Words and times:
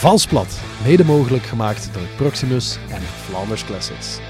Valsplat, 0.00 0.60
mede 0.84 1.04
mogelijk 1.04 1.42
gemaakt 1.42 1.90
door 1.92 2.02
Proximus 2.16 2.78
en 2.90 3.00
Flanders 3.00 3.64
Classics. 3.64 4.20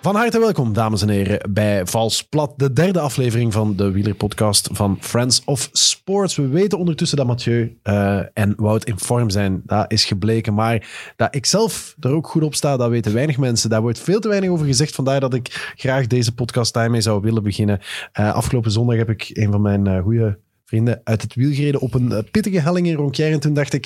Van 0.00 0.14
harte 0.14 0.38
welkom, 0.38 0.72
dames 0.72 1.02
en 1.02 1.08
heren, 1.08 1.52
bij 1.52 1.86
Valsplat, 1.86 2.52
de 2.56 2.72
derde 2.72 3.00
aflevering 3.00 3.52
van 3.52 3.76
de 3.76 3.90
wielerpodcast 3.90 4.68
van 4.72 4.96
Friends 5.00 5.42
of 5.44 5.68
Sports. 5.72 6.36
We 6.36 6.48
weten 6.48 6.78
ondertussen 6.78 7.16
dat 7.16 7.26
Mathieu 7.26 7.78
uh, 7.84 8.20
en 8.32 8.54
Wout 8.56 8.84
in 8.84 8.98
vorm 8.98 9.30
zijn. 9.30 9.62
Dat 9.66 9.92
is 9.92 10.04
gebleken, 10.04 10.54
maar 10.54 10.88
dat 11.16 11.34
ik 11.34 11.46
zelf 11.46 11.94
er 12.00 12.10
ook 12.10 12.26
goed 12.26 12.42
op 12.42 12.54
sta, 12.54 12.76
dat 12.76 12.90
weten 12.90 13.14
weinig 13.14 13.38
mensen. 13.38 13.70
Daar 13.70 13.82
wordt 13.82 14.00
veel 14.00 14.20
te 14.20 14.28
weinig 14.28 14.50
over 14.50 14.66
gezegd, 14.66 14.94
vandaar 14.94 15.20
dat 15.20 15.34
ik 15.34 15.72
graag 15.76 16.06
deze 16.06 16.34
podcast 16.34 16.74
daarmee 16.74 17.00
zou 17.00 17.20
willen 17.20 17.42
beginnen. 17.42 17.80
Uh, 18.20 18.34
afgelopen 18.34 18.70
zondag 18.70 18.96
heb 18.96 19.10
ik 19.10 19.30
een 19.32 19.52
van 19.52 19.62
mijn 19.62 19.88
uh, 19.88 20.02
goede 20.02 20.38
vrienden 20.64 21.00
uit 21.04 21.22
het 21.22 21.34
wiel 21.34 21.52
gereden 21.52 21.80
op 21.80 21.94
een 21.94 22.10
uh, 22.10 22.18
pittige 22.30 22.60
helling 22.60 22.86
in 22.86 22.94
Ronquière. 22.94 23.32
En 23.32 23.40
toen 23.40 23.54
dacht 23.54 23.72
ik, 23.72 23.84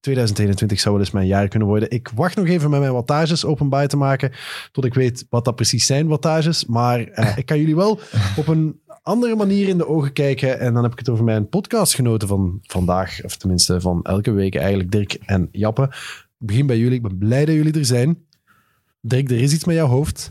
2021 0.00 0.80
zou 0.80 0.94
wel 0.94 1.04
eens 1.04 1.12
mijn 1.12 1.26
jaar 1.26 1.48
kunnen 1.48 1.68
worden. 1.68 1.90
Ik 1.90 2.10
wacht 2.14 2.36
nog 2.36 2.46
even 2.46 2.70
met 2.70 2.80
mijn 2.80 2.92
wattages 2.92 3.44
openbaar 3.44 3.88
te 3.88 3.96
maken, 3.96 4.32
tot 4.72 4.84
ik 4.84 4.94
weet 4.94 5.26
wat 5.30 5.44
dat 5.44 5.54
precies 5.54 5.86
zijn, 5.86 6.06
wattages. 6.06 6.66
Maar 6.66 7.00
uh, 7.00 7.36
ik 7.38 7.46
kan 7.46 7.58
jullie 7.58 7.76
wel 7.76 8.00
op 8.36 8.46
een 8.46 8.80
andere 9.02 9.36
manier 9.36 9.68
in 9.68 9.78
de 9.78 9.86
ogen 9.86 10.12
kijken. 10.12 10.60
En 10.60 10.74
dan 10.74 10.82
heb 10.82 10.92
ik 10.92 10.98
het 10.98 11.08
over 11.08 11.24
mijn 11.24 11.48
podcastgenoten 11.48 12.28
van 12.28 12.58
vandaag, 12.62 13.24
of 13.24 13.36
tenminste 13.36 13.80
van 13.80 14.02
elke 14.02 14.30
week 14.30 14.54
eigenlijk, 14.54 14.90
Dirk 14.90 15.12
en 15.12 15.48
Jappe. 15.52 15.82
Ik 16.38 16.46
begin 16.46 16.66
bij 16.66 16.78
jullie. 16.78 16.96
Ik 16.96 17.02
ben 17.02 17.18
blij 17.18 17.44
dat 17.44 17.54
jullie 17.54 17.78
er 17.78 17.84
zijn. 17.84 18.24
Dirk, 19.00 19.30
er 19.30 19.40
is 19.40 19.52
iets 19.52 19.64
met 19.64 19.76
jouw 19.76 19.86
hoofd. 19.86 20.30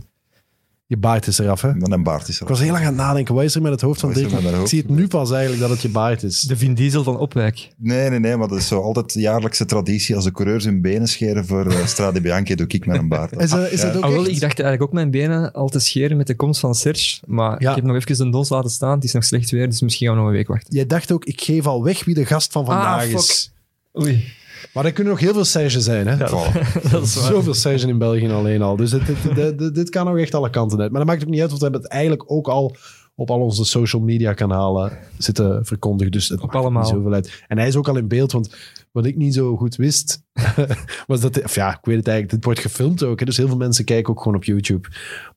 Je 0.89 0.97
baard 0.97 1.27
is 1.27 1.39
eraf, 1.39 1.61
hè? 1.61 1.73
Mijn 1.75 2.03
baard 2.03 2.27
is 2.27 2.35
eraf. 2.35 2.41
Ik 2.41 2.47
was 2.47 2.59
heel 2.59 2.71
lang 2.71 2.83
aan 2.83 2.93
het 2.93 3.01
nadenken. 3.01 3.35
Wat 3.35 3.43
is 3.43 3.55
er 3.55 3.61
met 3.61 3.71
het 3.71 3.81
hoofd 3.81 3.99
van 3.99 4.13
Dirk? 4.13 4.31
Ik 4.31 4.67
zie 4.67 4.79
het 4.79 4.89
nu 4.89 5.07
pas 5.07 5.31
eigenlijk 5.31 5.61
dat 5.61 5.69
het 5.69 5.81
je 5.81 5.89
baard 5.89 6.23
is. 6.23 6.41
De 6.41 6.57
Vin 6.57 6.73
Diesel 6.73 7.03
van 7.03 7.17
Opwijk. 7.17 7.69
Nee, 7.77 8.09
nee, 8.09 8.19
nee. 8.19 8.37
Maar 8.37 8.47
dat 8.47 8.57
is 8.57 8.67
zo 8.67 8.81
altijd 8.81 9.13
de 9.13 9.19
jaarlijkse 9.19 9.65
traditie. 9.65 10.15
Als 10.15 10.23
de 10.23 10.31
coureurs 10.31 10.63
hun 10.63 10.81
benen 10.81 11.07
scheren 11.07 11.45
voor 11.45 11.65
uh, 11.65 11.85
Strade 11.85 12.21
Bianchi, 12.21 12.55
doe 12.55 12.67
ik 12.67 12.85
met 12.85 12.97
een 12.97 13.07
baard. 13.07 13.31
Is, 13.31 13.53
uh, 13.53 13.71
is 13.71 13.81
ja. 13.81 13.93
ook 13.93 14.03
ah, 14.03 14.09
wel, 14.09 14.25
ik 14.25 14.39
dacht 14.39 14.59
eigenlijk 14.59 14.81
ook 14.81 14.93
mijn 14.93 15.11
benen 15.11 15.51
al 15.51 15.69
te 15.69 15.79
scheren 15.79 16.17
met 16.17 16.27
de 16.27 16.35
komst 16.35 16.59
van 16.59 16.75
Serge. 16.75 17.19
Maar 17.25 17.61
ja. 17.61 17.69
ik 17.69 17.75
heb 17.75 17.85
nog 17.85 17.95
even 17.95 18.25
de 18.25 18.29
dons 18.31 18.49
laten 18.49 18.69
staan. 18.69 18.95
Het 18.95 19.03
is 19.03 19.13
nog 19.13 19.23
slecht 19.23 19.49
weer, 19.49 19.69
dus 19.69 19.81
misschien 19.81 20.07
gaan 20.07 20.15
we 20.15 20.21
nog 20.21 20.31
een 20.31 20.37
week 20.37 20.47
wachten. 20.47 20.75
Jij 20.75 20.85
dacht 20.85 21.11
ook, 21.11 21.25
ik 21.25 21.41
geef 21.41 21.65
al 21.65 21.83
weg 21.83 22.05
wie 22.05 22.15
de 22.15 22.25
gast 22.25 22.51
van 22.51 22.65
vandaag 22.65 23.03
ah, 23.03 23.09
is. 23.09 23.51
Oei. 23.99 24.37
Maar 24.73 24.85
er 24.85 24.91
kunnen 24.91 25.13
nog 25.13 25.21
heel 25.21 25.33
veel 25.33 25.45
Serge 25.45 25.81
zijn. 25.81 26.07
Hè? 26.07 26.13
Ja, 26.13 26.27
dat 26.91 27.03
is 27.03 27.15
waar. 27.15 27.25
Zoveel 27.25 27.53
Serge 27.53 27.87
in 27.87 27.97
België 27.97 28.29
alleen 28.31 28.61
al. 28.61 28.75
Dus 28.75 28.89
dit, 28.89 29.01
dit, 29.35 29.57
dit, 29.57 29.75
dit, 29.75 29.89
kan 29.89 30.05
nog 30.05 30.17
echt 30.17 30.35
alle 30.35 30.49
kanten 30.49 30.81
uit. 30.81 30.91
Maar 30.91 30.99
dat 30.99 31.09
maakt 31.09 31.23
ook 31.23 31.29
niet 31.29 31.41
uit, 31.41 31.49
want 31.49 31.61
we 31.61 31.67
hebben 31.67 31.83
het 31.83 31.91
eigenlijk 31.91 32.31
ook 32.31 32.47
al 32.47 32.75
op 33.19 33.31
al 33.31 33.39
onze 33.39 33.65
social 33.65 34.01
media 34.01 34.33
kanalen 34.33 34.97
zitten 35.17 35.65
verkondigd. 35.65 36.11
Dus 36.11 36.29
het 36.29 36.41
op 36.41 36.55
allemaal. 36.55 36.81
niet 36.81 36.91
zoveel 36.91 37.13
uit. 37.13 37.43
En 37.47 37.57
hij 37.57 37.67
is 37.67 37.75
ook 37.75 37.87
al 37.87 37.97
in 37.97 38.07
beeld, 38.07 38.31
want 38.31 38.55
wat 38.91 39.05
ik 39.05 39.15
niet 39.15 39.33
zo 39.33 39.57
goed 39.57 39.75
wist, 39.75 40.23
was 41.07 41.21
dat... 41.21 41.43
Of 41.43 41.55
ja, 41.55 41.69
ik 41.69 41.79
weet 41.81 41.97
het 41.97 42.07
eigenlijk. 42.07 42.29
Dit 42.29 42.43
wordt 42.43 42.59
gefilmd 42.59 43.03
ook, 43.03 43.19
hè, 43.19 43.25
dus 43.25 43.37
heel 43.37 43.47
veel 43.47 43.57
mensen 43.57 43.85
kijken 43.85 44.13
ook 44.13 44.21
gewoon 44.21 44.37
op 44.37 44.43
YouTube. 44.43 44.87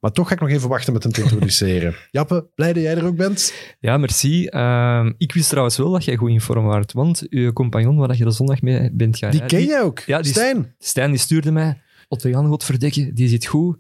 Maar 0.01 0.13
toch 0.13 0.29
ga 0.29 0.35
ik 0.35 0.41
nog 0.41 0.49
even 0.49 0.69
wachten 0.69 0.93
met 0.93 1.03
hem 1.03 1.13
te 1.13 1.23
introduceren. 1.23 1.95
Jappe, 2.11 2.49
blij 2.55 2.73
dat 2.73 2.83
jij 2.83 2.97
er 2.97 3.05
ook 3.05 3.17
bent. 3.17 3.55
Ja, 3.81 3.97
merci. 3.97 4.49
Uh, 4.51 5.11
ik 5.17 5.33
wist 5.33 5.49
trouwens 5.49 5.77
wel 5.77 5.91
dat 5.91 6.05
jij 6.05 6.17
goed 6.17 6.31
in 6.31 6.41
vorm 6.41 6.65
was, 6.65 6.85
want 6.93 7.27
je 7.29 7.53
compagnon 7.53 7.97
waar 7.97 8.17
je 8.17 8.25
de 8.25 8.31
zondag 8.31 8.63
mee 8.63 8.91
bent 8.93 9.19
gaan 9.19 9.31
Die 9.31 9.47
ken 9.47 9.65
jij 9.65 9.83
ook, 9.83 9.99
ja, 9.99 10.21
die, 10.21 10.33
Stijn. 10.33 10.75
Stijn 10.79 11.11
die 11.11 11.21
stuurde 11.21 11.51
mij, 11.51 11.83
Otto 12.09 12.29
Jan, 12.29 12.47
godverdikke, 12.47 13.13
die 13.13 13.29
zit 13.29 13.47
goed. 13.47 13.79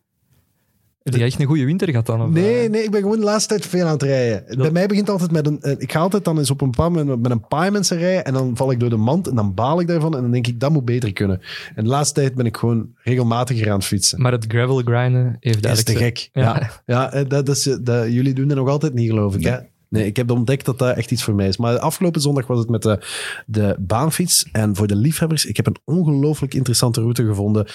Heb 1.03 1.15
je 1.15 1.23
echt 1.25 1.41
een 1.41 1.47
goede 1.47 1.65
winter 1.65 1.89
gehad 1.89 2.07
dan? 2.07 2.23
Of, 2.23 2.31
Nee, 2.31 2.69
nee, 2.69 2.83
ik 2.83 2.91
ben 2.91 3.01
gewoon 3.01 3.19
de 3.19 3.25
laatste 3.25 3.49
tijd 3.49 3.67
veel 3.67 3.85
aan 3.87 3.93
het 3.93 4.03
rijden. 4.03 4.57
Bij 4.59 4.71
mij 4.71 4.87
begint 4.87 5.11
altijd 5.11 5.31
met 5.31 5.47
een... 5.47 5.61
eh, 5.61 5.75
Ik 5.79 5.93
ga 5.93 5.99
altijd 6.01 6.25
dan 6.25 6.39
eens 6.39 6.51
op 6.51 6.61
een 6.61 6.71
bepaald 6.71 6.93
moment 6.95 7.23
met 7.23 7.31
een 7.31 7.47
paar 7.49 7.73
mensen 7.73 7.99
rijden 7.99 8.25
en 8.25 8.33
dan 8.33 8.57
val 8.57 8.71
ik 8.71 8.81
door 8.81 8.91
de 8.91 8.97
mand 8.97 9.29
en 9.29 9.35
dan 9.35 9.55
baal 9.55 9.81
ik 9.81 9.87
daarvan 9.87 10.17
en 10.17 10.23
dan 10.23 10.31
denk 10.31 10.47
ik, 10.47 10.61
dat 10.61 10.71
moet 10.73 10.85
beter 10.85 11.13
kunnen. 11.13 11.41
En 11.75 11.85
de 11.85 11.91
laatste 11.91 12.21
tijd 12.21 12.35
ben 12.35 12.47
ik 12.47 12.57
gewoon 12.57 12.89
regelmatiger 13.03 13.71
aan 13.71 13.77
het 13.79 13.85
fietsen. 13.87 14.21
Maar 14.23 14.33
het 14.33 14.45
gravel 14.49 14.77
grinden 14.85 15.37
heeft 15.41 15.63
Dat 15.63 15.73
is 15.77 15.85
te 15.85 15.97
gek. 15.97 16.29
Ja, 16.33 16.43
Ja. 16.43 16.71
ja. 16.95 17.13
eh, 17.13 17.25
dat 17.29 17.49
is, 17.49 17.67
eh, 17.67 17.77
dat, 17.81 18.13
jullie 18.13 18.35
doen 18.35 18.49
dat 18.49 18.57
nog 18.57 18.69
altijd 18.69 18.95
niet, 18.95 19.09
geloof 19.09 19.35
ik. 19.35 19.45
Hè? 19.45 19.57
Nee, 19.89 20.07
ik 20.07 20.17
heb 20.17 20.31
ontdekt 20.31 20.65
dat 20.65 20.79
dat 20.79 20.97
echt 20.97 21.11
iets 21.11 21.23
voor 21.23 21.35
mij 21.35 21.49
is. 21.49 21.57
Maar 21.57 21.79
afgelopen 21.79 22.21
zondag 22.21 22.47
was 22.47 22.59
het 22.59 22.69
met 22.69 22.83
de, 22.83 22.99
de 23.47 23.77
baanfiets. 23.79 24.49
En 24.53 24.77
voor 24.77 24.87
de 24.87 24.97
liefhebbers, 24.97 25.45
ik 25.47 25.57
heb 25.57 25.67
een 25.67 25.77
ongelooflijk 25.85 26.55
interessante 26.55 27.01
route 27.01 27.25
gevonden 27.25 27.67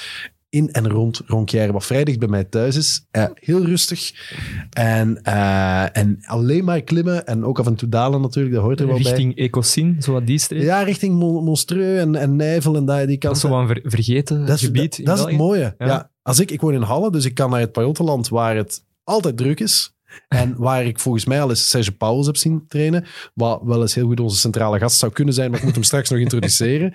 in 0.50 0.72
en 0.72 0.90
rond 0.90 1.22
Ronquière, 1.26 1.72
wat 1.72 1.86
vrij 1.86 2.04
dicht 2.04 2.20
bij 2.20 2.28
mij 2.28 2.44
thuis 2.44 2.76
is. 2.76 3.06
Eh, 3.12 3.26
heel 3.34 3.66
rustig. 3.66 4.12
En, 4.70 5.22
eh, 5.24 5.98
en 5.98 6.18
alleen 6.26 6.64
maar 6.64 6.82
klimmen 6.82 7.26
en 7.28 7.46
ook 7.46 7.60
af 7.60 7.66
en 7.68 7.76
toe 7.76 7.90
dalen 7.90 8.22
natuurlijk, 8.22 8.56
dat 8.56 8.64
hoort 8.64 8.80
er 8.80 8.88
wel 8.88 8.96
bij. 8.96 9.04
Richting 9.06 9.36
Ecosyn, 9.38 9.96
zo 10.02 10.12
wat 10.12 10.28
die 10.28 10.38
streek. 10.40 10.62
Ja, 10.62 10.82
richting 10.82 11.16
Mon- 11.16 11.44
Monstreux 11.44 12.00
en, 12.02 12.16
en 12.16 12.36
Nijvel 12.36 12.76
en 12.76 12.86
daar, 12.86 13.08
die 13.08 13.18
Dat 13.18 13.36
is 13.36 13.42
kant. 13.42 13.54
zo 13.54 13.60
een 13.60 13.68
ver- 13.68 13.82
vergeten 13.92 14.46
Dat 14.46 14.56
is, 14.56 14.62
gebied 14.66 14.98
dat, 14.98 15.06
dat 15.06 15.18
is 15.18 15.24
het 15.24 15.34
mooie. 15.38 15.76
Ja. 15.78 15.86
Ja. 15.86 16.12
Als 16.22 16.40
ik, 16.40 16.52
ik 16.52 16.62
woon 16.62 16.74
in 16.74 16.82
Halle, 16.82 17.12
dus 17.12 17.26
ik 17.26 17.34
kan 17.34 17.50
naar 17.50 17.60
het 17.60 17.72
Pajottenland 17.72 18.28
waar 18.28 18.56
het 18.56 18.84
altijd 19.04 19.38
druk 19.38 19.60
is. 19.60 19.96
En 20.28 20.56
waar 20.58 20.86
ik 20.86 21.00
volgens 21.00 21.26
mij 21.26 21.42
al 21.42 21.50
eens 21.50 21.70
Serge 21.70 21.92
Pauwels 21.92 22.26
heb 22.26 22.38
zien 22.38 22.66
trainen. 22.68 23.06
Wat 23.34 23.62
wel 23.64 23.82
eens 23.82 23.96
heel 23.96 24.08
goed 24.08 24.20
onze 24.20 24.38
centrale 24.38 24.80
gast 24.80 24.98
zou 24.98 25.12
kunnen 25.12 25.34
zijn, 25.34 25.50
maar 25.50 25.60
ik 25.60 25.66
moet 25.66 25.76
hem 25.76 25.84
straks 25.92 26.10
nog 26.10 26.20
introduceren. 26.20 26.94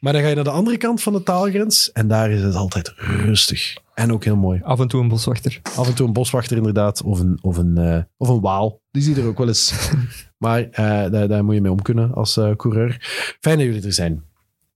Maar 0.00 0.12
dan 0.12 0.22
ga 0.22 0.28
je 0.28 0.34
naar 0.34 0.44
de 0.44 0.50
andere 0.50 0.76
kant 0.76 1.02
van 1.02 1.12
de 1.12 1.22
taalgrens 1.22 1.92
en 1.92 2.08
daar 2.08 2.30
is 2.30 2.42
het 2.42 2.54
altijd 2.54 2.92
rustig. 2.96 3.76
En 3.94 4.12
ook 4.12 4.24
heel 4.24 4.36
mooi. 4.36 4.60
Af 4.62 4.80
en 4.80 4.88
toe 4.88 5.00
een 5.02 5.08
boswachter. 5.08 5.60
Af 5.76 5.88
en 5.88 5.94
toe 5.94 6.06
een 6.06 6.12
boswachter 6.12 6.56
inderdaad, 6.56 7.02
of 7.02 7.20
een, 7.20 7.38
of 7.42 7.56
een, 7.56 7.78
eh, 7.78 8.02
of 8.16 8.28
een 8.28 8.40
waal. 8.40 8.80
Die 8.90 9.02
zie 9.02 9.14
je 9.14 9.20
er 9.20 9.26
ook 9.26 9.38
wel 9.38 9.48
eens. 9.48 9.90
maar 10.44 10.68
eh, 10.70 11.10
daar, 11.10 11.28
daar 11.28 11.44
moet 11.44 11.54
je 11.54 11.60
mee 11.60 11.70
om 11.70 11.82
kunnen 11.82 12.14
als 12.14 12.36
eh, 12.36 12.56
coureur. 12.56 12.96
Fijn 13.40 13.56
dat 13.58 13.66
jullie 13.66 13.82
er 13.82 13.92
zijn. 13.92 14.24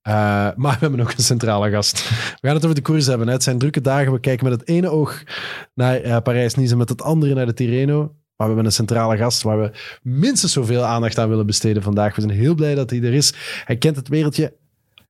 Eh, 0.04 0.12
maar 0.56 0.72
we 0.72 0.78
hebben 0.78 1.00
ook 1.00 1.12
een 1.16 1.22
centrale 1.22 1.70
gast. 1.70 2.08
We 2.10 2.46
gaan 2.46 2.54
het 2.54 2.64
over 2.64 2.76
de 2.76 2.82
koers 2.82 3.06
hebben. 3.06 3.26
hè. 3.26 3.32
Het 3.32 3.42
zijn 3.42 3.58
drukke 3.58 3.80
dagen. 3.80 4.12
We 4.12 4.20
kijken 4.20 4.48
met 4.48 4.60
het 4.60 4.68
ene 4.68 4.88
oog 4.88 5.22
naar 5.74 6.00
eh, 6.00 6.16
Parijs-Nice 6.22 6.76
met 6.76 6.88
het 6.88 7.02
andere 7.02 7.34
naar 7.34 7.46
de 7.46 7.54
Tirreno. 7.54 7.98
Maar 8.36 8.48
we 8.48 8.54
hebben 8.54 8.64
een 8.64 8.72
centrale 8.72 9.16
gast 9.16 9.42
waar 9.42 9.60
we 9.60 9.70
minstens 10.02 10.52
zoveel 10.52 10.82
aandacht 10.82 11.18
aan 11.18 11.28
willen 11.28 11.46
besteden 11.46 11.82
vandaag. 11.82 12.14
We 12.14 12.20
zijn 12.20 12.34
heel 12.34 12.54
blij 12.54 12.74
dat 12.74 12.90
hij 12.90 13.02
er 13.02 13.14
is. 13.14 13.34
Hij 13.64 13.76
kent 13.76 13.96
het 13.96 14.08
wereldje 14.08 14.52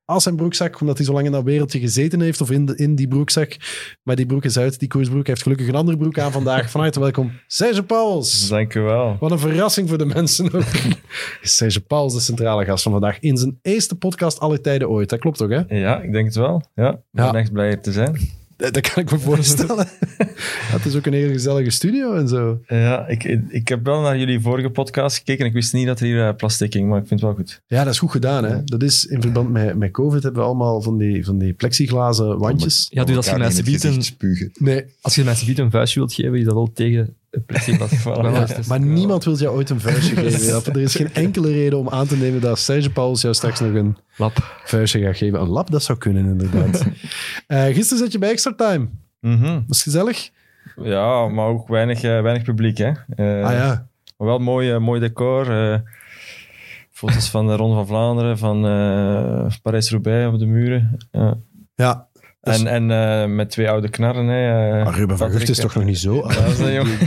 als 0.04 0.22
zijn 0.22 0.36
broekzak, 0.36 0.80
omdat 0.80 0.96
hij 0.96 1.06
zo 1.06 1.12
lang 1.12 1.26
in 1.26 1.32
dat 1.32 1.44
wereldje 1.44 1.78
gezeten 1.80 2.20
heeft, 2.20 2.40
of 2.40 2.50
in, 2.50 2.66
de, 2.66 2.76
in 2.76 2.94
die 2.94 3.08
broekzak. 3.08 3.56
Maar 4.02 4.16
die 4.16 4.26
broek 4.26 4.44
is 4.44 4.58
uit, 4.58 4.78
die 4.78 4.88
koersbroek. 4.88 5.16
Hij 5.26 5.30
heeft 5.30 5.42
gelukkig 5.42 5.68
een 5.68 5.74
andere 5.74 5.96
broek 5.96 6.18
aan 6.18 6.32
vandaag. 6.32 6.70
Van 6.70 6.80
harte 6.80 7.00
welkom, 7.00 7.32
Serge 7.46 7.82
Pauwels. 7.82 8.48
Dank 8.48 8.74
u 8.74 8.80
wel. 8.80 9.16
Wat 9.20 9.30
een 9.30 9.38
verrassing 9.38 9.88
voor 9.88 9.98
de 9.98 10.06
mensen 10.06 10.52
ook. 10.52 10.62
Serge 11.42 11.80
Pauwels 11.80 12.14
de 12.14 12.20
centrale 12.20 12.64
gast 12.64 12.82
van 12.82 12.92
vandaag 12.92 13.18
in 13.20 13.36
zijn 13.36 13.58
eerste 13.62 13.94
podcast 13.94 14.40
aller 14.40 14.60
tijden 14.60 14.88
ooit. 14.90 15.08
Dat 15.08 15.18
klopt 15.18 15.38
toch, 15.38 15.48
hè? 15.50 15.62
Ja, 15.68 16.00
ik 16.02 16.12
denk 16.12 16.24
het 16.26 16.34
wel. 16.34 16.62
Ja, 16.74 16.90
ik 16.90 16.98
ben 17.10 17.24
Ja. 17.24 17.32
echt 17.32 17.52
blij 17.52 17.66
hier 17.68 17.80
te 17.80 17.92
zijn. 17.92 18.20
Dat, 18.64 18.74
dat 18.74 18.92
kan 18.92 19.02
ik 19.02 19.10
me 19.10 19.18
voorstellen. 19.18 19.86
Het 20.74 20.84
is 20.84 20.96
ook 20.96 21.06
een 21.06 21.12
heel 21.12 21.32
gezellige 21.32 21.70
studio 21.70 22.14
en 22.14 22.28
zo. 22.28 22.60
Ja, 22.66 23.06
ik, 23.06 23.24
ik 23.48 23.68
heb 23.68 23.84
wel 23.84 24.00
naar 24.00 24.18
jullie 24.18 24.40
vorige 24.40 24.70
podcast 24.70 25.16
gekeken 25.16 25.40
en 25.40 25.46
ik 25.46 25.52
wist 25.52 25.72
niet 25.72 25.86
dat 25.86 26.00
er 26.00 26.06
hier 26.06 26.28
uh, 26.28 26.34
plastic 26.36 26.72
ging, 26.72 26.88
maar 26.88 27.00
ik 27.00 27.06
vind 27.06 27.20
het 27.20 27.28
wel 27.28 27.38
goed. 27.38 27.62
Ja, 27.66 27.84
dat 27.84 27.92
is 27.92 27.98
goed 27.98 28.10
gedaan. 28.10 28.44
Hè? 28.44 28.64
Dat 28.64 28.82
is 28.82 29.04
in 29.04 29.20
verband 29.20 29.50
met, 29.50 29.76
met 29.76 29.90
COVID 29.90 30.22
hebben 30.22 30.42
we 30.42 30.48
allemaal 30.48 30.82
van 30.82 30.98
die, 30.98 31.24
van 31.24 31.38
die 31.38 31.52
plexiglazen 31.52 32.38
wandjes. 32.38 32.86
Ja, 32.90 33.04
dus 33.04 33.16
als 33.16 33.26
je, 33.26 33.42
het 33.42 33.54
subiet 33.54 33.84
een. 33.84 34.52
Nee, 34.54 34.84
als 35.00 35.14
je 35.14 35.58
een 35.60 35.70
vuistje 35.70 35.98
wilt 35.98 36.12
geven, 36.12 36.38
is 36.38 36.44
dat 36.44 36.54
wel 36.54 36.72
tegen 36.72 37.16
het. 37.46 37.98
Voilà. 38.04 38.46
Dus 38.46 38.58
is- 38.58 38.66
maar 38.66 38.80
niemand 38.80 39.24
wil 39.24 39.36
jou 39.36 39.56
ooit 39.56 39.70
een 39.70 39.80
vuistje 39.80 40.16
geven. 40.22 40.44
Ja, 40.46 40.60
Er 40.72 40.80
is 40.80 40.94
geen 40.94 41.12
enkele 41.14 41.52
reden 41.52 41.78
om 41.78 41.88
aan 41.88 42.06
te 42.06 42.16
nemen 42.16 42.40
dat 42.40 42.58
Serge 42.58 42.90
Pauwels 42.90 43.20
jou 43.22 43.34
straks 43.34 43.60
nog 43.60 43.74
een 43.74 43.96
Lap. 44.16 44.54
vuistje 44.64 45.00
gaat 45.00 45.16
geven. 45.16 45.40
Een 45.40 45.48
lap, 45.48 45.70
dat 45.70 45.82
zou 45.82 45.98
kunnen 45.98 46.24
inderdaad. 46.26 46.82
Eh, 47.46 47.64
gisteren 47.64 47.98
zat 48.02 48.12
je 48.12 48.18
bij 48.18 48.30
Extra 48.30 48.52
Time. 48.56 48.88
Mhm. 49.20 49.60
Was 49.66 49.82
gezellig? 49.82 50.30
Ja, 50.82 51.28
maar 51.28 51.46
ook 51.46 51.68
weinig, 51.68 52.02
eh, 52.02 52.20
weinig 52.20 52.42
publiek, 52.42 52.78
hè. 52.78 52.92
Eh, 53.16 53.44
ah 53.44 53.52
ja. 53.52 53.86
Maar 54.16 54.28
wel 54.28 54.38
mooi, 54.38 54.78
mooi 54.78 55.00
decor. 55.00 55.50
eh, 55.72 55.78
foto's 56.90 57.30
van 57.30 57.46
de 57.46 57.56
Ronde 57.56 57.74
van 57.74 57.86
Vlaanderen, 57.86 58.38
van 58.38 58.66
eh, 58.66 59.46
Parijs-Roubaix 59.62 60.32
op 60.32 60.38
de 60.38 60.46
muren. 60.46 60.96
Ja. 61.74 62.08
Ja. 62.44 62.52
Dus- 62.52 62.60
En, 62.62 62.66
en 62.66 62.90
eh, 63.22 63.34
met 63.34 63.50
twee 63.50 63.68
oude 63.70 63.88
knarren. 63.88 64.26
Hè, 64.26 64.68
eh, 64.78 64.84
Maar 64.84 64.94
Ruben 64.94 65.16
van 65.18 65.30
Gucht 65.30 65.48
is 65.48 65.56
toch 65.56 65.74
nog 65.74 65.84
niet 65.84 65.98
zo? 65.98 66.14
Ja, 66.28 66.34
dat 66.34 66.52
is 66.52 66.58
een 66.58 66.72
jong. 66.72 66.88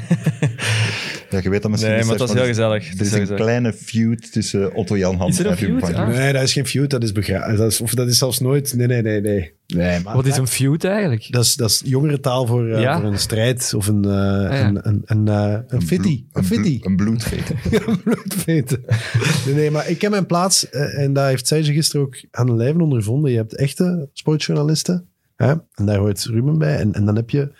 Ja, 1.29 1.39
je 1.43 1.49
weet 1.49 1.61
dat 1.61 1.71
misschien 1.71 1.91
Nee, 1.93 2.01
maar 2.01 2.09
het 2.09 2.19
was 2.19 2.29
Serge, 2.29 2.43
heel 2.45 2.53
gezellig. 2.53 2.89
Het 2.89 2.93
Er 2.99 3.01
is 3.01 3.07
is 3.07 3.13
een 3.13 3.19
gezellig. 3.19 3.41
kleine 3.41 3.73
feud 3.73 4.31
tussen 4.31 4.73
Otto 4.75 4.97
Jan 4.97 5.15
Hans 5.15 5.39
Is 5.39 5.45
een 5.45 5.51
en 5.51 5.57
Ruben 5.57 5.79
feud? 5.79 5.95
van 5.95 6.03
Gucht. 6.05 6.17
Ah. 6.17 6.23
Nee, 6.23 6.33
dat 6.33 6.41
is 6.41 6.53
geen 6.53 6.65
feud, 6.67 6.89
dat 6.89 7.03
is 7.03 7.11
begraven. 7.11 7.57
Dat 7.57 7.71
is, 7.71 7.81
of 7.81 7.93
dat 7.93 8.07
is 8.07 8.17
zelfs 8.17 8.39
nooit. 8.39 8.73
Nee, 8.75 8.87
nee, 8.87 9.01
nee, 9.01 9.21
nee. 9.21 9.53
nee 9.67 9.99
maar, 10.03 10.15
Wat 10.15 10.25
is 10.25 10.37
een 10.37 10.47
feud 10.47 10.83
eigenlijk? 10.83 11.27
Dat 11.31 11.45
is, 11.45 11.55
dat 11.55 11.69
is 11.69 11.81
jongerentaal 11.85 12.45
voor, 12.45 12.67
eh, 12.69 12.81
Ja? 12.81 12.99
voor 12.99 13.09
een 13.09 13.19
strijd 13.19 13.73
of 13.75 13.87
een, 13.87 14.05
eh 14.05 14.11
ja. 14.11 14.67
een, 14.67 14.87
een, 14.87 15.01
een, 15.05 15.27
eh, 15.27 15.57
een 15.67 15.81
fitty. 15.81 16.09
Een 16.31 16.41
Een, 16.41 16.43
fitty. 16.45 16.79
een. 16.81 16.89
Een 16.91 16.95
bloedveten. 18.03 18.83
Nee, 19.45 19.55
nee, 19.55 19.71
maar 19.71 19.89
ik 19.89 19.97
ken 19.97 20.11
mijn 20.11 20.25
plaats 20.25 20.69
eh, 20.69 20.99
en 21.03 21.13
daar 21.13 21.27
heeft 21.29 21.47
zij 21.47 21.63
zich 21.63 21.75
gisteren 21.75 22.05
ook 22.05 22.15
aan 22.31 22.45
de 22.45 22.55
lijve 22.55 22.79
ondervonden. 22.81 23.31
Je 23.31 23.37
hebt 23.37 23.55
echte 23.55 24.09
sportjournalisten 24.13 25.07
hè? 25.37 25.53
en 25.73 25.85
daar 25.85 25.97
hoort 25.97 26.23
Ruben 26.23 26.57
bij. 26.57 26.77
En, 26.77 26.93
en 26.93 27.05
dan 27.05 27.15
heb 27.15 27.29
je 27.29 27.51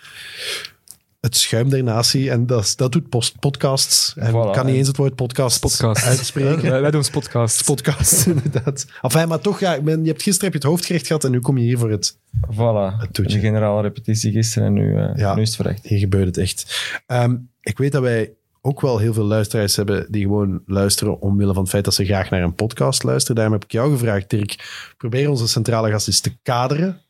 het 1.20 1.36
schuim 1.36 1.68
der 1.70 1.82
natie. 1.82 2.30
En 2.30 2.46
dat, 2.46 2.72
dat 2.76 2.92
doet 2.92 3.08
post 3.08 3.38
podcasts. 3.38 4.14
En 4.16 4.28
Voilà. 4.32 4.50
kan 4.52 4.66
niet 4.66 4.74
eens 4.74 4.88
het 4.88 4.96
woord 4.96 5.14
podcast, 5.14 5.60
Podcast. 5.60 6.04
uitspreken. 6.04 6.70
Wij, 6.70 6.80
wij 6.80 6.90
doen 6.90 7.04
podcast. 7.12 7.64
podcast, 7.64 8.26
inderdaad. 8.36 8.86
Enfin, 9.02 9.28
maar 9.28 9.40
toch, 9.40 9.60
ja, 9.60 9.74
ik 9.74 9.84
ben, 9.84 10.02
je 10.02 10.08
hebt 10.10 10.22
gisteren 10.22 10.52
heb 10.52 10.60
je 10.62 10.66
het 10.68 10.76
hoofdgerecht 10.76 11.06
gehad 11.06 11.24
en 11.24 11.30
nu 11.30 11.40
kom 11.40 11.58
je 11.58 11.64
hier 11.64 11.78
voor 11.78 11.90
het... 11.90 12.16
Voilà. 12.52 12.96
Het 13.00 13.14
toetje. 13.14 13.34
De 13.34 13.44
generale 13.46 13.82
repetitie 13.82 14.32
gisteren 14.32 14.68
en 14.68 14.72
nu, 14.74 14.96
eh, 14.96 15.16
Ja. 15.16 15.34
nu 15.34 15.40
is 15.42 15.46
het 15.48 15.56
verrecht. 15.56 15.86
Hier 15.86 15.98
gebeurt 15.98 16.26
het 16.26 16.36
echt. 16.36 16.90
Ehm, 17.06 17.36
ik 17.60 17.78
weet 17.78 17.92
dat 17.92 18.02
wij 18.02 18.32
ook 18.60 18.80
wel 18.80 18.98
heel 18.98 19.12
veel 19.12 19.24
luisteraars 19.24 19.76
hebben 19.76 20.06
die 20.12 20.22
gewoon 20.22 20.62
luisteren 20.66 21.20
omwille 21.20 21.52
van 21.52 21.62
het 21.62 21.70
feit 21.70 21.84
dat 21.84 21.94
ze 21.94 22.04
graag 22.04 22.30
naar 22.30 22.42
een 22.42 22.54
podcast 22.54 23.02
luisteren. 23.02 23.36
Daarom 23.36 23.54
heb 23.54 23.64
ik 23.64 23.72
jou 23.72 23.90
gevraagd, 23.92 24.30
Dirk, 24.30 24.56
probeer 24.96 25.30
onze 25.30 25.48
centrale 25.48 25.90
gast 25.90 26.06
eens 26.06 26.20
te 26.20 26.36
kaderen. 26.42 27.00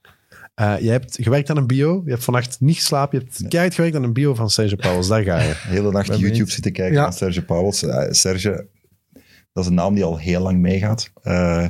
Eh 0.59 0.79
je 0.81 0.91
hebt 0.91 1.17
gewerkt 1.21 1.51
aan 1.51 1.57
een 1.57 1.67
bio, 1.67 2.03
je 2.05 2.11
hebt 2.11 2.25
vannacht 2.25 2.61
niet 2.61 2.77
geslapen, 2.77 3.19
je 3.19 3.25
hebt 3.25 3.49
keihard 3.49 3.75
gewerkt 3.75 3.97
aan 3.97 4.03
een 4.03 4.13
bio 4.13 4.35
van 4.35 4.51
Serge 4.51 4.77
Pauwels, 4.77 5.09
daar 5.09 5.23
ga 5.23 5.41
je. 5.43 5.49
De 5.63 5.69
hele 5.69 5.91
nacht 5.91 6.09
Ben 6.09 6.19
YouTube 6.19 6.51
zitten 6.51 6.73
kijken 6.73 6.95
Ja. 6.95 7.03
naar 7.03 7.13
Serge 7.13 7.43
Pauwels. 7.45 7.83
Eh, 7.83 8.07
Serge, 8.13 8.67
dat 9.53 9.65
is 9.65 9.67
een 9.67 9.75
naam 9.77 9.95
die 9.95 10.05
al 10.05 10.19
heel 10.19 10.41
lang 10.43 10.59
meegaat. 10.59 11.11
Eh, 11.23 11.69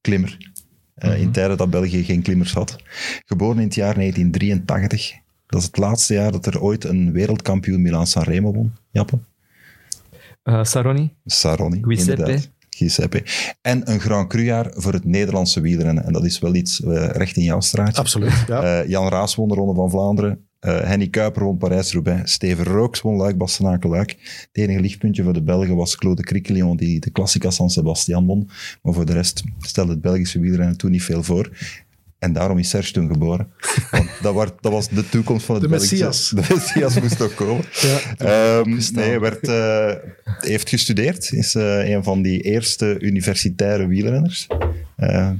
klimmer. 0.00 0.36
Eh, 0.94 1.20
In 1.20 1.32
tijden 1.32 1.56
dat 1.56 1.70
België 1.70 2.04
geen 2.04 2.22
klimmers 2.22 2.52
had. 2.52 2.76
Geboren 3.24 3.58
in 3.58 3.64
het 3.64 3.74
jaar 3.74 3.94
1983. 3.96 5.12
Dat 5.46 5.60
is 5.60 5.66
het 5.66 5.76
laatste 5.76 6.14
jaar 6.14 6.32
dat 6.32 6.46
er 6.46 6.60
ooit 6.60 6.84
een 6.84 7.12
wereldkampioen 7.12 7.82
Milaan-San 7.82 8.22
Remo 8.22 8.52
won. 8.52 8.72
Jappe. 8.90 9.18
Eh, 10.42 10.64
Saroni. 10.64 11.14
Saroni, 11.24 11.80
Giuseppe. 11.82 12.10
inderdaad. 12.20 12.50
Giuseppe. 12.78 13.22
En 13.60 13.90
een 13.90 14.00
Grand 14.00 14.28
Cru-jaar 14.28 14.72
voor 14.74 14.92
het 14.92 15.04
Nederlandse 15.04 15.60
wielrennen. 15.60 16.04
En 16.04 16.12
dat 16.12 16.24
is 16.24 16.38
wel 16.38 16.54
iets 16.54 16.82
eh, 16.82 17.08
recht 17.08 17.36
in 17.36 17.42
jouw 17.42 17.60
straatje. 17.60 18.00
Absoluut, 18.00 18.44
ja. 18.46 18.62
Eh, 18.62 18.88
Jan 18.88 19.08
Raas 19.08 19.34
won 19.34 19.48
de 19.48 19.54
Ronde 19.54 19.74
van 19.74 19.90
Vlaanderen. 19.90 20.48
Eh, 20.58 20.80
Henny 20.80 21.08
Kuiper 21.08 21.44
won 21.44 21.58
Parijs-Roubaix. 21.58 22.32
Steven 22.32 22.64
Rooks 22.64 23.00
won 23.00 23.16
Luik, 23.16 23.36
Bastenaken, 23.36 23.90
Luik. 23.90 24.10
Het 24.20 24.48
enige 24.52 24.80
lichtpuntje 24.80 25.22
voor 25.22 25.32
de 25.32 25.42
Belgen 25.42 25.76
was 25.76 25.96
Claude 25.96 26.22
Criquelion, 26.22 26.76
die 26.76 27.00
de 27.00 27.12
Classica 27.12 27.50
San 27.50 27.70
Sebastian 27.70 28.26
won. 28.26 28.50
Maar 28.82 28.94
voor 28.94 29.06
de 29.06 29.12
rest 29.12 29.42
stelde 29.60 29.90
het 29.90 30.00
Belgische 30.00 30.40
wielrennen 30.40 30.76
toen 30.76 30.90
niet 30.90 31.02
veel 31.02 31.22
voor. 31.22 31.50
En 32.18 32.32
daarom 32.32 32.58
is 32.58 32.68
Serge 32.68 32.92
toen 32.92 33.08
geboren. 33.12 33.48
Want 33.90 34.10
dat, 34.22 34.34
wa- 34.34 34.54
dat 34.60 34.72
was 34.72 34.88
de 34.88 35.08
toekomst 35.08 35.46
van 35.46 35.54
het 35.54 35.64
De 35.64 35.70
Belgische... 35.70 36.04
Messias. 36.04 36.28
De 36.48 36.54
Messias 36.54 37.00
moest 37.00 37.20
ook 37.20 37.34
komen. 37.34 37.64
Ja. 37.80 37.98
Ehm, 38.16 38.70
nee, 38.92 39.08
hij 39.08 39.20
werd, 39.20 39.48
eh, 39.48 40.10
heeft 40.50 40.68
gestudeerd. 40.68 41.32
Is 41.32 41.54
eh, 41.54 41.88
een 41.90 42.04
van 42.04 42.22
die 42.22 42.40
eerste 42.40 42.96
universitaire 42.98 43.86
wielrenners. 43.86 44.46
Eh 44.96 45.30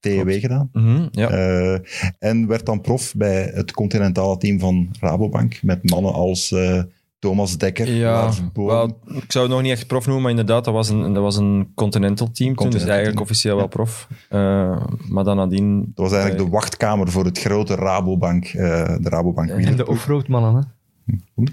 TEW 0.00 0.40
gedaan. 0.40 0.68
Mhm, 0.72 1.06
ja. 1.10 1.28
Eh, 1.30 1.78
en 2.18 2.46
werd 2.46 2.66
dan 2.66 2.80
prof 2.80 3.14
bij 3.16 3.50
het 3.54 3.70
continentale 3.72 4.36
team 4.36 4.58
van 4.58 4.94
Rabobank. 5.00 5.62
Met 5.62 5.90
mannen 5.90 6.12
als 6.12 6.52
eh, 6.52 6.82
Thomas 7.18 7.58
Dekker, 7.58 7.90
Ja, 7.92 8.30
wel, 8.54 9.00
ik 9.06 9.32
zou 9.32 9.44
het 9.44 9.54
nog 9.54 9.62
niet 9.62 9.72
echt 9.72 9.86
prof 9.86 10.04
noemen, 10.04 10.22
maar 10.22 10.30
inderdaad, 10.30 10.64
dat 10.64 10.74
was 10.74 10.88
een, 10.88 11.12
dat 11.12 11.22
was 11.22 11.36
een 11.36 11.72
continental 11.74 12.26
team 12.30 12.36
toen, 12.36 12.46
dus 12.46 12.54
Continental 12.56 12.88
eigenlijk 12.88 13.16
team. 13.16 13.28
officieel 13.28 13.56
wel 13.56 13.68
prof. 13.68 14.08
Eh, 14.28 14.86
maar 15.08 15.24
dan 15.24 15.36
nadien... 15.36 15.80
Dat 15.94 16.04
was 16.04 16.12
eigenlijk 16.12 16.44
de 16.44 16.50
wachtkamer 16.50 17.08
voor 17.10 17.24
het 17.24 17.38
grote 17.38 17.74
Rabobank, 17.74 18.44
eh, 18.44 18.52
de 19.00 19.08
Rabobank 19.08 19.48
En 19.50 19.76
de 19.76 19.86
offroad 19.86 20.28
mannen, 20.28 20.54
hè. 20.54 20.60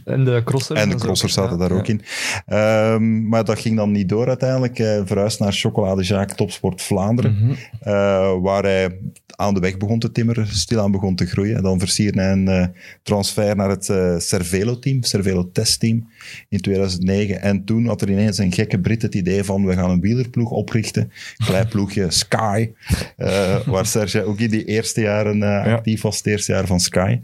En 0.03 0.23
de 0.25 0.41
crossers. 0.45 0.79
En 0.79 0.89
de 0.89 0.95
crossers 0.95 1.33
zaten 1.33 1.57
Ja. 1.59 1.67
daar 1.67 1.77
ook 1.77 1.87
in. 1.87 2.01
Ehm, 2.45 3.27
maar 3.27 3.43
dat 3.43 3.59
ging 3.59 3.75
dan 3.77 3.91
niet 3.91 4.09
door 4.09 4.27
uiteindelijk. 4.27 4.77
Hij 4.77 5.01
verhuisde 5.05 5.43
naar 5.43 5.53
Chocolade 5.53 6.03
Jacques 6.03 6.37
Topsport 6.37 6.81
Vlaanderen. 6.81 7.33
Mhm. 7.41 7.51
eh, 7.79 8.33
waar 8.41 8.63
hij 8.63 8.99
aan 9.35 9.53
de 9.53 9.59
weg 9.59 9.77
begon 9.77 9.99
te 9.99 10.11
timmeren, 10.11 10.47
stilaan 10.47 10.91
begon 10.91 11.15
te 11.15 11.25
groeien. 11.25 11.55
En 11.55 11.63
dan 11.63 11.79
versierde 11.79 12.21
hij 12.21 12.31
een 12.31 12.47
eh, 12.47 12.67
transfer 13.03 13.55
naar 13.55 13.69
het 13.69 13.89
eh, 13.89 14.17
Cervelo-team, 14.17 15.03
Cervelo-testteam 15.03 16.07
in 16.49 16.61
2009. 16.61 17.41
En 17.41 17.63
toen 17.63 17.85
had 17.85 18.01
er 18.01 18.09
ineens 18.09 18.37
een 18.37 18.53
gekke 18.53 18.79
Brit 18.79 19.01
het 19.01 19.15
idee 19.15 19.43
van 19.43 19.65
we 19.65 19.73
gaan 19.73 19.89
een 19.89 20.01
wielerploeg 20.01 20.49
oprichten. 20.49 21.11
Klein 21.45 21.67
ploegje 21.67 22.11
Sky, 22.11 22.71
eh, 23.17 23.67
waar 23.67 23.85
Serge 23.85 24.23
ook 24.23 24.39
in 24.39 24.49
die 24.49 24.65
eerste 24.65 25.01
jaren 25.01 25.37
Ja. 25.37 25.73
actief 25.73 26.01
was, 26.01 26.17
het 26.17 26.25
eerste 26.25 26.51
jaar 26.51 26.67
van 26.67 26.79
Sky. 26.79 27.19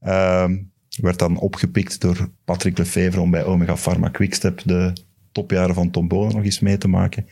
Ehm, 0.00 0.56
werd 1.00 1.18
dan 1.18 1.38
opgepikt 1.38 2.00
door 2.00 2.28
Patrick 2.44 2.78
Lefevre 2.78 3.20
om 3.20 3.30
bij 3.30 3.44
Omega 3.44 3.74
Pharma 3.74 4.08
Quickstep 4.08 4.60
de 4.64 4.92
topjaren 5.34 5.74
van 5.74 5.90
Tom 5.90 6.08
Bonen 6.08 6.34
nog 6.34 6.44
eens 6.44 6.60
mee 6.60 6.78
te 6.78 6.88
maken. 6.88 7.26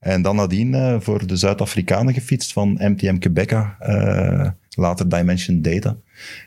En 0.00 0.22
dan 0.22 0.36
nadien 0.36 0.74
eh, 0.74 0.96
voor 1.00 1.26
de 1.26 1.36
Zuid-Afrikanen 1.36 2.14
gefietst 2.14 2.52
van 2.52 2.78
MTM 2.78 3.18
Quebeca, 3.18 3.76
eh, 3.78 4.50
later 4.68 5.08
Dimension 5.08 5.62
Data. 5.62 5.96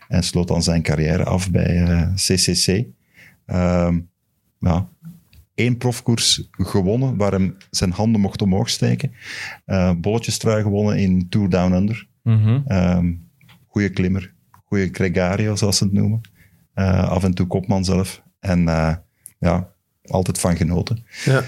En 0.07 0.23
sloot 0.23 0.47
dan 0.47 0.63
zijn 0.63 0.81
carrière 0.81 1.23
af 1.23 1.51
bij 1.51 1.83
eh, 1.83 2.13
CCC. 2.13 2.85
Ehm 3.45 3.99
ja, 4.59 4.89
één 5.55 5.77
profkoers 5.77 6.47
gewonnen 6.51 7.17
waar 7.17 7.31
hem 7.31 7.57
zijn 7.69 7.91
handen 7.91 8.21
mocht 8.21 8.41
omhoog 8.41 8.69
steken. 8.69 9.11
Eh 9.65 9.91
bolletjestrui 9.97 10.61
gewonnen 10.61 10.97
in 10.97 11.29
Tour 11.29 11.49
Down 11.49 11.73
Under. 11.73 12.07
Ehm 12.67 13.13
goeie 13.67 13.89
klimmer, 13.89 14.33
goeie 14.65 14.89
gregario 14.91 15.55
zoals 15.55 15.77
ze 15.77 15.83
het 15.83 15.93
noemen. 15.93 16.21
Eh, 16.73 17.09
af 17.09 17.23
en 17.23 17.33
toe 17.33 17.47
kopman 17.47 17.85
zelf. 17.85 18.23
En 18.39 18.67
eh, 18.67 18.95
ja, 19.39 19.72
altijd 20.05 20.39
van 20.39 20.55
genoten. 20.57 21.05
Ja. 21.25 21.43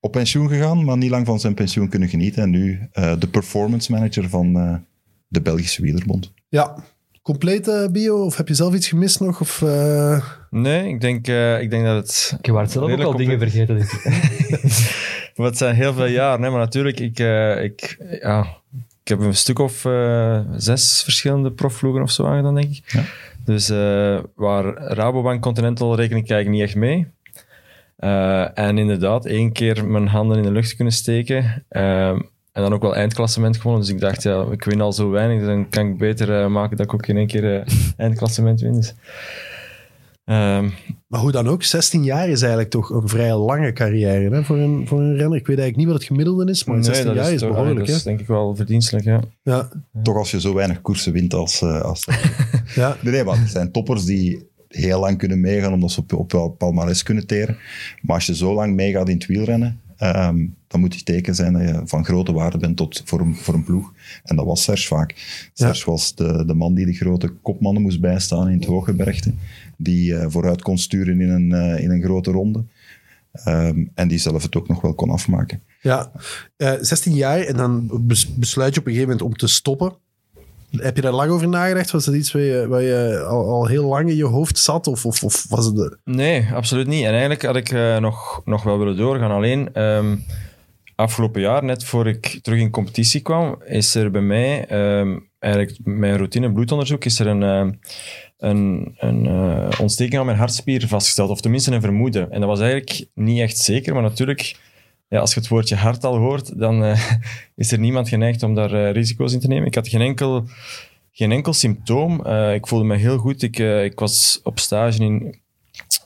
Op 0.00 0.12
pensioen 0.12 0.48
gegaan, 0.48 0.84
maar 0.84 0.96
niet 0.96 1.10
lang 1.10 1.26
van 1.26 1.40
zijn 1.40 1.54
pensioen 1.54 1.88
kunnen 1.88 2.08
genieten. 2.08 2.42
En 2.42 2.50
nu 2.50 2.88
eh, 2.92 3.12
de 3.18 3.28
performance 3.28 3.92
manager 3.92 4.28
van 4.28 4.56
eh, 4.56 4.74
de 5.28 5.40
Belgische 5.40 5.82
Wielerbond. 5.82 6.32
ja. 6.48 6.74
Complete 7.22 7.88
bio? 7.92 8.24
Of 8.24 8.36
heb 8.36 8.48
je 8.48 8.54
zelf 8.54 8.74
iets 8.74 8.88
gemist 8.88 9.20
nog? 9.20 9.40
Of, 9.40 9.62
eh, 9.62 10.24
Nee, 10.50 10.88
ik 10.88 11.00
denk, 11.00 11.28
eh, 11.28 11.60
ik 11.60 11.70
denk 11.70 11.84
dat 11.84 11.96
het... 11.96 12.36
Ik 12.38 12.46
heb 12.46 12.68
zelf 12.68 12.90
ook 12.90 13.00
al 13.00 13.16
dingen 13.16 13.38
vergeten, 13.38 13.76
denk 13.76 13.92
ik. 13.92 14.02
Maar 15.36 15.46
het 15.46 15.56
zijn 15.58 15.74
heel 15.74 15.92
veel 15.94 16.06
jaren, 16.06 16.42
hè, 16.42 16.50
maar 16.50 16.58
natuurlijk, 16.58 17.00
ik, 17.00 17.18
eh, 17.18 17.62
ik, 17.62 17.96
ja, 18.20 18.46
ik 19.02 19.08
heb 19.08 19.20
een 19.20 19.34
stuk 19.34 19.58
of 19.58 19.84
eh, 19.84 20.40
zes 20.56 21.02
verschillende 21.02 21.50
profvloegen 21.52 22.02
of 22.02 22.10
zo 22.10 22.24
aangedaan, 22.26 22.54
denk 22.54 22.70
ik. 22.70 22.82
Ja. 22.86 23.02
Dus 23.44 23.68
eh, 23.70 24.18
waar 24.34 24.64
Rabobank 24.76 25.42
Continental 25.42 25.96
reken 25.96 26.16
ik 26.16 26.30
eigenlijk 26.30 26.50
niet 26.50 26.68
echt 26.68 26.76
mee. 26.76 27.06
Eh, 27.96 28.58
en 28.58 28.78
inderdaad, 28.78 29.26
één 29.26 29.52
keer 29.52 29.86
mijn 29.86 30.06
handen 30.06 30.36
in 30.36 30.42
de 30.42 30.50
lucht 30.52 30.74
kunnen 30.74 30.92
steken. 30.94 31.64
eh, 31.68 32.08
en 32.52 32.62
dan 32.62 32.72
ook 32.72 32.82
wel 32.82 32.94
eindklassement 32.96 33.56
gewonnen. 33.56 33.80
Dus 33.80 33.90
ik 33.90 34.00
dacht, 34.00 34.22
ja, 34.22 34.46
ik 34.50 34.64
win 34.64 34.80
al 34.80 34.92
zo 34.92 35.10
weinig, 35.10 35.38
dus 35.38 35.46
dan 35.46 35.68
kan 35.68 35.86
ik 35.86 35.98
beter 35.98 36.40
eh, 36.42 36.46
maken 36.48 36.76
dat 36.76 36.86
ik 36.86 36.94
ook 36.94 37.06
in 37.06 37.16
één 37.16 37.26
keer 37.26 37.54
eh, 37.60 37.66
eindklassement 37.96 38.60
win. 38.60 38.72
Dus, 38.74 38.94
ehm, 40.24 40.68
maar 41.06 41.20
hoe 41.20 41.32
dan 41.32 41.48
ook, 41.48 41.62
16 41.62 42.04
jaar 42.04 42.28
is 42.28 42.40
eigenlijk 42.40 42.70
toch 42.70 42.90
een 42.90 43.08
vrij 43.08 43.34
lange 43.34 43.72
carrière 43.72 44.34
hè, 44.34 44.44
voor, 44.44 44.56
een, 44.58 44.86
voor 44.86 45.00
een 45.00 45.16
renner. 45.16 45.38
Ik 45.38 45.46
weet 45.46 45.58
eigenlijk 45.58 45.76
niet 45.76 45.86
wat 45.86 45.96
het 45.96 46.04
gemiddelde 46.04 46.50
is, 46.50 46.64
maar 46.64 46.84
16 46.84 47.06
dat 47.06 47.14
jaar 47.14 47.32
is, 47.32 47.40
toch- 47.40 47.50
behoorlijk. 47.50 47.78
Dat 47.78 47.88
is 47.88 47.94
hè? 47.96 48.02
denk 48.02 48.20
ik 48.20 48.26
wel 48.26 48.56
verdienstelijk, 48.56 49.04
ja. 49.04 49.20
Ja, 49.42 49.68
Toch 50.02 50.16
als 50.16 50.30
je 50.30 50.40
zo 50.40 50.54
weinig 50.54 50.80
koersen 50.80 51.12
wint 51.12 51.34
als... 51.34 51.62
eh, 51.62 51.80
als 51.80 52.04
ja. 52.74 52.96
nee, 53.02 53.12
nee, 53.12 53.24
maar 53.24 53.38
er 53.38 53.48
zijn 53.48 53.70
toppers 53.72 54.04
die 54.04 54.48
heel 54.74 55.00
lang 55.00 55.18
kunnen 55.18 55.40
meegaan 55.40 55.72
omdat 55.72 55.90
ze 55.90 56.00
op, 56.00 56.12
op 56.12 56.32
wel 56.32 56.48
palmares 56.48 57.02
kunnen 57.02 57.26
teren. 57.26 57.56
Maar 58.02 58.14
als 58.16 58.26
je 58.26 58.34
zo 58.34 58.54
lang 58.54 58.74
meegaat 58.74 59.08
in 59.08 59.14
het 59.14 59.26
wielrennen, 59.26 59.80
ehm, 59.96 60.46
dan 60.66 60.80
moet 60.80 60.94
je 60.94 61.02
teken 61.02 61.34
zijn 61.34 61.52
dat 61.52 61.62
je 61.62 61.80
van 61.84 62.04
grote 62.04 62.32
waarde 62.32 62.58
bent 62.58 62.76
tot, 62.76 63.02
voor, 63.04 63.20
een, 63.20 63.34
voor 63.36 63.54
een 63.54 63.64
ploeg. 63.64 63.92
En 64.24 64.36
dat 64.36 64.46
was 64.46 64.62
Serge 64.62 64.86
vaak. 64.86 65.14
Serge 65.52 65.90
was 65.90 66.14
de, 66.14 66.44
de 66.46 66.54
man 66.54 66.74
die 66.74 66.86
de 66.86 66.92
grote 66.92 67.28
kopmannen 67.28 67.82
moest 67.82 68.00
bijstaan 68.00 68.48
in 68.48 68.56
het 68.58 68.64
hooggebergte. 68.64 69.32
Die 69.76 70.16
eh, 70.16 70.26
vooruit 70.28 70.62
kon 70.62 70.78
sturen 70.78 71.20
in 71.20 71.30
een, 71.30 71.52
eh, 71.52 71.82
in 71.82 71.90
een 71.90 72.02
grote 72.02 72.30
ronde. 72.30 72.64
Ehm, 73.32 73.84
en 73.94 74.08
die 74.08 74.18
zelf 74.18 74.42
het 74.42 74.56
ook 74.56 74.68
nog 74.68 74.80
wel 74.80 74.94
kon 74.94 75.10
afmaken. 75.10 75.62
Ja, 75.80 76.10
Eh 76.56 76.72
16 76.80 77.14
jaar 77.14 77.40
en 77.40 77.56
dan 77.56 77.90
bes- 78.06 78.34
besluit 78.34 78.74
je 78.74 78.80
op 78.80 78.86
een 78.86 78.92
gegeven 78.92 79.12
moment 79.16 79.32
om 79.32 79.36
te 79.38 79.46
stoppen. 79.46 79.92
Heb 80.76 80.96
je 80.96 81.02
daar 81.02 81.12
lang 81.12 81.30
over 81.30 81.48
nagedacht? 81.48 81.90
Was 81.90 82.04
dat 82.04 82.14
iets 82.14 82.32
waar 82.32 82.42
je, 82.42 82.66
waar 82.68 82.82
je 82.82 83.24
al, 83.28 83.48
al 83.48 83.66
heel 83.66 83.84
lang 83.84 84.08
in 84.08 84.16
je 84.16 84.24
hoofd 84.24 84.58
zat? 84.58 84.86
Of, 84.86 85.06
of, 85.06 85.24
of 85.24 85.46
was 85.48 85.66
het... 85.66 85.98
Nee, 86.04 86.46
absoluut 86.52 86.86
niet. 86.86 87.04
En 87.04 87.10
eigenlijk 87.10 87.42
had 87.42 87.56
ik 87.56 87.70
eh, 87.70 87.98
nog, 87.98 88.42
nog 88.44 88.62
wel 88.62 88.78
willen 88.78 88.96
doorgaan. 88.96 89.30
Alleen 89.30 89.72
ehm, 89.72 90.16
afgelopen 90.94 91.40
jaar, 91.40 91.64
net 91.64 91.84
voor 91.84 92.06
ik 92.06 92.38
terug 92.42 92.60
in 92.60 92.70
competitie 92.70 93.20
kwam, 93.20 93.62
is 93.64 93.94
er 93.94 94.10
bij 94.10 94.20
mij, 94.20 94.66
ehm, 94.66 95.18
eigenlijk 95.38 95.78
mijn 95.84 96.16
routine 96.16 96.52
bloedonderzoek, 96.52 97.04
is 97.04 97.18
er 97.18 97.26
een, 97.26 97.42
ehm, 97.42 97.72
een, 98.38 98.94
een 98.96 99.26
eh, 99.26 99.80
ontsteking 99.80 100.18
aan 100.18 100.26
mijn 100.26 100.38
hartspier 100.38 100.88
vastgesteld. 100.88 101.30
Of 101.30 101.40
tenminste 101.40 101.72
een 101.72 101.80
vermoeden. 101.80 102.30
En 102.30 102.40
dat 102.40 102.48
was 102.48 102.60
eigenlijk 102.60 103.06
niet 103.14 103.40
echt 103.40 103.58
zeker, 103.58 103.94
maar 103.94 104.02
natuurlijk... 104.02 104.56
Ja, 105.14 105.20
als 105.20 105.34
je 105.34 105.40
het 105.40 105.48
woordje 105.48 105.76
hart 105.76 106.04
al 106.04 106.16
hoort, 106.16 106.58
dan 106.58 106.84
eh, 106.84 107.10
is 107.56 107.72
er 107.72 107.78
niemand 107.78 108.08
geneigd 108.08 108.42
om 108.42 108.54
daar 108.54 108.72
eh, 108.72 108.92
risico's 108.92 109.32
in 109.32 109.40
te 109.40 109.48
nemen. 109.48 109.66
Ik 109.66 109.74
had 109.74 109.88
geen 109.88 110.00
enkel, 110.00 110.44
geen 111.12 111.32
enkel 111.32 111.52
symptoom. 111.52 112.24
Eh, 112.24 112.54
ik 112.54 112.66
voelde 112.66 112.84
me 112.84 112.96
heel 112.96 113.18
goed. 113.18 113.42
Ik, 113.42 113.58
ik 113.58 113.98
was 113.98 114.40
op 114.42 114.58
stage 114.58 115.02
in, 115.04 115.40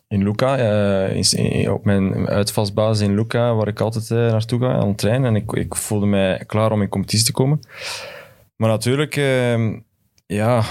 in 0.08 0.22
Luca, 0.22 0.56
in- 1.08 1.70
op 1.70 1.84
mijn 1.84 2.28
uitvalsbasis 2.28 3.06
in 3.06 3.14
Luca, 3.14 3.54
waar 3.54 3.68
ik 3.68 3.80
altijd 3.80 4.08
naartoe 4.08 4.60
ga 4.60 4.72
aan 4.72 4.88
het 4.88 4.98
trainen. 4.98 5.28
En 5.34 5.42
ik, 5.42 5.52
ik 5.52 5.74
voelde 5.74 6.06
mij 6.06 6.44
klaar 6.46 6.72
om 6.72 6.82
in 6.82 6.88
competitie 6.88 7.26
te 7.26 7.32
komen. 7.32 7.60
Maar 8.56 8.68
natuurlijk, 8.68 9.16
eh, 9.16 9.72
ja, 10.26 10.62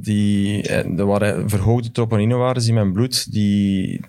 die, 0.00 0.68
er 0.68 1.06
waren 1.06 1.48
verhoogde 1.48 1.90
troponinawaardes 1.90 2.66
in 2.68 2.74
mijn 2.74 2.92
bloed 2.92 3.32
die, 3.32 4.00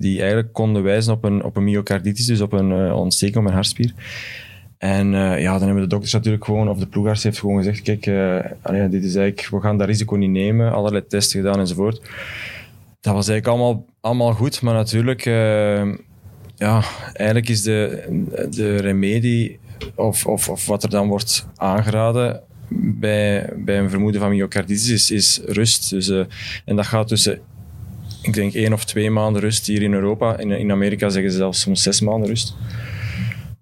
die 0.00 0.18
eigenlijk 0.18 0.52
konden 0.52 0.82
wijzen 0.82 1.12
op 1.12 1.24
een, 1.24 1.44
op 1.44 1.56
een 1.56 1.64
myocarditis, 1.64 2.26
dus 2.26 2.40
op 2.40 2.52
een 2.52 2.70
uh, 2.70 2.96
ontsteking 2.96 3.36
op 3.36 3.42
mijn 3.42 3.54
hartspier. 3.54 3.92
En 4.78 5.12
uh, 5.12 5.40
ja, 5.40 5.52
dan 5.52 5.62
hebben 5.62 5.82
de 5.82 5.88
dokters 5.88 6.12
natuurlijk 6.12 6.44
gewoon, 6.44 6.68
of 6.68 6.78
de 6.78 6.86
ploegarts 6.86 7.22
heeft 7.22 7.38
gewoon 7.38 7.56
gezegd, 7.56 7.82
kijk, 7.82 8.06
uh, 8.06 8.90
dit 8.90 9.04
is 9.04 9.14
eigenlijk, 9.14 9.48
we 9.50 9.60
gaan 9.60 9.78
dat 9.78 9.86
risico 9.86 10.16
niet 10.16 10.30
nemen, 10.30 10.72
allerlei 10.72 11.06
testen 11.06 11.40
gedaan 11.40 11.58
enzovoort. 11.58 12.00
Dat 13.00 13.14
was 13.14 13.28
eigenlijk 13.28 13.46
allemaal, 13.46 13.84
allemaal 14.00 14.32
goed, 14.32 14.62
maar 14.62 14.74
natuurlijk, 14.74 15.24
ja, 16.56 16.82
eigenlijk 17.12 17.48
is 17.48 17.62
de, 17.62 18.04
de 18.50 18.76
remedie, 18.76 19.58
of, 19.94 20.26
of, 20.26 20.48
of 20.48 20.66
wat 20.66 20.82
er 20.82 20.90
dan 20.90 21.08
wordt 21.08 21.46
aangeraden, 21.56 22.40
bij, 22.74 23.52
bij 23.56 23.78
een 23.78 23.90
vermoeden 23.90 24.20
van 24.20 24.30
myocarditis 24.30 24.90
is, 24.90 25.10
is 25.10 25.40
rust. 25.46 25.90
Dus, 25.90 26.08
en 26.64 26.76
dat 26.76 26.86
gaat 26.86 27.08
tussen, 27.08 27.40
ik 28.22 28.32
denk, 28.32 28.54
één 28.54 28.72
of 28.72 28.84
twee 28.84 29.10
maanden 29.10 29.42
rust 29.42 29.66
hier 29.66 29.82
in 29.82 29.92
Europa. 29.92 30.38
In, 30.38 30.50
in 30.50 30.70
Amerika 30.70 31.08
zeggen 31.08 31.30
ze 31.30 31.36
zelfs 31.36 31.60
soms 31.60 31.82
zes 31.82 32.00
maanden 32.00 32.28
rust. 32.28 32.54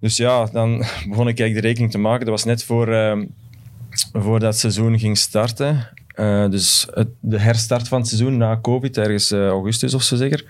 Dus 0.00 0.16
ja, 0.16 0.46
dan 0.52 0.78
begon 1.08 1.28
ik 1.28 1.38
eigenlijk 1.38 1.54
de 1.54 1.66
rekening 1.66 1.90
te 1.90 1.98
maken. 1.98 2.20
Dat 2.20 2.34
was 2.34 2.44
net 2.44 2.64
voor, 2.64 2.88
uh, 2.88 3.22
voor 4.12 4.40
dat 4.40 4.58
seizoen 4.58 4.98
ging 4.98 5.18
starten. 5.18 5.88
Uh, 6.16 6.50
dus 6.50 6.86
het, 6.94 7.08
de 7.20 7.38
herstart 7.38 7.88
van 7.88 7.98
het 7.98 8.08
seizoen 8.08 8.36
na 8.36 8.58
COVID, 8.62 8.96
ergens 8.96 9.32
uh, 9.32 9.46
augustus 9.46 9.94
of 9.94 10.02
zo 10.02 10.16
zeker. 10.16 10.44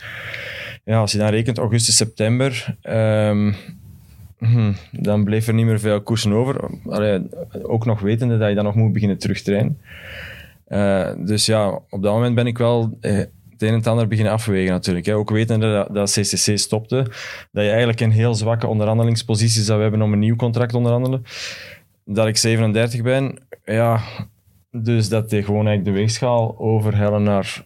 Ja, 0.85 0.99
als 0.99 1.13
je 1.13 1.19
dan 1.19 1.29
rekent 1.29 1.59
augustus, 1.59 1.97
september, 1.97 2.77
um, 2.83 3.55
dan 4.91 5.25
bleef 5.25 5.47
er 5.47 5.55
niet 5.55 5.67
meer 5.67 5.81
veel 5.81 6.01
koersen 6.01 6.33
over. 6.33 6.71
Ook 7.63 7.87
nog 7.87 8.01
wetende 8.01 8.39
dat 8.39 8.49
je 8.49 8.55
dan 8.55 8.65
nog 8.65 8.75
moet 8.75 8.93
beginnen 8.93 9.19
terugtrainen. 9.19 9.79
Dus 11.27 11.47
ja, 11.47 11.69
op 11.69 12.03
dat 12.03 12.13
moment 12.13 12.35
ben 12.35 12.47
ik 12.47 12.59
wel 12.59 12.99
het 13.61 13.69
een 13.69 13.75
en 13.75 13.81
het 13.81 13.87
ander 13.87 14.09
beginnen 14.09 14.33
afwegen 14.33 14.73
natuurlijk. 14.73 15.07
Hè. 15.07 15.15
Ook 15.15 15.31
wetende 15.31 15.73
dat, 15.73 15.95
dat 15.95 16.11
CCC 16.11 16.59
stopte, 16.59 16.97
dat 17.53 17.65
je 17.65 17.69
eigenlijk 17.71 18.01
een 18.01 18.11
heel 18.11 18.35
zwakke 18.35 18.67
onderhandelingspositie 18.67 19.63
zou 19.63 19.83
hebben 19.83 20.03
om 20.03 20.13
een 20.13 20.19
nieuw 20.19 20.37
contract 20.37 20.71
te 20.71 20.77
onderhandelen. 20.77 21.25
Dat 22.05 22.27
ik 22.27 22.37
37 22.37 23.03
ben, 23.03 23.39
ja, 23.65 24.01
dus 24.71 25.09
dat 25.09 25.31
die 25.31 25.43
gewoon 25.43 25.67
eigenlijk 25.67 25.97
de 25.97 26.03
weegschaal 26.03 26.59
overhellen 26.59 27.23
naar, 27.23 27.65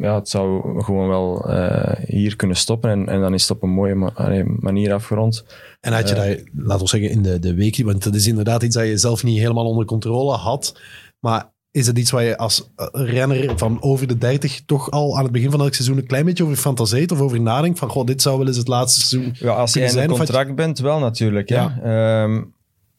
ja, 0.00 0.14
het 0.14 0.28
zou 0.28 0.82
gewoon 0.82 1.08
wel 1.08 1.50
uh, 1.50 1.92
hier 2.06 2.36
kunnen 2.36 2.56
stoppen 2.56 2.90
en, 2.90 3.08
en 3.08 3.20
dan 3.20 3.34
is 3.34 3.42
het 3.42 3.50
op 3.50 3.62
een 3.62 3.70
mooie 3.70 3.94
ma 3.94 4.12
manier 4.60 4.92
afgerond. 4.92 5.44
En 5.80 5.92
had 5.92 6.08
je 6.08 6.14
uh, 6.14 6.20
dat, 6.20 6.40
laten 6.54 6.82
we 6.82 6.88
zeggen, 6.88 7.10
in 7.10 7.22
de, 7.22 7.38
de 7.38 7.54
week, 7.54 7.84
want 7.84 8.04
dat 8.04 8.14
is 8.14 8.26
inderdaad 8.26 8.62
iets 8.62 8.74
dat 8.74 8.86
je 8.86 8.98
zelf 8.98 9.24
niet 9.24 9.38
helemaal 9.38 9.66
onder 9.66 9.84
controle 9.84 10.36
had, 10.36 10.80
maar 11.20 11.52
is 11.70 11.86
het 11.86 11.98
iets 11.98 12.10
waar 12.10 12.22
je 12.22 12.36
als 12.36 12.70
eh, 12.76 12.86
renner 12.92 13.58
van 13.58 13.82
over 13.82 14.06
de 14.06 14.18
30 14.18 14.60
toch 14.66 14.90
al 14.90 15.16
aan 15.16 15.22
het 15.22 15.32
begin 15.32 15.50
van 15.50 15.60
elk 15.60 15.74
seizoen 15.74 15.96
een 15.96 16.06
klein 16.06 16.24
beetje 16.24 16.44
over 16.44 16.56
fantaseert 16.56 17.12
of 17.12 17.20
over 17.20 17.40
nadenkt? 17.40 17.78
Van, 17.78 17.88
goh, 17.88 18.06
dit 18.06 18.22
zou 18.22 18.38
wel 18.38 18.46
eens 18.46 18.56
het 18.56 18.68
laatste 18.68 19.00
seizoen 19.00 19.34
Ja, 19.38 19.52
als 19.52 19.72
je 19.72 19.80
in 19.80 19.98
een 19.98 20.08
contract 20.08 20.48
je... 20.48 20.54
bent, 20.54 20.78
wel 20.78 20.98
natuurlijk. 20.98 21.48
Ja. 21.48 21.78
Um, 22.22 22.54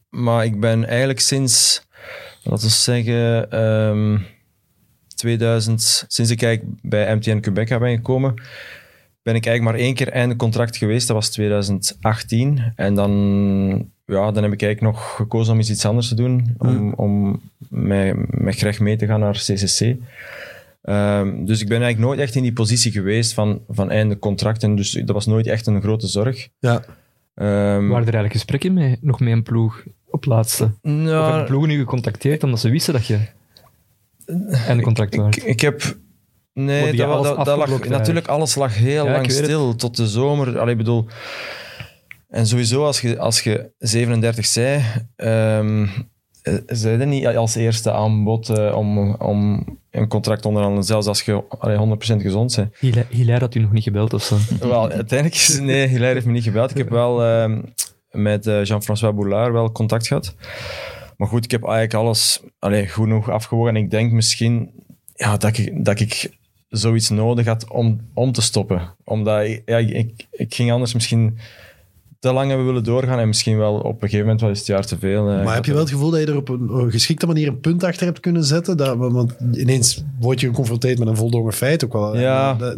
maar 0.08 0.44
ik 0.44 0.60
ben 0.60 0.88
eigenlijk 0.88 1.20
sinds, 1.20 1.86
laten 2.42 2.66
we 2.66 2.72
zeggen, 2.72 3.60
um, 3.64 4.26
2000, 5.14 6.04
sinds 6.08 6.30
ik 6.30 6.42
eigenlijk 6.42 6.80
bij 6.82 7.14
MTN 7.14 7.40
Quebec 7.40 7.78
ben 7.78 7.96
gekomen, 7.96 8.34
ben 9.22 9.34
ik 9.34 9.46
eigenlijk 9.46 9.76
maar 9.76 9.86
één 9.86 9.94
keer 9.94 10.08
einde 10.08 10.36
contract 10.36 10.76
geweest. 10.76 11.06
Dat 11.06 11.16
was 11.16 11.30
2018. 11.30 12.72
En 12.76 12.94
dan, 12.94 13.10
ja, 14.06 14.30
dan 14.30 14.42
heb 14.42 14.52
ik 14.52 14.62
eigenlijk 14.62 14.80
nog 14.80 15.14
gekozen 15.16 15.52
om 15.52 15.60
iets 15.60 15.84
anders 15.84 16.08
te 16.08 16.14
doen. 16.14 16.54
Om, 16.58 16.68
hmm. 16.68 16.94
om 16.94 17.40
met, 17.70 18.16
met 18.40 18.56
Greg 18.56 18.80
mee 18.80 18.96
te 18.96 19.06
gaan 19.06 19.20
naar 19.20 19.34
CCC. 19.34 19.80
Um, 19.80 19.98
ehm, 20.82 21.44
dus 21.44 21.60
ik 21.60 21.68
ben 21.68 21.82
eigenlijk 21.82 22.06
nooit 22.06 22.20
echt 22.20 22.34
in 22.34 22.42
die 22.42 22.52
positie 22.52 22.92
geweest 22.92 23.32
van, 23.32 23.62
van 23.68 23.90
einde 23.90 24.18
contract. 24.18 24.62
En 24.62 24.76
dus 24.76 24.90
dat 24.90 25.10
was 25.10 25.26
nooit 25.26 25.46
echt 25.46 25.66
een 25.66 25.82
grote 25.82 26.06
zorg. 26.06 26.48
Ja. 26.58 26.74
Um, 26.74 26.84
Waren 27.34 27.88
er 27.88 27.94
eigenlijk 27.96 28.32
gesprekken 28.32 28.72
mee, 28.72 28.98
nog 29.00 29.20
met 29.20 29.32
een 29.32 29.42
ploeg 29.42 29.84
op 30.06 30.24
laatste? 30.24 30.70
Nou, 30.82 31.20
of 31.20 31.26
hebben 31.26 31.46
ploegen 31.46 31.68
nu 31.68 31.78
gecontacteerd 31.78 32.42
omdat 32.42 32.60
ze 32.60 32.70
wisten 32.70 32.92
dat 32.92 33.06
je 33.06 33.18
einde 34.66 34.82
contract 34.82 35.16
was? 35.16 35.36
Ik, 35.36 35.42
ik, 35.42 35.60
heb... 35.60 35.98
Nee, 36.52 36.96
dat, 36.96 37.24
dat, 37.24 37.44
dat 37.44 37.58
lag, 37.58 37.88
natuurlijk, 37.88 38.26
alles 38.26 38.54
lag 38.54 38.74
heel 38.74 39.04
ja, 39.04 39.12
lang 39.12 39.30
stil. 39.30 39.68
Het. 39.68 39.78
Tot 39.78 39.96
de 39.96 40.06
zomer. 40.06 40.58
Allee, 40.58 40.76
bedoel... 40.76 41.06
En 42.28 42.46
sowieso, 42.46 42.84
als 42.84 43.00
je, 43.00 43.18
als 43.18 43.40
je 43.40 43.70
37 43.78 44.46
zei... 44.46 44.82
Um, 45.16 45.90
eh, 46.42 46.54
zijn 46.66 47.00
er 47.00 47.06
niet 47.06 47.26
als 47.26 47.54
eerste 47.54 47.92
aanbod 47.92 48.50
uh, 48.50 48.76
om, 48.76 49.14
om 49.14 49.64
een 49.90 50.08
contract 50.08 50.46
onderhandelen, 50.46 50.86
zelfs 50.86 51.06
als 51.06 51.22
je 51.22 51.44
allee, 51.48 51.76
100% 51.76 52.22
gezond 52.22 52.56
bent. 52.56 53.06
Hilaire 53.10 53.44
had 53.44 53.54
u 53.54 53.60
nog 53.60 53.72
niet 53.72 53.82
gebeld 53.82 54.12
of 54.12 54.22
zo? 54.22 54.36
Wel, 54.60 54.90
uiteindelijk 54.90 55.34
is 55.34 55.58
nee, 55.60 55.86
Hilaire 55.86 56.14
heeft 56.14 56.26
me 56.26 56.32
niet 56.32 56.42
gebeld. 56.42 56.70
Ik 56.70 56.76
heb 56.76 56.88
wel 56.88 57.26
uh, 57.26 57.58
met 58.10 58.46
uh, 58.46 58.64
Jean-François 58.64 59.14
Boulard 59.14 59.52
wel 59.52 59.72
contact 59.72 60.06
gehad. 60.06 60.34
Maar 61.16 61.28
goed, 61.28 61.44
ik 61.44 61.50
heb 61.50 61.62
eigenlijk 61.62 61.94
alles 61.94 62.40
allee, 62.58 62.88
goed 62.88 63.04
genoeg 63.04 63.30
afgewogen. 63.30 63.76
En 63.76 63.82
ik 63.82 63.90
denk 63.90 64.12
misschien 64.12 64.70
ja, 65.14 65.36
dat, 65.36 65.58
ik, 65.58 65.84
dat 65.84 66.00
ik 66.00 66.38
zoiets 66.68 67.08
nodig 67.08 67.46
had 67.46 67.70
om, 67.70 68.00
om 68.14 68.32
te 68.32 68.42
stoppen. 68.42 68.94
Omdat 69.04 69.60
ja, 69.64 69.76
ik, 69.76 70.26
ik 70.30 70.54
ging 70.54 70.72
anders 70.72 70.94
misschien 70.94 71.38
te 72.20 72.32
lang 72.32 72.48
hebben 72.48 72.66
willen 72.66 72.84
doorgaan 72.84 73.18
en 73.18 73.26
misschien 73.26 73.58
wel 73.58 73.74
op 73.74 73.94
een 73.94 74.00
gegeven 74.00 74.20
moment 74.20 74.40
wel 74.40 74.50
eens 74.50 74.58
het 74.58 74.68
jaar 74.68 74.86
te 74.86 74.98
veel. 74.98 75.30
Eh, 75.30 75.44
maar 75.44 75.54
heb 75.54 75.64
je 75.64 75.72
wel 75.72 75.80
het 75.80 75.90
gevoel 75.90 76.10
dat 76.10 76.20
je 76.20 76.26
er 76.26 76.36
op 76.36 76.48
een 76.48 76.90
geschikte 76.90 77.26
manier 77.26 77.48
een 77.48 77.60
punt 77.60 77.84
achter 77.84 78.06
hebt 78.06 78.20
kunnen 78.20 78.44
zetten? 78.44 78.76
Dat, 78.76 78.96
want 78.96 79.36
ineens 79.52 80.04
word 80.18 80.40
je 80.40 80.46
geconfronteerd 80.46 80.98
met 80.98 81.08
een 81.08 81.16
voldongen 81.16 81.52
feit 81.52 81.84
ook 81.84 81.92
wel. 81.92 82.18
Ja, 82.18 82.54
dat... 82.54 82.76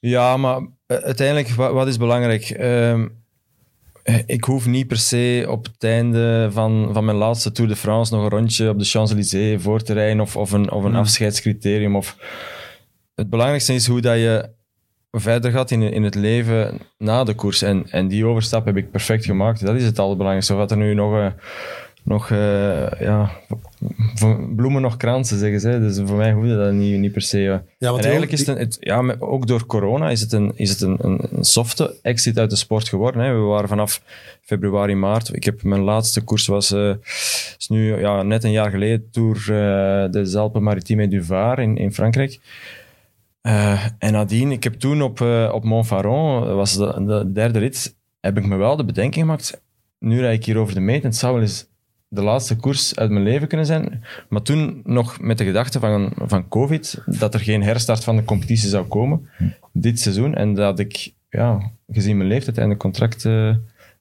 ja 0.00 0.36
maar 0.36 0.68
eh, 0.86 0.96
uiteindelijk, 0.96 1.48
wat, 1.48 1.72
wat 1.72 1.86
is 1.86 1.96
belangrijk? 1.96 2.58
Uh, 2.60 3.04
ik 4.26 4.44
hoef 4.44 4.66
niet 4.66 4.86
per 4.86 4.96
se 4.96 5.46
op 5.48 5.64
het 5.64 5.84
einde 5.84 6.48
van, 6.52 6.90
van 6.92 7.04
mijn 7.04 7.16
laatste 7.16 7.52
Tour 7.52 7.70
de 7.70 7.76
France 7.76 8.14
nog 8.14 8.22
een 8.22 8.30
rondje 8.30 8.68
op 8.68 8.78
de 8.78 8.84
Champs-Élysées 8.84 9.62
voor 9.62 9.82
te 9.82 9.92
rijden 9.92 10.20
of, 10.20 10.36
of 10.36 10.52
een, 10.52 10.70
of 10.70 10.84
een 10.84 10.90
hmm. 10.90 11.00
afscheidscriterium. 11.00 11.96
Of... 11.96 12.16
Het 13.14 13.30
belangrijkste 13.30 13.74
is 13.74 13.86
hoe 13.86 14.00
dat 14.00 14.16
je 14.16 14.50
verder 15.20 15.50
gaat 15.50 15.70
in, 15.70 15.82
in 15.82 16.02
het 16.02 16.14
leven 16.14 16.78
na 16.98 17.24
de 17.24 17.34
koers. 17.34 17.62
En, 17.62 17.84
en 17.90 18.08
die 18.08 18.26
overstap 18.26 18.64
heb 18.64 18.76
ik 18.76 18.90
perfect 18.90 19.24
gemaakt. 19.24 19.66
Dat 19.66 19.74
is 19.74 19.84
het 19.84 19.98
allerbelangrijkste. 19.98 20.52
Of 20.52 20.58
wat 20.58 20.70
er 20.70 20.76
nu 20.76 20.94
nog, 20.94 21.14
uh, 21.14 21.26
nog 22.02 22.30
uh, 22.30 22.90
ja, 23.00 23.30
bloemen 24.56 24.82
nog 24.82 24.96
kransen, 24.96 25.38
zeggen 25.38 25.60
ze. 25.60 25.78
Dus 25.80 26.00
voor 26.04 26.16
mij 26.16 26.32
hoefde 26.32 26.56
dat 26.56 26.72
niet, 26.72 26.98
niet 26.98 27.12
per 27.12 27.22
se. 27.22 27.38
Ja, 27.38 27.62
en 27.78 27.98
eigenlijk 27.98 28.32
is 28.32 28.38
het, 28.38 28.48
een, 28.48 28.58
het, 28.58 28.76
ja, 28.80 29.16
ook 29.18 29.46
door 29.46 29.66
corona 29.66 30.10
is 30.10 30.20
het, 30.20 30.32
een, 30.32 30.52
is 30.54 30.70
het 30.70 30.80
een, 30.80 30.98
een 31.00 31.44
softe 31.44 31.94
exit 32.02 32.38
uit 32.38 32.50
de 32.50 32.56
sport 32.56 32.88
geworden. 32.88 33.22
Hè. 33.22 33.32
We 33.32 33.40
waren 33.40 33.68
vanaf 33.68 34.02
februari, 34.42 34.94
maart. 34.94 35.34
Ik 35.34 35.44
heb 35.44 35.62
mijn 35.62 35.82
laatste 35.82 36.20
koers 36.20 36.46
was 36.46 36.72
uh, 36.72 36.94
is 37.58 37.66
nu 37.68 37.98
ja, 37.98 38.22
net 38.22 38.44
een 38.44 38.50
jaar 38.50 38.70
geleden 38.70 39.08
Tour 39.10 39.44
de 40.10 40.32
Alpes 40.34 40.62
Maritime 40.62 41.08
du 41.08 41.24
Var 41.24 41.58
in, 41.58 41.76
in 41.76 41.92
Frankrijk. 41.92 42.40
Uh, 43.42 43.86
en 43.98 44.12
nadien, 44.12 44.52
ik 44.52 44.64
heb 44.64 44.74
toen 44.74 45.02
op, 45.02 45.20
uh, 45.20 45.50
op 45.54 45.64
Montfaron, 45.64 46.46
dat 46.46 46.54
was 46.54 46.76
de, 46.76 47.04
de, 47.06 47.32
derde 47.32 47.58
rit, 47.58 47.96
heb 48.20 48.38
ik 48.38 48.46
me 48.46 48.56
wel 48.56 48.76
de 48.76 48.84
bedenking 48.84 49.24
gemaakt, 49.24 49.62
nu 49.98 50.20
rijd 50.20 50.38
ik 50.38 50.44
hier 50.44 50.56
over 50.56 50.74
de 50.74 50.80
meet, 50.80 51.02
het 51.02 51.16
zou 51.16 51.32
wel 51.32 51.42
eens 51.42 51.70
de 52.08 52.22
laatste 52.22 52.56
koers 52.56 52.96
uit 52.96 53.10
mijn 53.10 53.24
leven 53.24 53.48
kunnen 53.48 53.66
zijn. 53.66 54.04
Maar 54.28 54.42
toen 54.42 54.80
nog 54.84 55.20
met 55.20 55.38
de 55.38 55.44
gedachte 55.44 55.80
van, 55.80 56.12
van 56.16 56.48
COVID, 56.48 57.02
dat 57.06 57.34
er 57.34 57.40
geen 57.40 57.62
herstart 57.62 58.04
van 58.04 58.16
de 58.16 58.24
competitie 58.24 58.68
zou 58.68 58.86
komen, 58.86 59.28
dit 59.72 60.00
seizoen. 60.00 60.34
En 60.34 60.54
dat 60.54 60.78
ik, 60.78 61.14
ja, 61.30 61.70
gezien 61.88 62.16
mijn 62.16 62.28
leeftijd 62.28 62.58
en 62.58 62.68
de 62.68 62.76
contract... 62.76 63.28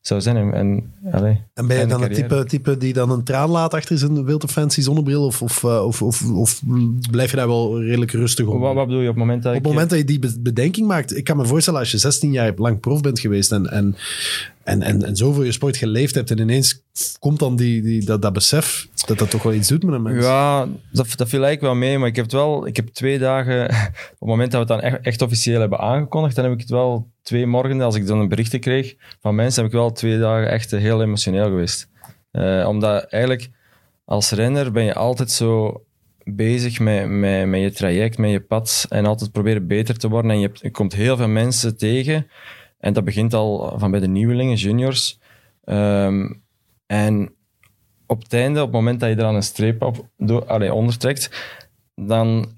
Zou 0.02 0.22
zijn. 0.22 0.38
En, 0.38 0.54
en, 0.54 1.48
en 1.54 1.68
ben 1.68 1.80
je 1.80 1.86
dan 1.86 2.02
het 2.02 2.14
type, 2.14 2.46
type 2.46 2.78
die 2.78 2.94
dan 2.94 3.12
een 3.12 3.24
traan 3.24 3.50
laat 3.50 3.74
achter 3.74 3.98
zijn 3.98 4.26
wild 4.26 4.52
fancy 4.52 4.82
zonnebril? 4.82 5.26
Of, 5.26 5.42
of, 5.42 5.64
eh, 5.64 5.86
of, 5.86 6.02
of, 6.02 6.30
of, 6.30 6.62
blijf 7.12 7.30
je 7.32 7.38
daar 7.38 7.48
wel 7.48 7.82
redelijk 7.82 8.12
rustig 8.12 8.46
op? 8.46 8.60
Wat, 8.60 8.74
wat 8.74 8.86
bedoel 8.86 9.02
je 9.02 9.10
op 9.10 9.16
het 9.16 9.24
moment 9.24 9.44
dat 9.44 9.56
Op 9.56 9.64
het 9.64 9.72
moment 9.72 9.90
dat 9.90 10.00
je 10.00 10.06
die 10.06 10.40
bedenking 10.40 10.88
maakt. 10.88 11.16
Ik 11.16 11.24
kan 11.24 11.38
me 11.38 11.46
voorstellen 11.46 11.80
als 11.80 11.92
je 11.92 11.98
16 11.98 12.32
jaar 12.32 12.54
lang 12.56 12.80
prof 12.80 13.02
bent 13.02 13.20
geweest 13.20 13.52
en, 13.52 13.72
en, 13.72 13.96
en, 14.64 14.82
en, 14.82 15.06
en 15.06 15.16
zo 15.16 15.44
je 15.44 15.52
sport 15.52 15.78
geleefd 15.78 16.16
hebt 16.16 16.32
en 16.32 16.40
ineens 16.40 16.84
komt 17.20 17.40
dan 17.40 17.56
die, 17.56 17.82
die, 17.82 18.06
dat, 18.06 18.22
dat 18.22 18.34
besef 18.34 18.88
dat 19.06 19.18
dat 19.18 19.30
toch 19.30 19.44
wel 19.44 19.54
iets 19.54 19.68
doet 19.68 19.84
met 19.84 19.94
een 19.94 20.02
mens. 20.02 20.26
Ja, 20.26 20.68
dat, 20.92 21.14
dat 21.16 21.30
viel 21.30 21.44
eigenlijk 21.44 21.62
wel 21.62 21.76
mee, 21.76 21.98
maar 21.98 22.08
ik 22.08 22.16
heb 22.16 22.26
het 22.26 22.34
wel, 22.34 22.68
ik 22.68 22.76
heb 22.76 22.88
twee 22.88 23.20
dagen, 23.20 23.64
op 24.14 24.20
het 24.20 24.30
moment 24.30 24.52
dat 24.52 24.68
we 24.68 24.74
het 24.74 24.82
dan 24.82 24.92
echt, 24.92 25.06
echt 25.06 25.22
officieel 25.22 25.60
hebben 25.60 25.80
aangekondigd, 25.80 26.36
dan 26.36 26.44
heb 26.44 26.54
ik 26.54 26.60
het 26.60 26.70
wel 26.70 27.10
twee 27.22 27.46
morgen, 27.46 27.82
als 27.82 27.96
ik 27.96 28.08
dan 28.08 28.20
een 28.20 28.28
berichtje 28.28 28.60
kreeg 28.60 28.96
van 29.20 29.36
mensen, 29.36 29.64
heb 29.64 29.72
ik 29.72 29.78
wel 29.78 29.92
twee 29.92 30.20
dagen 30.20 30.52
echt 30.52 30.72
heel 30.72 31.02
emotioneel 31.02 31.46
geweest. 31.46 31.90
Uh, 32.32 32.68
omdat 32.68 33.04
eigenlijk 33.04 33.50
als 34.06 34.32
renner 34.32 34.72
ben 34.72 34.84
je 34.84 34.94
altijd 34.94 35.32
zo 35.32 35.84
bezig 36.24 36.80
met, 36.80 37.10
met, 37.10 37.48
met 37.48 37.62
je 37.62 37.72
traject, 37.72 38.18
met 38.18 38.32
je 38.32 38.42
pad 38.42 38.86
en 38.90 39.06
altijd 39.06 39.32
proberen 39.32 39.68
beter 39.68 39.98
te 39.98 40.10
worden. 40.10 40.32
En 40.32 40.40
je 40.40 40.72
komt 40.72 40.94
heel 40.94 41.18
veel 41.18 41.28
mensen 41.28 41.78
tegen 41.78 42.28
en 42.82 42.94
dat 42.94 43.04
begint 43.04 43.34
al 43.34 43.74
van 43.80 43.92
bij 43.92 44.00
de 44.00 44.08
nieuwelingen, 44.08 44.56
juniors. 44.56 45.20
Um, 45.66 46.44
en 46.86 47.34
op 48.08 48.22
het 48.22 48.34
einde, 48.34 48.60
op 48.60 48.66
het 48.66 48.76
moment 48.76 49.00
dat 49.00 49.10
je 49.10 49.16
er 49.16 49.24
aan 49.24 49.36
een 49.36 49.44
streep 49.44 49.82
op, 49.82 50.08
allee, 50.48 50.74
ondertrekt, 50.74 51.30
dan 51.96 52.50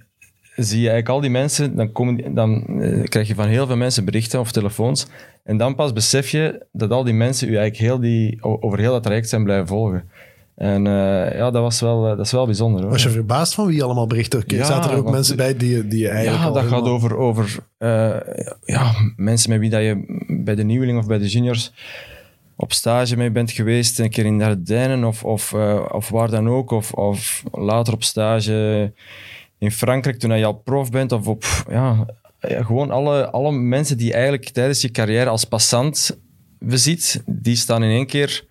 zie 0.55 0.81
je 0.81 0.89
eigenlijk 0.89 1.09
al 1.09 1.21
die 1.21 1.29
mensen, 1.29 1.75
dan, 1.75 1.91
komen, 1.91 2.33
dan 2.33 2.65
uh, 2.67 3.03
krijg 3.03 3.27
je 3.27 3.35
van 3.35 3.47
heel 3.47 3.67
veel 3.67 3.75
mensen 3.75 4.05
berichten 4.05 4.39
of 4.39 4.51
telefoons. 4.51 5.07
En 5.43 5.57
dan 5.57 5.75
pas 5.75 5.93
besef 5.93 6.29
je 6.29 6.65
dat 6.71 6.91
al 6.91 7.03
die 7.03 7.13
mensen 7.13 7.49
u 7.49 7.57
eigenlijk 7.57 7.89
heel 7.89 7.99
die, 7.99 8.43
over 8.43 8.79
heel 8.79 8.91
dat 8.91 9.03
traject 9.03 9.29
zijn 9.29 9.43
blijven 9.43 9.67
volgen. 9.67 10.09
En 10.55 10.85
uh, 10.85 11.35
ja, 11.35 11.51
dat 11.51 11.61
was 11.61 11.79
wel, 11.79 12.03
uh, 12.03 12.17
dat 12.17 12.25
is 12.25 12.31
wel 12.31 12.45
bijzonder. 12.45 12.81
Hoor. 12.81 12.91
Was 12.91 13.03
je 13.03 13.09
verbaasd 13.09 13.53
van 13.53 13.67
wie 13.67 13.83
allemaal 13.83 14.07
berichten? 14.07 14.43
Ja, 14.47 14.65
Zaten 14.65 14.91
er 14.91 14.97
ook 14.97 15.11
mensen 15.11 15.35
bij 15.35 15.57
die, 15.57 15.87
die 15.87 15.99
je 15.99 16.09
eigenlijk. 16.09 16.43
Ja, 16.43 16.61
dat 16.61 16.69
gaat 16.69 16.87
over, 16.87 17.17
over 17.17 17.57
uh, 17.79 18.15
ja, 18.63 18.91
mensen 19.15 19.49
met 19.49 19.59
wie 19.59 19.69
dat 19.69 19.81
je 19.81 20.21
bij 20.43 20.55
de 20.55 20.63
nieuweling 20.63 20.99
of 20.99 21.07
bij 21.07 21.17
de 21.17 21.27
juniors 21.27 21.73
op 22.55 22.73
stage 22.73 23.17
mee 23.17 23.31
bent 23.31 23.51
geweest, 23.51 23.99
een 23.99 24.09
keer 24.09 24.25
in 24.25 24.37
de 24.37 24.45
Ardennen 24.45 25.03
of, 25.03 25.23
of, 25.23 25.53
of 25.91 26.09
waar 26.09 26.29
dan 26.29 26.49
ook, 26.49 26.71
of, 26.71 26.93
of 26.93 27.43
later 27.51 27.93
op 27.93 28.03
stage 28.03 28.91
in 29.57 29.71
Frankrijk 29.71 30.19
toen 30.19 30.37
je 30.37 30.45
al 30.45 30.53
prof 30.53 30.91
bent, 30.91 31.11
of 31.11 31.27
op 31.27 31.43
ja, 31.69 32.05
gewoon 32.41 32.91
alle, 32.91 33.29
alle 33.29 33.51
mensen 33.51 33.97
die 33.97 34.13
eigenlijk 34.13 34.49
tijdens 34.49 34.81
je 34.81 34.91
carrière 34.91 35.29
als 35.29 35.43
passant 35.45 36.17
beziet, 36.59 37.23
die 37.25 37.55
staan 37.55 37.83
in 37.83 37.89
één 37.89 38.07
keer 38.07 38.45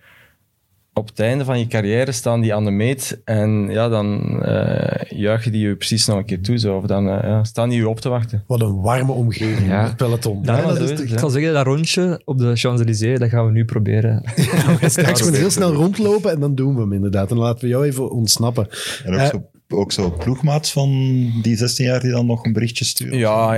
op 0.95 1.09
het 1.09 1.21
einde 1.21 1.45
van 1.45 1.59
je 1.59 1.67
carrière 1.67 2.13
staan 2.13 2.41
die 2.41 2.55
aan 2.55 2.65
de 2.65 2.71
meet 2.71 3.21
en 3.25 3.69
ja, 3.71 3.89
dan 3.89 4.39
uh, 4.45 4.79
juichen 5.09 5.53
die 5.53 5.69
je 5.69 5.77
precies 5.77 6.07
nog 6.07 6.19
een 6.19 6.25
keer 6.25 6.41
toe. 6.41 6.59
Zo. 6.59 6.77
Of 6.77 6.85
dan 6.85 7.07
uh, 7.07 7.19
ja, 7.23 7.45
staan 7.45 7.69
die 7.69 7.79
je 7.79 7.89
op 7.89 8.01
te 8.01 8.09
wachten. 8.09 8.45
Wat 8.47 8.61
een 8.61 8.81
warme 8.81 9.13
omgeving, 9.13 9.69
ja. 9.69 9.83
het 9.83 9.97
peloton. 9.97 10.39
Ja, 10.43 10.57
ja, 10.57 10.67
dat 10.67 10.81
is, 10.81 11.01
ik 11.01 11.19
zal 11.19 11.31
zeggen, 11.31 11.53
dat 11.53 11.67
rondje 11.67 12.21
op 12.25 12.39
de 12.39 12.57
Champs-Élysées, 12.57 13.19
dat 13.19 13.29
gaan 13.29 13.47
we 13.47 13.53
nu 13.53 13.65
proberen. 13.65 14.23
ja, 14.37 14.79
we 14.81 14.89
straks 14.89 15.31
heel 15.31 15.51
snel 15.51 15.73
rondlopen 15.73 16.31
en 16.31 16.41
dan 16.41 16.55
doen 16.55 16.75
we 16.75 16.81
hem 16.81 16.93
inderdaad. 16.93 17.31
En 17.31 17.37
dan 17.37 17.45
laten 17.45 17.61
we 17.61 17.69
jou 17.69 17.85
even 17.85 18.11
ontsnappen. 18.11 18.69
En 19.05 19.15
ook 19.15 19.21
uh, 19.21 19.27
zo 19.27 19.43
ook 19.73 19.93
zo 19.93 20.11
ploegmaats 20.11 20.73
van 20.73 20.91
die 21.43 21.57
16 21.57 21.85
jaar 21.85 22.01
die 22.01 22.11
dan 22.11 22.27
nog 22.27 22.45
een 22.45 22.53
berichtje 22.53 22.85
sturen? 22.85 23.19
Ja, 23.19 23.51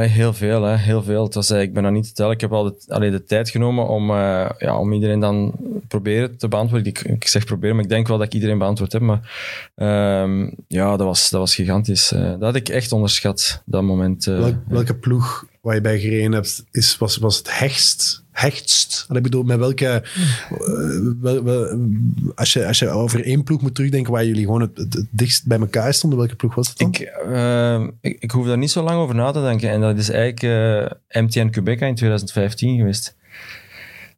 heel 0.00 0.32
veel. 0.32 0.62
Hè, 0.62 0.76
heel 0.76 1.02
veel. 1.02 1.24
Het 1.24 1.34
was, 1.34 1.50
ik 1.50 1.72
ben 1.72 1.82
dat 1.82 1.92
niet 1.92 2.04
te 2.04 2.12
tellen. 2.12 2.32
Ik 2.32 2.40
heb 2.40 2.52
al 2.52 2.64
de, 2.64 2.82
allee, 2.88 3.10
de 3.10 3.24
tijd 3.24 3.50
genomen 3.50 3.88
om, 3.88 4.10
uh, 4.10 4.50
ja, 4.58 4.78
om 4.78 4.92
iedereen 4.92 5.20
dan 5.20 5.54
proberen 5.88 6.36
te 6.36 6.48
beantwoorden. 6.48 6.88
Ik, 6.88 7.00
ik, 7.00 7.26
zeg 7.26 7.44
proberen, 7.44 7.74
maar 7.74 7.84
ik 7.84 7.90
denk 7.90 8.08
wel 8.08 8.18
dat 8.18 8.26
ik 8.26 8.34
iedereen 8.34 8.58
beantwoord 8.58 8.92
heb. 8.92 9.02
Maar 9.02 9.20
um, 10.22 10.54
ja, 10.68 10.96
dat 10.96 11.06
was, 11.06 11.30
dat 11.30 11.40
was 11.40 11.54
gigantisch. 11.54 12.12
Uh, 12.12 12.20
dat 12.20 12.42
had 12.42 12.54
ik 12.54 12.68
echt 12.68 12.92
onderschat, 12.92 13.62
dat 13.66 13.82
moment. 13.82 14.26
Uh, 14.26 14.38
Welk, 14.38 14.56
welke 14.68 14.94
ploeg 14.94 15.46
waar 15.60 15.74
je 15.74 15.80
bij 15.80 16.00
gereden 16.00 16.32
hebt, 16.32 16.64
is, 16.70 16.98
was, 16.98 17.16
was 17.16 17.36
het 17.36 17.58
hechtst? 17.58 18.21
Hechtst? 18.32 19.06
Bedoel, 19.08 19.42
met 19.42 19.58
welke... 19.58 20.04
Wel, 21.20 21.44
wel, 21.44 21.78
als, 22.34 22.52
je, 22.52 22.66
als 22.66 22.78
je 22.78 22.88
over 22.88 23.24
één 23.24 23.42
ploeg 23.42 23.62
moet 23.62 23.74
terugdenken 23.74 24.12
waar 24.12 24.24
jullie 24.24 24.44
gewoon 24.44 24.60
het, 24.60 25.04
dichtst 25.10 25.46
bij 25.46 25.58
elkaar 25.58 25.94
stonden, 25.94 26.18
welke 26.18 26.36
ploeg 26.36 26.54
was 26.54 26.68
het 26.68 26.78
dan? 26.78 26.88
Ik, 26.88 27.12
uh, 27.26 27.86
ik, 28.00 28.16
ik, 28.20 28.30
hoef 28.30 28.46
daar 28.46 28.58
niet 28.58 28.70
zo 28.70 28.82
lang 28.82 28.98
over 28.98 29.14
na 29.14 29.30
te 29.30 29.40
denken. 29.40 29.70
En 29.70 29.80
dat 29.80 29.98
is 29.98 30.10
eigenlijk 30.10 30.42
uh, 31.12 31.22
MTN 31.22 31.50
Quebec 31.50 31.80
in 31.80 31.94
2015 31.94 32.76
geweest. 32.76 33.16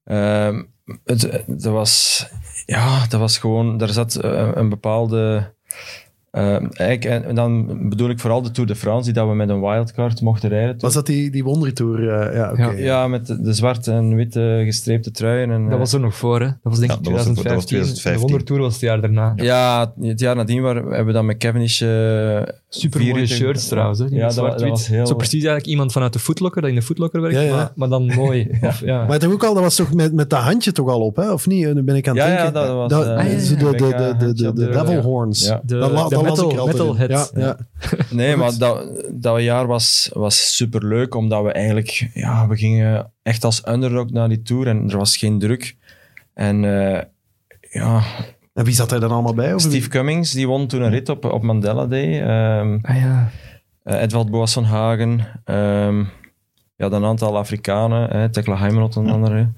Ehm, 0.05 0.63
het, 1.05 1.43
dat 1.47 1.73
was... 1.73 2.27
Ja, 2.67 3.07
dat 3.07 3.21
was 3.21 3.39
gewoon... 3.39 3.79
Daar 3.79 3.89
zat 3.89 4.19
een 4.55 4.69
bepaalde 4.69 5.53
uh, 6.35 6.81
eigenlijk, 6.81 7.25
en 7.25 7.35
dan 7.35 7.67
bedoel 7.89 8.09
ik 8.09 8.19
vooral 8.19 8.43
de 8.43 8.51
Tour 8.51 8.69
de 8.69 8.77
France, 8.77 9.05
die 9.05 9.13
dat 9.13 9.29
we 9.29 9.35
met 9.35 9.49
een 9.49 9.61
wildcard 9.61 10.21
mochten 10.21 10.49
rijden. 10.49 10.71
Toen. 10.71 10.81
Was 10.81 10.95
dat 10.95 11.07
die, 11.07 11.31
die 11.31 11.45
wondertour? 11.45 12.01
Uh, 12.01 12.35
ja, 12.35 12.51
okay. 12.51 12.77
ja, 12.77 12.85
ja, 12.85 13.09
met 13.09 13.27
de, 13.27 13.41
de, 13.41 13.53
zwarte 13.53 13.93
en 13.93 14.15
witte 14.15 14.63
gestreepte 14.65 15.11
truien. 15.11 15.51
En, 15.51 15.69
dat 15.69 15.79
was 15.79 15.93
er 15.93 16.01
nog 16.01 16.15
voor, 16.15 16.41
hè? 16.41 16.47
Dat 16.47 16.57
was 16.63 16.79
denk 16.79 16.91
ik 16.91 16.97
ja, 16.97 17.03
2015. 17.03 17.45
Dat 17.45 17.55
was 17.55 17.65
2015. 17.65 18.13
De 18.13 18.29
wondertour 18.29 18.61
was 18.61 18.73
het 18.73 18.83
jaar 18.83 19.01
daarna. 19.01 19.33
Ja, 19.37 19.93
het 20.01 20.21
jaar 20.21 20.37
nadien 20.37 20.63
waar, 20.63 20.75
hebben 20.75 21.07
we 21.07 21.13
dan 21.13 21.27
met 21.27 21.37
Cavendish... 21.37 21.81
Uh, 21.81 22.43
Super 22.69 23.05
mooie 23.05 23.27
shirts 23.27 23.69
trouwens, 23.69 23.99
hè? 23.99 24.07
Ja, 24.11 24.29
dat, 24.29 24.59
dat 24.59 24.69
was 24.69 24.87
heel... 24.87 25.07
Zo 25.07 25.15
precies 25.15 25.33
eigenlijk 25.33 25.67
iemand 25.67 25.93
vanuit 25.93 26.13
de 26.13 26.19
Footlocker, 26.19 26.61
dat 26.61 26.71
in 26.71 26.77
de 26.77 26.83
Footlocker 26.83 27.21
werkt, 27.21 27.37
ja, 27.37 27.43
ja. 27.43 27.57
Maar, 27.57 27.73
maar, 27.75 27.89
dan 27.89 28.07
mooi. 28.07 28.49
of, 28.61 28.81
ja. 28.81 29.07
Maar 29.07 29.19
toch 29.19 29.33
ook 29.33 29.45
al, 29.45 29.55
dat 29.55 29.63
was 29.63 29.77
toch 29.77 29.95
met, 29.95 30.13
met 30.13 30.31
dat 30.31 30.41
handje 30.41 30.73
toch 30.73 30.89
al 30.89 31.01
op, 31.01 31.17
hè? 31.17 31.33
Of 31.33 31.47
niet? 31.47 31.75
Nu 31.75 31.83
ben 31.83 31.97
ik 31.97 32.09
aan 32.09 32.17
het 32.17 32.27
ja, 32.27 32.43
denken. 32.43 32.61
Ja, 32.61 32.67
dat 32.67 32.77
was... 32.77 32.89
De, 32.89 33.57
de, 33.57 33.77
de, 33.77 34.15
de, 34.19 34.35
de, 34.35 34.53
de 34.53 34.69
Devil 34.69 35.01
Horns. 35.01 35.53
Metal, 36.25 36.67
metalhead. 36.67 37.33
Ja, 37.35 37.41
ja. 37.41 37.57
Nee, 38.11 38.37
maar 38.37 38.59
dat, 38.59 39.05
dat 39.11 39.41
jaar 39.41 39.67
was, 39.67 40.11
was 40.13 40.57
super 40.57 40.87
leuk, 40.87 41.15
omdat 41.15 41.43
we 41.45 41.53
eigenlijk, 41.53 42.11
ja, 42.15 42.49
we 42.49 42.57
gingen 42.57 43.13
echt 43.23 43.45
als 43.45 43.67
underdog 43.69 44.11
naar 44.11 44.29
die 44.29 44.43
tour 44.43 44.67
en 44.67 44.91
er 44.91 44.97
was 44.97 45.17
geen 45.17 45.39
druk. 45.39 45.77
En 46.35 46.63
uh, 46.63 47.01
ja. 47.61 48.03
En 48.53 48.65
wie 48.65 48.75
zat 48.75 48.93
er 48.93 49.01
dan 49.01 49.11
allemaal 49.11 49.35
bij? 49.35 49.59
Steve 49.59 49.89
Cummings, 49.89 50.33
die 50.33 50.47
won 50.47 50.67
toen 50.67 50.83
een 50.83 50.91
rit 50.91 51.09
op, 51.09 51.25
op 51.25 51.43
Mandela 51.43 51.87
Day. 51.87 52.21
Um, 52.61 52.79
ah 52.83 52.97
ja. 52.97 53.31
Uh, 53.85 54.25
Boas 54.25 54.53
van 54.53 54.65
Hagen. 54.65 55.11
Um, 55.45 56.09
ja, 56.77 56.89
dan 56.89 57.03
een 57.03 57.09
aantal 57.09 57.37
Afrikanen, 57.37 58.11
hè, 58.11 58.31
Tekla 58.31 58.57
Heimerot 58.57 58.97
en 58.97 59.11
andere. 59.11 59.49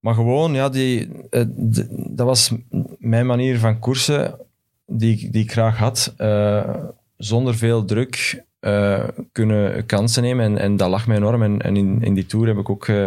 Maar 0.00 0.14
gewoon, 0.14 0.54
ja, 0.54 0.68
die, 0.68 1.08
uh, 1.30 1.44
dat 1.88 2.26
was 2.26 2.52
mijn 2.98 3.26
manier 3.26 3.58
van 3.58 3.78
koersen 3.78 4.38
die, 4.86 5.30
die 5.30 5.42
ik 5.42 5.52
graag 5.52 5.76
had, 5.76 6.14
uh, 6.18 6.74
zonder 7.16 7.54
veel 7.54 7.84
druk 7.84 8.44
uh, 8.60 9.04
kunnen 9.32 9.86
kansen 9.86 10.22
nemen. 10.22 10.44
En, 10.44 10.58
en 10.58 10.76
dat 10.76 10.88
lag 10.88 11.06
mij 11.06 11.16
enorm. 11.16 11.42
En, 11.42 11.60
en 11.60 11.76
in, 11.76 12.02
in 12.02 12.14
die 12.14 12.26
tour 12.26 12.46
heb 12.46 12.58
ik 12.58 12.70
ook 12.70 12.86
uh, 12.86 13.06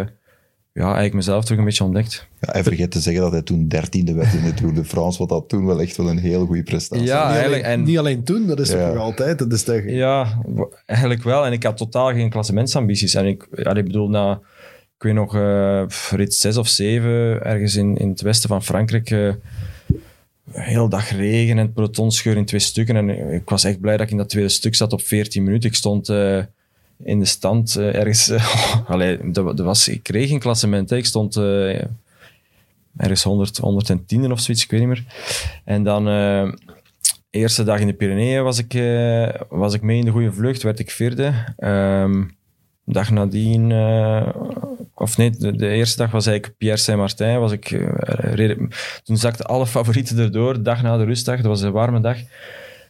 ja, 0.72 0.84
eigenlijk 0.84 1.14
mezelf 1.14 1.44
terug 1.44 1.58
een 1.58 1.64
beetje 1.64 1.84
ontdekt. 1.84 2.26
Ja, 2.40 2.52
hij 2.52 2.62
vergeet 2.62 2.90
te 2.90 3.00
zeggen 3.00 3.22
dat 3.22 3.32
hij 3.32 3.42
toen 3.42 3.68
dertiende 3.68 4.14
werd 4.14 4.34
in 4.34 4.44
de 4.44 4.54
Tour 4.54 4.74
de 4.74 4.84
France, 4.84 5.18
wat 5.18 5.28
dat 5.28 5.48
toen 5.48 5.66
wel 5.66 5.80
echt 5.80 5.96
wel 5.96 6.10
een 6.10 6.18
heel 6.18 6.46
goede 6.46 6.62
prestatie 6.62 7.06
ja, 7.06 7.26
niet 7.26 7.36
eigenlijk, 7.36 7.64
alleen, 7.64 7.78
en, 7.78 7.84
niet 7.84 7.98
alleen 7.98 8.24
toen, 8.24 8.46
dat 8.46 8.60
is 8.60 8.70
ja. 8.70 8.88
nog 8.88 8.96
altijd. 8.96 9.38
Dat 9.38 9.52
is 9.52 9.62
toch... 9.62 9.82
Ja, 9.86 10.42
eigenlijk 10.86 11.22
wel. 11.22 11.46
En 11.46 11.52
ik 11.52 11.62
had 11.62 11.76
totaal 11.76 12.12
geen 12.12 12.30
klassementsambities. 12.30 13.14
En 13.14 13.26
ik, 13.26 13.48
ja, 13.52 13.74
ik 13.74 13.84
bedoel, 13.84 14.08
na, 14.08 14.40
ik 14.96 15.02
weet 15.02 15.14
nog, 15.14 15.36
uh, 15.36 15.82
rit 16.10 16.34
6 16.34 16.56
of 16.56 16.68
7, 16.68 17.10
ergens 17.44 17.74
in, 17.74 17.96
in 17.96 18.08
het 18.08 18.20
westen 18.20 18.48
van 18.48 18.62
Frankrijk 18.62 19.36
heel 20.52 20.88
dag 20.88 21.10
regen 21.10 21.58
en 21.58 21.64
het 21.64 21.74
peloton 21.74 22.10
in 22.24 22.44
twee 22.44 22.60
stukken. 22.60 22.96
En 22.96 23.32
ik 23.32 23.48
was 23.48 23.64
echt 23.64 23.80
blij 23.80 23.96
dat 23.96 24.06
ik 24.06 24.12
in 24.12 24.18
dat 24.18 24.28
tweede 24.28 24.48
stuk 24.48 24.74
zat 24.74 24.92
op 24.92 25.00
14 25.00 25.44
minuten. 25.44 25.68
Ik 25.68 25.76
stond 25.76 26.08
uh, 26.08 26.42
in 27.02 27.18
de 27.18 27.24
stand 27.24 27.76
uh, 27.78 27.94
ergens... 27.94 28.32
Allee, 28.86 29.30
dat, 29.30 29.58
was, 29.58 29.88
ik 29.88 30.02
kreeg 30.02 30.30
een 30.30 30.38
klassement. 30.38 30.90
Ik 30.90 31.06
stond 31.06 31.36
ergens 32.96 33.22
100, 33.22 33.56
110 33.56 34.32
of 34.32 34.40
zoiets, 34.40 34.64
ik 34.64 34.70
weet 34.70 34.80
niet 34.80 34.88
meer. 34.88 35.04
En 35.64 35.82
dan... 35.82 36.06
eerste 37.30 37.64
dag 37.64 37.80
in 37.80 37.86
de 37.86 37.92
Pyreneeën 37.92 38.42
was 38.42 38.58
ik, 38.58 38.72
was 39.48 39.74
ik 39.74 39.82
mee 39.82 39.98
in 39.98 40.04
de 40.04 40.10
goede 40.10 40.32
vlucht, 40.32 40.62
werd 40.62 40.78
ik 40.78 40.90
vierde. 40.90 41.32
Um, 41.58 42.37
dag 42.92 43.10
nadien 43.10 43.72
of 45.00 45.16
nee, 45.16 45.30
de, 45.30 45.68
eerste 45.68 45.96
dag 45.96 46.10
was 46.10 46.26
eigenlijk 46.26 46.58
Pierre 46.58 46.78
Saint-Martin. 46.78 47.38
Was 47.38 47.52
ik, 47.52 47.70
uh, 47.70 47.88
reden, 48.10 48.70
toen 49.02 49.16
zakten 49.16 49.46
alle 49.46 49.66
favorieten 49.66 50.18
erdoor, 50.18 50.62
dag 50.62 50.82
na 50.82 50.96
de 50.96 51.04
rustdag. 51.04 51.36
Dat 51.36 51.46
was 51.46 51.62
een 51.62 51.72
warme 51.72 52.00
dag. 52.00 52.18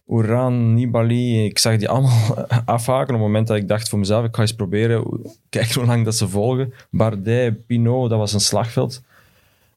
Oeran, 0.07 0.75
Nibali, 0.75 1.45
ik 1.45 1.59
zag 1.59 1.77
die 1.77 1.89
allemaal 1.89 2.47
afhaken 2.65 3.15
op 3.15 3.21
het 3.21 3.27
moment 3.27 3.47
dat 3.47 3.57
ik 3.57 3.69
dacht 3.69 3.89
voor 3.89 3.99
mezelf, 3.99 4.25
ik 4.25 4.35
ga 4.35 4.41
eens 4.41 4.55
proberen, 4.55 5.05
kijk 5.49 5.73
hoe 5.73 5.85
lang 5.85 6.05
dat 6.05 6.17
ze 6.17 6.29
volgen. 6.29 6.73
Bardet, 6.91 7.67
Pinot, 7.67 8.11
dat 8.11 8.19
was 8.19 8.33
een 8.33 8.41
slagveld. 8.41 9.03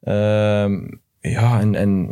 Uh, 0.04 0.70
ja, 1.20 1.60
en, 1.60 1.76
en 1.76 2.10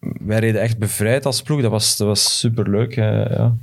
wij 0.00 0.38
reden 0.38 0.60
echt 0.60 0.78
bevrijd 0.78 1.26
als 1.26 1.42
ploeg. 1.42 1.60
Dat 1.60 1.70
was, 1.70 1.96
dat 1.96 2.06
was 2.06 2.38
superleuk. 2.38 2.96
Uh, 2.96 3.30
ja. 3.30 3.54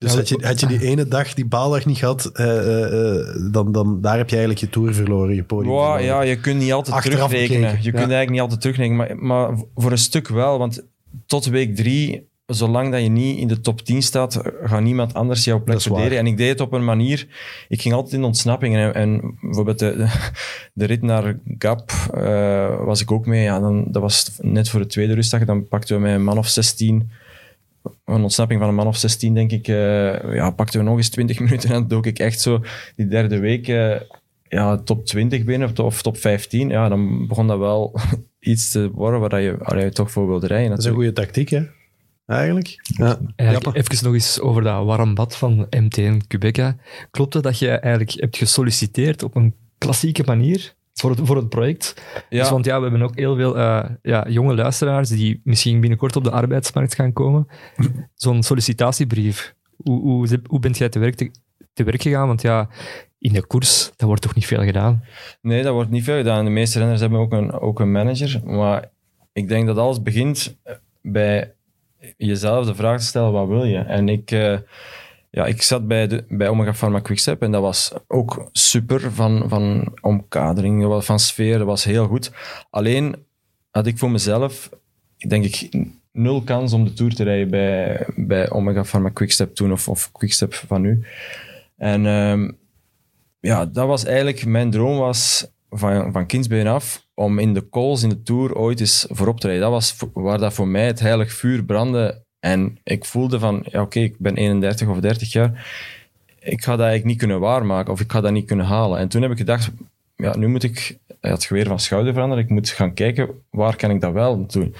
Dus 0.00 0.14
had 0.14 0.28
je, 0.28 0.38
had 0.40 0.60
je 0.60 0.66
die 0.66 0.80
ene 0.80 1.08
dag, 1.08 1.34
die 1.34 1.46
baaldag 1.46 1.86
niet 1.86 1.98
gehad, 1.98 2.30
uh, 2.34 2.46
uh, 2.46 3.52
dan, 3.52 3.72
dan 3.72 4.00
daar 4.00 4.16
heb 4.16 4.28
je 4.28 4.36
eigenlijk 4.36 4.64
je 4.64 4.70
tour 4.70 4.94
verloren, 4.94 5.34
je 5.34 5.44
podium 5.44 5.72
wow, 5.72 6.00
Ja, 6.00 6.22
je 6.22 6.40
kunt 6.40 6.60
niet 6.60 6.72
altijd 6.72 6.96
Achteraf 6.96 7.28
terugrekenen. 7.28 7.60
Bekeken. 7.60 7.84
Je 7.84 7.92
ja. 7.92 7.98
kunt 7.98 8.12
eigenlijk 8.12 8.30
niet 8.30 8.40
altijd 8.40 8.60
terugrekenen, 8.60 8.96
maar, 8.96 9.16
maar 9.16 9.64
voor 9.74 9.90
een 9.90 9.98
stuk 9.98 10.28
wel. 10.28 10.58
Want 10.58 10.86
tot 11.26 11.46
week 11.46 11.76
drie, 11.76 12.28
zolang 12.46 12.92
dat 12.92 13.02
je 13.02 13.08
niet 13.08 13.38
in 13.38 13.48
de 13.48 13.60
top 13.60 13.80
10 13.80 14.02
staat, 14.02 14.40
gaat 14.62 14.82
niemand 14.82 15.14
anders 15.14 15.44
jouw 15.44 15.62
plek 15.62 15.80
verdedigen. 15.80 16.18
En 16.18 16.26
ik 16.26 16.36
deed 16.36 16.48
het 16.48 16.60
op 16.60 16.72
een 16.72 16.84
manier... 16.84 17.26
Ik 17.68 17.80
ging 17.80 17.94
altijd 17.94 18.14
in 18.14 18.24
ontsnapping. 18.24 18.76
En, 18.76 18.94
en 18.94 19.36
bijvoorbeeld 19.40 19.78
de, 19.78 20.06
de, 20.72 20.84
rit 20.84 21.02
naar 21.02 21.38
Gap 21.58 21.92
uh, 22.14 22.84
was 22.84 23.00
ik 23.00 23.12
ook 23.12 23.26
mee. 23.26 23.42
Ja, 23.42 23.60
dan, 23.60 23.84
dat 23.90 24.02
was 24.02 24.38
net 24.38 24.68
voor 24.68 24.80
de 24.80 24.86
tweede 24.86 25.14
rustdag. 25.14 25.44
Dan 25.44 25.68
pakten 25.68 25.96
we 25.96 26.02
met 26.02 26.14
een 26.14 26.24
man 26.24 26.38
of 26.38 26.48
16 26.48 27.10
een 28.10 28.22
ontsnapping 28.22 28.60
van 28.60 28.68
een 28.68 28.74
man 28.74 28.86
of 28.86 28.96
16, 28.96 29.34
denk 29.34 29.50
ik, 29.50 29.68
uh, 29.68 30.34
ja, 30.34 30.50
pakten 30.50 30.80
we 30.80 30.86
nog 30.86 30.96
eens 30.96 31.08
20 31.08 31.38
minuten 31.44 31.68
en 31.68 31.74
dan 31.74 31.88
dook 31.88 32.06
ik 32.06 32.18
echt 32.18 32.40
zo 32.40 32.64
die 32.96 33.06
derde 33.06 33.38
week 33.38 33.68
uh, 33.68 33.96
ja, 34.48 34.76
top 34.76 35.06
20 35.06 35.44
binnen 35.44 35.78
of 35.78 36.02
top 36.02 36.16
15. 36.16 36.68
Ja, 36.68 36.88
dan 36.88 37.26
begon 37.26 37.46
dat 37.46 37.58
wel 37.58 38.00
iets 38.40 38.70
te 38.70 38.90
worden 38.90 39.20
waar 39.20 39.40
je, 39.40 39.56
waar 39.58 39.84
je 39.84 39.90
toch 39.90 40.10
voor 40.10 40.26
wilde 40.26 40.46
rijden. 40.46 40.70
Dat 40.70 40.78
is 40.78 40.84
een 40.84 40.94
goede 40.94 41.12
tactiek, 41.12 41.48
hè? 41.48 41.62
Eigenlijk. 42.26 42.80
Ja. 42.82 43.18
Eigenlijk 43.36 43.76
even 43.76 44.04
nog 44.04 44.14
eens 44.14 44.40
over 44.40 44.62
dat 44.62 44.84
warm 44.84 45.14
bad 45.14 45.36
van 45.36 45.66
MTN 45.70 46.20
Quebeca. 46.26 46.76
Klopt 47.10 47.34
het 47.34 47.42
dat 47.42 47.58
je 47.58 47.68
eigenlijk 47.68 48.20
hebt 48.20 48.36
gesolliciteerd 48.36 49.22
op 49.22 49.34
een 49.34 49.54
klassieke 49.78 50.22
manier? 50.26 50.74
Voor 51.00 51.10
het, 51.10 51.20
voor 51.22 51.36
het 51.36 51.48
project. 51.48 52.02
Ja. 52.28 52.40
Dus, 52.40 52.50
want 52.50 52.64
ja, 52.64 52.76
we 52.76 52.82
hebben 52.82 53.02
ook 53.02 53.16
heel 53.16 53.36
veel 53.36 53.56
uh, 53.56 53.84
ja, 54.02 54.26
jonge 54.28 54.54
luisteraars 54.54 55.08
die 55.08 55.40
misschien 55.44 55.80
binnenkort 55.80 56.16
op 56.16 56.24
de 56.24 56.30
arbeidsmarkt 56.30 56.94
gaan 56.94 57.12
komen. 57.12 57.46
Zo'n 58.14 58.42
sollicitatiebrief. 58.42 59.54
Hoe, 59.76 60.00
hoe, 60.00 60.40
hoe 60.46 60.58
bent 60.58 60.78
jij 60.78 60.88
te 60.88 60.98
werk, 60.98 61.14
te, 61.14 61.30
te 61.72 61.84
werk 61.84 62.02
gegaan? 62.02 62.26
Want 62.26 62.42
ja, 62.42 62.68
in 63.18 63.32
de 63.32 63.46
koers, 63.46 63.90
dat 63.96 64.08
wordt 64.08 64.22
toch 64.22 64.34
niet 64.34 64.46
veel 64.46 64.62
gedaan? 64.62 65.04
Nee, 65.40 65.62
dat 65.62 65.72
wordt 65.72 65.90
niet 65.90 66.04
veel 66.04 66.16
gedaan. 66.16 66.44
De 66.44 66.50
meeste 66.50 66.78
renners 66.78 67.00
hebben 67.00 67.18
ook 67.18 67.32
een, 67.32 67.52
ook 67.52 67.80
een 67.80 67.92
manager. 67.92 68.40
Maar 68.44 68.90
ik 69.32 69.48
denk 69.48 69.66
dat 69.66 69.76
alles 69.76 70.02
begint 70.02 70.58
bij 71.02 71.54
jezelf 72.16 72.66
de 72.66 72.74
vraag 72.74 72.98
te 72.98 73.06
stellen, 73.06 73.32
wat 73.32 73.48
wil 73.48 73.64
je? 73.64 73.78
En 73.78 74.08
ik... 74.08 74.30
Uh, 74.30 74.58
ja, 75.30 75.46
ik 75.46 75.62
zat 75.62 75.88
bij, 75.88 76.06
de, 76.06 76.24
bij 76.28 76.48
Omega 76.48 76.72
Pharma 76.72 77.00
Quickstep 77.00 77.42
en 77.42 77.50
dat 77.50 77.62
was 77.62 77.92
ook 78.06 78.48
super 78.52 79.12
van, 79.12 79.44
van 79.48 79.92
omkadering, 80.00 81.04
van 81.04 81.18
sfeer, 81.18 81.58
dat 81.58 81.66
was 81.66 81.84
heel 81.84 82.06
goed. 82.06 82.30
Alleen 82.70 83.16
had 83.70 83.86
ik 83.86 83.98
voor 83.98 84.10
mezelf, 84.10 84.70
denk 85.28 85.44
ik, 85.44 85.68
nul 86.12 86.42
kans 86.42 86.72
om 86.72 86.84
de 86.84 86.92
Tour 86.92 87.14
te 87.14 87.24
rijden 87.24 87.50
bij, 87.50 88.06
bij 88.16 88.50
Omega 88.50 88.82
Pharma 88.82 89.08
Quickstep 89.08 89.54
toen, 89.54 89.72
of, 89.72 89.88
of 89.88 90.12
Quickstep 90.12 90.54
van 90.54 90.80
nu. 90.80 91.04
En 91.76 92.06
um, 92.06 92.58
ja, 93.40 93.66
dat 93.66 93.86
was 93.86 94.04
eigenlijk, 94.04 94.46
mijn 94.46 94.70
droom 94.70 94.98
was 94.98 95.50
van, 95.70 96.12
van 96.12 96.26
kindsbeen 96.26 96.66
af, 96.66 97.06
om 97.14 97.38
in 97.38 97.54
de 97.54 97.68
calls 97.68 98.02
in 98.02 98.08
de 98.08 98.22
Tour 98.22 98.54
ooit 98.54 98.80
eens 98.80 99.06
voorop 99.08 99.40
te 99.40 99.46
rijden. 99.46 99.64
Dat 99.64 99.72
was 99.72 99.96
waar 100.12 100.38
dat 100.38 100.52
voor 100.52 100.68
mij 100.68 100.86
het 100.86 101.00
heilig 101.00 101.32
vuur 101.32 101.64
brandde 101.64 102.24
en 102.40 102.78
ik 102.84 103.04
voelde 103.04 103.38
van, 103.38 103.66
ja 103.70 103.80
oké, 103.80 104.00
ik 104.00 104.18
ben 104.18 104.36
31 104.36 104.88
of 104.88 105.00
30 105.00 105.32
jaar, 105.32 105.66
ik 106.40 106.62
ga 106.62 106.70
dat 106.70 106.80
eigenlijk 106.80 107.04
niet 107.04 107.18
kunnen 107.18 107.40
waarmaken 107.40 107.92
of 107.92 108.00
ik 108.00 108.12
ga 108.12 108.20
dat 108.20 108.32
niet 108.32 108.46
kunnen 108.46 108.66
halen. 108.66 108.98
En 108.98 109.08
toen 109.08 109.22
heb 109.22 109.30
ik 109.30 109.36
gedacht, 109.36 109.70
ja, 110.16 110.36
nu 110.36 110.48
moet 110.48 110.62
ik 110.62 110.98
het 111.20 111.44
geweer 111.44 111.66
van 111.66 111.80
schouder 111.80 112.12
veranderen. 112.12 112.44
Ik 112.44 112.50
moet 112.50 112.68
gaan 112.68 112.94
kijken, 112.94 113.28
waar 113.50 113.76
kan 113.76 113.90
ik 113.90 114.00
dat 114.00 114.12
wel 114.12 114.46
doen? 114.46 114.74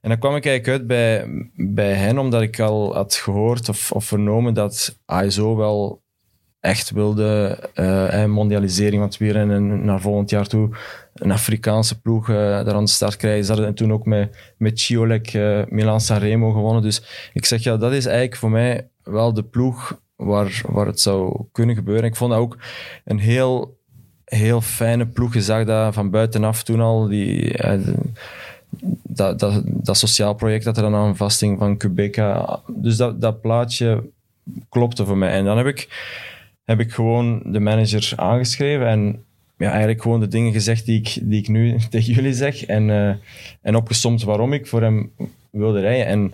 En 0.00 0.08
dan 0.08 0.18
kwam 0.18 0.36
ik 0.36 0.46
eigenlijk 0.46 0.78
uit 0.78 0.86
bij, 0.86 1.26
bij 1.54 1.92
hen, 1.92 2.18
omdat 2.18 2.42
ik 2.42 2.60
al 2.60 2.94
had 2.94 3.14
gehoord 3.14 3.68
of, 3.68 3.92
of 3.92 4.04
vernomen 4.04 4.54
dat 4.54 4.98
ISO 5.24 5.56
wel 5.56 6.02
echt 6.60 6.90
wilde 6.90 7.58
uh, 7.74 8.24
mondialisering 8.24 8.94
van 8.94 9.08
het 9.08 9.16
wielrennen 9.16 9.84
naar 9.84 10.00
volgend 10.00 10.30
jaar 10.30 10.46
toe 10.46 10.70
een 11.14 11.30
Afrikaanse 11.30 12.00
ploeg 12.00 12.28
uh, 12.28 12.36
daar 12.36 12.74
aan 12.74 12.84
de 12.84 12.90
start 12.90 13.16
krijgen. 13.16 13.44
Ze 13.44 13.52
hadden 13.52 13.74
toen 13.74 13.92
ook 13.92 14.06
met, 14.06 14.52
met 14.56 14.80
Chiolek 14.80 15.34
uh, 15.34 15.62
Milan 15.68 16.00
Sanremo 16.00 16.52
gewonnen. 16.52 16.82
Dus 16.82 17.30
ik 17.32 17.44
zeg 17.44 17.62
ja, 17.62 17.76
dat 17.76 17.92
is 17.92 18.04
eigenlijk 18.06 18.36
voor 18.36 18.50
mij 18.50 18.88
wel 19.02 19.32
de 19.32 19.42
ploeg 19.42 19.98
waar, 20.16 20.60
waar 20.66 20.86
het 20.86 21.00
zou 21.00 21.44
kunnen 21.52 21.74
gebeuren. 21.74 22.04
Ik 22.04 22.16
vond 22.16 22.30
dat 22.30 22.40
ook 22.40 22.58
een 23.04 23.18
heel, 23.18 23.78
heel 24.24 24.60
fijne 24.60 25.06
ploeg. 25.06 25.34
Je 25.34 25.42
zag 25.42 25.64
dat 25.64 25.94
van 25.94 26.10
buitenaf 26.10 26.62
toen 26.62 26.80
al. 26.80 27.08
Die, 27.08 27.56
dat, 29.02 29.38
dat, 29.38 29.62
dat 29.64 29.96
sociaal 29.96 30.34
project 30.34 30.64
dat 30.64 30.76
er 30.76 30.82
dan 30.82 30.94
aan 30.94 31.16
vasting 31.16 31.58
van 31.58 31.76
Quebeca. 31.76 32.60
Dus 32.66 32.96
dat, 32.96 33.20
dat 33.20 33.40
plaatje 33.40 34.02
klopte 34.68 35.04
voor 35.04 35.18
mij. 35.18 35.30
En 35.30 35.44
dan 35.44 35.56
heb 35.56 35.66
ik 35.66 35.88
heb 36.70 36.80
ik 36.80 36.92
gewoon 36.92 37.42
de 37.44 37.60
manager 37.60 38.12
aangeschreven 38.16 38.86
en 38.86 39.24
ja, 39.56 39.70
eigenlijk 39.70 40.02
gewoon 40.02 40.20
de 40.20 40.28
dingen 40.28 40.52
gezegd 40.52 40.86
die 40.86 40.98
ik, 40.98 41.18
die 41.22 41.40
ik 41.40 41.48
nu 41.48 41.76
tegen 41.90 42.12
jullie 42.12 42.34
zeg. 42.34 42.64
En, 42.64 42.88
uh, 42.88 43.14
en 43.62 43.76
opgesomd 43.76 44.22
waarom 44.22 44.52
ik 44.52 44.66
voor 44.66 44.82
hem 44.82 45.10
wilde 45.50 45.80
rijden. 45.80 46.06
En 46.06 46.32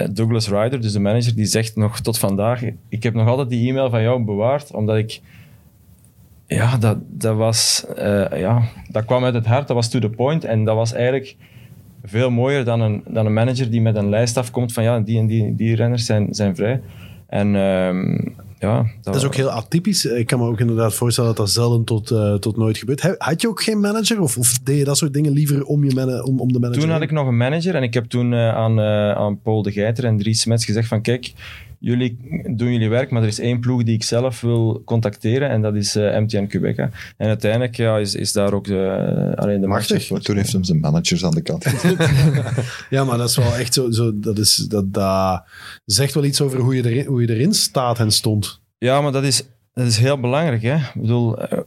uh, 0.00 0.06
Douglas 0.10 0.48
Ryder, 0.48 0.80
dus 0.80 0.92
de 0.92 1.00
manager, 1.00 1.34
die 1.34 1.46
zegt 1.46 1.76
nog 1.76 2.00
tot 2.00 2.18
vandaag: 2.18 2.62
Ik 2.88 3.02
heb 3.02 3.14
nog 3.14 3.28
altijd 3.28 3.48
die 3.48 3.68
e-mail 3.68 3.90
van 3.90 4.02
jou 4.02 4.24
bewaard, 4.24 4.72
omdat 4.72 4.96
ik. 4.96 5.20
Ja, 6.46 6.76
dat, 6.76 6.98
dat 7.08 7.36
was. 7.36 7.86
Uh, 7.98 8.38
ja, 8.38 8.62
dat 8.88 9.04
kwam 9.04 9.24
uit 9.24 9.34
het 9.34 9.46
hart, 9.46 9.66
dat 9.66 9.76
was 9.76 9.88
to 9.88 9.98
the 9.98 10.08
point. 10.08 10.44
En 10.44 10.64
dat 10.64 10.76
was 10.76 10.92
eigenlijk 10.92 11.36
veel 12.04 12.30
mooier 12.30 12.64
dan 12.64 12.80
een, 12.80 13.02
dan 13.08 13.26
een 13.26 13.32
manager 13.32 13.70
die 13.70 13.80
met 13.80 13.96
een 13.96 14.08
lijst 14.08 14.36
afkomt 14.36 14.72
van 14.72 14.82
ja, 14.82 15.00
die 15.00 15.18
en 15.18 15.26
die, 15.26 15.54
die 15.54 15.74
renners 15.74 16.04
zijn, 16.06 16.34
zijn 16.34 16.56
vrij. 16.56 16.80
En. 17.26 17.54
Uh, 17.54 18.34
ja, 18.58 18.86
dat, 19.02 19.14
is 19.14 19.24
ook 19.24 19.34
heel 19.34 19.50
atypisch. 19.50 20.04
Ik 20.04 20.26
kan 20.26 20.38
me 20.38 20.46
ook 20.46 20.60
inderdaad 20.60 20.94
voorstellen 20.94 21.28
dat 21.28 21.38
dat 21.38 21.50
zelden 21.50 21.84
tot, 21.84 22.10
uh, 22.10 22.34
tot 22.34 22.56
nooit 22.56 22.78
gebeurt. 22.78 23.16
Had 23.18 23.40
je 23.40 23.48
ook 23.48 23.62
geen 23.62 23.80
manager 23.80 24.20
of, 24.20 24.38
of 24.38 24.58
deed 24.58 24.78
je 24.78 24.84
dat 24.84 24.96
soort 24.96 25.12
dingen 25.12 25.32
liever 25.32 25.64
om, 25.64 25.84
je 25.84 26.24
om, 26.24 26.40
om 26.40 26.52
de 26.52 26.58
manager? 26.58 26.82
Toen 26.82 26.90
had 26.90 27.02
ik 27.02 27.10
nog 27.10 27.26
een 27.26 27.36
manager 27.36 27.74
en 27.74 27.82
ik 27.82 27.94
heb 27.94 28.04
toen 28.04 28.32
uh, 28.32 28.54
aan, 28.54 28.78
uh, 28.78 29.12
aan 29.12 29.40
Paul 29.40 29.62
de 29.62 29.72
Geiter 29.72 30.04
en 30.04 30.18
Dries 30.18 30.40
Smets 30.40 30.64
gezegd 30.64 30.88
van 30.88 31.02
kijk, 31.02 31.32
jullie 31.78 32.18
doen 32.56 32.72
jullie 32.72 32.88
werk, 32.88 33.10
maar 33.10 33.22
er 33.22 33.28
is 33.28 33.40
één 33.40 33.60
ploeg 33.60 33.82
die 33.82 33.94
ik 33.94 34.02
zelf 34.02 34.40
wil 34.40 34.82
contacteren 34.84 35.48
en 35.48 35.62
dat 35.62 35.74
is 35.74 35.96
uh, 35.96 36.18
MTN 36.18 36.46
Quebec. 36.46 36.76
En 36.76 36.90
uiteindelijk 37.16 37.76
ja, 37.76 37.98
is, 37.98 38.14
is 38.14 38.32
daar 38.32 38.52
ook 38.52 38.64
de, 38.64 39.32
alleen 39.36 39.60
de 39.60 39.66
Machtig, 39.66 40.06
toen 40.06 40.36
heeft 40.36 40.52
hem 40.52 40.64
zijn 40.64 40.80
managers 40.80 41.24
aan 41.24 41.34
de 41.34 41.42
kant 41.42 41.64
Ja, 42.90 43.04
maar 43.04 43.18
dat 43.18 43.28
is 43.28 43.36
wel 43.36 43.54
echt 43.54 43.74
zo, 43.74 43.90
zo 43.90 44.18
dat, 44.18 44.38
is, 44.38 44.56
dat, 44.56 44.92
dat 44.92 45.44
zegt 45.84 46.14
wel 46.14 46.24
iets 46.24 46.40
over 46.40 46.60
hoe 46.60 46.76
je, 46.76 46.84
erin, 46.90 47.06
hoe 47.06 47.20
je 47.20 47.34
erin 47.34 47.54
staat 47.54 47.98
en 47.98 48.10
stond. 48.10 48.45
Ja, 48.78 49.00
maar 49.00 49.12
dat 49.12 49.24
is, 49.24 49.42
dat 49.72 49.86
is 49.86 49.98
heel 49.98 50.20
belangrijk. 50.20 50.62
Hè? 50.62 50.74
Ik 50.74 50.92
bedoel, 50.94 51.42
uh, 51.42 51.58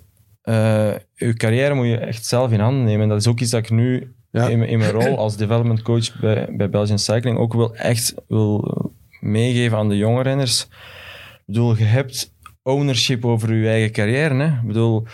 uh, 0.44 0.96
je 1.16 1.34
carrière 1.34 1.74
moet 1.74 1.88
je 1.88 1.98
echt 1.98 2.26
zelf 2.26 2.52
in 2.52 2.60
handen 2.60 2.84
nemen. 2.84 3.02
En 3.02 3.10
dat 3.10 3.20
is 3.20 3.28
ook 3.28 3.40
iets 3.40 3.52
dat 3.52 3.64
ik 3.64 3.70
nu 3.70 4.14
in, 4.32 4.64
in, 4.64 4.80
mijn 4.80 4.92
rol 4.92 5.18
als 5.18 5.38
development 5.38 5.82
coach 5.82 6.20
bij, 6.20 6.48
bij 6.52 6.70
Belgian 6.70 7.00
Cycling 7.00 7.38
ook 7.38 7.54
wil 7.54 7.76
echt 7.76 8.14
wil 8.28 8.92
meegeven 9.20 9.78
aan 9.78 9.90
de 9.90 9.98
jonge 9.98 10.24
renners. 10.24 10.64
Ik 10.64 11.44
bedoel, 11.46 11.78
je 11.78 11.84
hebt 11.84 12.34
ownership 12.64 13.26
over 13.26 13.54
je 13.54 13.68
eigen 13.68 13.92
carrière. 13.92 14.34
Hè? 14.34 14.46
Ik 14.46 14.68
bedoel, 14.68 15.06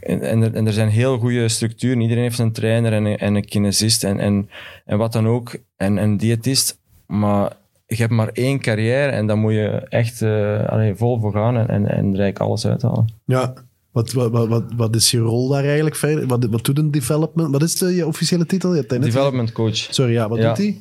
en, 0.00 0.20
en, 0.22 0.42
er, 0.42 0.54
en 0.54 0.66
er 0.66 0.72
zijn 0.72 0.88
heel 0.88 1.18
goede 1.18 1.48
structuren. 1.48 2.00
Iedereen 2.00 2.22
heeft 2.22 2.38
een 2.38 2.52
trainer 2.52 2.92
en 2.92 3.04
een, 3.04 3.18
en 3.18 3.34
een 3.34 3.44
kinesist 3.44 4.04
en, 4.04 4.20
en, 4.20 4.50
en 4.84 4.98
wat 4.98 5.12
dan 5.12 5.28
ook. 5.28 5.56
En 5.76 5.96
een 5.96 6.16
diëtist. 6.16 6.80
Maar 7.06 7.52
je 7.96 8.02
hebt 8.02 8.14
maar 8.14 8.28
één 8.28 8.60
carrière 8.60 9.10
en 9.10 9.26
dan 9.26 9.38
moet 9.38 9.52
je 9.52 9.68
echt 9.88 10.20
uh, 10.20 10.90
vol 10.94 11.20
voor 11.20 11.32
gaan 11.32 11.56
en, 11.56 11.68
en, 11.68 11.90
en 11.90 12.04
eigenlijk 12.04 12.38
alles 12.38 12.66
uithalen. 12.66 13.06
Ja, 13.24 13.54
wat, 13.90 14.12
wat, 14.12 14.48
wat, 14.48 14.64
wat 14.76 14.94
is 14.94 15.10
je 15.10 15.18
rol 15.18 15.48
daar 15.48 15.64
eigenlijk 15.64 15.96
verder? 15.96 16.26
Wat, 16.26 16.44
wat 16.44 16.64
doet 16.64 16.78
een 16.78 16.90
development? 16.90 17.50
Wat 17.50 17.62
is 17.62 17.76
de, 17.76 17.94
je 17.94 18.06
officiële 18.06 18.46
titel? 18.46 18.74
Je 18.74 18.86
development 18.86 19.52
coach. 19.52 19.76
Sorry, 19.76 20.12
ja, 20.12 20.28
wat 20.28 20.40
doet 20.40 20.56
hij? 20.56 20.78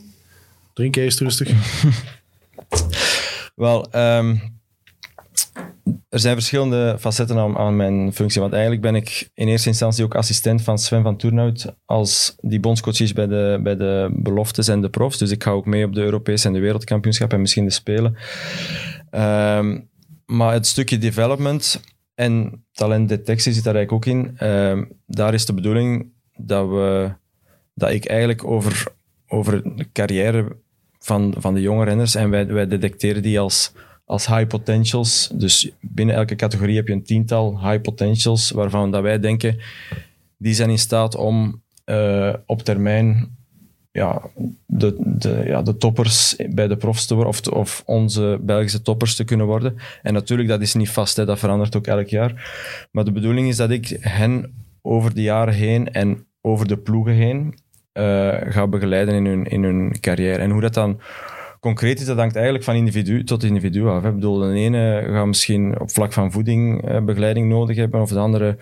Drink 0.73 0.95
eerst 0.95 1.19
rustig. 1.19 1.52
Wel, 3.56 3.88
um, 3.95 4.41
er 6.10 6.19
zijn 6.19 6.34
verschillende 6.36 6.96
facetten 7.00 7.38
aan, 7.38 7.58
aan, 7.58 7.76
mijn 7.76 8.13
functie. 8.13 8.41
Want 8.41 8.54
eigenlijk 8.54 8.82
ben 8.82 8.96
ik 8.96 9.30
in 9.34 9.48
eerste 9.48 9.69
instantie 9.69 10.04
ook 10.04 10.15
assistent 10.15 10.62
van 10.62 10.78
Sven 10.78 11.04
van 11.04 11.17
Toernout 11.17 11.76
als 11.86 12.36
die 12.39 12.60
bondscoach 12.60 13.00
is 13.00 13.13
bij 13.13 13.28
de, 13.28 13.60
bij 13.63 13.76
de 13.76 14.10
beloftes 14.13 14.67
en 14.67 14.82
de 14.82 14.89
profs. 14.89 15.17
Dus 15.17 15.32
ik 15.32 15.43
ga 15.43 15.52
ook 15.52 15.65
mee 15.65 15.86
op 15.86 15.93
de 15.93 16.02
Europese 16.02 16.48
en 16.48 16.54
de 16.54 16.60
wereldkampioenschap 16.60 17.34
en 17.34 17.41
misschien 17.41 17.65
de 17.65 17.72
Spelen. 17.72 18.15
Um, 19.12 19.89
maar 20.26 20.54
het 20.54 20.67
stukje 20.67 20.98
development 20.98 21.82
en 22.15 22.65
talentdetectie 22.72 23.54
zit 23.54 23.63
daar 23.63 23.76
eigenlijk 23.76 24.08
ook 24.08 24.15
in. 24.15 24.48
Um, 24.50 24.91
daar 25.06 25.34
is 25.34 25.46
de 25.46 25.54
bedoeling 25.54 26.12
dat, 26.36 26.69
we, 26.69 27.12
dat 27.74 27.91
ik 27.91 28.06
eigenlijk 28.06 28.43
over, 28.43 28.88
over 29.28 29.76
de 29.76 29.91
carrière 29.91 30.58
van, 31.00 31.36
van 31.38 31.54
de 31.54 31.62
jonge 31.62 31.86
renners 31.86 32.15
en 32.15 32.30
wij, 32.30 32.48
wij 32.48 32.67
detecteren 32.67 33.22
die 33.22 33.39
als 33.39 33.72
als 34.06 34.28
high 34.28 34.48
potentials. 34.48 35.30
Dus 35.34 35.72
binnen 35.82 36.16
elke 36.16 36.36
categorie 36.36 36.76
heb 36.76 36.88
je 36.88 36.94
een 36.94 37.04
tiental 37.04 37.70
high 37.70 37.82
potentials 37.82 38.52
waarvan 38.52 38.92
dat 38.92 39.02
wij 39.02 39.20
denken, 39.20 39.60
die 40.38 40.54
zijn 40.54 40.70
in 40.70 40.80
staat 40.80 41.16
om 41.16 41.62
uh, 41.86 42.34
op 42.46 42.62
termijn 42.62 43.38
ja, 43.92 44.22
de, 44.66 44.96
de, 45.00 45.44
ja, 45.46 45.62
de 45.62 45.78
toppers 45.78 46.36
bij 46.50 46.68
de 46.68 46.78
profs 46.78 47.06
te 47.06 47.16
worden, 47.16 47.34
of, 47.34 47.48
of 47.48 47.84
onze 47.86 48.39
Belgische 48.42 48.82
toppers 48.82 49.16
te 49.16 49.24
kunnen 49.24 49.46
worden. 49.46 49.76
En 50.02 50.13
natuurlijk, 50.13 50.50
dat 50.50 50.62
is 50.62 50.74
niet 50.74 50.89
vast, 50.89 51.18
hè, 51.18 51.26
dat 51.26 51.39
verandert 51.39 51.76
ook 51.76 51.88
elk 51.88 52.08
jaar. 52.08 52.52
Maar 52.92 53.04
de 53.04 53.12
bedoeling 53.12 53.48
is 53.48 53.56
dat 53.56 53.70
ik 53.70 53.98
hen 54.00 54.54
over 54.82 55.13
de 55.13 55.22
jaren 55.22 55.54
heen 55.54 55.92
en 55.92 56.26
over 56.42 56.68
de 56.68 56.78
ploegen 56.78 57.13
heen 57.13 57.54
uh, 57.94 58.36
ga 58.42 58.68
begeleiden 58.68 59.16
in 59.16 59.26
hun, 59.26 59.46
in 59.46 59.63
hun 59.63 60.00
carrière. 60.00 60.38
En 60.38 60.50
hoe 60.50 60.62
dat 60.62 60.74
dan 60.74 61.00
concreet 61.63 61.99
is, 61.99 62.06
dat 62.06 62.17
hangt 62.17 62.36
eigenlijk 62.36 62.65
van 62.65 62.76
individu 62.76 63.23
tot 63.23 63.43
individu 63.43 63.88
af. 63.88 64.04
Ik 64.04 64.13
bedoel, 64.13 64.38
de 64.38 64.54
ene 64.54 65.04
gaat 65.08 65.26
misschien 65.26 65.80
op 65.80 65.91
vlak 65.91 66.13
van 66.13 66.32
voeding 66.32 66.88
eh, 66.88 67.04
begeleiding 67.04 67.49
nodig 67.49 67.76
hebben, 67.76 68.02
of 68.02 68.10
de 68.10 68.19
andere 68.19 68.58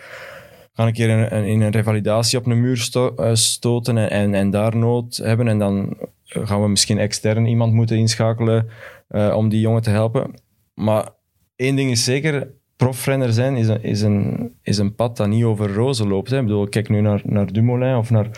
gaat 0.73 0.87
een 0.87 0.93
keer 0.93 1.31
in, 1.31 1.45
in 1.45 1.61
een 1.61 1.71
revalidatie 1.71 2.37
op 2.37 2.45
een 2.45 2.61
muur 2.61 2.89
eh, 2.93 3.33
stoten 3.33 4.09
en, 4.09 4.33
en, 4.33 4.49
daar 4.49 4.77
nood 4.77 5.17
hebben. 5.17 5.47
En 5.47 5.59
dan 5.59 5.97
gaan 6.23 6.61
we 6.61 6.67
misschien 6.67 6.97
extern 6.97 7.45
iemand 7.45 7.73
moeten 7.73 7.97
inschakelen 7.97 8.67
uh, 9.09 9.33
om 9.35 9.49
die 9.49 9.59
jongen 9.59 9.81
te 9.81 9.89
helpen. 9.89 10.33
Maar 10.73 11.09
één 11.55 11.75
ding 11.75 11.91
is 11.91 12.03
zeker, 12.03 12.51
profrenner 12.75 13.33
zijn 13.33 13.55
is 13.55 13.67
een, 13.67 13.83
is 13.83 14.01
een, 14.01 14.51
is 14.61 14.77
een 14.77 14.95
pad 14.95 15.17
dat 15.17 15.27
niet 15.27 15.43
over 15.43 15.73
rozen 15.73 16.07
loopt. 16.07 16.29
Hè. 16.29 16.37
Ik 16.37 16.45
bedoel, 16.45 16.67
kijk 16.67 16.89
nu 16.89 17.01
naar, 17.01 17.21
naar 17.23 17.51
Dumoulin 17.53 17.95
of 17.95 18.09
naar 18.09 18.29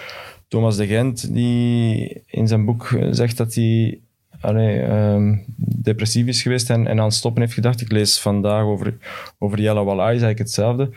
Thomas 0.47 0.77
de 0.77 0.87
Gent, 0.87 1.33
die 1.33 2.23
in 2.25 2.47
zijn 2.47 2.65
boek 2.65 2.97
zegt 3.11 3.37
dat 3.37 3.53
hij 3.53 4.01
allee, 4.43 4.81
um, 4.81 5.43
depressief 5.57 6.27
is 6.27 6.41
geweest 6.41 6.69
en, 6.69 6.87
en 6.87 6.99
aan 6.99 7.05
het 7.05 7.13
stoppen 7.13 7.41
heeft 7.41 7.53
gedacht. 7.53 7.81
Ik 7.81 7.91
lees 7.91 8.19
vandaag 8.19 8.63
over, 8.63 8.97
over 9.39 9.59
Jelle 9.59 9.83
Wallai, 9.83 10.07
eigenlijk 10.07 10.39
hetzelfde. 10.39 10.89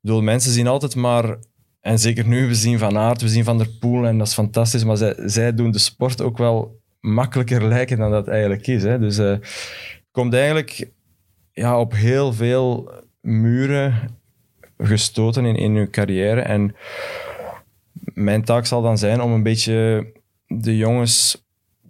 bedoel, 0.00 0.22
mensen 0.22 0.52
zien 0.52 0.66
altijd 0.66 0.94
maar, 0.94 1.36
en 1.80 1.98
zeker 1.98 2.26
nu, 2.26 2.46
we 2.46 2.54
zien 2.54 2.78
Van 2.78 2.98
Aert, 2.98 3.22
we 3.22 3.28
zien 3.28 3.44
Van 3.44 3.58
der 3.58 3.70
Poel 3.80 4.06
en 4.06 4.18
dat 4.18 4.26
is 4.26 4.34
fantastisch, 4.34 4.84
maar 4.84 4.96
zij, 4.96 5.14
zij 5.16 5.54
doen 5.54 5.70
de 5.70 5.78
sport 5.78 6.22
ook 6.22 6.38
wel 6.38 6.80
makkelijker 7.00 7.64
lijken 7.64 7.98
dan 7.98 8.10
dat 8.10 8.28
eigenlijk 8.28 8.66
is. 8.66 8.82
Hè. 8.82 8.98
Dus 8.98 9.18
uh, 9.18 9.36
komt 10.10 10.34
eigenlijk 10.34 10.90
ja, 11.52 11.80
op 11.80 11.92
heel 11.92 12.32
veel 12.32 12.90
muren 13.20 14.16
gestoten 14.78 15.44
in, 15.44 15.56
in 15.56 15.74
uw 15.74 15.90
carrière. 15.90 16.40
En 16.40 16.74
mijn 18.14 18.44
taak 18.44 18.66
zal 18.66 18.82
dan 18.82 18.98
zijn 18.98 19.20
om 19.20 19.32
een 19.32 19.42
beetje 19.42 20.06
de 20.46 20.76
jongens, 20.76 21.46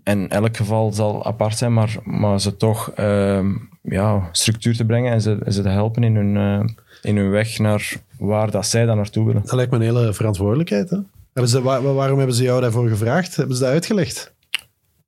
en 0.08 0.28
elk 0.28 0.56
geval 0.56 0.92
zal 0.92 1.24
apart 1.24 1.58
zijn, 1.58 1.72
maar, 1.72 1.96
maar 2.04 2.40
ze 2.40 2.56
toch 2.56 2.92
uh, 3.00 3.40
ja, 3.82 4.28
structuur 4.32 4.76
te 4.76 4.84
brengen 4.84 5.12
en 5.12 5.20
ze, 5.20 5.38
ze 5.48 5.62
te 5.62 5.68
helpen 5.68 6.02
in 6.02 6.16
hun, 6.16 6.34
uh, 6.34 6.68
in 7.02 7.16
hun 7.16 7.30
weg 7.30 7.58
naar 7.58 7.92
waar 8.18 8.50
dat 8.50 8.66
zij 8.66 8.86
dan 8.86 8.96
naartoe 8.96 9.26
willen. 9.26 9.42
Dat 9.42 9.52
lijkt 9.52 9.70
me 9.70 9.76
een 9.76 9.82
hele 9.82 10.12
verantwoordelijkheid. 10.12 10.90
Hè? 10.90 10.96
Hebben 11.32 11.50
ze, 11.50 11.62
waar, 11.62 11.94
waarom 11.94 12.18
hebben 12.18 12.36
ze 12.36 12.42
jou 12.42 12.60
daarvoor 12.60 12.88
gevraagd? 12.88 13.36
Hebben 13.36 13.56
ze 13.56 13.62
dat 13.62 13.72
uitgelegd? 13.72 14.34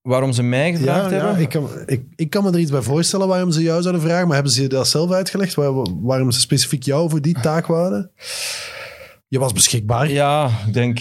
Waarom 0.02 0.32
ze 0.32 0.42
mij 0.42 0.72
gevraagd 0.72 1.10
ja, 1.10 1.16
hebben? 1.16 1.32
Ja, 1.32 1.38
ik, 1.38 1.48
kan, 1.48 1.68
ik, 1.86 2.02
ik 2.16 2.30
kan 2.30 2.44
me 2.44 2.50
er 2.50 2.58
iets 2.58 2.70
bij 2.70 2.82
voorstellen 2.82 3.28
waarom 3.28 3.50
ze 3.50 3.62
jou 3.62 3.82
zouden 3.82 4.02
vragen, 4.02 4.26
maar 4.26 4.34
hebben 4.34 4.52
ze 4.52 4.66
dat 4.66 4.88
zelf 4.88 5.10
uitgelegd? 5.10 5.54
Waar, 5.54 5.72
waarom 6.02 6.30
ze 6.30 6.40
specifiek 6.40 6.82
jou 6.82 7.10
voor 7.10 7.20
die 7.20 7.40
taak 7.40 7.66
waren? 7.66 8.10
Je 9.30 9.38
was 9.38 9.52
beschikbaar. 9.52 10.10
Ja, 10.10 10.50
ik 10.66 10.72
denk... 10.72 10.98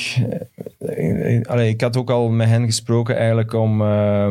Eh, 0.79 1.41
allee, 1.41 1.69
ik 1.69 1.81
had 1.81 1.97
ook 1.97 2.09
al 2.09 2.29
met 2.29 2.47
hen 2.47 2.65
gesproken 2.65 3.17
eigenlijk 3.17 3.53
om... 3.53 3.81
Uh, 3.81 4.27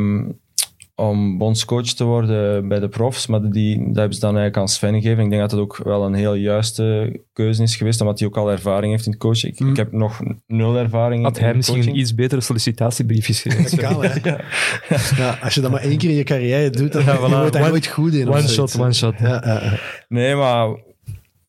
om 0.94 1.38
bondscoach 1.38 1.87
te 1.87 2.04
worden 2.04 2.68
bij 2.68 2.80
de 2.80 2.88
profs, 2.88 3.26
maar 3.26 3.50
die, 3.50 3.76
dat 3.76 3.96
hebben 3.96 4.14
ze 4.14 4.20
dan 4.20 4.37
eigenlijk 4.37 4.56
aan 4.56 4.68
Sven 4.68 4.94
gegeven. 4.94 5.24
Ik 5.24 5.30
denk 5.30 5.40
dat 5.40 5.50
dat 5.50 5.61
ook 5.61 5.80
wel 5.84 6.04
een 6.04 6.14
heel 6.14 6.34
juiste 6.34 7.20
keuze 7.32 7.62
is 7.62 7.76
geweest, 7.76 8.00
omdat 8.00 8.18
hij 8.18 8.28
ook 8.28 8.37
al 8.37 8.50
ervaring 8.50 8.92
heeft 8.92 9.04
in 9.06 9.11
het 9.12 9.20
coachen. 9.20 9.48
Ik, 9.48 9.61
Mm. 9.61 9.70
ik 9.70 9.76
heb 9.76 9.92
nog 9.92 10.20
nul 10.46 10.76
ervaring 10.76 11.22
Had 11.24 11.38
in 11.38 11.44
hij 11.44 11.54
misschien 11.54 11.88
een 11.88 11.98
iets 11.98 12.14
betere 12.14 12.40
sollicitatiebrief 12.40 13.26
geschreven? 13.26 13.78
Kan, 13.78 14.04
hè? 14.04 14.37
Ja, 15.22 15.38
als 15.42 15.54
je 15.54 15.61
dat 15.61 15.70
maar 15.70 15.80
één 15.80 15.98
keer 15.98 16.11
in 16.11 16.16
je 16.16 16.22
carrière 16.24 16.70
doet, 16.70 16.92
dan 16.92 17.04
Ja, 17.04 17.12
je 17.12 17.18
voilà. 17.18 17.30
wordt 17.30 17.58
nooit 17.58 17.87
goed 17.87 18.14
in. 18.14 18.28
One 18.28 18.48
shot, 18.48 18.78
one 18.78 18.92
shot. 18.92 19.18
Ja, 19.18 19.42
ja, 19.44 19.62
ja. 19.62 19.78
Nee, 20.08 20.34
maar 20.34 20.68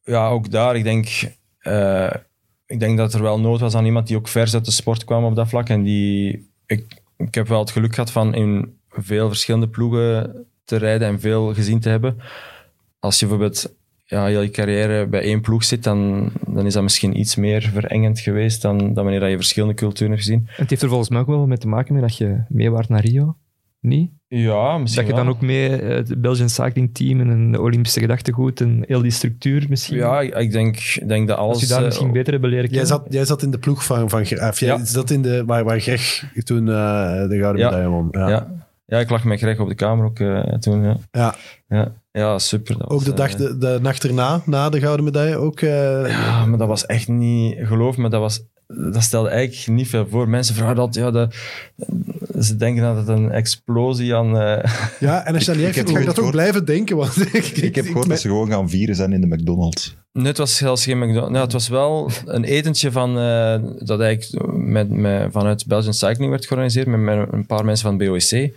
ja, 0.04 0.28
ook 0.28 0.52
daar, 0.52 0.76
ik 0.76 0.84
denk, 0.84 1.08
eh, 1.60 2.10
ik 2.70 2.80
denk 2.80 2.98
dat 2.98 3.14
er 3.14 3.22
wel 3.22 3.40
nood 3.40 3.60
was 3.60 3.76
aan 3.76 3.86
iemand 3.86 4.08
die 4.08 4.18
ook 4.18 4.28
vers 4.28 4.54
uit 4.54 4.66
de 4.66 4.72
sport 4.72 5.04
kwam 5.04 5.24
op 5.24 5.36
dat 5.36 5.50
vlak. 5.50 5.70
En 5.70 5.84
die, 5.84 6.50
ik, 6.66 7.02
ik 7.18 7.36
heb 7.36 7.48
wel 7.48 7.60
het 7.60 7.72
geluk 7.72 7.94
gehad 7.94 8.12
van 8.12 8.34
in 8.34 8.78
veel 8.90 9.28
verschillende 9.28 9.68
ploegen 9.68 10.36
te 10.64 10.76
rijden 10.76 11.08
en 11.08 11.20
veel 11.20 11.54
gezien 11.54 11.80
te 11.80 11.90
hebben. 11.90 12.18
Als 13.00 13.20
je 13.20 13.26
bijvoorbeeld 13.26 13.74
ja, 14.06 14.26
heel 14.26 14.42
je 14.42 14.50
carrière 14.50 15.08
bij 15.08 15.22
één 15.22 15.42
ploeg 15.42 15.64
zit, 15.64 15.84
dan, 15.84 16.30
dan 16.48 16.66
is 16.66 16.74
dat 16.74 16.84
misschien 16.84 17.20
iets 17.20 17.36
meer 17.36 17.62
verengend 17.62 18.20
geweest 18.20 18.62
dan, 18.62 18.78
dan 18.78 19.04
wanneer 19.04 19.30
je 19.30 19.36
verschillende 19.36 19.76
culturen 19.76 20.14
hebt 20.14 20.26
gezien. 20.26 20.44
En 20.48 20.62
het 20.62 20.70
heeft 20.70 20.82
er 20.82 20.90
volgens 20.90 21.10
mij 21.10 21.20
ook 21.20 21.28
wel 21.28 21.48
mee 21.48 21.58
te 21.58 21.68
maken 21.68 21.94
met 21.94 22.04
dat 22.04 22.18
je 22.18 22.44
mee 22.50 22.72
waart 22.72 22.90
naar 22.90 23.06
Rio. 23.06 23.36
Niet? 23.82 24.12
Ja, 24.28 24.78
misschien 24.78 25.06
Dat 25.06 25.12
je 25.12 25.18
dan 25.18 25.26
wel. 25.26 25.36
ook 25.36 25.42
mee 25.42 25.70
eh, 25.82 25.96
het 25.96 26.22
Belgian 26.22 26.50
Cycling 26.50 26.94
Team 26.94 27.20
en 27.20 27.28
een 27.28 27.60
Olympische 27.60 28.00
gedachtegoed 28.00 28.62
en 28.62 28.84
heel 28.88 29.02
die 29.02 29.12
structuur 29.12 29.66
misschien. 29.70 29.98
Ja, 29.98 30.20
ik, 30.22 30.52
denk, 30.52 30.78
denk 31.08 31.28
dat 31.28 31.38
alles... 31.38 31.54
Als 31.54 31.62
je 31.62 31.68
daar 31.68 31.80
eh, 31.80 31.86
misschien 31.86 32.12
beter 32.12 32.32
hebben 32.32 32.50
leren 32.50 32.70
Jij, 32.70 32.80
kennen. 32.80 32.98
zat, 32.98 33.14
jij 33.14 33.26
zat 33.26 33.42
in 33.44 33.52
de 33.52 33.58
ploeg 33.60 33.84
van, 33.86 34.10
van 34.10 34.26
Gre- 34.26 34.48
of 34.48 34.60
jij 34.60 34.70
Ja. 34.70 34.86
zat 34.86 35.10
in 35.10 35.22
de, 35.22 35.44
waar, 35.46 35.64
waar 35.64 35.80
Greg 35.80 36.32
toen 36.44 36.68
eh, 36.70 36.74
de 37.28 37.38
gouden 37.40 37.58
Ja. 37.62 37.70
medaille 37.70 37.88
won. 37.90 38.08
Ja. 38.12 38.30
ja. 38.30 38.48
ja, 38.86 39.00
ik 39.00 39.10
lag 39.10 39.24
met 39.24 39.40
Greg 39.40 39.60
op 39.60 39.68
de 39.68 39.76
kamer 39.76 40.06
ook 40.06 40.20
eh, 40.20 40.40
toen. 40.44 40.84
Ja. 40.84 40.98
Ja. 41.12 41.36
Ja, 41.68 41.94
ja 42.12 42.40
super. 42.40 42.78
Dat 42.78 42.84
Ook 42.90 42.92
was, 42.92 43.04
de, 43.04 43.14
dag, 43.14 43.32
eh, 43.32 43.38
de, 43.38 43.58
de 43.58 43.80
nacht 43.82 44.04
erna, 44.04 44.42
na 44.46 44.70
de 44.70 44.80
gouden 44.80 45.06
medaille, 45.06 45.36
ook... 45.38 45.62
eh, 45.62 46.10
Ja, 46.10 46.46
maar 46.46 46.58
dat 46.60 46.68
was 46.68 46.86
echt 46.86 47.08
niet... 47.08 47.58
Geloof 47.62 47.98
me, 47.98 48.10
dat, 48.10 48.20
was, 48.22 48.44
dat 48.68 49.04
stelde 49.04 49.30
eigenlijk 49.30 49.68
niet 49.80 49.88
veel 49.90 50.08
voor. 50.08 50.30
Mensen 50.30 50.56
vragen 50.56 50.76
dat, 50.76 50.96
ja, 50.96 51.12
dat, 51.12 51.36
ze 52.40 52.56
denken 52.56 52.84
dat 52.84 52.96
het 52.96 53.08
een 53.08 53.32
explosie 53.32 54.16
aan... 54.16 54.38
eh, 54.40 54.72
Ja, 55.00 55.26
en 55.26 55.34
als 55.34 55.46
je 55.46 55.52
dat 55.52 55.60
niet 55.60 55.70
Ik 55.70 55.76
echt 55.76 55.76
heb 55.76 55.86
vindt, 55.88 55.92
ga 55.92 56.10
ik 56.10 56.16
dat 56.16 56.20
ook 56.26 56.32
blijven 56.32 56.66
denken. 56.66 56.98
Want 56.98 57.18
ik, 57.36 57.46
Ik 57.46 57.76
heb 57.76 57.86
gehoord 57.86 58.10
dat 58.10 58.20
ze 58.20 58.28
gewoon 58.28 58.50
gaan 58.50 58.70
vieren 58.70 58.96
zijn 58.96 59.14
in 59.14 59.22
de 59.22 59.28
McDonald's. 59.28 59.96
Nee, 60.14 60.28
het 60.28 60.38
was 60.38 60.56
zelfs 60.56 60.84
geen 60.84 60.98
McDonald's. 60.98 61.32
Nou, 61.32 61.44
het 61.44 61.54
was 61.54 61.68
wel 61.68 62.12
een 62.26 62.44
etentje 62.44 62.92
van, 62.92 63.20
eh, 63.20 63.60
dat 63.80 64.00
eigenlijk 64.00 64.54
met, 64.54 64.90
met, 64.90 65.32
vanuit 65.32 65.66
Belgian 65.66 65.94
Cycling 65.94 66.30
werd 66.30 66.46
georganiseerd 66.46 66.88
met, 66.88 67.00
met 67.00 67.28
een 67.32 67.46
paar 67.46 67.66
mensen 67.66 67.88
van 67.88 67.98
BOEC. 67.98 68.52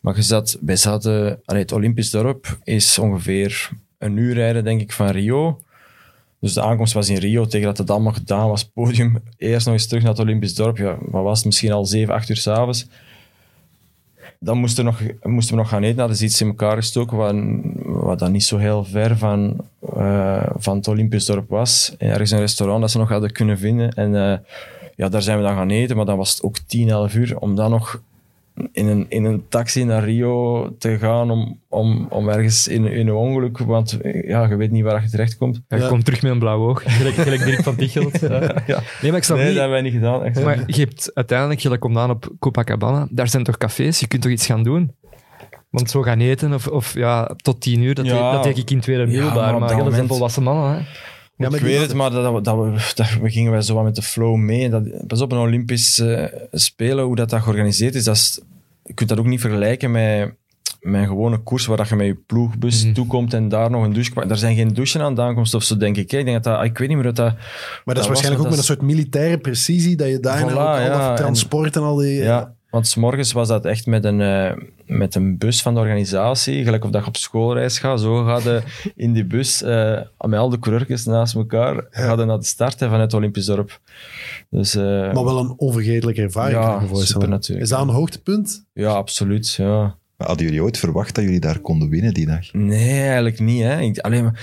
Maar 0.00 0.16
je 0.16 0.22
zat, 0.22 0.58
wij 0.60 0.76
zaten, 0.76 1.40
allee, 1.44 1.62
het 1.62 1.72
Olympisch 1.72 2.10
dorp 2.10 2.58
is 2.64 2.98
ongeveer 2.98 3.70
een 3.98 4.16
uur 4.16 4.34
rijden, 4.34 4.64
denk 4.64 4.80
ik, 4.80 4.92
van 4.92 5.10
Rio. 5.10 5.60
Dus 6.40 6.52
de 6.52 6.62
aankomst 6.62 6.92
was 6.92 7.08
in 7.08 7.16
Rio, 7.16 7.46
tegen 7.46 7.66
dat 7.66 7.78
het 7.78 7.90
allemaal 7.90 8.12
gedaan 8.12 8.48
was, 8.48 8.64
podium. 8.64 9.22
Eerst 9.36 9.66
nog 9.66 9.74
eens 9.74 9.86
terug 9.86 10.02
naar 10.02 10.12
het 10.12 10.20
Olympisch 10.20 10.54
dorp. 10.54 10.76
Ja, 10.76 10.96
wat 11.00 11.22
was 11.22 11.36
het? 11.36 11.46
Misschien 11.46 11.72
al 11.72 11.86
7, 11.86 12.14
8 12.14 12.28
uur 12.28 12.36
s'avonds. 12.36 12.86
Dan 14.40 14.58
moesten 14.58 14.84
we, 14.84 14.90
nog, 14.90 15.00
moesten 15.22 15.54
we 15.54 15.60
nog 15.60 15.70
gaan 15.70 15.82
eten. 15.82 15.98
Hadden 15.98 16.16
ze 16.16 16.24
iets 16.24 16.40
in 16.40 16.46
elkaar 16.46 16.76
gestoken 16.76 17.16
wat, 17.16 17.34
wat 17.84 18.18
dan 18.18 18.32
niet 18.32 18.44
zo 18.44 18.56
heel 18.56 18.84
ver 18.84 19.18
van, 19.18 19.56
eh, 19.96 20.46
van 20.56 20.76
het 20.76 20.88
Olympisch 20.88 21.24
dorp 21.24 21.48
was. 21.48 21.94
Ergens 21.98 22.30
een 22.30 22.38
restaurant 22.38 22.80
dat 22.80 22.90
ze 22.90 22.98
nog 22.98 23.08
hadden 23.08 23.32
kunnen 23.32 23.58
vinden. 23.58 23.92
En 23.92 24.14
eh, 24.14 24.38
ja, 24.96 25.08
daar 25.08 25.22
zijn 25.22 25.38
we 25.38 25.44
dan 25.44 25.56
gaan 25.56 25.70
eten. 25.70 25.96
Maar 25.96 26.06
dan 26.06 26.16
was 26.16 26.30
het 26.30 26.42
ook 26.42 26.58
10, 26.58 26.88
11 26.88 27.14
uur. 27.14 27.38
Om 27.38 27.54
dan 27.54 27.70
nog 27.70 28.00
in 28.72 28.86
een, 28.86 29.06
in 29.08 29.24
een 29.24 29.44
taxi 29.48 29.84
naar 29.84 30.04
Rio 30.04 30.68
te 30.78 30.98
gaan 30.98 31.30
om, 31.30 31.60
om, 31.68 32.06
om 32.10 32.28
ergens 32.28 32.68
in, 32.68 32.84
in 32.84 33.08
een 33.08 33.14
ongeluk... 33.14 33.58
Want 33.58 33.98
ja, 34.26 34.48
je 34.48 34.56
weet 34.56 34.70
niet 34.70 34.84
waar 34.84 35.02
je 35.02 35.08
terechtkomt. 35.08 35.60
Ja, 35.68 35.76
je 35.76 35.88
komt 35.88 36.04
terug 36.04 36.22
met 36.22 36.32
een 36.32 36.38
blauw 36.38 36.68
oog, 36.68 36.82
gelijk, 36.98 37.14
gelijk 37.14 37.44
Dirk 37.44 37.62
van 37.62 37.76
Tichelt. 37.76 38.20
Ja. 38.66 38.82
Nee, 39.00 39.10
maar 39.10 39.16
ik 39.16 39.24
snap 39.24 39.36
Nee, 39.36 39.46
niet... 39.46 39.54
dat 39.56 39.62
hebben 39.64 39.70
wij 39.70 39.80
niet 39.80 39.92
gedaan. 39.92 40.24
Echt. 40.24 40.44
Maar 40.44 40.62
je 40.66 40.80
hebt 40.80 41.10
uiteindelijk, 41.14 41.60
je 41.60 41.78
komt 41.78 41.96
aan 41.96 42.10
op 42.10 42.32
Copacabana, 42.38 43.06
daar 43.10 43.28
zijn 43.28 43.44
toch 43.44 43.56
cafés, 43.56 44.00
je 44.00 44.06
kunt 44.06 44.22
toch 44.22 44.32
iets 44.32 44.46
gaan 44.46 44.62
doen? 44.62 44.94
Want 45.70 45.90
zo 45.90 46.02
gaan 46.02 46.20
eten, 46.20 46.52
of, 46.52 46.66
of 46.66 46.94
ja, 46.94 47.30
tot 47.36 47.60
tien 47.60 47.82
uur, 47.82 47.94
dat, 47.94 48.06
Ja. 48.06 48.12
deed, 48.12 48.32
dat 48.32 48.42
deed 48.42 48.58
ik 48.58 48.70
in 48.70 48.80
tweede 48.80 49.02
Ja, 49.02 49.08
middelbaar, 49.08 49.34
maar 49.34 49.54
op 49.54 49.60
maar 49.60 49.84
dat 49.84 49.94
zijn 49.94 50.06
volwassen 50.06 50.42
mannen. 50.42 50.72
Hè. 50.72 50.84
Ja, 51.38 51.48
maar 51.48 51.58
ik 51.58 51.64
weet 51.64 51.80
het, 51.80 51.94
maar 51.94 52.10
dat, 52.10 52.32
we, 52.32 52.40
dat 52.94 53.14
we 53.20 53.30
gingen 53.30 53.52
wij 53.52 53.62
zo 53.62 53.74
wat 53.74 53.84
met 53.84 53.94
de 53.94 54.02
flow 54.02 54.36
mee. 54.36 54.70
Dat, 54.70 55.06
pas 55.06 55.20
op, 55.20 55.32
een 55.32 55.38
Olympisch 55.38 55.98
eh, 55.98 56.24
Spelen, 56.52 57.04
hoe 57.04 57.16
dat, 57.16 57.30
dat 57.30 57.42
georganiseerd 57.42 57.94
is, 57.94 58.04
dat 58.04 58.14
is, 58.16 58.40
je 58.84 58.94
kunt 58.94 59.08
dat 59.08 59.18
ook 59.18 59.26
niet 59.26 59.40
vergelijken 59.40 59.90
met, 59.90 60.32
met 60.80 61.00
een 61.00 61.06
gewone 61.06 61.38
koers 61.38 61.66
waar 61.66 61.76
dat 61.76 61.88
je 61.88 61.96
met 61.96 62.06
je 62.06 62.14
ploegbus 62.26 62.84
Mhm. 62.84 62.92
toekomt 62.94 63.34
en 63.34 63.48
daar 63.48 63.70
nog 63.70 63.84
een 63.84 63.92
douche... 63.92 64.26
Daar 64.26 64.36
zijn 64.36 64.56
geen 64.56 64.74
douchen 64.74 65.00
aan 65.00 65.14
de 65.14 65.22
aankomst 65.22 65.54
of 65.54 65.62
zo, 65.62 65.76
denk 65.76 65.96
ik. 65.96 66.10
hè. 66.10 66.18
Ik, 66.18 66.24
denk 66.24 66.42
dat 66.44 66.54
dat, 66.54 66.64
ik 66.64 66.78
weet 66.78 66.88
niet 66.88 66.96
meer 66.96 67.06
dat 67.06 67.16
dat... 67.16 67.34
Maar 67.34 67.42
dat, 67.84 67.96
is 67.96 68.00
was 68.00 68.06
waarschijnlijk 68.06 68.44
ook 68.44 68.50
met 68.50 68.58
een 68.58 68.64
soort 68.64 68.82
militaire 68.82 69.38
precisie, 69.38 69.96
dat 69.96 70.08
je 70.08 70.20
daarna 70.20 70.50
Voilà, 70.50 70.52
ook 70.52 70.58
al 70.58 70.80
ja, 70.80 71.08
dat 71.08 71.16
transport 71.16 71.76
en, 71.76 71.82
al 71.82 71.96
die... 71.96 72.14
Ja, 72.22 72.55
want 72.76 72.88
's 72.88 72.94
morgens 72.94 73.32
was 73.32 73.48
dat 73.48 73.64
echt 73.64 73.86
met 73.86 74.04
een, 74.04 74.20
eh, 74.20 74.52
met 74.86 75.14
een 75.14 75.38
bus 75.38 75.62
van 75.62 75.74
de 75.74 75.80
organisatie. 75.80 76.64
Gelijk 76.64 76.84
of 76.84 76.90
dat 76.90 77.02
je 77.02 77.08
op 77.08 77.16
schoolreis 77.16 77.78
gaat. 77.78 78.00
Zo 78.00 78.40
je 78.40 78.62
in 78.96 79.12
die 79.12 79.24
bus 79.24 79.62
eh, 79.62 80.00
met 80.18 80.38
al 80.38 80.48
de 80.48 80.58
coureurs 80.58 81.04
naast 81.04 81.34
elkaar 81.34 81.74
je 81.90 82.24
naar 82.26 82.38
de 82.38 82.44
start 82.44 82.80
hè, 82.80 82.86
vanuit 82.86 83.02
het 83.02 83.14
Olympisch 83.14 83.46
dorp. 83.46 83.80
Dus, 84.50 84.74
eh, 84.74 84.82
Maar 84.84 85.24
wel 85.24 85.38
een 85.38 85.54
onvergetelijke 85.56 86.22
ervaring, 86.22 86.58
Ja, 86.58 86.82
super 86.92 87.28
natuurlijk. 87.28 87.66
Is 87.66 87.72
dat 87.72 87.80
een 87.80 87.88
hoogtepunt? 87.88 88.64
ja, 88.72 88.90
absoluut. 88.90 89.52
Ja. 89.52 89.96
Maar 90.16 90.26
hadden 90.26 90.46
jullie 90.46 90.62
ooit 90.62 90.78
verwacht 90.78 91.14
dat 91.14 91.24
jullie 91.24 91.40
daar 91.40 91.58
konden 91.58 91.88
winnen 91.88 92.14
die 92.14 92.26
dag? 92.26 92.52
Nee, 92.52 93.00
eigenlijk 93.00 93.40
niet. 93.40 93.62
Hè. 93.62 93.80
Ik, 93.80 93.98
alleen 93.98 94.24
maar, 94.24 94.40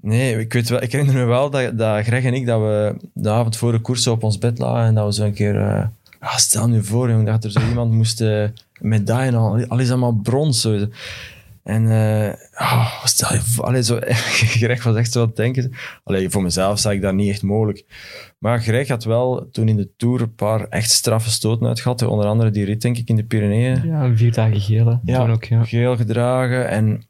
nee, 0.00 0.38
ik, 0.38 0.52
weet 0.52 0.68
wel, 0.68 0.82
ik 0.82 0.92
herinner 0.92 1.14
me 1.16 1.24
wel 1.24 1.50
dat, 1.50 1.78
dat 1.78 2.04
Greg 2.04 2.24
en 2.24 2.34
ik 2.34 2.46
dat 2.46 2.60
we 2.60 2.94
de 3.14 3.30
avond 3.30 3.56
voor 3.56 3.72
de 3.72 3.80
koers 3.80 4.06
op 4.06 4.22
ons 4.22 4.38
bed 4.38 4.58
lagen 4.58 4.86
en 4.86 4.94
dat 4.94 5.06
we 5.06 5.12
zo 5.12 5.24
een 5.24 5.34
keer... 5.34 5.90
ah, 6.22 6.36
stel 6.36 6.68
nu 6.68 6.84
voor, 6.84 7.10
jong, 7.10 7.26
dat 7.26 7.44
er 7.44 7.50
zo 7.50 7.60
iemand 7.68 7.92
moest 7.92 8.24
medaille 8.80 9.26
en 9.30 9.34
al, 9.34 9.66
al 9.66 9.78
is 9.78 9.90
allemaal 9.90 10.12
brons. 10.22 10.60
Zo. 10.60 10.86
En 11.62 11.86
ah, 12.54 13.04
stel 13.04 13.32
je 13.32 13.40
voor, 13.40 13.64
allee, 13.64 13.82
zo, 13.82 13.98
Greg 14.58 14.82
was 14.82 14.96
echt 14.96 15.12
zo 15.12 15.20
aan 15.20 15.26
het 15.26 15.36
denken. 15.36 15.72
Allee, 16.04 16.30
voor 16.30 16.42
mezelf 16.42 16.78
zag 16.78 16.92
ik 16.92 17.00
dat 17.02 17.14
niet 17.14 17.30
echt 17.30 17.42
mogelijk. 17.42 17.84
Maar 18.38 18.60
Greg 18.60 18.88
had 18.88 19.04
wel 19.04 19.48
toen 19.52 19.68
in 19.68 19.76
de 19.76 19.88
Tour 19.96 20.20
een 20.20 20.34
paar 20.34 20.68
echt 20.68 20.90
straffe 20.90 21.30
stoten 21.30 21.66
uitgehad. 21.66 22.02
Onder 22.02 22.26
andere 22.26 22.50
die 22.50 22.64
rit, 22.64 22.82
denk 22.82 22.98
ik, 22.98 23.08
in 23.08 23.16
de 23.16 23.24
Pyreneeën 23.24 23.82
Ja, 23.84 24.16
vier 24.16 24.32
dagen 24.32 24.60
geel. 24.60 24.86
hè. 24.86 24.96
Ja. 25.04 25.18
Toen 25.18 25.30
ook, 25.30 25.44
ja. 25.44 25.64
geel 25.64 25.96
gedragen. 25.96 26.68
En 26.68 27.02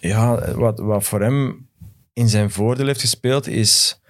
ja, 0.00 0.52
wat, 0.54 0.78
wat 0.78 1.04
voor 1.04 1.20
hem 1.20 1.66
in 2.12 2.28
zijn 2.28 2.50
voordeel 2.50 2.86
heeft 2.86 3.00
gespeeld, 3.00 3.46
is 3.46 4.00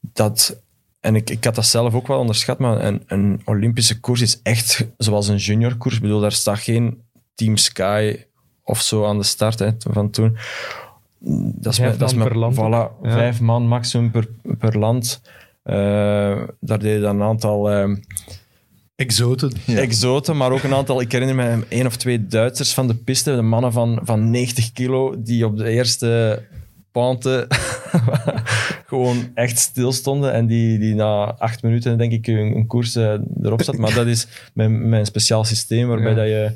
dat. 0.00 0.64
En 1.06 1.14
ik, 1.14 1.30
ik 1.30 1.44
had 1.44 1.54
dat 1.54 1.66
zelf 1.66 1.94
ook 1.94 2.06
wel 2.06 2.18
onderschat, 2.18 2.58
maar 2.58 2.84
een, 2.84 3.02
een 3.06 3.40
Olympische 3.44 4.00
koers 4.00 4.20
is 4.20 4.40
echt 4.42 4.86
zoals 4.98 5.28
een 5.28 5.36
juniorkoers. 5.36 5.94
Ik 5.94 6.00
bedoel, 6.00 6.20
daar 6.20 6.32
staat 6.32 6.58
geen 6.58 7.02
Team 7.34 7.56
Sky 7.56 8.16
of 8.62 8.80
zo 8.80 9.04
aan 9.04 9.18
de 9.18 9.24
start 9.24 9.58
hè, 9.58 9.70
van 9.78 10.10
toen. 10.10 10.36
Dat 11.54 11.72
is 11.72 11.78
Vijf 11.78 11.90
met, 11.90 11.98
dat 11.98 12.10
is 12.10 12.14
man 12.14 12.24
met, 12.24 12.32
per 12.32 12.38
land. 12.40 12.54
Voilà, 12.54 13.02
Ja. 13.02 13.12
vijf 13.12 13.40
man 13.40 13.66
maximum 13.68 14.10
per, 14.10 14.28
per 14.58 14.78
land. 14.78 15.20
Eh, 15.62 16.42
daar 16.60 16.78
deden 16.78 17.00
dan 17.00 17.20
een 17.20 17.26
aantal 17.26 17.70
eh, 17.70 17.96
Exoten. 18.96 19.52
Ja. 19.66 19.78
exoten, 19.78 20.36
maar 20.36 20.52
ook 20.52 20.62
een 20.62 20.74
aantal, 20.74 21.00
ik 21.00 21.12
herinner 21.12 21.36
me 21.36 21.64
één 21.68 21.86
of 21.86 21.96
twee 21.96 22.26
Duitsers 22.26 22.74
van 22.74 22.86
de 22.86 22.94
piste, 22.94 23.34
de 23.34 23.42
mannen 23.42 23.72
van, 23.72 24.00
van 24.02 24.30
90 24.30 24.72
kilo, 24.72 25.22
die 25.22 25.46
op 25.46 25.56
de 25.56 25.68
eerste 25.68 26.42
pante 26.92 27.46
gewoon 28.86 29.30
echt 29.34 29.58
stilstonden 29.58 30.32
en 30.32 30.46
die, 30.46 30.78
die 30.78 30.94
na 30.94 31.34
acht 31.38 31.62
minuten 31.62 31.98
denk 31.98 32.12
ik 32.12 32.26
een, 32.26 32.56
een 32.56 32.66
koers 32.66 32.96
eh, 32.96 33.14
erop 33.42 33.62
zat. 33.62 33.76
Maar 33.76 33.94
dat 33.94 34.06
is 34.06 34.26
mijn, 34.52 34.88
mijn 34.88 35.06
speciaal 35.06 35.44
systeem 35.44 35.88
waarbij 35.88 36.10
Ja. 36.10 36.16
dat 36.16 36.26
je... 36.26 36.52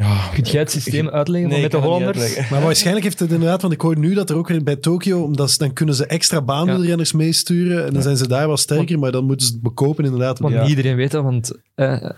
Ja, 0.00 0.28
Kunt 0.34 0.50
jij 0.50 0.60
het 0.60 0.70
systeem 0.70 1.08
uitleggen 1.08 1.50
Nee, 1.50 1.62
met 1.62 1.70
de 1.70 1.76
Hollanders? 1.76 2.48
Maar 2.50 2.62
waarschijnlijk 2.62 3.04
heeft 3.04 3.18
het 3.18 3.30
inderdaad, 3.32 3.60
want 3.62 3.72
ik 3.74 3.80
hoor 3.80 3.98
nu 3.98 4.14
dat 4.14 4.30
er 4.30 4.36
ook 4.36 4.48
weer 4.48 4.62
bij 4.62 4.76
Tokio, 4.76 5.22
omdat 5.22 5.50
ze, 5.50 5.58
dan 5.58 5.72
kunnen 5.72 5.94
ze 5.94 6.06
extra 6.06 6.42
baanwielrenners 6.42 7.12
meesturen 7.12 7.86
en 7.86 7.92
dan 7.92 8.02
zijn 8.02 8.16
ze 8.16 8.28
daar 8.28 8.48
wat 8.48 8.60
sterker, 8.60 8.98
maar 8.98 9.12
dan 9.12 9.24
moeten 9.24 9.46
ze 9.46 9.52
het 9.52 9.62
bekopen 9.62 10.04
inderdaad. 10.04 10.38
Want 10.38 10.54
Ja. 10.54 10.60
niet 10.60 10.68
iedereen 10.70 10.96
weet 10.96 11.10
dat, 11.10 11.22
want... 11.22 11.52
eh, 11.74 12.10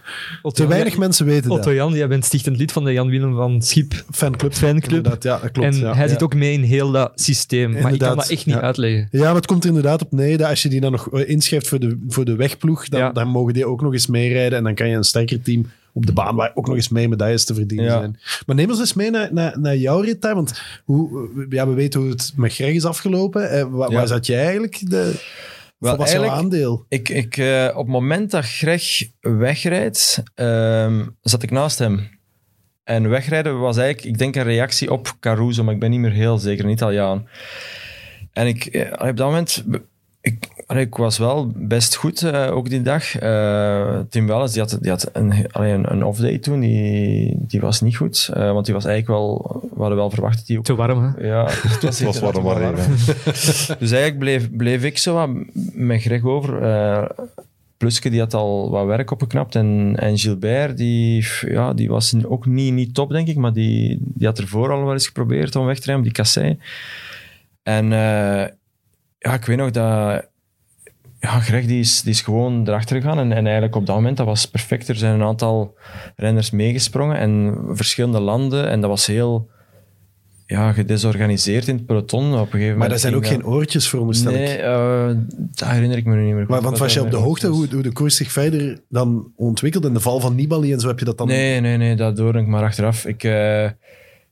Otto 0.42 0.62
Te 0.62 0.68
weinig 0.68 0.96
mensen 0.98 1.26
weten 1.26 1.50
Otto 1.50 1.64
dat. 1.64 1.74
Jan, 1.74 1.92
jij 1.92 2.08
bent 2.08 2.24
stichtend 2.24 2.56
lid 2.56 2.72
van 2.72 2.84
de 2.84 2.92
Jan 2.92 3.08
Willem 3.08 3.34
van 3.34 3.62
Schip 3.62 3.92
Fanclub. 4.10 4.54
fanclub. 4.54 4.92
Inderdaad, 4.96 5.22
ja, 5.22 5.38
dat 5.38 5.50
klopt. 5.50 5.74
en 5.74 5.80
ja. 5.80 5.94
hij 5.94 6.04
ja. 6.04 6.08
zit 6.10 6.22
ook 6.22 6.34
mee 6.34 6.52
in 6.52 6.62
heel 6.62 6.90
dat 6.90 7.12
systeem. 7.14 7.70
Maar 7.72 7.92
ik 7.92 7.98
kan 7.98 8.16
dat 8.16 8.28
echt 8.28 8.46
niet 8.46 8.54
ja. 8.54 8.60
uitleggen. 8.60 9.08
Ja, 9.10 9.24
maar 9.24 9.34
het 9.34 9.46
komt 9.46 9.62
er 9.62 9.68
inderdaad 9.68 10.02
op 10.02 10.12
neer 10.12 10.38
dat 10.38 10.48
als 10.48 10.62
je 10.62 10.68
die 10.68 10.80
dan 10.80 10.92
nog 10.92 11.12
eh, 11.12 11.28
inschrijft 11.28 11.68
voor 11.68 11.80
de, 11.80 11.98
voor 12.08 12.24
de 12.24 12.36
wegploeg, 12.36 12.88
dan, 12.88 13.00
Ja. 13.00 13.10
dan 13.12 13.28
mogen 13.28 13.52
die 13.52 13.66
ook 13.66 13.82
nog 13.82 13.92
eens 13.92 14.06
meerijden 14.06 14.58
en 14.58 14.64
dan 14.64 14.74
kan 14.74 14.88
je 14.88 14.96
een 14.96 15.04
sterker 15.04 15.42
team 15.42 15.66
op 15.92 16.07
de 16.07 16.12
baan 16.12 16.37
waar 16.37 16.50
ook 16.55 16.66
nog 16.66 16.76
eens 16.76 16.88
mee 16.88 17.09
medailles 17.09 17.44
te 17.44 17.55
verdienen 17.55 17.87
Ja. 17.87 17.98
zijn. 17.98 18.18
Maar 18.46 18.57
neem 18.57 18.70
ons 18.70 18.79
eens 18.79 18.94
mee 18.94 19.11
naar, 19.11 19.29
naar, 19.33 19.61
naar 19.61 19.76
jouw 19.76 20.00
rit 20.00 20.22
daar, 20.22 20.35
want 20.35 20.61
hoe, 20.85 21.31
ja, 21.48 21.68
we 21.68 21.74
weten 21.74 22.00
hoe 22.00 22.11
het 22.11 22.33
met 22.37 22.55
Greg 22.55 22.74
is 22.74 22.85
afgelopen. 22.85 23.50
Eh, 23.50 23.64
waar, 23.70 23.90
Ja. 23.90 23.96
waar 23.96 24.07
zat 24.07 24.26
jij 24.26 24.42
eigenlijk? 24.42 24.90
De, 24.90 24.96
Wel, 25.79 25.90
wat 25.90 25.96
was 25.98 26.12
jouw 26.12 26.22
eigenlijk- 26.22 26.33
aandeel? 26.53 26.85
Ik, 26.88 27.09
ik, 27.09 27.37
eh, 27.37 27.68
op 27.70 27.85
het 27.85 27.92
moment 27.92 28.31
dat 28.31 28.44
Greg 28.44 29.09
wegrijdt, 29.20 30.22
ehm, 30.35 31.07
zat 31.20 31.42
ik 31.42 31.50
naast 31.50 31.79
hem. 31.79 32.18
En 32.85 33.09
wegrijden 33.09 33.59
was 33.61 33.76
eigenlijk, 33.76 34.07
ik 34.09 34.18
denk, 34.18 34.37
een 34.37 34.42
reactie 34.42 34.90
op 34.90 35.16
Caruso, 35.20 35.64
maar 35.64 35.74
ik 35.74 35.81
ben 35.81 35.90
niet 35.90 36.00
meer 36.00 36.12
heel 36.12 36.38
zeker, 36.38 36.64
een 36.64 36.70
Italiaan. 36.70 37.29
En 38.33 38.46
ik, 38.46 38.64
eh, 38.66 39.09
op 39.09 39.16
dat 39.16 39.26
moment, 39.26 39.64
ik, 40.20 40.48
allee, 40.66 40.85
ik 40.85 40.96
was 40.96 41.18
wel 41.18 41.52
best 41.56 41.94
goed, 41.94 42.22
eh, 42.22 42.56
ook 42.56 42.68
die 42.68 42.83
dag. 42.83 43.16
Eh, 43.16 43.98
Tim 44.09 44.26
Welles, 44.26 44.52
die 44.52 44.61
had, 44.61 44.78
die 44.80 44.90
had 44.90 45.11
een, 45.12 45.52
allee, 45.52 45.72
een, 45.72 45.92
een 45.92 46.04
off-day 46.04 46.38
toen, 46.38 46.61
die, 46.61 47.37
die 47.38 47.61
was 47.61 47.80
niet 47.80 47.96
goed. 47.96 48.30
eh, 48.35 48.52
want 48.52 48.64
die 48.64 48.74
was 48.74 48.85
eigenlijk 48.85 49.18
wel, 49.20 49.61
we 49.74 49.78
hadden 49.80 49.96
wel 49.98 50.11
verwacht 50.11 50.38
dat 50.38 50.46
hij 50.48 50.56
ook 50.56 50.64
Te 50.64 50.74
warm, 50.74 51.02
hè? 51.02 51.26
ja, 51.26 51.44
het 51.50 51.83
was, 51.83 51.98
Het 51.98 52.06
was 52.06 52.20
warm, 52.20 52.37
inderdaad 52.37 52.74
warm. 52.76 52.76
warm. 52.76 53.76
Dus 53.78 53.90
eigenlijk 53.90 54.18
bleef, 54.18 54.50
bleef 54.50 54.85
ik 54.85 54.98
zo 54.98 55.14
wat 55.14 55.28
met 55.72 56.00
Greg 56.00 56.24
over. 56.24 56.62
Eh 56.62 57.04
Pluske 57.76 58.11
die 58.11 58.20
had 58.20 58.35
al 58.35 58.70
wat 58.70 58.87
werk 58.87 59.11
opgeknapt. 59.11 59.54
En, 59.54 59.94
en 59.96 60.18
Gilbert, 60.18 60.76
die, 60.76 61.26
ja, 61.40 61.72
die 61.72 61.88
was 61.88 62.14
ook 62.24 62.46
niet, 62.46 62.72
niet 62.72 62.94
top, 62.94 63.11
denk 63.11 63.28
ik. 63.28 63.37
Maar 63.37 63.52
die, 63.52 63.98
die 64.00 64.26
had 64.26 64.38
ervoor 64.38 64.72
al 64.72 64.85
wel 64.85 64.92
eens 64.92 65.06
geprobeerd 65.06 65.56
om 65.56 65.66
weg 65.66 65.78
te 65.78 65.87
rijden, 65.87 66.04
die 66.04 66.12
kassei. 66.12 66.59
En 67.62 67.92
eh, 67.92 68.44
ja, 69.20 69.35
ik 69.35 69.44
weet 69.44 69.56
nog 69.56 69.70
dat... 69.70 70.28
Ja, 71.20 71.40
Greg 71.40 71.66
die 71.66 71.80
is, 71.80 72.02
die 72.02 72.12
is 72.12 72.20
gewoon 72.22 72.68
erachter 72.68 73.00
gegaan. 73.00 73.18
En, 73.18 73.33
en 73.33 73.44
eigenlijk 73.44 73.76
op 73.76 73.87
dat 73.87 73.96
moment, 73.96 74.16
dat 74.16 74.26
was 74.26 74.46
perfect. 74.50 74.88
Er 74.88 74.96
zijn 74.96 75.14
een 75.14 75.26
aantal 75.26 75.74
renners 76.16 76.50
meegesprongen. 76.50 77.16
En 77.16 77.59
verschillende 77.72 78.20
landen. 78.20 78.68
En 78.68 78.80
dat 78.80 78.90
was 78.90 79.06
heel 79.06 79.48
ja, 80.46 80.72
gedesorganiseerd 80.72 81.68
in 81.68 81.76
het 81.76 81.87
peloton. 81.87 82.24
Op 82.26 82.33
een 82.33 82.38
gegeven 82.38 82.59
moment 82.61 82.78
Maar 82.78 82.88
daar 82.88 82.98
zijn 82.98 83.14
ook 83.14 83.26
geen 83.26 83.46
oortjes 83.46 83.88
voor, 83.88 84.00
onderstel 84.00 84.33
Nee, 84.33 84.52
ik. 84.54 84.61
eh, 84.61 85.11
dat 85.37 85.68
herinner 85.68 85.98
ik 85.98 86.04
me 86.04 86.14
nu 86.14 86.24
niet 86.24 86.35
meer. 86.35 86.44
Maar, 86.48 86.61
want 86.61 86.78
was 86.78 86.94
je 86.94 87.00
op 87.02 87.11
de 87.11 87.16
hoogte 87.16 87.46
hoe, 87.48 87.66
hoe 87.72 87.83
de 87.83 87.92
koers 87.92 88.16
zich 88.16 88.33
verder 88.33 88.80
dan 88.88 89.33
ontwikkelt 89.37 89.85
en 89.85 89.92
de 89.92 90.00
val 90.00 90.20
van 90.20 90.35
Nibali 90.35 90.72
en 90.72 90.80
zo 90.80 90.88
heb 90.88 90.98
je 90.98 91.04
dat 91.04 91.18
dan... 91.18 91.26
Nee, 91.26 91.61
nee, 91.61 91.76
nee, 91.76 91.94
dat 91.96 92.18
hoor 92.18 92.37
ik 92.37 92.46
maar 92.46 92.62
achteraf. 92.62 93.06
Ik, 93.06 93.24
eh, 93.24 93.64
ik 93.64 93.72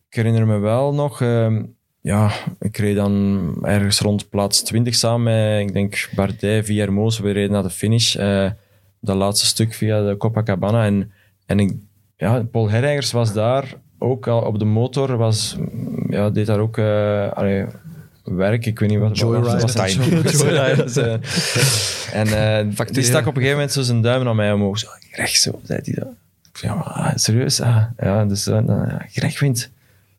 herinner 0.09 0.47
me 0.47 0.59
wel 0.59 0.95
nog... 0.95 1.21
ehm, 1.21 1.63
ja, 2.01 2.31
ik 2.61 2.77
reed 2.77 2.97
dan 2.97 3.55
ergens 3.63 4.01
rond 4.01 4.29
plaats 4.29 4.63
20 4.63 4.95
samen 4.95 5.23
met, 5.23 5.61
ik 5.61 5.73
denk, 5.73 6.09
Bardet, 6.15 6.65
Villermoos. 6.65 7.19
We 7.19 7.31
reden 7.31 7.53
naar 7.53 7.63
de 7.63 7.71
finish. 7.71 8.17
eh, 8.17 8.51
dat 9.01 9.17
laatste 9.17 9.47
stuk 9.47 9.75
via 9.75 10.03
de 10.03 10.17
Copacabana. 10.17 10.85
En, 10.85 11.13
en 11.47 11.61
ik, 11.61 11.75
ja, 12.17 12.43
Paul 12.43 12.71
Herreigers 12.71 13.13
was 13.13 13.33
daar 13.33 13.75
ook 13.99 14.27
al 14.27 14.41
op 14.43 14.59
de 14.59 14.65
motor. 14.65 15.17
Was, 15.17 15.57
ja, 16.09 16.31
deed 16.31 16.47
daar 16.47 16.59
ook 16.59 16.79
eh, 16.79 17.33
allee, 17.33 17.65
werk. 18.25 18.67
Ik 18.67 18.79
weet 18.79 18.89
niet 18.89 18.99
wat 18.99 19.19
Joyride. 19.19 19.61
was 19.61 19.75
het? 19.75 19.89
Time. 19.89 20.23
Joyride, 20.31 21.01
eh, 21.01 22.21
en 22.21 22.27
eh, 22.77 22.87
die 22.87 23.03
stak 23.03 23.21
op 23.21 23.27
een 23.27 23.35
gegeven 23.35 23.53
moment 23.53 23.73
zo 23.73 23.83
zijn 23.83 24.01
duim 24.01 24.25
naar 24.25 24.35
mij 24.35 24.53
omhoog. 24.53 24.79
Zo, 24.79 24.89
recht 25.11 25.41
zo, 25.41 25.61
zei 25.63 25.81
hij 25.85 25.95
dat. 25.95 26.09
Ja, 26.61 26.75
maar, 26.75 26.85
ah, 26.85 27.13
serieus? 27.15 27.61
Ah, 27.61 27.83
ja, 27.99 28.25
dus 28.25 28.49
uh, 28.49 28.61
ja, 28.67 29.07
Greg 29.09 29.41
wint. 29.41 29.71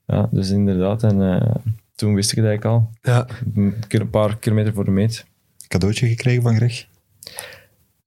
Ja, 0.09 0.29
dus 0.31 0.49
inderdaad. 0.49 1.03
En 1.03 1.21
eh, 1.21 1.55
toen 1.95 2.13
wist 2.15 2.31
ik 2.31 2.37
het 2.37 2.45
eigenlijk 2.45 2.75
al. 2.75 2.89
Ja. 3.01 3.27
Een 3.89 4.09
paar 4.09 4.37
kilometer 4.37 4.73
voor 4.73 4.85
de 4.85 4.91
meet. 4.91 5.25
Cadeautje 5.67 6.07
gekregen 6.07 6.41
van 6.41 6.55
Greg? 6.55 6.85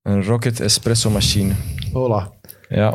Een 0.02 0.24
Rocket 0.24 0.60
Espresso 0.60 1.10
machine. 1.10 1.52
Hola. 1.92 2.30
Ja, 2.68 2.94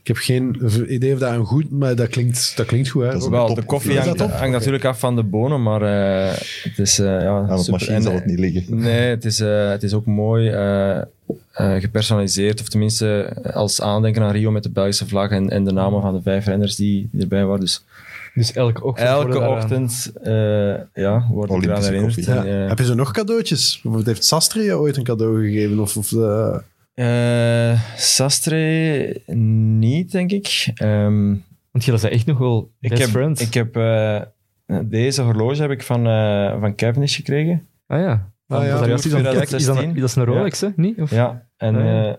Ik 0.00 0.06
heb 0.06 0.16
geen 0.16 0.56
idee 0.94 1.12
of 1.12 1.18
dat 1.18 1.32
een 1.34 1.44
goed, 1.44 1.70
maar 1.70 1.94
dat 1.94 2.08
klinkt, 2.08 2.56
dat 2.56 2.66
klinkt 2.66 2.88
goed. 2.88 3.02
Hè? 3.02 3.10
Dat 3.12 3.28
wel, 3.28 3.54
de 3.54 3.62
koffie 3.62 3.98
hangt, 3.98 4.50
natuurlijk 4.52 4.84
af 4.84 4.98
van 4.98 5.16
de 5.16 5.22
bonen, 5.22 5.62
maar 5.62 5.82
eh, 5.82 6.30
het 6.62 6.78
is... 6.78 6.98
eh, 6.98 7.06
ja, 7.06 7.28
Aan 7.36 7.48
het 7.50 7.58
super. 7.58 7.72
machine 7.72 7.96
En, 7.96 8.02
zal 8.02 8.12
het 8.14 8.26
niet 8.26 8.38
liggen. 8.38 8.78
Nee, 8.78 9.08
het 9.08 9.24
is, 9.24 9.40
eh, 9.40 9.68
het 9.68 9.82
is 9.82 9.92
ook 9.94 10.06
mooi 10.06 10.48
eh, 10.48 10.96
eh, 10.98 11.04
gepersonaliseerd. 11.80 12.60
Of 12.60 12.68
tenminste 12.68 13.36
als 13.52 13.80
aandenken 13.80 14.22
aan 14.22 14.30
Rio 14.32 14.50
met 14.50 14.62
de 14.62 14.70
Belgische 14.70 15.06
vlag 15.06 15.30
en, 15.30 15.50
en 15.50 15.64
de 15.64 15.72
namen 15.72 16.02
van 16.02 16.14
de 16.14 16.22
vijf 16.22 16.46
renners 16.46 16.76
die, 16.76 17.08
die 17.12 17.22
erbij 17.22 17.44
waren. 17.44 17.60
Dus 17.60 17.84
Dus 18.34 18.52
elke 18.52 18.84
ochtend. 18.84 19.08
elke 19.08 19.38
eh, 19.40 19.48
ochtend 19.48 20.12
eh 20.22 20.32
ja, 20.92 21.28
wordt 21.30 21.52
ik 21.52 21.62
eraan 21.62 21.76
Olympische 21.76 21.92
herinnerd. 21.92 22.24
Ja. 22.24 22.68
Heb 22.68 22.78
je 22.78 22.84
zo 22.84 22.94
nog 22.94 23.10
cadeautjes? 23.10 23.72
Bijvoorbeeld 23.72 24.06
heeft 24.06 24.24
Sastre 24.24 24.62
je 24.62 24.78
ooit 24.78 24.96
een 24.96 25.04
cadeau 25.04 25.44
gegeven? 25.46 25.78
Of, 25.78 25.96
of 25.96 26.12
eh, 26.12 27.72
eh, 27.72 27.80
Sastre 27.96 29.22
niet, 29.26 30.12
denk 30.12 30.30
ik. 30.30 30.70
Ehm, 30.74 31.28
Want 31.70 31.84
jullie 31.84 32.00
zijn 32.00 32.12
echt 32.12 32.26
nog 32.26 32.38
wel 32.38 32.70
ik, 32.80 32.90
best 32.90 33.02
heb, 33.02 33.10
friends. 33.10 33.40
ik 33.40 33.54
heb 33.54 33.76
eh, 33.76 34.20
deze 34.84 35.22
horloge 35.22 35.60
heb 35.62 35.70
ik 35.70 35.82
van, 35.82 36.02
van 36.60 36.74
Cavendish 36.74 37.16
gekregen. 37.16 37.68
ah 37.86 38.00
ja. 38.00 38.28
Ah, 38.46 38.64
ja. 38.64 38.72
Is 38.72 39.02
dat, 39.02 39.10
2016? 39.10 39.94
is 39.94 40.00
dat 40.00 40.16
een 40.16 40.24
Rolex, 40.24 40.60
hè? 40.60 40.68
Niet? 40.76 41.00
Of? 41.00 41.10
Ja, 41.10 41.46
en 41.56 41.76
Ah, 41.76 42.08
eh, 42.08 42.14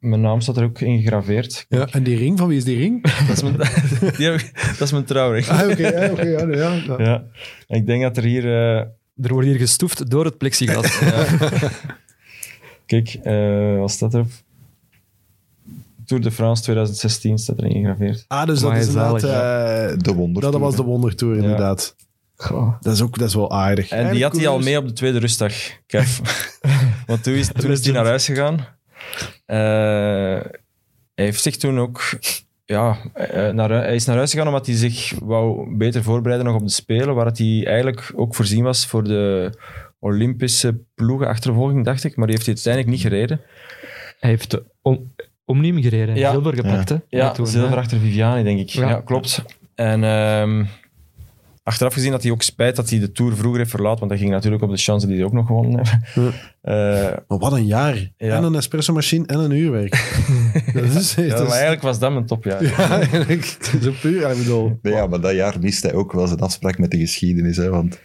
mijn 0.00 0.20
naam 0.20 0.40
staat 0.40 0.56
er 0.56 0.64
ook 0.64 0.80
in 0.80 1.00
gegraveerd. 1.02 1.66
ja. 1.68 1.86
En 1.90 2.02
die 2.02 2.16
ring, 2.16 2.38
van 2.38 2.48
wie 2.48 2.56
is 2.56 2.64
die 2.64 2.78
ring? 2.78 3.02
Dat 3.28 3.36
is 3.36 3.42
mijn, 3.42 3.56
die 4.16 4.30
dat 4.54 4.80
is 4.80 4.92
mijn 4.92 5.04
trouwring. 5.04 5.46
ah, 5.48 5.70
oké. 5.70 5.88
ja, 5.88 6.10
oké, 6.10 6.22
ja, 6.22 6.46
ja, 6.46 6.94
ja. 7.10 7.24
Ik 7.66 7.86
denk 7.86 8.02
dat 8.02 8.16
er 8.16 8.22
hier... 8.22 8.44
eh, 8.44 8.76
Er 9.22 9.32
wordt 9.32 9.46
hier 9.48 9.58
gestoefd 9.58 10.10
door 10.10 10.24
het 10.24 10.38
plexiglas. 10.38 10.98
kijk, 12.86 13.08
eh 13.22 13.78
wat 13.78 13.90
staat 13.90 14.14
erop? 14.14 14.30
Tour 16.06 16.22
de 16.22 16.30
France 16.30 16.62
2016 16.62 17.38
staat 17.38 17.58
erin 17.58 17.72
gegraveerd. 17.72 18.24
Ah, 18.28 18.46
dus 18.46 18.60
dat 18.60 18.76
is 18.76 18.86
inderdaad... 18.86 19.22
eh, 19.24 19.98
De 19.98 20.12
wonder. 20.14 20.42
dat 20.42 20.58
was 20.58 20.76
de 20.76 20.82
wondertour, 20.82 21.36
Ja. 21.36 21.42
inderdaad. 21.42 21.96
Goh. 22.36 22.74
Dat 22.80 22.92
is 22.94 23.00
ook 23.02 23.18
dat 23.18 23.28
is 23.28 23.34
wel 23.34 23.50
aardig. 23.52 23.88
En 23.90 24.12
die 24.12 24.22
had 24.22 24.36
hij 24.36 24.48
al 24.48 24.58
mee 24.58 24.78
op 24.78 24.86
de 24.86 24.92
tweede 24.92 25.18
rustdag, 25.18 25.52
Kev. 25.86 26.18
Want 27.06 27.22
toen 27.22 27.34
is, 27.34 27.48
toen 27.58 27.70
is 27.70 27.84
hij 27.84 27.92
naar 27.94 28.04
huis 28.06 28.24
gegaan. 28.24 28.66
Eh, 29.50 30.40
hij 31.14 31.24
heeft 31.24 31.42
zich 31.42 31.56
toen 31.56 31.78
ook... 31.78 32.18
Ja, 32.64 32.96
eh, 33.14 33.48
naar, 33.48 33.70
hij 33.70 33.94
is 33.94 34.04
naar 34.04 34.16
huis 34.16 34.30
gegaan 34.30 34.46
omdat 34.46 34.66
hij 34.66 34.74
zich 34.74 35.12
wou 35.22 35.76
beter 35.76 36.02
voorbereiden 36.02 36.46
nog 36.46 36.60
op 36.60 36.66
de 36.66 36.72
Spelen, 36.72 37.14
waar 37.14 37.26
het 37.26 37.38
hij 37.38 37.66
eigenlijk 37.66 38.12
ook 38.16 38.34
voorzien 38.34 38.64
was 38.64 38.86
voor 38.86 39.04
de 39.04 39.50
Olympische 39.98 40.80
ploegenachtervolging, 40.94 41.84
dacht 41.84 42.04
ik. 42.04 42.16
Maar 42.16 42.26
die 42.26 42.34
heeft 42.34 42.46
hij 42.46 42.54
uiteindelijk 42.54 42.94
niet 42.94 43.12
gereden. 43.12 43.40
Hij 44.20 44.30
heeft 44.30 44.60
om, 44.82 45.12
Omnium 45.44 45.82
gereden. 45.82 46.14
Ja. 46.16 46.30
Zilver 46.30 46.54
gepakt, 46.54 46.88
hè? 46.88 46.96
Ja, 47.08 47.30
toen, 47.30 47.46
zilver 47.46 47.70
hè. 47.70 47.76
achter 47.76 47.98
Viviani, 47.98 48.42
denk 48.42 48.60
ik. 48.60 48.68
Ja, 48.68 48.88
Ja. 48.88 49.00
klopt. 49.04 49.44
En 49.74 50.04
ehm, 50.04 50.64
achteraf 51.70 51.92
gezien 51.92 52.12
had 52.12 52.22
hij 52.22 52.30
ook 52.32 52.42
spijt 52.42 52.76
dat 52.76 52.90
hij 52.90 52.98
de 52.98 53.12
Tour 53.12 53.36
vroeger 53.36 53.58
heeft 53.58 53.70
verlaten, 53.70 53.98
want 53.98 54.10
hij 54.10 54.20
ging 54.20 54.30
natuurlijk 54.30 54.62
op 54.62 54.70
de 54.70 54.76
chance 54.76 55.06
die 55.06 55.16
hij 55.16 55.24
ook 55.24 55.32
nog 55.32 55.46
gewonnen 55.46 55.80
hebben. 55.82 56.32
Eh, 56.60 57.16
Maar 57.28 57.38
wat 57.38 57.52
een 57.52 57.66
jaar. 57.66 57.94
Ja. 58.16 58.36
En 58.36 58.42
een 58.44 58.54
espresso-machine 58.54 59.26
en 59.26 59.38
een 59.38 59.50
uurwerk. 59.50 59.92
dat 60.74 60.84
is, 60.84 61.14
ja, 61.14 61.26
dat 61.28 61.38
maar 61.38 61.50
eigenlijk 61.50 61.82
was 61.82 61.98
dat 61.98 62.12
mijn 62.12 62.26
topjaar. 62.26 62.64
ja, 62.64 62.90
eigenlijk. 62.90 63.58
Zo 63.82 63.92
puur. 64.00 64.20
Ja, 64.20 64.28
ik 64.28 64.38
bedoel... 64.38 64.78
Nee, 64.82 64.92
ja, 64.94 65.06
maar 65.06 65.20
dat 65.20 65.34
jaar 65.34 65.56
miste 65.60 65.86
hij 65.86 65.96
ook 65.96 66.12
wel 66.12 66.26
zijn 66.26 66.40
afspraak 66.40 66.78
met 66.78 66.90
de 66.90 66.98
geschiedenis. 66.98 67.56
Hè, 67.56 67.68
want 67.70 67.98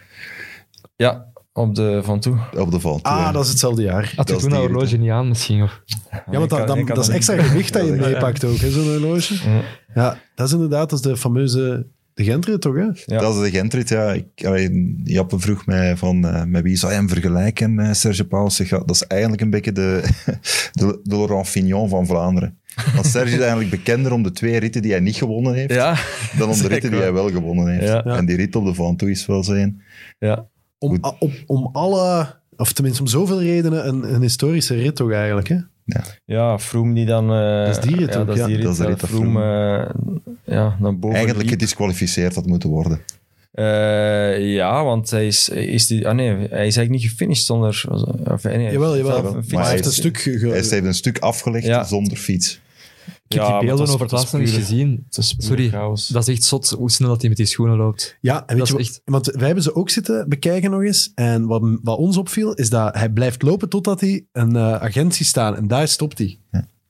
Ja, 0.96 1.26
op 1.54 1.76
de 1.76 2.00
Van 2.04 2.20
Toe. 2.20 2.38
op 2.58 2.72
de 2.72 2.80
Val. 2.80 3.00
Ah, 3.02 3.34
dat 3.34 3.44
is 3.44 3.50
hetzelfde 3.50 3.82
jaar. 3.82 4.14
Had 4.16 4.28
Dat 4.28 4.36
je 4.36 4.42
toen 4.42 4.50
dat 4.50 4.60
die 4.60 4.70
horloge 4.70 4.98
niet 4.98 5.10
aan 5.12 5.28
misschien? 5.28 5.64
Of? 5.64 5.82
Ja, 6.12 6.38
want 6.38 6.50
dat, 6.50 6.66
kan 6.66 6.86
dat 6.86 6.98
is 6.98 7.06
dat 7.06 7.16
extra 7.16 7.42
gewicht 7.44 7.74
dat 7.74 7.86
je 7.86 7.92
meepakt 8.10 8.44
ook, 8.44 8.56
zo'n 8.58 8.84
horloge. 8.88 9.34
Ja. 9.34 9.62
Ja, 9.94 10.18
dat 10.36 10.48
is 10.48 10.54
inderdaad 10.54 10.90
dat 10.90 11.00
is 11.00 11.06
de 11.06 11.18
fameuze 11.18 11.86
de 12.16 12.24
Gentrit, 12.24 12.62
toch? 12.62 12.76
Hè? 12.76 12.88
Ja. 13.06 13.20
Dat 13.20 13.36
is 13.36 13.42
de 13.52 13.58
Gentrit, 13.58 13.90
ja. 13.90 14.14
Ik, 14.14 14.46
allee, 14.46 14.96
Jappe 15.04 15.40
vroeg 15.40 15.66
mij 15.66 15.98
van 15.98 16.28
eh, 16.28 16.44
met 16.44 16.64
wie 16.64 16.76
zou 16.76 16.92
je 16.92 16.98
hem 16.98 17.10
vergelijken, 17.10 17.80
eh, 17.80 17.94
Serge 17.94 18.26
ja, 18.30 18.78
dat 18.78 18.90
is 18.90 19.04
eigenlijk 19.08 19.42
een 19.42 19.50
beetje 19.50 19.72
de, 19.72 20.02
de, 20.72 21.00
de 21.04 21.16
Laurent 21.16 21.48
Fignon 21.48 21.90
van 21.90 22.06
Vlaanderen. 22.06 22.58
Want 22.94 23.06
Serge 23.06 23.34
is 23.34 23.40
eigenlijk 23.40 23.70
bekender 23.70 24.12
om 24.12 24.24
de 24.24 24.32
twee 24.32 24.58
ritten 24.58 24.82
die 24.82 24.92
hij 24.92 25.00
niet 25.00 25.16
gewonnen 25.16 25.54
heeft, 25.54 25.74
Ja, 25.74 25.98
dan 26.38 26.50
om 26.50 26.58
de 26.62 26.68
ritten 26.68 26.92
die 26.92 27.00
hij 27.00 27.14
wel 27.14 27.30
gewonnen 27.30 27.68
heeft. 27.68 27.88
Ja. 27.88 28.04
En 28.04 28.26
die 28.26 28.36
rit 28.36 28.56
op 28.56 28.66
de 28.66 28.74
Van 28.74 28.96
Toe 28.96 29.10
is 29.10 29.26
wel 29.26 29.44
zijn. 29.44 29.82
ja. 30.20 30.48
om, 30.78 30.98
a- 31.06 31.16
op, 31.20 31.32
om 31.46 31.70
alle, 31.72 32.36
of 32.58 32.74
tenminste 32.74 33.02
om 33.02 33.08
zoveel 33.08 33.42
redenen, 33.42 33.88
een, 33.88 34.14
een 34.14 34.22
historische 34.22 34.76
rit 34.76 34.96
toch 34.96 35.12
eigenlijk. 35.12 35.48
Hè? 35.48 35.58
Ja, 36.26 36.60
Froome 36.60 36.94
die 36.94 37.06
dan... 37.06 37.32
eh, 37.32 37.66
Dat 37.66 37.78
is 37.78 37.80
die 37.84 37.96
rit 37.96 38.14
ja, 38.14 38.20
ook, 38.20 38.26
dat 38.28 38.36
is 38.36 38.42
ja. 38.42 38.48
die 38.48 38.56
rit, 38.56 38.64
Dat 38.66 38.72
is 38.72 38.78
de 38.78 38.84
dat 38.84 38.92
rit 38.92 39.02
dat 39.02 39.10
Froome 39.10 39.42
eh, 40.44 40.56
ja, 40.56 40.78
naar 40.80 40.94
boven 41.00 41.16
Eigenlijk 41.18 41.50
liep. 41.50 41.60
gedisqualificeerd 41.60 42.36
had 42.36 42.46
moeten 42.46 42.70
worden. 42.70 43.00
Eh, 43.52 44.54
ja, 44.54 44.84
want 44.84 45.10
hij 45.10 45.28
is, 45.28 45.50
is 45.50 45.88
die, 45.88 46.08
ah 46.08 46.16
nee, 46.16 46.28
hij 46.30 46.44
is 46.44 46.50
eigenlijk 46.78 46.90
niet 46.90 47.02
gefinished 47.10 47.46
zonder... 47.46 47.84
Of, 48.32 48.44
nee, 48.44 48.72
Jawel, 48.72 48.98
jawel. 48.98 49.42
hij 49.48 49.70
heeft 49.70 49.86
een 49.86 49.92
stuk... 49.92 50.18
ge- 50.18 50.30
Hij 50.40 50.52
heeft 50.52 50.72
een 50.72 50.94
stuk 50.94 51.20
afgelegd 51.20 51.66
Ja. 51.66 51.84
zonder 51.84 52.18
fiets. 52.18 52.62
Ik 53.28 53.32
heb 53.38 53.42
Ja, 53.42 53.60
die 53.60 53.68
beelden 53.68 53.88
over 53.88 54.02
het 54.02 54.12
laatst 54.12 54.30
gezien. 54.36 55.04
Het 55.06 55.18
is 55.18 55.34
puur 55.34 55.46
Sorry, 55.48 55.70
chaos. 55.70 56.08
dat 56.08 56.28
is 56.28 56.34
echt 56.36 56.44
zot 56.44 56.70
hoe 56.70 56.92
snel 56.92 57.10
dat 57.10 57.20
hij 57.20 57.30
met 57.30 57.38
die 57.38 57.46
schoenen 57.48 57.78
loopt. 57.78 58.18
Ja, 58.22 58.46
en 58.48 58.58
weet 58.58 58.68
je, 58.68 58.78
echt- 58.78 59.02
want 59.06 59.26
wij 59.26 59.46
hebben 59.46 59.64
ze 59.64 59.76
ook 59.76 59.90
zitten 59.90 60.30
bekijken 60.30 60.72
nog 60.72 60.82
eens. 60.84 61.12
En 61.16 61.46
wat, 61.46 61.62
wat 61.84 61.98
ons 61.98 62.18
opviel, 62.18 62.54
is 62.54 62.70
dat 62.70 62.96
hij 62.96 63.10
blijft 63.10 63.42
lopen 63.42 63.70
totdat 63.70 64.00
hij 64.02 64.26
een 64.32 64.56
eh, 64.56 64.74
agent 64.76 65.16
ziet 65.16 65.28
staan. 65.28 65.56
En 65.56 65.68
daar 65.68 65.88
stopt 65.88 66.18
hij. 66.18 66.40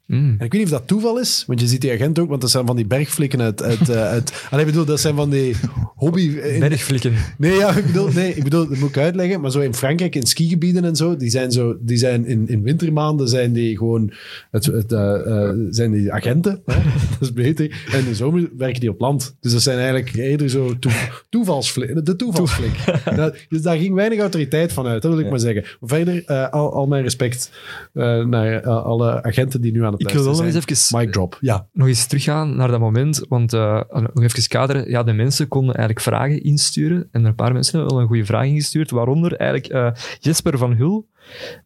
Mm. 0.07 0.35
En 0.37 0.45
ik 0.45 0.51
weet 0.51 0.51
niet 0.51 0.63
of 0.63 0.69
dat 0.79 0.87
toeval 0.87 1.19
is, 1.19 1.43
want 1.47 1.59
je 1.59 1.67
ziet 1.67 1.81
die 1.81 1.91
agent 1.91 2.19
ook, 2.19 2.29
want 2.29 2.41
dat 2.41 2.49
zijn 2.49 2.65
van 2.65 2.75
die 2.75 2.85
bergflikken 2.85 3.41
uit... 3.41 3.63
uit, 3.63 3.89
eh, 3.89 4.03
uit 4.07 4.47
Allee, 4.49 4.65
ik 4.65 4.71
bedoel, 4.71 4.85
dat 4.85 4.99
zijn 4.99 5.15
van 5.15 5.29
die 5.29 5.55
hobby... 5.95 6.35
Bergflikken. 6.59 7.13
Nee, 7.37 7.53
ja, 7.57 7.75
ik 7.75 7.85
bedoel, 7.85 8.07
nee, 8.11 8.33
ik 8.33 8.43
bedoel, 8.43 8.67
dat 8.67 8.77
moet 8.77 8.89
ik 8.89 8.97
uitleggen, 8.97 9.41
maar 9.41 9.51
zo 9.51 9.59
in 9.59 9.73
Frankrijk, 9.73 10.15
in 10.15 10.25
skigebieden 10.25 10.83
en 10.85 10.95
zo, 10.95 11.17
die 11.17 11.29
zijn, 11.29 11.51
zo, 11.51 11.75
die 11.81 11.97
zijn 11.97 12.25
in, 12.25 12.47
in 12.47 12.61
wintermaanden 12.61 13.27
zijn 13.27 13.53
die 13.53 13.77
gewoon 13.77 14.11
het, 14.51 14.65
het, 14.65 14.91
eh, 14.91 15.49
zijn 15.69 15.91
die 15.91 16.11
agenten, 16.13 16.61
hè? 16.65 16.73
dat 17.11 17.21
is 17.21 17.33
beter. 17.33 17.83
En 17.91 17.99
in 17.99 18.05
de 18.05 18.15
zomer 18.15 18.49
werken 18.57 18.79
die 18.79 18.89
op 18.89 18.99
land. 18.99 19.35
Dus 19.39 19.51
dat 19.51 19.61
zijn 19.61 19.77
eigenlijk 19.77 20.15
eerder 20.15 20.49
zo 20.49 20.79
toe, 20.79 20.91
toevalsflik, 21.29 22.05
de 22.05 22.15
toevalsflik. 22.15 22.75
Dat- 23.15 23.35
dus 23.49 23.61
daar 23.61 23.77
ging 23.77 23.93
weinig 23.95 24.19
autoriteit 24.19 24.73
van 24.73 24.85
uit, 24.87 25.01
dat 25.01 25.11
wil 25.11 25.19
ik 25.19 25.25
Ja. 25.25 25.31
maar 25.31 25.39
zeggen. 25.39 25.63
Verder, 25.81 26.23
eh, 26.25 26.49
al, 26.49 26.73
al 26.73 26.87
mijn 26.87 27.03
respect 27.03 27.51
naar 27.93 28.63
alle 28.69 29.23
agenten 29.23 29.61
die 29.61 29.71
nu 29.71 29.83
aan 29.85 29.94
het 29.97 30.07
Ik 30.07 30.13
wil 30.13 30.23
wel 30.23 30.33
nog 30.35 30.45
eens 30.45 30.65
even, 30.65 30.99
Mic 30.99 31.11
drop, 31.11 31.37
ja. 31.41 31.67
nog 31.73 31.87
eens 31.87 32.05
teruggaan 32.05 32.55
naar 32.55 32.67
dat 32.67 32.79
moment. 32.79 33.25
Want 33.29 33.53
eh, 33.53 33.81
nog 33.89 34.23
even 34.23 34.47
kaderen. 34.47 34.89
Ja, 34.89 35.03
de 35.03 35.13
mensen 35.13 35.47
konden 35.47 35.75
eigenlijk 35.75 36.05
vragen 36.05 36.43
insturen. 36.43 37.07
En 37.11 37.25
een 37.25 37.35
paar 37.35 37.53
mensen 37.53 37.73
hebben 37.77 37.93
wel 37.93 38.01
een 38.03 38.09
goede 38.09 38.25
vraag 38.25 38.45
ingestuurd. 38.45 38.91
Waaronder 38.91 39.35
eigenlijk 39.35 39.73
eh, 39.73 39.91
Jesper 40.19 40.57
van 40.57 40.73
Hul. 40.73 41.07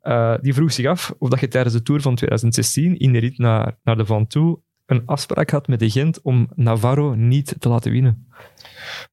Eh, 0.02 0.34
die 0.42 0.54
vroeg 0.54 0.72
zich 0.72 0.86
af 0.86 1.14
of 1.20 1.30
dat 1.30 1.40
je 1.40 1.48
tijdens 1.48 1.74
de 1.76 1.82
Tour 1.84 2.02
van 2.02 2.16
2016 2.16 2.98
in 3.00 3.12
de 3.14 3.20
rit 3.20 3.38
naar, 3.38 3.78
naar 3.84 3.98
de 3.98 4.06
Ventoux 4.06 4.62
een 4.86 5.02
afspraak 5.06 5.50
had 5.50 5.68
met 5.68 5.80
de 5.80 5.90
Gent 5.90 6.22
om 6.22 6.50
Navarro 6.56 7.16
niet 7.16 7.56
te 7.60 7.70
laten 7.70 7.92
winnen. 7.92 8.28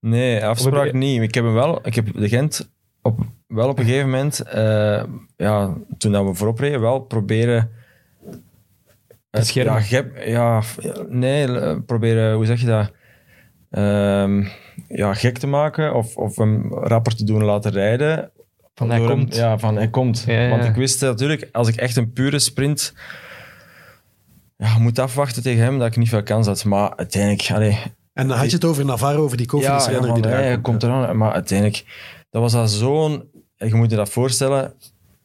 Nee, 0.01 0.45
afspraak 0.45 0.87
je- 0.87 0.93
niet. 0.97 1.23
Ik 1.23 1.35
heb 1.35 1.45
hem 1.45 1.53
wel, 1.53 1.79
ik 1.87 1.95
heb 1.95 2.13
de 2.13 2.29
Gent 2.29 2.71
op, 3.03 3.21
wel 3.47 3.69
op 3.69 3.79
een 3.79 3.85
gegeven 3.85 4.11
moment, 4.11 4.41
eh, 4.41 5.03
ja, 5.37 5.75
toen 5.99 6.13
dat 6.13 6.25
we 6.25 6.35
voorop 6.35 6.59
reden, 6.59 6.81
wel 6.81 7.01
proberen. 7.01 7.71
Het-. 9.37 9.53
Ja, 9.53 9.81
gep- 9.81 10.23
ja, 10.27 10.63
nee, 11.09 11.59
eh, 11.59 11.77
proberen, 11.87 12.35
hoe 12.35 12.47
zeg 12.47 12.61
je 12.61 12.67
dat? 12.67 12.91
Ehm, 13.71 14.45
ja, 14.89 15.15
gek 15.15 15.39
te 15.39 15.47
maken 15.47 15.95
of, 15.95 16.17
of 16.17 16.37
hem 16.37 16.75
rapper 16.75 17.17
te 17.17 17.25
doen 17.25 17.45
laten 17.45 17.71
rijden. 17.71 18.31
Van 18.75 18.89
hij 18.91 18.99
hem- 18.99 19.09
komt. 19.09 19.35
ja, 19.37 19.59
van 19.59 19.77
hij 19.77 19.89
komt. 19.89 20.25
Ja, 20.27 20.41
ja. 20.43 20.49
Want 20.49 20.65
ik 20.65 20.75
wist 20.75 21.01
natuurlijk, 21.01 21.49
als 21.53 21.69
ik 21.69 21.77
echt 21.77 21.97
een 21.97 22.13
pure 22.13 22.39
sprint 22.39 22.95
ja, 24.57 24.79
moet 24.79 24.99
afwachten 24.99 25.43
tegen 25.43 25.63
hem, 25.65 25.79
dat 25.79 25.87
ik 25.87 25.97
niet 25.97 26.09
veel 26.09 26.23
kans 26.23 26.47
had. 26.47 26.65
Maar 26.65 26.97
uiteindelijk, 26.97 27.51
allee, 27.53 27.79
En 28.13 28.29
dan 28.29 28.37
had 28.37 28.47
je 28.51 28.55
het 28.57 28.65
over 28.65 28.85
Navarro, 28.85 29.23
over 29.23 29.37
die 29.37 29.47
Cofidis-renner 29.47 30.15
die 30.15 30.23
van, 30.23 30.31
eraan 30.31 30.43
hey, 30.43 30.53
komt. 30.53 30.63
komt 30.63 30.83
eraan. 30.83 31.17
Maar 31.17 31.33
uiteindelijk, 31.33 31.85
dat 32.31 32.43
was 32.43 32.53
dat 32.53 32.71
zo'n... 32.71 33.25
Je 33.57 33.75
moet 33.75 33.91
je 33.91 33.97
dat 33.97 34.09
voorstellen, 34.11 34.73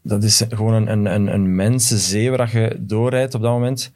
dat 0.04 0.24
is 0.24 0.44
gewoon 0.50 0.74
een, 0.74 0.92
een, 0.92 1.06
een, 1.06 1.28
een 1.34 1.56
mensenzee 1.56 2.32
waar 2.32 2.58
je 2.58 2.76
doorrijdt 2.80 3.34
op 3.34 3.42
dat 3.42 3.52
moment. 3.52 3.94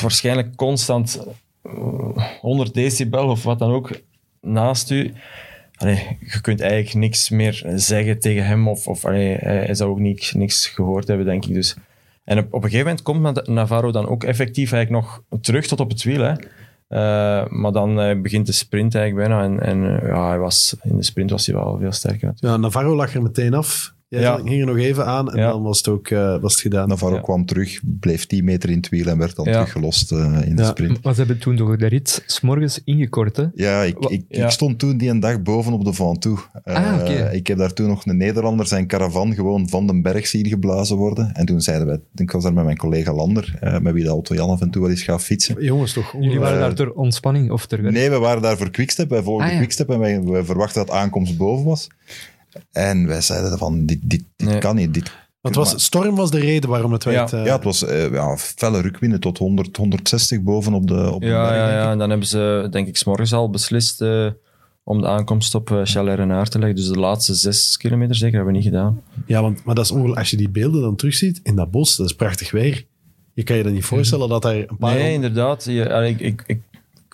Waarschijnlijk 0.00 0.56
constant 0.56 1.26
eh, 1.62 2.38
100 2.40 2.74
decibel 2.74 3.28
of 3.28 3.42
wat 3.42 3.58
dan 3.58 3.70
ook 3.70 3.90
naast 4.40 4.90
u. 4.90 5.12
Allee, 5.76 6.18
je 6.20 6.40
kunt 6.40 6.60
eigenlijk 6.60 6.94
niks 6.94 7.30
meer 7.30 7.64
zeggen 7.74 8.20
tegen 8.20 8.46
hem. 8.46 8.68
Of, 8.68 8.86
of 8.86 9.04
allee, 9.04 9.34
hij, 9.34 9.74
zou 9.74 9.90
ook 9.90 9.98
niks, 9.98 10.32
niks 10.32 10.66
gehoord 10.66 11.08
hebben, 11.08 11.26
denk 11.26 11.44
ik. 11.44 11.54
Dus. 11.54 11.76
En 12.24 12.38
op, 12.38 12.52
een 12.52 12.70
gegeven 12.70 12.78
moment 12.78 13.02
komt 13.02 13.46
Navarro 13.46 13.90
dan 13.90 14.08
ook 14.08 14.24
effectief 14.24 14.72
eigenlijk 14.72 15.04
nog 15.04 15.22
terug 15.40 15.66
tot 15.66 15.80
op 15.80 15.90
het 15.90 16.02
wiel. 16.02 16.20
Hè. 16.20 16.32
Eh, 16.88 17.46
maar 17.48 17.72
dan 17.72 18.00
eh, 18.00 18.20
begint 18.20 18.46
de 18.46 18.52
sprint 18.52 18.94
eigenlijk 18.94 19.28
bijna. 19.28 19.44
En, 19.44 19.60
en 19.60 20.00
eh, 20.00 20.08
ja, 20.08 20.28
hij 20.28 20.38
was, 20.38 20.76
in 20.82 20.96
de 20.96 21.02
sprint 21.02 21.30
was 21.30 21.46
hij 21.46 21.54
wel 21.54 21.78
veel 21.80 21.92
sterker. 21.92 22.26
natuurlijk. 22.26 22.54
Ja, 22.54 22.60
Navarro 22.60 22.96
lag 22.96 23.14
er 23.14 23.22
meteen 23.22 23.54
af. 23.54 23.94
Jij 24.08 24.20
Ja. 24.20 24.36
ging 24.44 24.60
er 24.60 24.66
nog 24.66 24.76
even 24.76 25.06
aan 25.06 25.32
en 25.32 25.38
Ja. 25.38 25.50
dan 25.50 25.62
was 25.62 25.78
het 25.78 25.88
ook 25.88 26.08
eh, 26.08 26.40
was 26.40 26.52
het 26.52 26.62
gedaan. 26.62 26.88
Navarro 26.88 27.14
Ja. 27.14 27.20
kwam 27.20 27.46
terug, 27.46 27.80
bleef 27.84 28.26
10 28.26 28.44
meter 28.44 28.70
in 28.70 28.76
het 28.76 28.88
wiel 28.88 29.06
en 29.06 29.18
werd 29.18 29.36
dan 29.36 29.44
Ja. 29.44 29.52
teruggelost 29.52 30.12
eh, 30.12 30.38
in 30.46 30.56
de 30.56 30.64
sprint. 30.64 31.02
Maar 31.04 31.12
ze 31.14 31.18
hebben 31.18 31.38
toen 31.38 31.56
door 31.56 31.78
de 31.78 31.86
rit 31.86 32.22
s'morgens 32.26 32.80
ingekort. 32.84 33.36
Hè? 33.36 33.44
Ja, 33.54 33.82
ik, 33.82 33.98
ik, 33.98 34.24
ja. 34.28 34.44
ik 34.44 34.50
stond 34.50 34.78
toen 34.78 34.96
die 34.96 35.10
een 35.10 35.20
dag 35.20 35.42
boven 35.42 35.72
op 35.72 35.84
de 35.84 35.92
Ventoux. 35.92 36.48
Eh, 36.64 36.74
Ah, 36.92 37.00
oké. 37.00 37.30
Ik 37.32 37.46
heb 37.46 37.58
daar 37.58 37.72
toen 37.72 37.86
nog 37.86 38.06
een 38.06 38.16
Nederlander 38.16 38.66
zijn 38.66 38.86
caravan 38.86 39.34
gewoon 39.34 39.68
van 39.68 39.86
den 39.86 40.02
berg 40.02 40.26
zien 40.26 40.46
geblazen 40.46 40.96
worden. 40.96 41.32
En 41.34 41.46
toen 41.46 41.60
zeiden 41.60 41.86
wij, 41.86 42.00
ik 42.14 42.30
was 42.30 42.42
daar 42.42 42.52
met 42.52 42.64
mijn 42.64 42.76
collega 42.76 43.12
Lander, 43.12 43.56
eh, 43.60 43.78
met 43.78 43.92
wie 43.94 44.04
de 44.04 44.14
Otto 44.14 44.34
Jan 44.34 44.50
af 44.50 44.60
en 44.60 44.70
toe 44.70 44.82
wel 44.82 44.90
eens 44.90 45.02
gaat 45.02 45.22
fietsen. 45.22 45.62
Jongens, 45.64 45.92
toch? 45.92 46.12
Jullie 46.12 46.38
waren 46.38 46.54
Eh, 46.56 46.60
daar 46.62 46.74
ter 46.74 46.92
ontspanning 46.92 47.50
of 47.50 47.66
ter 47.66 47.82
werk? 47.82 47.94
Nee, 47.94 48.10
we 48.10 48.18
waren 48.18 48.42
daar 48.42 48.56
voor 48.56 48.70
Quickstep. 48.70 49.10
Wij 49.10 49.22
volgden 49.22 49.46
Ah, 49.46 49.52
ja. 49.52 49.58
Quickstep 49.58 49.90
en 49.90 49.98
wij, 49.98 50.22
wij 50.22 50.44
verwachten 50.44 50.86
dat 50.86 50.94
aankomst 50.94 51.36
boven 51.36 51.64
was. 51.64 51.88
En 52.72 53.06
wij 53.06 53.20
zeiden 53.20 53.58
van, 53.58 53.86
dit, 53.86 53.98
dit, 54.02 54.24
dit 54.36 54.48
Nee. 54.48 54.58
kan 54.58 54.76
niet. 54.76 54.94
Dit, 54.94 55.12
Want 55.40 55.54
het 55.56 55.64
was, 55.72 55.84
storm 55.84 56.14
was 56.16 56.30
de 56.30 56.38
reden 56.38 56.70
waarom 56.70 56.92
het 56.92 57.04
werd... 57.04 57.32
eh, 57.32 57.44
ja, 57.44 57.54
het 57.54 57.64
was 57.64 57.84
eh, 57.84 58.12
ja, 58.12 58.36
felle 58.36 58.80
rukwinden 58.80 59.20
tot 59.20 59.38
100, 59.38 59.76
160 59.76 60.42
boven 60.42 60.72
op 60.74 60.86
de, 60.88 61.10
op 61.12 61.20
de 61.20 61.26
Ja, 61.26 61.42
berg, 61.48 61.56
ja, 61.56 61.70
ja. 61.72 61.90
En 61.90 61.98
dan 61.98 62.10
hebben 62.10 62.28
ze, 62.28 62.66
denk 62.70 62.86
ik, 62.88 62.96
s'morgens 62.96 63.32
al 63.32 63.50
beslist 63.50 64.00
eh, 64.00 64.26
om 64.84 65.00
de 65.00 65.06
aankomst 65.06 65.54
op 65.54 65.70
uh, 65.70 65.80
Chalais 65.84 66.48
te 66.48 66.58
leggen. 66.58 66.76
Dus 66.76 66.88
de 66.88 66.98
laatste 66.98 67.34
zes 67.34 67.76
kilometer 67.76 68.14
zeker 68.16 68.34
hebben 68.36 68.52
we 68.52 68.58
niet 68.58 68.68
gedaan. 68.68 69.02
Ja, 69.26 69.42
want, 69.42 69.64
maar 69.64 69.74
dat 69.74 69.84
is 69.84 69.90
ongelooflijk. 69.90 70.20
Als 70.20 70.30
je 70.30 70.36
die 70.36 70.48
beelden 70.50 70.80
dan 70.80 70.96
terugziet 70.96 71.40
in 71.42 71.56
dat 71.56 71.70
bos, 71.70 71.96
dat 71.96 72.06
is 72.06 72.14
prachtig 72.14 72.50
weer. 72.50 72.86
Je 73.34 73.42
kan 73.42 73.56
je 73.56 73.62
dan 73.62 73.72
niet 73.72 73.84
voorstellen 73.84 74.28
dat 74.28 74.42
daar 74.42 74.54
een 74.56 74.76
paar... 74.78 74.94
Nee, 74.94 75.12
inderdaad. 75.12 75.64
Je, 75.64 76.14
ik, 76.18 76.42
ik 76.46 76.60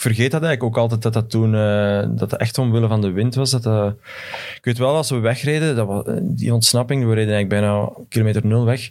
vergeet 0.02 0.30
dat 0.30 0.42
eigenlijk 0.42 0.62
ook 0.62 0.82
altijd, 0.82 1.02
dat 1.02 1.12
dat 1.12 1.30
toen 1.30 1.54
eh, 1.54 2.02
dat 2.08 2.36
echt 2.36 2.58
omwille 2.58 2.88
van 2.88 3.00
de 3.00 3.10
wind 3.10 3.34
was. 3.34 3.50
Dat 3.50 3.62
dat, 3.62 3.94
ik 4.56 4.64
weet 4.64 4.78
wel, 4.78 4.96
als 4.96 5.10
we 5.10 5.18
wegreden, 5.18 5.76
dat 5.76 5.86
was, 5.86 6.04
die 6.22 6.54
ontsnapping, 6.54 7.00
we 7.00 7.14
reden 7.14 7.34
eigenlijk 7.34 7.48
bijna 7.48 7.90
kilometer 8.08 8.46
nul 8.46 8.64
weg. 8.64 8.90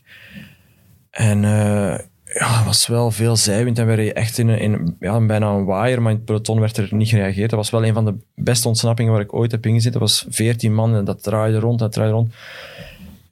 En 1.11 1.43
eh, 1.43 1.99
ja, 2.33 2.63
was 2.65 2.87
wel 2.87 3.11
veel 3.11 3.35
zijwind 3.35 3.79
en 3.79 3.87
we 3.87 3.93
reden 3.93 4.15
echt 4.15 4.37
in, 4.37 4.49
in 4.49 4.95
ja, 4.99 5.25
bijna 5.25 5.49
een 5.49 5.65
waaier, 5.65 6.01
maar 6.01 6.11
in 6.11 6.17
het 6.17 6.25
peloton 6.25 6.59
werd 6.59 6.77
er 6.77 6.87
niet 6.91 7.09
gereageerd. 7.09 7.49
Dat 7.49 7.59
was 7.59 7.69
wel 7.69 7.85
een 7.85 7.93
van 7.93 8.05
de 8.05 8.15
beste 8.35 8.67
ontsnappingen 8.67 9.11
waar 9.11 9.21
ik 9.21 9.33
ooit 9.33 9.51
heb 9.51 9.65
ingezeten. 9.65 9.99
Dat 9.99 10.09
was 10.09 10.25
14 10.29 10.73
man 10.73 10.95
en 10.95 11.05
dat 11.05 11.23
draaide 11.23 11.59
rond, 11.59 11.79
dat 11.79 11.91
draaide 11.91 12.13
rond. 12.13 12.33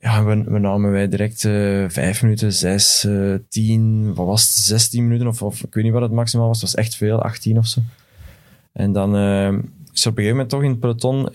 Ja, 0.02 0.24
we, 0.24 0.60
namen 0.60 0.91
wij 0.91 1.08
direct 1.08 1.45
eh 1.45 1.86
vijf 1.88 2.22
minuten, 2.22 2.54
zes, 2.54 3.04
eh, 3.04 3.34
tien, 3.50 4.14
wat 4.14 4.26
was 4.26 4.41
het, 4.41 4.52
16 4.52 5.04
minuten 5.04 5.28
of, 5.28 5.41
of 5.41 5.64
ik 5.64 5.74
weet 5.74 5.84
niet 5.84 5.93
wat 5.93 6.02
het 6.02 6.12
maximaal 6.12 6.47
was. 6.47 6.62
Het 6.62 6.72
was 6.72 6.80
echt 6.80 6.95
veel, 6.95 7.22
18 7.22 7.58
of 7.58 7.66
zo. 7.66 7.82
En 8.74 8.91
dan 8.91 9.16
eh, 9.16 9.47
is 9.93 10.06
er 10.06 10.12
op 10.12 10.18
een 10.18 10.24
gegeven 10.24 10.30
moment 10.30 10.50
toch 10.50 10.64
in 10.64 10.70
het 10.70 10.80
peloton, 10.80 11.30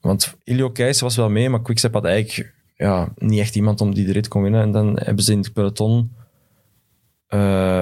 want 0.00 0.36
Ilio 0.44 0.70
Keijs 0.70 1.00
was 1.00 1.16
wel 1.16 1.30
mee, 1.30 1.48
maar 1.48 1.62
Quickstep 1.62 1.92
had 1.92 2.04
eigenlijk 2.04 2.52
ja, 2.76 3.08
niet 3.16 3.40
echt 3.40 3.56
iemand 3.56 3.80
om 3.80 3.94
die 3.94 4.06
de 4.06 4.12
rit 4.12 4.28
kon 4.28 4.42
winnen. 4.42 4.62
En 4.62 4.72
dan 4.72 4.98
hebben 5.02 5.24
ze 5.24 5.32
in 5.32 5.38
het 5.38 5.52
peloton 5.52 6.12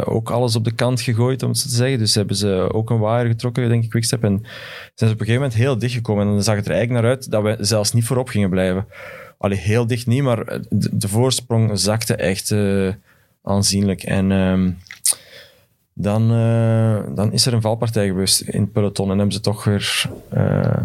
ook 0.04 0.30
alles 0.30 0.56
op 0.56 0.64
de 0.64 0.74
kant 0.74 1.00
gegooid, 1.00 1.42
om 1.42 1.48
het 1.48 1.58
zo 1.58 1.68
te 1.68 1.74
zeggen. 1.74 1.98
Dus 1.98 2.14
hebben 2.14 2.36
ze 2.36 2.68
ook 2.72 2.90
een 2.90 2.98
waaier 2.98 3.26
getrokken, 3.26 3.68
denk 3.68 3.84
ik, 3.84 3.90
Quickstep. 3.90 4.24
En 4.24 4.38
zijn 4.40 4.50
ze 4.94 5.04
op 5.04 5.10
een 5.10 5.26
gegeven 5.26 5.34
moment 5.34 5.54
heel 5.54 5.78
dicht 5.78 5.94
gekomen. 5.94 6.26
En 6.26 6.32
dan 6.32 6.42
zag 6.42 6.56
het 6.56 6.66
er 6.66 6.72
eigenlijk 6.72 7.02
naar 7.02 7.10
uit 7.10 7.30
dat 7.30 7.42
we 7.42 7.56
zelfs 7.60 7.92
niet 7.92 8.04
voorop 8.04 8.28
gingen 8.28 8.50
blijven. 8.50 8.86
Allee, 9.42 9.58
heel 9.58 9.86
dicht 9.86 10.06
niet, 10.06 10.22
maar 10.22 10.44
de, 10.70 10.88
de 10.96 11.08
voorsprong 11.08 11.78
zakte 11.78 12.14
echt 12.14 12.50
eh, 12.50 12.88
aanzienlijk. 13.42 14.02
En 14.02 14.32
ehm, 14.32 14.70
dan, 15.94 16.32
eh, 16.32 17.14
dan 17.14 17.32
is 17.32 17.46
er 17.46 17.52
een 17.52 17.60
valpartij 17.60 18.06
geweest 18.06 18.40
in 18.40 18.60
het 18.60 18.72
peloton. 18.72 19.10
En 19.10 19.16
hebben 19.16 19.34
ze 19.34 19.40
toch 19.40 19.64
weer 19.64 20.10
eh, 20.28 20.82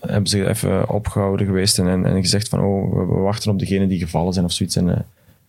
hebben 0.00 0.26
ze 0.26 0.48
even 0.48 0.88
opgehouden 0.88 1.46
geweest 1.46 1.78
en, 1.78 2.04
en, 2.04 2.20
gezegd 2.20 2.48
van 2.48 2.60
oh, 2.60 2.92
we, 2.96 3.04
wachten 3.04 3.50
op 3.50 3.58
degene 3.58 3.86
die 3.86 3.98
gevallen 3.98 4.32
zijn 4.32 4.44
of 4.44 4.52
zoiets. 4.52 4.76
En 4.76 4.88
eh, 4.88 5.00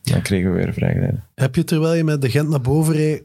dan 0.02 0.22
kregen 0.22 0.52
we 0.52 0.58
weer 0.58 0.74
vrijgeleide. 0.74 1.20
Heb 1.36 1.56
je 1.56 1.64
terwijl 1.64 1.94
je 1.94 2.04
met 2.04 2.22
de 2.22 2.30
Gent 2.30 2.50
naar 2.50 2.62
boven 2.62 2.94
reed 2.94 3.24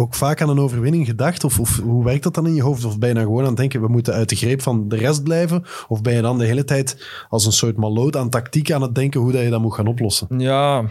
ook 0.00 0.14
vaak 0.14 0.42
aan 0.42 0.48
een 0.48 0.58
overwinning 0.58 1.06
gedacht? 1.06 1.44
Of, 1.44 1.60
of 1.60 1.78
hoe 1.80 2.04
werkt 2.04 2.22
dat 2.22 2.34
dan 2.34 2.46
in 2.46 2.54
je 2.54 2.62
hoofd? 2.62 2.84
Of 2.84 2.98
ben 2.98 3.08
je 3.08 3.14
dan 3.14 3.24
gewoon 3.24 3.40
aan 3.42 3.46
het 3.48 3.56
denken, 3.56 3.80
we 3.80 3.88
moeten 3.88 4.14
uit 4.14 4.28
de 4.28 4.36
greep 4.36 4.62
van 4.62 4.88
de 4.88 4.96
rest 4.96 5.22
blijven? 5.22 5.64
Of 5.88 6.02
ben 6.02 6.14
je 6.14 6.22
dan 6.22 6.38
de 6.38 6.44
hele 6.44 6.64
tijd 6.64 7.06
als 7.28 7.46
een 7.46 7.52
soort 7.52 7.76
maloot 7.76 8.16
aan 8.16 8.30
tactiek 8.30 8.72
aan 8.72 8.82
het 8.82 8.94
denken 8.94 9.20
hoe 9.20 9.32
dat 9.32 9.42
je 9.42 9.50
dat 9.50 9.60
moet 9.60 9.74
gaan 9.74 9.86
oplossen? 9.86 10.28
Ja, 10.38 10.84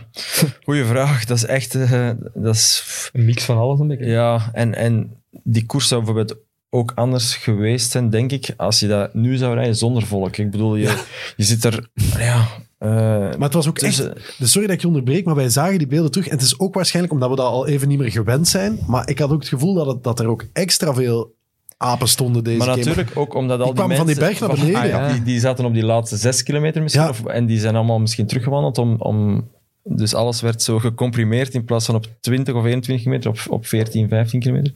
goede 0.64 0.86
vraag. 0.86 1.26
Dat 1.26 1.38
is 1.38 1.46
echt... 1.46 1.76
eh, 1.76 2.10
dat 2.34 2.56
is, 2.56 3.10
Een 3.14 3.26
mix 3.26 3.44
van 3.44 3.58
alles 3.58 3.80
een 3.80 3.88
beetje. 3.88 4.06
ja, 4.06 4.50
en, 4.54 4.76
en 4.76 5.12
die 5.44 5.66
koers 5.66 5.88
zou 5.88 6.04
bijvoorbeeld 6.04 6.38
ook 6.70 6.92
anders 6.96 7.36
geweest 7.36 7.92
zijn, 7.92 8.10
denk 8.10 8.32
ik, 8.32 8.54
als 8.58 8.80
je 8.80 8.88
dat 8.88 9.14
nu 9.14 9.38
zou 9.38 9.54
rijden 9.56 9.76
zonder 9.76 10.04
volk. 10.06 10.38
Ik 10.38 10.52
bedoel, 10.52 10.76
je, 10.76 11.04
je 11.36 11.44
zit 11.44 11.64
er... 11.64 11.90
Ja, 12.18 12.48
uh, 12.80 12.90
maar 12.90 13.40
het 13.40 13.54
was 13.54 13.68
ook 13.68 13.80
echt... 13.80 14.10
Dus 14.38 14.52
sorry 14.52 14.68
dat 14.68 14.76
ik 14.76 14.82
je 14.82 14.88
onderbreek, 14.88 15.26
maar 15.26 15.36
wij 15.36 15.50
zagen 15.50 15.78
die 15.78 15.88
beelden 15.88 16.12
terug. 16.12 16.28
En 16.28 16.36
het 16.36 16.42
is 16.42 16.60
ook 16.60 16.74
waarschijnlijk 16.74 17.14
omdat 17.14 17.30
we 17.30 17.36
dat 17.36 17.46
al 17.46 17.68
even 17.68 17.88
niet 17.88 18.00
meer 18.00 18.12
gewend 18.12 18.48
zijn. 18.48 18.80
Maar 18.88 19.10
ik 19.10 19.20
had 19.20 19.32
ook 19.32 19.40
het 19.40 19.50
gevoel 19.50 19.74
dat, 19.74 19.88
het, 19.88 20.04
dat 20.04 20.20
er 20.20 20.28
ook 20.28 20.46
extra 20.54 20.94
veel 20.94 21.36
apen 21.78 22.08
stonden 22.08 22.44
deze 22.44 22.58
Maar 22.58 22.68
keer. 22.68 22.86
natuurlijk 22.86 23.18
ook 23.18 23.34
omdat 23.34 23.60
al 23.60 23.66
die, 23.66 23.76
die 23.76 23.88
mensen... 23.88 24.06
van 24.06 24.16
die 24.16 24.26
berg 24.26 24.40
naar 24.40 24.50
beneden. 24.50 24.82
Ah, 24.82 24.88
ja. 24.88 25.12
die, 25.12 25.24
die 25.24 25.40
zaten 25.40 25.66
op 25.66 25.74
die 25.74 25.86
laatste 25.86 26.18
zes 26.18 26.44
kilometer 26.44 26.82
misschien. 26.82 27.04
Ja. 27.04 27.10
Of, 27.10 27.26
en 27.26 27.46
die 27.46 27.60
zijn 27.60 27.76
allemaal 27.76 28.00
misschien 28.00 28.28
teruggewandeld 28.28 28.78
om... 28.78 28.96
om 28.98 29.48
dus 29.84 30.14
alles 30.14 30.42
werd 30.42 30.62
zo 30.62 30.80
gecomprimeerd 30.80 31.54
in 31.54 31.66
plaats 31.66 31.86
van 31.86 31.96
op 31.96 32.08
20 32.20 32.54
of 32.54 32.66
21 32.66 33.04
kilometer, 33.04 33.30
op, 33.30 33.40
op 33.50 33.66
14, 33.66 34.10
15 34.10 34.40
kilometer. 34.40 34.74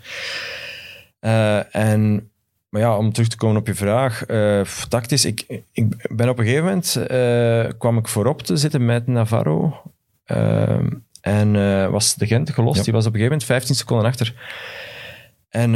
Uh, 1.21 1.75
en, 1.75 2.31
maar 2.73 2.81
ja, 2.81 2.97
om 2.97 3.11
terug 3.11 3.29
te 3.29 3.37
komen 3.37 3.57
op 3.57 3.67
je 3.67 3.73
vraag, 3.73 4.29
uh, 4.29 4.61
tactisch, 4.89 5.25
ik, 5.25 5.45
ik 5.71 6.07
ben 6.15 6.29
op 6.29 6.37
een 6.39 6.45
gegeven 6.45 6.65
moment, 6.65 6.97
uh, 7.11 7.65
kwam 7.77 7.97
ik 7.97 8.07
voorop 8.07 8.41
te 8.41 8.57
zitten 8.57 8.85
met 8.85 9.07
Navarro. 9.07 9.81
en 11.21 11.51
was 11.91 12.15
de 12.15 12.27
Gent 12.27 12.49
gelost, 12.49 12.77
Ja. 12.77 12.83
die 12.83 12.93
was 12.93 13.05
op 13.05 13.13
een 13.13 13.19
gegeven 13.19 13.37
moment 13.37 13.43
15 13.43 13.75
seconden 13.75 14.05
achter. 14.05 14.35
En 15.49 15.71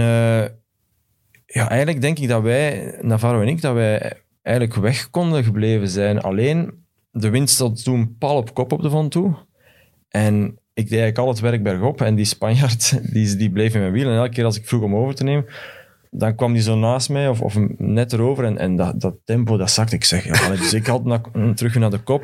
ja, 1.45 1.69
eigenlijk 1.69 2.01
denk 2.01 2.19
ik 2.19 2.27
dat 2.27 2.41
wij, 2.41 2.97
Navarro 3.01 3.41
en 3.41 3.47
ik, 3.47 3.61
dat 3.61 3.73
wij 3.73 4.13
eigenlijk 4.41 4.77
weg 4.77 5.09
konden 5.09 5.43
gebleven 5.43 5.87
zijn. 5.87 6.21
Alleen, 6.21 6.83
de 7.11 7.29
wind 7.29 7.49
stond 7.49 7.83
toen 7.83 8.15
pal 8.17 8.37
op 8.37 8.53
kop 8.53 8.71
op 8.71 8.81
de 8.81 8.89
Van 8.89 9.09
toe. 9.09 9.35
En 10.09 10.45
ik 10.73 10.89
deed 10.89 10.99
eigenlijk 10.99 11.17
al 11.17 11.27
het 11.27 11.39
werk 11.39 11.63
bergop. 11.63 12.01
En 12.01 12.15
die 12.15 12.25
Spanjaard, 12.25 12.99
die, 13.13 13.35
die 13.35 13.51
bleef 13.51 13.73
in 13.73 13.79
mijn 13.79 13.91
wiel. 13.91 14.09
En 14.09 14.15
elke 14.15 14.29
keer 14.29 14.45
als 14.45 14.57
ik 14.57 14.67
vroeg 14.67 14.81
om 14.83 14.95
over 14.95 15.15
te 15.15 15.23
nemen, 15.23 15.45
dan 16.11 16.35
kwam 16.35 16.53
die 16.53 16.61
zo 16.61 16.75
naast 16.75 17.09
mij 17.09 17.27
of, 17.27 17.41
of 17.41 17.57
net 17.77 18.13
erover. 18.13 18.43
En, 18.43 18.57
en 18.57 18.75
dat, 18.75 19.01
dat 19.01 19.15
tempo, 19.25 19.57
dat 19.57 19.71
zakte. 19.71 19.95
Ik 19.95 20.03
zeg, 20.03 20.49
dus 20.59 20.73
ik 20.73 20.85
had 20.85 21.03
na, 21.03 21.21
terug 21.55 21.75
naar 21.75 21.89
de 21.89 21.99
kop. 21.99 22.21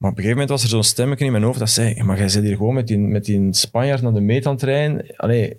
Maar 0.00 0.10
op 0.10 0.16
een 0.16 0.22
gegeven 0.22 0.30
moment 0.30 0.48
was 0.48 0.62
er 0.62 0.68
zo'n 0.68 0.82
stemmetje 0.82 1.24
in 1.24 1.32
mijn 1.32 1.44
hoofd 1.44 1.58
dat 1.58 1.70
zei, 1.70 2.02
maar 2.02 2.18
jij 2.18 2.28
zit 2.28 2.42
hier 2.42 2.56
gewoon 2.56 2.74
met 2.74 2.86
die, 2.86 2.98
met 2.98 3.24
die 3.24 3.48
Spanjaard 3.54 4.02
naar 4.02 4.12
de 4.12 4.20
meet 4.20 4.46
aan 4.46 4.52
het 4.52 4.62
rijden. 4.62 5.58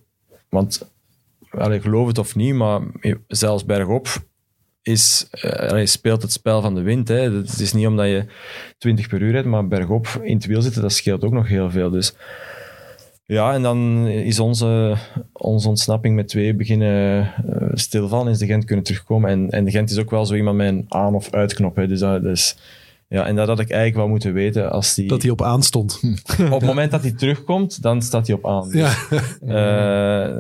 Want, 0.50 0.92
allee, 1.50 1.82
geloof 1.82 2.08
het 2.08 2.18
of 2.18 2.36
niet, 2.36 2.54
maar 2.54 2.82
zelfs 3.28 3.66
bergop 3.66 4.08
is, 4.82 5.28
uh, 5.46 5.52
allee, 5.52 5.86
speelt 5.86 6.22
het 6.22 6.32
spel 6.32 6.62
van 6.62 6.76
de 6.76 6.82
wind. 6.82 7.08
Hè. 7.08 7.32
Het 7.32 7.60
is 7.60 7.74
niet 7.74 7.88
omdat 7.88 8.06
je 8.06 8.26
20 8.78 9.08
per 9.08 9.22
uur 9.22 9.32
rijdt, 9.32 9.48
maar 9.48 9.68
bergop 9.68 10.08
in 10.22 10.36
het 10.36 10.46
wiel 10.46 10.62
zitten, 10.62 10.82
dat 10.82 10.94
scheelt 10.94 11.24
ook 11.24 11.34
nog 11.34 11.48
heel 11.48 11.72
veel. 11.72 11.90
Dus 11.90 12.14
ja, 13.34 13.54
en 13.54 13.62
dan 13.62 14.08
is 14.08 14.40
onze, 14.40 14.96
onze 15.34 15.68
ontsnapping 15.68 16.16
met 16.16 16.28
twee 16.28 16.54
beginnen 16.56 17.32
uh, 17.50 17.68
stilvallen, 17.74 18.32
is 18.32 18.38
de 18.38 18.46
Gent 18.46 18.66
kunnen 18.66 18.86
terugkomen. 18.86 19.30
En, 19.30 19.50
en 19.50 19.66
de 19.66 19.72
Gent 19.72 19.90
is 19.92 19.98
ook 19.98 20.10
wel 20.10 20.26
zo 20.26 20.36
iemand 20.36 20.58
met 20.58 20.68
een 20.68 20.86
aan- 20.88 21.16
of 21.16 21.34
uitknop. 21.34 21.76
Hè. 21.76 21.88
Dus, 21.88 22.00
dat, 22.00 22.22
dus, 22.22 22.58
ja, 23.08 23.26
en 23.26 23.36
dat 23.36 23.48
had 23.48 23.60
ik 23.60 23.70
eigenlijk 23.70 24.00
wel 24.00 24.08
moeten 24.08 24.34
weten. 24.34 24.72
Als 24.72 24.96
die, 24.96 25.08
Dat 25.08 25.22
hij 25.22 25.32
op 25.32 25.42
aan 25.42 25.64
stond. 25.64 26.00
op 26.52 26.60
het 26.60 26.66
moment 26.66 26.92
dat 26.92 27.02
hij 27.02 27.12
terugkomt, 27.12 27.82
dan 27.82 28.02
staat 28.02 28.28
hij 28.28 28.36
op 28.36 28.48
aan. 28.48 28.70
Ja. 28.72 28.94
Uh, 29.46 30.40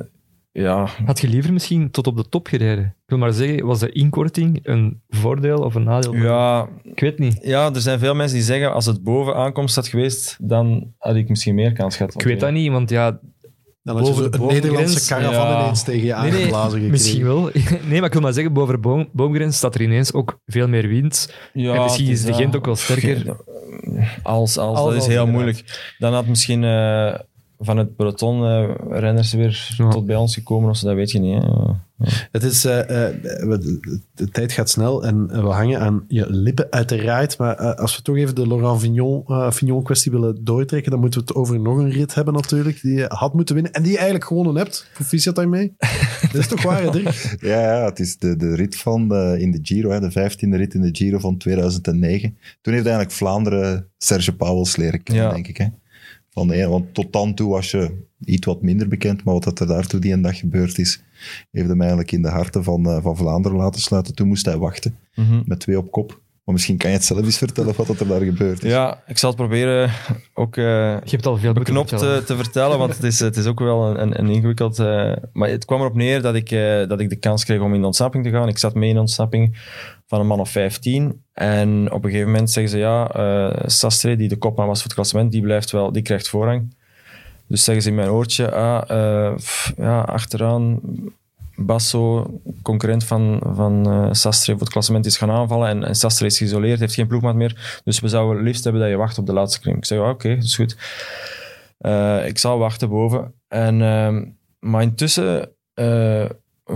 ja. 0.51 0.87
Had 1.05 1.19
je 1.19 1.27
liever 1.27 1.53
misschien 1.53 1.91
tot 1.91 2.07
op 2.07 2.17
de 2.17 2.29
top 2.29 2.47
gereden? 2.47 2.83
Ik 2.85 3.09
wil 3.09 3.17
maar 3.17 3.33
zeggen, 3.33 3.65
was 3.65 3.79
de 3.79 3.91
inkorting 3.91 4.59
een 4.63 5.01
voordeel 5.09 5.57
of 5.57 5.75
een 5.75 5.83
nadeel? 5.83 6.15
Ja, 6.15 6.69
ik 6.83 6.99
weet 6.99 7.19
niet. 7.19 7.39
Ja, 7.41 7.73
er 7.73 7.81
zijn 7.81 7.99
veel 7.99 8.15
mensen 8.15 8.37
die 8.37 8.45
zeggen, 8.45 8.73
als 8.73 8.85
het 8.85 9.03
boven 9.03 9.35
aankomst 9.35 9.75
had 9.75 9.87
geweest, 9.87 10.37
dan 10.41 10.93
had 10.97 11.15
ik 11.15 11.29
misschien 11.29 11.55
meer 11.55 11.73
kans 11.73 11.97
gehad. 11.97 12.15
Ik 12.15 12.23
weet 12.23 12.39
dat 12.39 12.51
niet, 12.51 12.71
want 12.71 12.89
ja... 12.89 13.19
Dan 13.83 13.97
had 13.97 14.07
je 14.17 14.29
een 14.31 14.47
Nederlandse 14.47 15.07
caravan 15.07 15.47
ja. 15.47 15.61
ineens 15.61 15.83
tegen 15.83 16.05
je 16.05 16.13
Nee, 16.13 16.21
nee, 16.21 16.31
aangeblazen 16.31 16.69
gekregen. 16.69 16.91
misschien 16.91 17.23
wel. 17.23 17.49
Nee, 17.89 17.97
maar 17.99 18.05
ik 18.05 18.13
wil 18.13 18.21
maar 18.21 18.33
zeggen, 18.33 18.53
boven 18.53 18.73
de 18.73 18.79
boom, 18.79 19.09
boomgrens 19.13 19.57
staat 19.57 19.75
er 19.75 19.81
ineens 19.81 20.13
ook 20.13 20.39
veel 20.45 20.67
meer 20.67 20.87
wind. 20.87 21.33
Ja, 21.53 21.73
en 21.73 21.81
misschien 21.81 22.07
is 22.07 22.21
de 22.21 22.31
ja, 22.31 22.37
Gent 22.37 22.55
ook 22.55 22.65
wel 22.65 22.75
sterker. 22.75 23.25
Als, 24.23 24.57
als, 24.57 24.77
Als, 24.77 24.93
dat 24.93 25.01
is 25.01 25.07
heel 25.07 25.25
inderdaad. 25.25 25.27
moeilijk. 25.27 25.93
Dan 25.97 26.13
had 26.13 26.25
misschien 26.27 26.63
eh, 26.63 27.19
van 27.63 27.77
het 27.77 27.95
peloton 27.95 28.45
eh, 28.45 28.69
renners 28.89 29.33
weer 29.33 29.73
Ja. 29.77 29.89
tot 29.89 30.05
bij 30.05 30.15
ons 30.15 30.33
gekomen, 30.33 30.69
of 30.69 30.77
zo, 30.77 30.87
dat 30.87 30.95
weet 30.95 31.11
je 31.11 31.19
niet. 31.19 31.41
Hè. 31.43 31.47
Ja. 31.47 31.89
Het 32.31 32.43
is, 32.43 32.65
eh, 32.65 32.79
eh, 32.79 33.15
we- 33.47 33.99
de 34.13 34.29
tijd 34.29 34.51
gaat 34.51 34.69
snel 34.69 35.03
en 35.05 35.27
we 35.27 35.35
hangen 35.49 35.79
aan 35.79 36.03
je 36.07 36.25
lippen 36.29 36.67
uiteraard. 36.71 37.37
Maar 37.37 37.55
als 37.75 37.95
we 37.95 38.01
toch 38.01 38.17
even 38.17 38.35
de 38.35 38.47
Laurent 38.47 38.79
Fignon, 38.81 39.23
eh, 39.27 39.51
Fignon 39.51 39.83
kwestie 39.83 40.11
willen 40.11 40.43
doortrekken, 40.43 40.91
dan 40.91 40.99
moeten 40.99 41.19
we 41.19 41.25
het 41.27 41.35
over 41.35 41.59
nog 41.59 41.77
een 41.77 41.89
rit 41.91 42.13
hebben 42.13 42.33
natuurlijk, 42.33 42.81
die 42.81 42.93
je 42.97 43.05
had 43.07 43.33
moeten 43.33 43.55
winnen 43.55 43.73
en 43.73 43.81
die 43.81 43.91
je 43.91 43.97
eigenlijk 43.97 44.27
gewonnen 44.27 44.55
hebt. 44.55 44.89
Proficiat 44.93 45.35
daarmee. 45.35 45.73
Dat 46.21 46.35
is 46.41 46.47
toch 46.47 46.63
waar, 46.63 46.81
hè, 46.83 46.91
Dirk? 46.91 47.37
Ja, 47.41 47.59
ja, 47.61 47.85
het 47.85 47.99
is 47.99 48.17
de, 48.17 48.35
de 48.35 48.55
rit 48.55 48.75
van 48.77 49.07
de, 49.07 49.35
in 49.39 49.51
de 49.51 49.59
Giro, 49.61 49.89
hè, 49.89 49.99
de 49.99 50.11
vijftiende 50.11 50.57
rit 50.57 50.73
in 50.73 50.81
de 50.81 50.89
Giro 50.91 51.19
van 51.19 51.37
2009. 51.37 52.37
Toen 52.61 52.73
heeft 52.73 52.85
eigenlijk 52.85 53.15
Vlaanderen 53.15 53.87
Serge 53.97 54.35
Pauwels 54.35 54.75
leren 54.75 55.03
kennen, 55.03 55.23
Ja. 55.25 55.31
denk 55.33 55.47
ik. 55.47 55.57
Hè. 55.57 55.65
Van 56.33 56.47
de, 56.47 56.53
ene- 56.55 56.67
want 56.69 56.93
tot 56.93 57.13
dan 57.13 57.33
toe 57.33 57.49
was 57.51 57.71
je 57.71 57.91
iets 58.25 58.45
wat 58.45 58.61
minder 58.61 58.87
bekend, 58.87 59.23
maar 59.23 59.33
wat 59.33 59.43
dat 59.43 59.59
er 59.59 59.67
daartoe 59.67 59.99
die 59.99 60.13
een 60.13 60.21
dag 60.21 60.37
gebeurd 60.37 60.77
is, 60.77 61.03
heeft 61.51 61.67
hem 61.67 61.79
eigenlijk 61.79 62.11
in 62.11 62.21
de 62.21 62.29
harten 62.29 62.63
van, 62.63 62.85
eh, 62.89 62.97
van 63.01 63.17
Vlaanderen 63.17 63.57
laten 63.57 63.81
sluiten. 63.81 64.15
Toen 64.15 64.27
moest 64.27 64.45
hij 64.45 64.57
wachten, 64.57 64.95
Mhm. 65.15 65.41
met 65.45 65.59
twee 65.59 65.77
op 65.77 65.91
kop. 65.91 66.19
Maar 66.45 66.53
misschien 66.55 66.77
kan 66.77 66.89
je 66.89 66.95
het 66.95 67.05
zelf 67.05 67.21
eens 67.25 67.37
vertellen 67.37 67.73
wat 67.75 67.87
dat 67.87 67.99
er 67.99 68.07
daar 68.07 68.21
gebeurd 68.21 68.63
is. 68.63 68.71
ja, 68.71 69.03
ik 69.07 69.17
zal 69.17 69.29
het 69.29 69.37
proberen 69.39 69.91
ook 70.33 70.57
eh, 70.57 70.63
Je 71.03 71.09
hebt 71.09 71.25
al 71.25 71.37
veel 71.37 71.53
beknopt 71.53 71.89
vertellen. 71.89 72.19
te, 72.19 72.25
te 72.25 72.35
vertellen, 72.35 72.77
want 72.77 72.93
het 72.95 73.03
is, 73.03 73.19
het 73.19 73.37
is 73.37 73.45
ook 73.45 73.59
wel 73.59 73.87
een, 73.89 74.01
een, 74.01 74.19
een 74.19 74.29
ingewikkeld... 74.29 74.79
eh, 74.79 75.13
maar 75.33 75.49
het 75.49 75.65
kwam 75.65 75.79
erop 75.79 75.95
neer 75.95 76.21
dat 76.21 76.35
ik, 76.35 76.51
eh, 76.51 76.87
dat 76.87 76.99
ik 76.99 77.09
de 77.09 77.15
kans 77.15 77.45
kreeg 77.45 77.59
om 77.61 77.73
in 77.73 77.79
de 77.79 77.85
ontsnapping 77.85 78.23
te 78.23 78.29
gaan. 78.29 78.47
Ik 78.47 78.57
zat 78.57 78.73
mee 78.75 78.89
in 78.89 78.95
de 78.95 79.01
ontsnapping 79.01 79.57
van 80.11 80.19
een 80.19 80.27
man 80.27 80.39
of 80.39 80.49
15. 80.49 81.23
En 81.33 81.91
op 81.91 82.03
een 82.03 82.09
gegeven 82.09 82.31
moment 82.31 82.51
zeggen 82.51 82.71
ze, 82.71 82.77
ja, 82.77 83.09
eh 83.09 83.63
Sastre, 83.65 84.15
die 84.15 84.27
de 84.27 84.37
kopman 84.37 84.67
was 84.67 84.77
voor 84.77 84.85
het 84.85 84.93
klassement, 84.93 85.31
die, 85.31 85.41
blijft 85.41 85.71
wel, 85.71 85.91
die 85.91 86.01
krijgt 86.01 86.29
voorrang. 86.29 86.75
Dus 87.47 87.63
zeggen 87.63 87.83
ze 87.83 87.89
in 87.89 87.95
mijn 87.95 88.09
oortje, 88.09 88.51
ah, 88.51 88.81
eh, 88.87 89.37
ja, 89.77 90.01
achteraan... 90.01 90.79
Basso, 91.55 92.31
concurrent 92.61 93.03
van, 93.03 93.41
van 93.53 93.89
eh, 93.89 94.07
Sastre 94.11 94.51
voor 94.51 94.61
het 94.61 94.71
klassement, 94.71 95.05
is 95.05 95.17
gaan 95.17 95.31
aanvallen. 95.31 95.83
En, 95.83 95.95
Sastre 95.95 96.25
is 96.25 96.37
geïsoleerd, 96.37 96.79
heeft 96.79 96.93
geen 96.93 97.07
ploegmaat 97.07 97.35
meer. 97.35 97.81
Dus 97.83 97.99
we 97.99 98.07
zouden 98.07 98.43
liefst 98.43 98.63
hebben 98.63 98.81
dat 98.81 98.89
je 98.91 98.97
wacht 98.97 99.17
op 99.17 99.25
de 99.25 99.33
laatste 99.33 99.59
klim. 99.59 99.75
Ik 99.75 99.85
zeg, 99.85 99.99
oké, 99.99 100.35
dat 100.35 100.43
is 100.43 100.55
goed. 100.55 100.77
Ik 102.25 102.37
zal 102.37 102.57
wachten 102.57 102.89
boven. 102.89 103.33
En, 103.47 103.81
ehm, 103.81 104.25
maar 104.59 104.81
intussen 104.81 105.49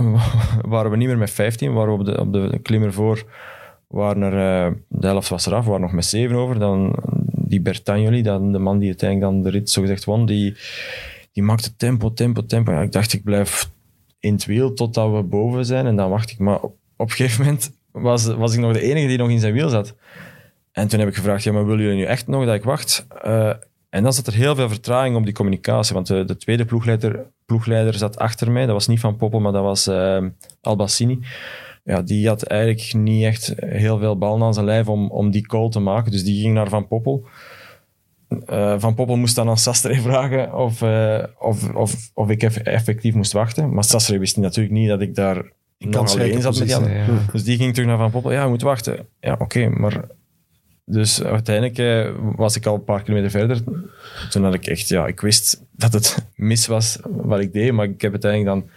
waren 0.68 0.90
we 0.90 0.96
niet 0.96 1.08
meer 1.08 1.18
met 1.18 1.30
15, 1.30 1.72
waren 1.72 1.92
we 1.92 1.98
op 1.98 2.04
de, 2.04 2.20
op 2.20 2.32
de 2.32 2.58
klim 2.62 2.82
ervoor. 2.82 3.24
Waren 3.86 4.32
eh, 4.32 4.72
de 4.88 5.06
helft 5.06 5.28
was 5.28 5.46
eraf, 5.46 5.64
waren 5.64 5.80
nog 5.80 5.92
met 5.92 6.04
7 6.04 6.36
over. 6.36 6.58
Dan 6.58 6.94
die 7.32 7.60
Bertagnoli, 7.60 8.22
dan 8.22 8.52
de 8.52 8.58
man 8.58 8.78
die 8.78 8.88
uiteindelijk 8.88 9.32
dan 9.32 9.42
de 9.42 9.50
rit 9.50 9.70
zogezegd 9.70 10.04
won, 10.04 10.26
die, 10.26 10.56
die 11.32 11.42
maakte 11.42 11.76
tempo, 11.76 12.12
tempo, 12.12 12.46
tempo. 12.46 12.80
Ik 12.80 12.92
dacht, 12.92 13.12
ik 13.12 13.24
blijf 13.24 13.70
in 14.20 14.32
het 14.32 14.44
wiel 14.44 14.72
totdat 14.72 15.12
we 15.12 15.22
boven 15.22 15.66
zijn 15.66 15.86
en 15.86 15.96
dan 15.96 16.10
wacht 16.10 16.30
ik. 16.30 16.38
Maar 16.38 16.60
op, 16.60 16.74
op 16.96 17.10
een 17.10 17.16
gegeven 17.16 17.44
moment 17.44 17.72
was, 17.90 18.26
was 18.26 18.54
ik 18.54 18.60
nog 18.60 18.72
de 18.72 18.80
enige 18.80 19.06
die 19.06 19.18
nog 19.18 19.30
in 19.30 19.40
zijn 19.40 19.52
wiel 19.52 19.68
zat. 19.68 19.94
En 20.72 20.88
toen 20.88 20.98
heb 20.98 21.08
ik 21.08 21.14
gevraagd, 21.14 21.42
ja, 21.42 21.52
maar 21.52 21.66
willen 21.66 21.82
jullie 21.82 21.96
nu 21.96 22.04
echt 22.04 22.26
nog 22.26 22.44
dat 22.44 22.54
ik 22.54 22.64
wacht? 22.64 23.06
Eh, 23.22 23.52
en 23.88 24.02
dan 24.02 24.12
zat 24.12 24.26
er 24.26 24.34
heel 24.34 24.54
veel 24.54 24.68
vertraging 24.68 25.16
op 25.16 25.24
die 25.24 25.34
communicatie, 25.34 25.94
want 25.94 26.06
de, 26.06 26.24
de 26.24 26.36
tweede 26.36 26.64
ploegleider, 26.64 27.26
ploegleider 27.46 27.94
zat 27.94 28.18
achter 28.18 28.50
mij. 28.50 28.66
Dat 28.66 28.74
was 28.74 28.86
niet 28.86 29.00
Van 29.00 29.16
Poppel, 29.16 29.40
maar 29.40 29.52
dat 29.52 29.62
was 29.62 29.86
eh, 29.86 30.24
Albassini. 30.60 31.18
Ja, 31.84 32.02
die 32.02 32.28
had 32.28 32.42
eigenlijk 32.42 32.94
niet 32.94 33.24
echt 33.24 33.54
heel 33.56 33.98
veel 33.98 34.18
ballen 34.18 34.42
aan 34.42 34.54
zijn 34.54 34.66
lijf 34.66 34.88
om, 34.88 35.10
om 35.10 35.30
die 35.30 35.46
call 35.46 35.68
te 35.68 35.80
maken. 35.80 36.10
Dus 36.12 36.24
die 36.24 36.40
ging 36.40 36.54
naar 36.54 36.68
Van 36.68 36.86
Poppel. 36.86 37.26
Eh, 38.46 38.74
van 38.78 38.94
Poppel 38.94 39.16
moest 39.16 39.34
dan 39.34 39.48
aan 39.48 39.58
Sastre 39.58 40.00
vragen 40.08 40.54
of, 40.54 40.82
eh, 40.82 41.22
of, 41.38 41.74
of, 41.74 42.10
of 42.14 42.30
ik 42.30 42.42
eff- 42.42 42.56
effectief 42.56 43.14
moest 43.14 43.32
wachten. 43.32 43.74
Maar 43.74 43.84
Sastre 43.84 44.18
wist 44.18 44.36
natuurlijk 44.36 44.74
niet 44.74 44.88
dat 44.88 45.00
ik 45.00 45.14
daar 45.14 45.52
alleen 45.78 46.40
zat 46.42 46.58
met 46.58 46.68
die. 46.68 46.88
Ja. 46.88 47.06
Dus 47.32 47.44
die 47.44 47.56
ging 47.56 47.74
terug 47.74 47.88
naar 47.88 47.98
Van 47.98 48.10
Poppel. 48.10 48.32
Ja, 48.32 48.42
je 48.42 48.48
moet 48.48 48.62
wachten. 48.62 49.06
Ja, 49.20 49.36
oké, 49.38 49.68
maar... 49.68 50.04
Dus 50.88 51.22
uiteindelijk 51.22 51.78
eh, 51.78 52.10
was 52.36 52.56
ik 52.56 52.66
al 52.66 52.74
een 52.74 52.84
paar 52.84 53.02
kilometer 53.02 53.30
verder. 53.30 53.62
Toen 54.30 54.44
had 54.44 54.54
ik 54.54 54.66
echt... 54.66 54.88
Ja, 54.88 55.06
ik 55.06 55.20
wist 55.20 55.62
dat 55.70 55.92
het 55.92 56.26
mis 56.34 56.66
was 56.66 56.98
wat 57.02 57.40
ik 57.40 57.52
deed, 57.52 57.72
maar 57.72 57.86
ik 57.86 58.00
heb 58.00 58.10
uiteindelijk 58.12 58.50
dan, 58.50 58.70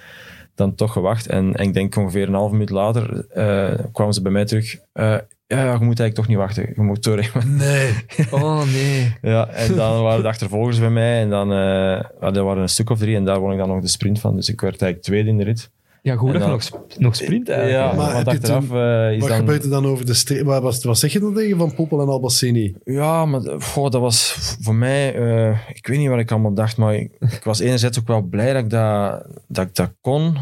dan 0.56 0.76
toch 0.76 0.94
gewacht. 0.94 1.28
En, 1.28 1.56
en 1.56 1.68
ik 1.68 1.74
denk 1.74 1.96
ongeveer 1.96 2.28
een 2.28 2.34
half 2.34 2.52
minuut 2.52 2.70
later 2.70 3.28
eh, 3.30 3.86
kwamen 3.92 4.14
ze 4.14 4.22
bij 4.22 4.32
mij 4.32 4.46
terug. 4.46 4.78
Eh, 4.94 5.18
ja, 5.48 5.64
je 5.64 5.86
moet 5.86 6.00
eigenlijk 6.00 6.16
toch 6.16 6.28
niet 6.28 6.38
wachten. 6.38 6.72
Je 6.76 6.82
moet 6.82 7.04
doorrijden. 7.04 7.56
Nee. 7.58 7.92
Oh 8.32 8.64
nee. 8.66 9.16
Ja, 9.32 9.48
en 9.48 9.76
dan 9.76 10.02
waren 10.02 10.22
de 10.22 10.28
achtervolgers 10.28 10.80
bij 10.80 10.90
mij. 10.90 11.22
En 11.22 11.30
dan 11.30 11.52
uh, 11.52 11.94
er 12.22 12.44
waren 12.44 12.62
een 12.62 12.70
stuk 12.70 12.90
of 12.90 13.00
drie. 13.00 13.16
En 13.16 13.26
daar 13.26 13.40
won 13.40 13.52
ik 13.52 13.58
dan 13.58 13.68
nog 13.68 13.82
de 13.82 13.88
sprint 13.88 14.20
van. 14.20 14.36
Dus 14.36 14.50
ik 14.50 14.62
werd 14.62 14.82
eigenlijk 14.82 15.02
tweede 15.02 15.30
in 15.30 15.38
de 15.38 15.44
rit. 15.44 15.70
Ja, 16.02 16.16
goed 16.16 16.34
dat 16.34 16.44
je 16.44 16.50
nog, 16.50 16.64
sp- 16.64 16.78
nog 16.98 17.16
sprint 17.16 17.48
Ja, 17.48 17.54
eigenlijk. 17.54 17.98
Maar 17.98 18.14
want 18.14 18.28
achteraf 18.28 18.72
eh, 18.72 19.12
is 19.14 19.20
Wat 19.20 19.30
dan... 19.30 19.38
gebeurt 19.38 19.64
er 19.64 19.70
dan 19.70 19.86
over 19.86 20.06
de 20.06 20.14
streep? 20.14 20.46
Wat, 20.46 20.62
wat, 20.62 20.84
wat 20.84 20.98
zeg 21.00 21.14
je 21.14 21.20
dan 21.20 21.34
tegen 21.34 21.58
Van 21.58 21.74
Poppel 21.74 22.02
en 22.02 22.08
Albassini? 22.08 22.76
Ja, 22.84 23.26
maar 23.26 23.42
goh, 23.62 23.92
dat 23.92 24.02
was 24.02 24.36
voor 24.62 24.76
mij... 24.76 25.16
eh, 25.16 25.58
ik 25.74 25.88
weet 25.88 25.98
niet 25.98 26.10
wat 26.10 26.20
ik 26.20 26.32
allemaal 26.32 26.54
dacht, 26.54 26.78
maar 26.78 26.96
ik, 26.96 27.12
ik 27.20 27.44
was 27.44 27.60
enerzijds 27.60 28.00
ook 28.00 28.08
wel 28.08 28.22
blij 28.22 28.54
dat 28.54 28.64
ik 28.64 28.70
dat, 28.70 29.26
dat, 29.48 29.68
ik 29.68 29.76
dat 29.76 29.92
kon. 30.02 30.38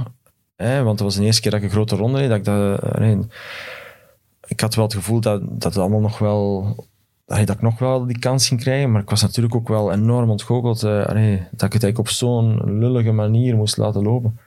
Hè, 0.55 0.77
want 0.83 0.99
het 0.99 1.07
was 1.07 1.15
de 1.15 1.23
eerste 1.23 1.41
keer 1.41 1.51
dat 1.51 1.59
ik 1.59 1.65
een 1.65 1.71
grote 1.73 1.95
ronde 1.95 2.17
reed. 2.19 2.29
Dat 2.29 2.37
ik, 2.37 2.43
dat, 2.45 2.83
eh, 2.83 2.99
nee, 2.99 3.17
ik 4.47 4.59
had 4.59 4.75
wel 4.75 4.85
het 4.85 4.93
gevoel 4.93 5.19
dat, 5.19 5.41
dat 5.43 5.73
het 5.73 5.77
allemaal 5.77 5.99
nog 5.99 6.17
wel... 6.19 6.75
Dat 7.25 7.49
ik 7.49 7.61
nog 7.61 7.79
wel 7.79 8.05
die 8.05 8.19
kans 8.19 8.47
ging 8.47 8.59
krijgen. 8.59 8.91
Maar 8.91 9.01
ik 9.01 9.09
was 9.09 9.21
natuurlijk 9.21 9.55
ook 9.55 9.67
wel 9.67 9.91
enorm 9.93 10.29
ontgoocheld. 10.29 10.83
eh, 10.83 11.05
allee, 11.05 11.37
dat 11.51 11.67
ik 11.67 11.73
het 11.73 11.83
eigenlijk 11.83 11.97
op 11.97 12.09
zo'n 12.09 12.77
lullige 12.79 13.11
manier 13.11 13.55
moest 13.55 13.77
laten 13.77 14.03
lopen. 14.03 14.39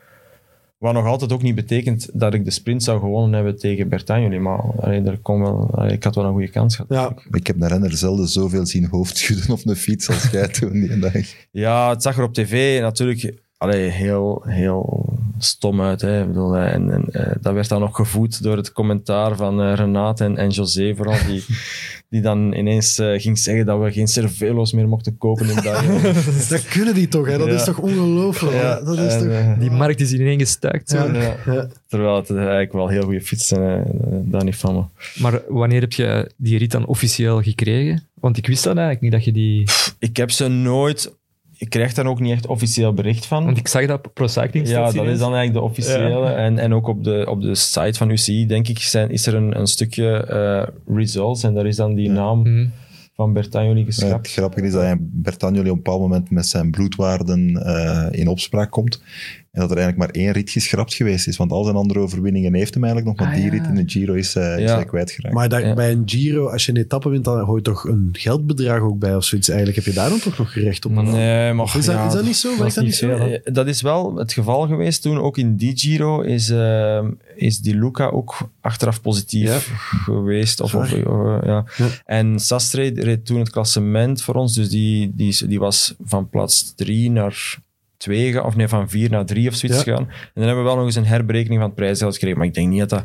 Wat 0.80 0.92
nog 0.92 1.06
altijd 1.06 1.32
ook 1.32 1.42
niet 1.42 1.54
betekent 1.54 2.08
dat 2.12 2.34
ik 2.34 2.44
de 2.44 2.50
sprint 2.50 2.82
zou 2.82 3.00
gewonnen 3.00 3.32
hebben 3.32 3.58
tegen 3.58 3.88
Bertagnoli. 3.88 4.38
Maar 4.38 4.58
allee, 4.58 5.02
er 5.02 5.18
kon 5.18 5.40
wel, 5.40 5.70
allee, 5.74 5.92
ik 5.92 6.04
had 6.04 6.14
wel 6.14 6.24
een 6.24 6.32
goede 6.32 6.50
kans 6.50 6.76
gehad. 6.76 6.90
Ja, 6.90 7.14
Ik 7.32 7.46
heb 7.46 7.60
een 7.60 7.68
renner 7.68 7.96
zelden 7.96 8.28
zoveel 8.28 8.66
zien 8.66 8.84
hoofdschudden 8.84 9.50
op 9.50 9.60
een 9.64 9.76
fiets 9.76 10.08
als 10.08 10.30
jij 10.30 10.48
toen 10.48 10.72
die 10.72 10.98
dag. 10.98 11.12
Ja, 11.50 11.90
het 11.90 12.02
zag 12.02 12.16
er 12.16 12.22
op 12.22 12.34
tv 12.34 12.80
natuurlijk 12.80 13.34
allee, 13.60 13.88
heel, 13.90 14.42
heel 14.46 15.08
stom 15.38 15.80
uit. 15.80 16.00
Hè. 16.00 16.20
Ik 16.20 16.26
bedoel, 16.26 16.56
eh, 16.56 16.72
en, 16.72 16.90
en 16.90 17.04
eh, 17.10 17.36
dat 17.40 17.54
werd 17.54 17.68
dan 17.68 17.80
nog 17.80 17.96
gevoed 17.96 18.42
door 18.42 18.56
het 18.56 18.72
commentaar 18.72 19.36
van 19.36 19.60
eh, 19.62 19.74
Renate 19.74 20.24
en, 20.24 20.36
en 20.36 20.48
José 20.50 20.94
vooral, 20.96 21.16
die, 21.26 21.44
die 22.10 22.20
dan 22.20 22.52
ineens 22.54 22.98
eh, 22.98 23.20
ging 23.20 23.38
zeggen 23.38 23.66
dat 23.66 23.80
we 23.80 23.92
geen 23.92 24.08
Cervelo's 24.08 24.72
meer 24.72 24.88
mochten 24.88 25.18
kopen 25.18 25.48
in 25.48 25.62
België. 25.62 26.12
dat 26.48 26.68
kunnen 26.68 26.94
die 26.94 27.08
toch, 27.08 27.26
hè? 27.26 27.38
Dat 27.38 27.46
Ja. 27.46 27.54
is 27.54 27.64
toch 27.64 27.78
ongelooflijk? 27.78 28.56
hè? 28.56 28.84
dat 28.84 28.98
is 28.98 29.12
en, 29.14 29.18
toch... 29.18 29.58
Die 29.58 29.70
markt 29.70 30.00
is 30.00 30.12
ineen 30.12 30.38
gestuikt. 30.38 30.88
Zo. 30.88 30.96
Ja. 30.96 31.12
ja. 31.12 31.36
Ja. 31.52 31.68
Terwijl 31.86 32.16
het 32.16 32.30
eigenlijk 32.30 32.72
wel 32.72 32.88
heel 32.88 33.02
goede 33.02 33.20
fietsen 33.22 33.56
zijn, 33.56 33.84
eh, 33.84 34.18
daar 34.22 34.44
niet 34.44 34.56
van. 34.56 34.74
Maar. 34.74 35.32
Maar 35.32 35.40
wanneer 35.48 35.80
heb 35.80 35.92
je 35.92 36.30
die 36.36 36.58
rit 36.58 36.70
dan 36.70 36.86
officieel 36.86 37.42
gekregen? 37.42 38.08
Want 38.14 38.36
ik 38.36 38.46
wist 38.46 38.64
dat 38.64 38.76
eigenlijk 38.76 39.02
niet, 39.02 39.12
dat 39.12 39.24
je 39.24 39.32
die... 39.32 39.68
Ik 39.98 40.16
heb 40.16 40.30
ze 40.30 40.48
nooit... 40.48 41.18
Ik 41.60 41.68
krijg 41.70 41.92
daar 41.94 42.06
ook 42.06 42.20
niet 42.20 42.32
echt 42.32 42.46
officieel 42.46 42.94
bericht 42.94 43.26
van. 43.26 43.44
Want 43.44 43.56
ik 43.56 43.68
zag 43.68 43.86
dat 43.86 44.06
op 44.06 44.14
Pro 44.14 44.26
Cycling 44.26 44.68
Ja, 44.68 44.84
dat 44.90 44.94
is 45.06 45.18
dan 45.18 45.34
eigenlijk 45.34 45.52
de 45.52 45.60
officiële. 45.60 46.24
En, 46.26 46.58
en 46.58 46.74
ook 46.74 46.86
op 46.88 47.04
de, 47.04 47.26
op 47.28 47.40
de 47.42 47.54
site 47.54 47.98
van 47.98 48.10
UCI, 48.10 48.46
denk 48.46 48.68
ik, 48.68 48.78
zijn, 48.78 49.10
is 49.10 49.26
er 49.26 49.34
een, 49.34 49.58
een 49.58 49.66
stukje 49.66 50.24
eh, 50.26 50.94
results. 50.96 51.42
En 51.42 51.54
daar 51.54 51.66
is 51.66 51.76
dan 51.76 51.94
die 51.94 52.10
naam 52.10 52.40
Mhm. 52.42 52.66
van 53.14 53.32
Bertagnoli 53.32 53.78
Ja, 53.78 53.84
geschrapt. 53.84 54.26
het 54.26 54.30
grappige 54.36 54.66
is 54.66 54.72
dat 54.72 54.96
Bertagnoli 55.00 55.70
op 55.70 55.76
een 55.76 55.82
bepaald 55.82 56.00
moment 56.00 56.30
met 56.30 56.46
zijn 56.46 56.70
bloedwaarden 56.70 57.56
eh, 57.64 58.06
in 58.20 58.28
opspraak 58.28 58.70
komt. 58.70 59.02
En 59.50 59.60
dat 59.60 59.70
er 59.70 59.76
eigenlijk 59.76 60.12
maar 60.12 60.22
één 60.22 60.32
rit 60.32 60.50
geschrapt 60.50 60.94
geweest 60.94 61.26
is. 61.28 61.36
Want 61.36 61.52
al 61.52 61.64
zijn 61.64 61.76
andere 61.76 61.98
overwinningen 62.00 62.54
heeft 62.54 62.74
hem 62.74 62.84
eigenlijk 62.84 63.16
nog. 63.18 63.26
Maar 63.26 63.36
Ah, 63.36 63.42
die 63.42 63.52
ja. 63.52 63.58
rit 63.58 63.66
in 63.78 63.84
de 63.84 63.90
Giro 63.92 64.14
is, 64.14 64.34
eh, 64.34 64.58
is 64.58 64.68
Ja. 64.70 64.74
hij 64.74 64.84
kwijtgeraakt. 64.84 65.34
Maar 65.34 65.60
Ja. 65.66 65.74
bij 65.74 65.90
een 65.92 66.02
Giro, 66.06 66.48
als 66.48 66.66
je 66.66 66.72
een 66.72 66.78
etappe 66.78 67.08
wint, 67.08 67.24
dan 67.24 67.40
hoort 67.40 67.64
toch 67.64 67.84
een 67.84 68.08
geldbedrag 68.12 68.80
ook 68.80 68.98
bij 68.98 69.16
of 69.16 69.24
zoiets. 69.24 69.48
Eigenlijk 69.48 69.78
heb 69.78 69.86
je 69.94 70.00
daar 70.00 70.08
dan 70.08 70.18
toch 70.18 70.38
nog 70.38 70.52
gerecht 70.52 70.84
op? 70.84 70.92
Nee, 70.92 71.52
maar 71.52 71.76
is, 71.76 71.84
dat, 71.86 72.06
is 72.06 72.12
dat 72.12 72.24
niet 72.24 72.36
zo? 72.36 72.56
dat 72.56 72.66
is 72.66 72.74
dat 72.74 72.84
niet 72.84 72.94
zo? 72.94 73.16
veel, 73.16 73.40
Dat 73.52 73.66
is 73.66 73.82
wel 73.82 74.16
het 74.16 74.32
geval 74.32 74.66
geweest 74.66 75.02
toen. 75.02 75.18
Ook 75.18 75.38
in 75.38 75.56
die 75.56 75.76
Giro 75.78 76.20
is, 76.20 76.50
eh, 76.50 77.06
is 77.36 77.58
die 77.58 77.76
Luca 77.78 78.06
ook 78.06 78.38
achteraf 78.60 79.00
positief 79.00 79.70
geweest. 80.04 80.60
Of, 80.60 80.74
of, 80.74 80.90
ja. 80.90 81.64
Ja. 81.76 81.88
En 82.04 82.38
Sastre 82.40 82.92
reed 82.94 83.26
toen 83.26 83.38
het 83.38 83.50
klassement 83.50 84.22
voor 84.22 84.34
ons. 84.34 84.54
Dus 84.54 84.68
die, 84.68 85.12
die, 85.14 85.46
die 85.46 85.58
was 85.58 85.94
van 86.04 86.28
plaats 86.28 86.72
drie 86.76 87.10
naar 87.10 87.58
twee, 88.00 88.32
ge- 88.32 88.42
of 88.42 88.56
nee, 88.56 88.68
van 88.68 88.88
vier 88.88 89.10
naar 89.10 89.24
drie 89.26 89.48
of 89.48 89.54
zoiets 89.54 89.78
Ja. 89.78 89.84
gegaan. 89.84 90.08
En 90.08 90.30
dan 90.34 90.44
hebben 90.44 90.62
we 90.64 90.68
wel 90.68 90.76
nog 90.76 90.84
eens 90.86 90.94
een 90.94 91.06
herberekening 91.06 91.60
van 91.60 91.68
het 91.70 91.78
prijsgeld 91.78 92.12
gekregen. 92.12 92.38
Maar 92.38 92.46
ik 92.46 92.54
denk 92.54 92.68
niet 92.68 92.78
dat 92.80 92.88
dat... 92.88 93.04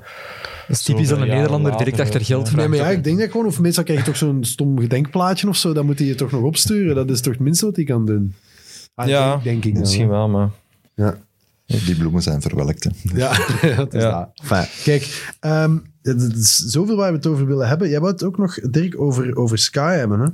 Dat 0.67 0.77
is 0.77 0.81
typisch 0.83 1.07
dat 1.07 1.19
een 1.19 1.27
Nederlander 1.27 1.77
direct 1.77 1.99
achter 1.99 2.25
geld 2.25 2.49
vraagt. 2.49 2.69
Nee, 2.69 2.79
maar 2.79 2.89
ja, 2.91 2.97
ik 2.97 3.03
denk 3.03 3.19
dat 3.19 3.31
gewoon, 3.31 3.45
of 3.45 3.59
meestal 3.59 3.83
krijg 3.83 3.99
je 3.99 4.05
toch 4.05 4.17
zo'n 4.17 4.43
stom 4.43 4.79
gedenkplaatje 4.79 5.47
of 5.47 5.55
zo, 5.55 5.73
dan 5.73 5.85
moet 5.85 5.99
hij 5.99 6.07
je 6.07 6.15
toch 6.15 6.31
nog 6.31 6.41
opsturen. 6.43 6.95
Dat 6.95 7.09
is 7.09 7.21
toch 7.21 7.33
het 7.33 7.41
minste 7.41 7.65
wat 7.65 7.75
hij 7.75 7.85
kan 7.85 8.05
doen. 8.05 8.33
Ah, 8.95 9.07
ja, 9.07 9.31
denk, 9.31 9.43
denk 9.43 9.65
ik 9.65 9.71
dan, 9.71 9.81
misschien 9.81 10.07
wel, 10.09 10.29
maar... 10.29 10.49
Ja. 10.95 11.17
Die 11.65 11.95
bloemen 11.95 12.21
zijn 12.21 12.41
verwelkt. 12.41 12.83
hè. 12.83 12.89
Ja, 13.19 13.31
dat 13.75 13.93
is 13.93 14.01
Ja. 14.01 14.11
dat. 14.11 14.29
Enfin, 14.51 14.67
kijk, 14.83 15.33
ehm, 15.39 15.77
het 16.01 16.21
is 16.35 16.55
zoveel 16.57 16.95
waar 16.95 17.09
we 17.11 17.15
het 17.17 17.27
over 17.27 17.45
willen 17.45 17.67
hebben. 17.67 17.89
Jij 17.89 17.99
wou 17.99 18.11
het 18.11 18.23
ook 18.23 18.37
nog, 18.37 18.55
Dirk, 18.55 18.99
over, 19.01 19.35
over 19.35 19.57
Sky 19.57 19.95
hebben, 19.95 20.19
hè? 20.19 20.27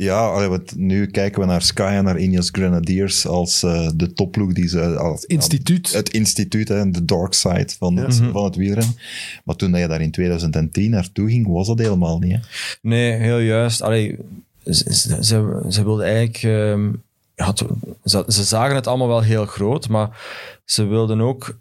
Ja, 0.00 0.48
want 0.48 0.76
nu 0.76 1.06
kijken 1.06 1.40
we 1.40 1.46
naar 1.46 1.62
Sky 1.62 1.82
en 1.82 2.04
naar 2.04 2.18
Ineos 2.18 2.48
Grenadiers 2.52 3.26
als 3.26 3.62
eh, 3.62 3.88
de 3.94 4.12
topploeg 4.12 4.52
die 4.52 4.68
ze... 4.68 4.98
Als, 4.98 5.24
Instituut. 5.24 5.92
Het 5.92 6.10
instituut, 6.10 6.68
hè, 6.68 6.90
de 6.90 7.04
dark 7.04 7.34
side 7.34 7.68
van 7.78 7.96
het, 7.96 8.20
Mhm. 8.20 8.30
van 8.32 8.44
het 8.44 8.56
wielrennen. 8.56 8.96
Maar 9.44 9.56
toen 9.56 9.70
dat 9.70 9.80
je 9.80 9.86
daar 9.88 10.00
in 10.00 10.10
2010 10.10 10.90
naartoe 10.90 11.30
ging, 11.30 11.46
was 11.46 11.66
dat 11.66 11.78
helemaal 11.78 12.18
niet. 12.18 12.32
Hè? 12.32 12.38
Nee, 12.82 13.12
heel 13.12 13.38
juist. 13.38 13.82
Allee, 13.82 14.16
ze, 14.64 15.18
ze, 15.70 15.82
wilden 15.84 16.06
eigenlijk... 16.06 16.42
ehm, 16.42 16.92
ze, 18.04 18.24
ze 18.28 18.42
zagen 18.44 18.74
het 18.74 18.86
allemaal 18.86 19.08
wel 19.08 19.22
heel 19.22 19.46
groot, 19.46 19.88
maar 19.88 20.20
ze 20.64 20.84
wilden 20.84 21.20
ook 21.20 21.58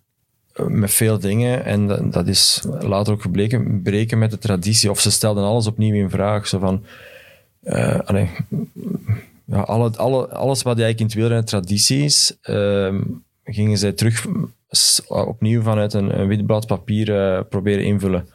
eh, 0.54 0.66
met 0.66 0.92
veel 0.92 1.20
dingen, 1.20 1.66
en 1.66 1.88
dat, 1.88 2.14
dat 2.14 2.28
is 2.28 2.62
later 2.80 3.14
ook 3.14 3.22
gebleken, 3.22 3.82
breken 3.82 4.18
met 4.18 4.32
de 4.32 4.38
traditie. 4.38 4.90
Of 4.90 5.00
ze 5.00 5.12
stelden 5.12 5.44
alles 5.44 5.68
opnieuw 5.68 5.94
in 5.96 6.10
vraag. 6.10 6.48
Zo 6.48 6.60
van... 6.60 6.84
eh, 7.68 8.00
alle, 9.66 9.92
alle, 9.98 10.28
alles 10.30 10.62
wat 10.62 10.80
eigenlijk 10.80 11.00
in 11.00 11.06
het 11.06 11.14
wielrennen 11.16 11.46
traditie 11.46 12.04
is, 12.04 12.38
ehm, 12.42 13.02
gingen 13.44 13.78
zij 13.78 13.92
terug 13.92 14.26
s- 14.70 15.02
opnieuw 15.08 15.62
vanuit 15.62 15.94
een, 15.94 16.28
wit 16.28 16.46
blad 16.46 16.68
papier 16.68 17.20
eh, 17.22 17.42
proberen 17.50 17.84
invullen. 17.84 18.28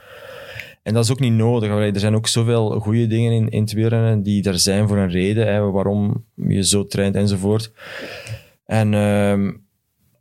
En 0.82 0.94
dat 0.94 1.04
is 1.04 1.10
ook 1.10 1.20
niet 1.20 1.32
nodig. 1.32 1.70
Er 1.70 2.00
zijn 2.00 2.14
ook 2.14 2.26
zoveel 2.28 2.80
goede 2.80 3.06
dingen 3.06 3.32
in, 3.32 3.48
in 3.50 3.60
het 3.62 3.74
die 4.24 4.44
er 4.44 4.58
zijn 4.58 4.88
voor 4.88 4.96
een 4.96 5.10
reden, 5.10 5.46
hè, 5.52 5.70
waarom 5.70 6.24
je 6.34 6.64
zo 6.64 6.86
traint 6.86 7.14
enzovoort. 7.14 7.72
En 8.66 8.94
ehm, 8.94 9.50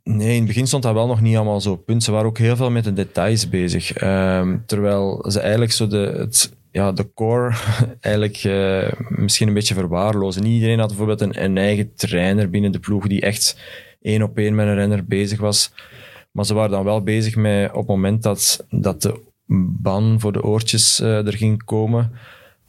nee, 0.04 0.30
in 0.32 0.36
het 0.38 0.46
begin 0.46 0.66
stond 0.66 0.82
dat 0.82 0.94
wel 0.94 1.06
nog 1.06 1.20
niet 1.20 1.36
allemaal 1.36 1.60
zo 1.60 1.70
op 1.72 1.84
punt. 1.84 2.02
Ze 2.02 2.12
waren 2.12 2.26
ook 2.26 2.38
heel 2.38 2.56
veel 2.56 2.70
met 2.70 2.84
de 2.84 2.92
details 2.92 3.48
bezig. 3.48 3.92
Ehm, 3.92 4.56
terwijl 4.66 5.24
ze 5.28 5.40
eigenlijk 5.40 5.72
zo 5.72 5.86
de, 5.86 6.14
het, 6.18 6.52
ja, 6.72 6.92
de 6.92 7.12
core 7.14 7.54
eigenlijk 8.00 8.36
eh, 8.36 8.92
misschien 9.08 9.48
een 9.48 9.54
beetje 9.54 9.74
verwaarlozen. 9.74 10.42
Niet 10.42 10.52
iedereen 10.52 10.78
had 10.78 10.88
bijvoorbeeld 10.88 11.36
een, 11.36 11.56
eigen 11.56 11.94
trainer 11.94 12.50
binnen 12.50 12.72
de 12.72 12.78
ploeg 12.78 13.06
die 13.06 13.20
echt 13.20 13.60
één 14.00 14.22
op 14.22 14.38
één 14.38 14.54
met 14.54 14.66
een 14.66 14.74
renner 14.74 15.04
bezig 15.04 15.40
was. 15.40 15.72
Maar 16.30 16.44
ze 16.44 16.54
waren 16.54 16.70
dan 16.70 16.84
wel 16.84 17.02
bezig 17.02 17.36
met 17.36 17.70
op 17.70 17.76
het 17.76 17.86
moment 17.86 18.22
dat, 18.22 18.66
dat 18.70 19.02
de 19.02 19.20
ban 19.80 20.20
voor 20.20 20.32
de 20.32 20.42
oortjes 20.42 21.00
eh, 21.00 21.26
er 21.26 21.36
ging 21.36 21.64
komen. 21.64 22.12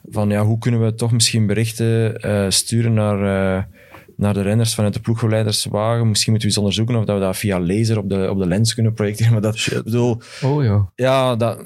Van 0.08 0.30
ja, 0.30 0.44
hoe 0.44 0.58
kunnen 0.58 0.84
we 0.84 0.94
toch 0.94 1.12
misschien 1.12 1.46
berichten 1.46 2.20
eh, 2.20 2.46
sturen 2.48 2.94
naar, 2.94 3.68
naar 4.16 4.34
de 4.34 4.42
renners 4.42 4.74
vanuit 4.74 4.94
de 4.94 5.00
ploeggeleiderswagen? 5.00 6.08
Misschien 6.08 6.32
moeten 6.32 6.48
we 6.50 6.54
eens 6.54 6.64
onderzoeken 6.64 6.96
of 6.96 7.04
dat 7.04 7.18
we 7.18 7.24
dat 7.24 7.36
via 7.36 7.60
laser 7.60 7.98
op 7.98 8.08
de, 8.08 8.30
op 8.30 8.38
de 8.38 8.46
lens 8.46 8.74
kunnen 8.74 8.92
projecteren. 8.92 9.32
Maar 9.32 9.42
dat, 9.42 9.54
ik 9.56 9.82
bedoel, 9.84 10.20
Oh 10.42 10.64
ja. 10.64 10.90
ja, 10.94 11.36
dat, 11.36 11.64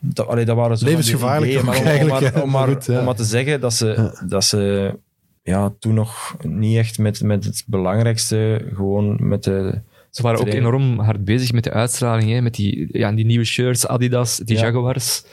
dat, 0.00 0.26
allee, 0.26 0.44
dat 0.44 0.56
waren 0.56 0.78
zo 0.78 0.84
Levensgevaarlijk 0.84 1.50
ideeën, 1.50 1.64
maar 1.64 1.76
om, 1.76 1.80
om, 1.80 1.86
eigenlijk, 1.86 2.34
maar, 2.34 2.42
om, 2.42 2.50
maar, 2.50 2.68
goed, 2.68 2.84
ja. 2.84 2.98
om 2.98 3.04
maar 3.04 3.14
te 3.14 3.24
zeggen 3.24 3.60
dat 3.60 3.74
ze, 3.74 4.18
dat 4.28 4.44
ze 4.44 4.94
ja, 5.42 5.74
toen 5.78 5.94
nog 5.94 6.36
niet 6.42 6.76
echt 6.76 6.98
met, 6.98 7.22
met 7.22 7.44
het 7.44 7.64
belangrijkste, 7.66 8.68
gewoon 8.74 9.28
met 9.28 9.44
de... 9.44 9.80
Ze 10.16 10.22
waren 10.22 10.40
ook 10.40 10.46
enorm 10.46 10.98
hard 10.98 11.24
bezig 11.24 11.52
met 11.52 11.64
de 11.64 11.70
uitstraling, 11.72 12.30
hè, 12.30 12.40
met 12.40 12.54
die, 12.54 12.88
ja, 12.98 13.12
die 13.12 13.24
nieuwe 13.26 13.44
shirts, 13.44 13.86
Adidas, 13.86 14.36
die 14.36 14.56
Ja. 14.56 14.62
Jaguars. 14.62 15.24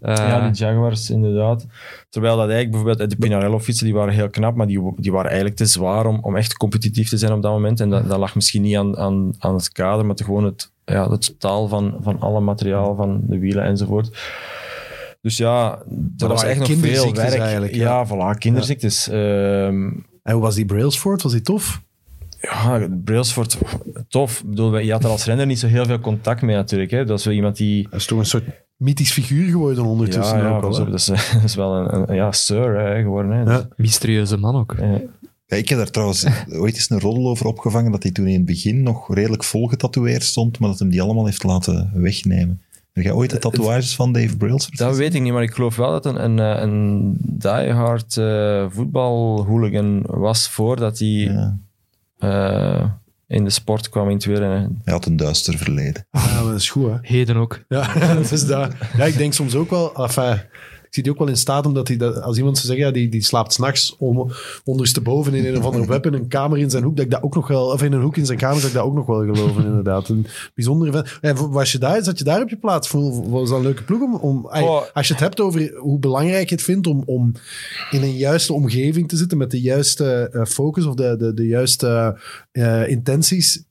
Eh, 0.00 0.14
Ja, 0.14 0.48
die 0.50 0.64
Jaguars, 0.64 1.10
inderdaad. 1.10 1.66
Terwijl 2.08 2.36
dat 2.36 2.48
eigenlijk 2.48 2.70
bijvoorbeeld 2.70 3.10
de 3.10 3.16
Pinarello-fietsen, 3.16 3.86
die 3.86 3.94
waren 3.94 4.14
heel 4.14 4.30
knap, 4.30 4.54
maar 4.54 4.66
die, 4.66 4.92
die 4.96 5.12
waren 5.12 5.26
eigenlijk 5.26 5.56
te 5.58 5.66
zwaar 5.66 6.06
om, 6.06 6.18
om 6.22 6.36
echt 6.36 6.56
competitief 6.56 7.08
te 7.08 7.16
zijn 7.16 7.32
op 7.32 7.42
dat 7.42 7.52
moment. 7.52 7.80
En 7.80 7.90
dat, 7.90 8.08
dat 8.08 8.18
lag 8.18 8.34
misschien 8.34 8.62
niet 8.62 8.76
aan, 8.76 8.96
aan, 8.98 9.32
aan 9.38 9.54
het 9.54 9.72
kader, 9.72 10.06
maar 10.06 10.14
te 10.14 10.24
gewoon 10.24 10.44
het, 10.44 10.70
ja, 10.84 11.10
het 11.10 11.26
totaal 11.26 11.68
van, 11.68 11.96
van 12.00 12.20
alle 12.20 12.40
materiaal, 12.40 12.94
van 12.94 13.20
de 13.26 13.38
wielen 13.38 13.64
enzovoort. 13.64 14.10
Dus 15.20 15.36
ja, 15.36 15.78
er 16.18 16.28
was 16.28 16.42
echt 16.44 16.58
nog 16.58 16.68
veel 16.78 17.12
werk. 17.14 17.34
eigenlijk, 17.38 17.74
ja, 17.74 18.00
ja. 18.00 18.06
voilà, 18.06 18.38
kinderziektes. 18.38 19.08
Ehm, 19.08 19.90
En 20.22 20.32
hoe 20.32 20.42
was 20.42 20.54
die 20.54 20.64
Brailsford? 20.66 21.22
Was 21.22 21.32
die 21.32 21.40
tof? 21.42 21.82
ja, 22.40 22.88
Brailsford, 23.04 23.58
tof. 24.12 24.40
Ik 24.40 24.48
bedoel, 24.48 24.78
je 24.78 24.92
had 24.92 25.04
er 25.04 25.10
als 25.10 25.24
renner 25.24 25.46
niet 25.46 25.58
zo 25.58 25.66
heel 25.66 25.84
veel 25.84 26.00
contact 26.00 26.42
mee 26.42 26.56
natuurlijk. 26.56 26.90
Hè. 26.90 27.04
Dat 27.04 27.18
is 27.18 27.24
wel 27.24 27.34
iemand 27.34 27.56
die... 27.56 27.82
Dat 27.90 28.00
is 28.00 28.06
toch 28.06 28.18
een 28.18 28.26
soort 28.26 28.44
mythisch 28.76 29.12
figuur 29.12 29.48
geworden 29.50 29.84
ondertussen 29.84 30.38
ja, 30.38 30.44
ja, 30.48 30.56
ook 30.56 30.62
dat, 30.76 30.94
is, 30.94 31.04
dat 31.32 31.42
is 31.44 31.54
wel 31.54 31.74
een, 31.76 32.08
een- 32.10 32.14
ja, 32.16 32.32
sir 32.32 32.78
hè, 32.78 33.02
geworden. 33.02 33.32
Hè. 33.32 33.52
Ja. 33.52 33.68
Mysterieuze 33.76 34.36
man 34.36 34.56
ook. 34.56 34.72
Eh, 34.72 34.94
Ja, 35.46 35.56
ik 35.56 35.68
heb 35.68 35.78
daar 35.78 35.90
trouwens 35.90 36.26
ooit 36.62 36.74
eens 36.74 36.90
een 36.90 37.00
roddel 37.00 37.28
over 37.28 37.46
opgevangen 37.46 37.92
dat 37.92 38.02
hij 38.02 38.12
toen 38.12 38.26
in 38.26 38.34
het 38.36 38.44
begin 38.44 38.82
nog 38.82 39.14
redelijk 39.14 39.44
vol 39.44 39.66
getatoeëerd 39.68 40.22
stond, 40.22 40.58
maar 40.58 40.68
dat 40.68 40.78
hem 40.78 40.90
die 40.90 41.02
allemaal 41.02 41.24
heeft 41.26 41.42
laten 41.44 41.90
wegnemen. 41.94 42.62
Heb 42.92 43.04
jij 43.04 43.12
ooit 43.12 43.30
de 43.30 43.38
tatoeages 43.38 43.94
van 43.94 44.12
Dave 44.12 44.36
Brailsford 44.36 44.78
Dat 44.78 44.96
weet 44.96 45.14
ik 45.14 45.22
niet, 45.22 45.32
maar 45.32 45.42
ik 45.42 45.54
geloof 45.54 45.76
wel 45.76 45.90
dat 45.90 46.06
een, 46.06 46.24
een, 46.24 46.38
eh, 46.38 46.62
een 46.62 47.16
diehard 47.20 48.16
eh 48.16 48.66
voetbalhooligan 48.70 50.02
was 50.06 50.48
voordat 50.48 50.98
hij 50.98 51.08
Ja, 51.08 51.58
eh, 52.18 52.84
in 53.32 53.44
de 53.44 53.50
sport 53.50 53.88
kwam 53.88 54.08
in 54.08 54.14
het 54.14 54.24
wielrennen. 54.24 54.80
hij 54.84 54.92
had 54.92 55.06
een 55.06 55.16
duister 55.16 55.58
verleden. 55.58 56.06
Ah, 56.10 56.34
maar 56.34 56.52
dat 56.52 56.60
is 56.60 56.70
goed, 56.70 56.90
hè? 56.90 56.96
Heden 57.00 57.36
ook. 57.36 57.64
Ja, 57.68 57.94
dat 58.14 58.30
is 58.30 58.46
dat. 58.46 58.72
Ja, 58.96 59.04
ik 59.04 59.16
denk 59.16 59.32
soms 59.32 59.54
ook 59.54 59.70
wel... 59.70 59.94
Enfin, 59.94 60.40
zie 60.94 61.02
die 61.02 61.12
ook 61.12 61.18
wel 61.18 61.28
in 61.28 61.36
staat 61.36 61.66
omdat 61.66 61.88
hij, 61.88 61.96
dat, 61.96 62.22
als 62.22 62.36
iemand 62.36 62.56
zou 62.58 62.68
zeggen, 62.68 62.86
ja, 62.86 62.92
die, 62.92 63.08
die 63.08 63.22
slaapt 63.22 63.52
s'nachts 63.52 63.96
ondersteboven 64.64 65.34
in 65.34 65.46
een 65.46 65.58
of 65.58 65.64
andere 65.64 65.86
web 65.86 66.06
in 66.06 66.12
een 66.12 66.28
kamer 66.28 66.58
in 66.58 66.70
zijn 66.70 66.82
hoek, 66.82 66.96
dat 66.96 67.04
ik 67.04 67.10
dat 67.10 67.22
ook 67.22 67.34
nog 67.34 67.48
wel, 67.48 67.66
of 67.66 67.82
in 67.82 67.92
een 67.92 68.00
hoek 68.02 68.16
in 68.16 68.26
zijn 68.26 68.38
kamer, 68.38 68.60
dat 68.60 68.68
ik 68.68 68.74
dat 68.74 68.84
ook 68.84 68.94
nog 68.94 69.06
wel 69.06 69.18
geloven, 69.18 69.64
inderdaad. 69.64 70.08
Een 70.08 70.26
bijzondere 70.54 71.06
En 71.20 71.50
was 71.50 71.72
je 71.72 71.78
daar, 71.78 72.04
zat 72.04 72.18
je 72.18 72.24
daar 72.24 72.42
op 72.42 72.48
je 72.48 72.56
plaats? 72.56 72.90
Was 72.90 73.48
dat 73.48 73.58
een 73.58 73.64
leuke 73.64 73.82
ploeg 73.82 74.00
om, 74.02 74.14
om 74.14 74.48
oh. 74.52 74.82
als 74.92 75.06
je 75.06 75.12
het 75.12 75.22
hebt 75.22 75.40
over 75.40 75.74
hoe 75.76 75.98
belangrijk 75.98 76.48
je 76.48 76.54
het 76.54 76.64
vindt 76.64 76.86
om, 76.86 77.02
om 77.06 77.32
in 77.90 78.02
een 78.02 78.16
juiste 78.16 78.52
omgeving 78.52 79.08
te 79.08 79.16
zitten 79.16 79.38
met 79.38 79.50
de 79.50 79.60
juiste 79.60 80.30
uh, 80.34 80.44
focus 80.44 80.84
of 80.84 80.94
de, 80.94 81.16
de, 81.18 81.34
de 81.34 81.46
juiste 81.46 82.18
uh, 82.52 82.88
intenties. 82.88 83.64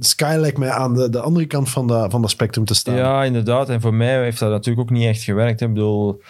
Sky 0.00 0.36
lijkt 0.38 0.58
mij 0.58 0.70
aan 0.70 0.94
de, 0.94 1.10
de 1.10 1.20
andere 1.20 1.46
kant 1.46 1.70
van, 1.70 1.86
de, 1.86 2.06
van 2.08 2.20
dat 2.20 2.30
spectrum 2.30 2.64
te 2.64 2.74
staan. 2.74 2.94
Ja, 2.94 3.24
inderdaad. 3.24 3.68
En 3.68 3.80
voor 3.80 3.94
mij 3.94 4.22
heeft 4.22 4.38
dat 4.38 4.50
natuurlijk 4.50 4.90
ook 4.90 4.96
niet 4.96 5.06
echt 5.06 5.22
gewerkt. 5.22 5.60
Ik 5.60 5.68
bedoel, 5.68 6.20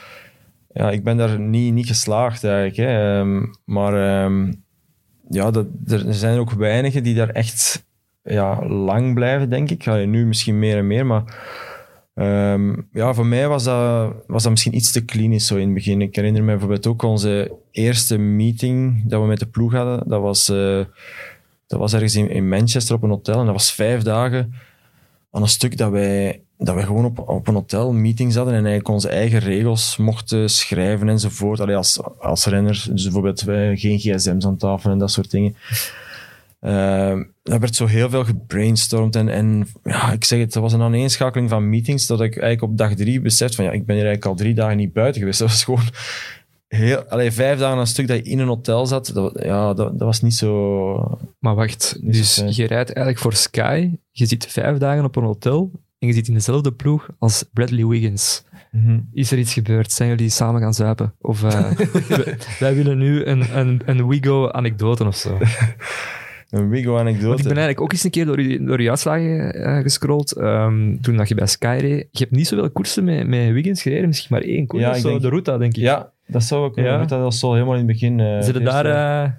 ja, 0.73 0.91
ik 0.91 1.05
ben 1.05 1.17
daar 1.17 1.41
niet, 1.41 1.73
niet 1.73 1.87
geslaagd 1.87 2.45
eigenlijk. 2.45 2.77
Hè. 2.77 3.19
Um, 3.19 3.51
maar 3.65 4.25
um, 4.25 4.65
ja, 5.29 5.51
dat, 5.51 5.67
er 5.87 6.15
zijn 6.15 6.39
ook 6.39 6.53
weinigen 6.53 7.03
die 7.03 7.15
daar 7.15 7.29
echt 7.29 7.87
ja, 8.23 8.67
lang 8.67 9.15
blijven, 9.15 9.51
denk 9.51 9.71
ik. 9.71 9.87
Nu 9.87 10.27
misschien 10.27 10.59
meer 10.59 10.77
en 10.77 10.87
meer, 10.87 11.07
maar 11.07 11.25
um, 12.15 12.89
ja, 12.93 13.15
voor 13.15 13.27
mij 13.27 13.49
was 13.49 13.65
dat, 13.65 14.15
was 14.27 14.43
dat 14.43 14.51
misschien 14.51 14.75
iets 14.75 14.93
te 14.93 15.05
klinisch 15.05 15.47
zo 15.47 15.57
in 15.57 15.65
het 15.65 15.75
begin. 15.75 16.01
Ik 16.01 16.17
herinner 16.17 16.43
me 16.43 16.51
bijvoorbeeld 16.51 16.87
ook 16.87 17.03
onze 17.03 17.57
eerste 17.71 18.19
meeting 18.19 19.03
dat 19.09 19.21
we 19.21 19.27
met 19.27 19.39
de 19.39 19.47
ploeg 19.47 19.73
hadden. 19.73 20.09
Dat 20.09 20.21
was, 20.21 20.51
uh, 20.51 20.85
dat 21.67 21.79
was 21.79 21.93
ergens 21.93 22.17
in, 22.17 22.31
in 22.31 22.49
Manchester 22.49 22.95
op 22.95 23.03
een 23.03 23.11
hotel 23.11 23.39
en 23.39 23.45
dat 23.45 23.55
was 23.55 23.73
vijf 23.73 24.03
dagen 24.03 24.55
aan 25.31 25.43
een 25.43 25.49
stuk 25.49 25.77
dat 25.77 25.91
wij 25.91 26.43
dat 26.65 26.75
we 26.75 26.83
gewoon 26.83 27.05
op, 27.05 27.29
op 27.29 27.49
een 27.49 27.55
hotel 27.55 27.93
meetings 27.93 28.35
hadden 28.35 28.55
en 28.55 28.61
eigenlijk 28.61 28.89
onze 28.89 29.09
eigen 29.09 29.39
regels 29.39 29.97
mochten 29.97 30.51
schrijven 30.51 31.09
enzovoort. 31.09 31.61
Allee, 31.61 31.77
als, 31.77 32.01
als 32.19 32.47
renner, 32.47 32.87
dus 32.91 33.03
bijvoorbeeld 33.03 33.43
wij 33.43 33.77
geen 33.77 33.99
gsm's 33.99 34.47
aan 34.47 34.57
tafel 34.57 34.91
en 34.91 34.99
dat 34.99 35.11
soort 35.11 35.31
dingen. 35.31 35.57
Uh, 36.61 37.19
werd 37.43 37.75
zo 37.75 37.87
heel 37.87 38.11
veel 38.11 38.25
gebrainstormd 38.25 39.17
en, 39.17 39.29
en 39.29 39.67
ja, 39.83 40.13
ik 40.13 40.25
zeg 40.25 40.39
het, 40.39 40.53
dat 40.53 40.63
was 40.63 40.73
een 40.73 40.83
aaneenschakeling 40.83 41.49
van 41.49 41.69
meetings 41.69 42.07
dat 42.07 42.21
ik 42.21 42.37
eigenlijk 42.37 42.73
op 42.73 42.79
dag 42.79 42.95
drie 42.95 43.21
besefte 43.21 43.57
van 43.57 43.65
ja, 43.65 43.71
ik 43.71 43.87
ben 43.87 43.97
hier 43.97 44.05
eigenlijk 44.05 44.33
al 44.33 44.45
drie 44.45 44.55
dagen 44.55 44.77
niet 44.77 44.93
buiten 44.93 45.21
geweest. 45.21 45.39
Dat 45.39 45.49
was 45.49 45.65
gewoon 45.65 45.85
heel, 46.69 47.03
allee, 47.03 47.33
vijf 47.33 47.59
dagen 47.59 47.79
een 47.79 47.87
stuk 47.87 48.09
dat 48.09 48.17
je 48.17 48.31
in 48.31 48.39
een 48.39 48.47
hotel 48.47 48.87
zat, 48.87 49.11
dat, 49.15 49.33
ja, 49.43 49.75
dat, 49.75 49.99
dat 49.99 50.07
was 50.07 50.21
niet 50.21 50.35
zo... 50.35 51.19
Maar 51.39 51.55
wacht, 51.55 51.99
dus 52.03 52.37
je 52.37 52.67
rijdt 52.67 52.93
eigenlijk 52.93 53.19
voor 53.19 53.35
Sky, 53.35 53.91
je 54.11 54.27
zit 54.27 54.47
vijf 54.47 54.79
dagen 54.79 55.05
op 55.05 55.17
een 55.17 55.25
hotel 55.25 55.71
en 56.03 56.09
je 56.09 56.15
zit 56.15 56.29
in 56.29 56.35
dezelfde 56.35 56.73
ploeg 56.73 57.09
als 57.19 57.45
Bradley 57.53 57.87
Wiggins. 57.87 58.45
Mhm. 58.71 58.99
Is 59.13 59.33
er 59.33 59.39
iets 59.39 59.53
gebeurd? 59.53 59.93
Zijn 59.93 60.09
jullie 60.09 60.29
samen 60.29 60.61
gaan 60.61 60.75
zuipen? 60.75 61.15
Of 61.21 61.43
uh, 61.45 61.71
wij 62.59 62.75
willen 62.75 62.99
nu 62.99 63.25
een, 63.25 63.59
een, 63.59 63.83
een 63.85 64.09
Wigo-anekdote 64.09 65.05
of 65.05 65.17
zo? 65.17 65.39
een 66.51 66.69
Wigo-anekdote? 66.69 67.37
ik 67.37 67.43
ben 67.43 67.47
eigenlijk 67.47 67.81
ook 67.81 67.93
eens 67.93 68.05
een 68.05 68.11
keer 68.11 68.27
door 68.27 68.43
je, 68.43 68.65
door 68.65 68.83
je 68.83 68.91
uitslagen 68.91 69.61
uh, 69.61 69.79
gescrolld. 69.79 70.37
Um, 70.37 71.01
toen 71.01 71.17
dat 71.17 71.29
je 71.29 71.35
bij 71.35 71.47
Sky 71.47 71.79
reed. 71.81 72.09
Je 72.11 72.19
hebt 72.19 72.31
niet 72.31 72.47
zoveel 72.47 72.71
koersen 72.71 73.05
met, 73.05 73.27
met 73.27 73.53
Wiggins 73.53 73.83
gereden, 73.83 74.07
misschien 74.07 74.29
maar 74.31 74.43
één 74.43 74.67
koers. 74.67 74.83
Ja, 74.83 74.95
zo, 74.95 75.19
de 75.19 75.29
Ruta, 75.29 75.59
denk 75.59 75.77
ik. 75.77 75.83
Ja, 75.83 76.13
dat 76.27 76.43
zou 76.43 76.65
ook. 76.65 76.77
Ja. 76.77 76.97
Ruta, 76.97 77.19
dat 77.19 77.35
zo 77.35 77.53
helemaal 77.53 77.75
in 77.75 77.79
het 77.79 77.89
begin. 77.89 78.19
Uh, 78.19 78.41
Zitten 78.41 78.65
daar... 78.65 78.87
Uh, 78.87 79.33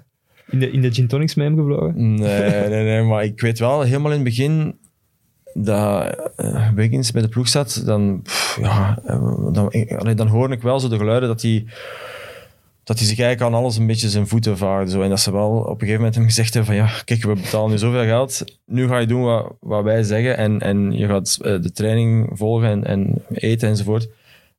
in 0.50 0.58
de, 0.58 0.70
in 0.70 0.80
de 0.80 0.92
gin 0.92 1.06
tonics 1.06 1.34
mee 1.34 1.46
hem 1.46 1.56
gevlogen? 1.56 2.14
Nee, 2.14 2.68
nee, 2.68 2.84
nee, 2.84 3.02
maar 3.02 3.24
ik 3.24 3.40
weet 3.40 3.58
wel, 3.58 3.82
helemaal 3.82 4.10
in 4.10 4.16
het 4.16 4.24
begin 4.24 4.74
dat 5.54 6.16
uh, 6.36 6.68
Wiggins 6.74 7.10
bij 7.10 7.22
de 7.22 7.28
ploeg 7.28 7.48
zat, 7.48 7.82
dan, 7.84 8.20
pff, 8.22 8.58
ja, 8.60 8.98
dan, 9.52 9.72
allee, 9.98 10.14
dan 10.14 10.26
hoor 10.26 10.52
ik 10.52 10.62
wel 10.62 10.80
zo 10.80 10.88
de 10.88 10.96
geluiden 10.96 11.28
dat 11.28 11.42
hij 11.42 11.66
dat 12.84 12.98
hij 12.98 13.06
zich 13.06 13.18
eigenlijk 13.18 13.52
aan 13.52 13.60
alles 13.60 13.76
een 13.76 13.86
beetje 13.86 14.08
zijn 14.08 14.26
voeten 14.26 14.58
vaarde. 14.58 14.90
Zo. 14.90 15.02
En 15.02 15.08
dat 15.08 15.20
ze 15.20 15.32
wel 15.32 15.50
op 15.50 15.66
een 15.66 15.78
gegeven 15.78 15.96
moment 15.96 16.14
hem 16.14 16.24
gezegd 16.24 16.54
hebben 16.54 16.74
van 16.74 16.84
ja, 16.84 16.92
kijk, 17.04 17.22
we 17.22 17.34
betalen 17.34 17.70
nu 17.70 17.78
zoveel 17.78 18.04
geld, 18.04 18.44
nu 18.66 18.88
ga 18.88 18.98
je 18.98 19.06
doen 19.06 19.22
wat, 19.22 19.52
wat 19.60 19.84
wij 19.84 20.02
zeggen 20.02 20.36
en, 20.36 20.60
en 20.60 20.92
je 20.92 21.06
gaat 21.06 21.38
uh, 21.42 21.62
de 21.62 21.72
training 21.72 22.30
volgen 22.32 22.68
en, 22.68 22.84
en 22.84 23.22
eten 23.32 23.68
enzovoort. 23.68 24.08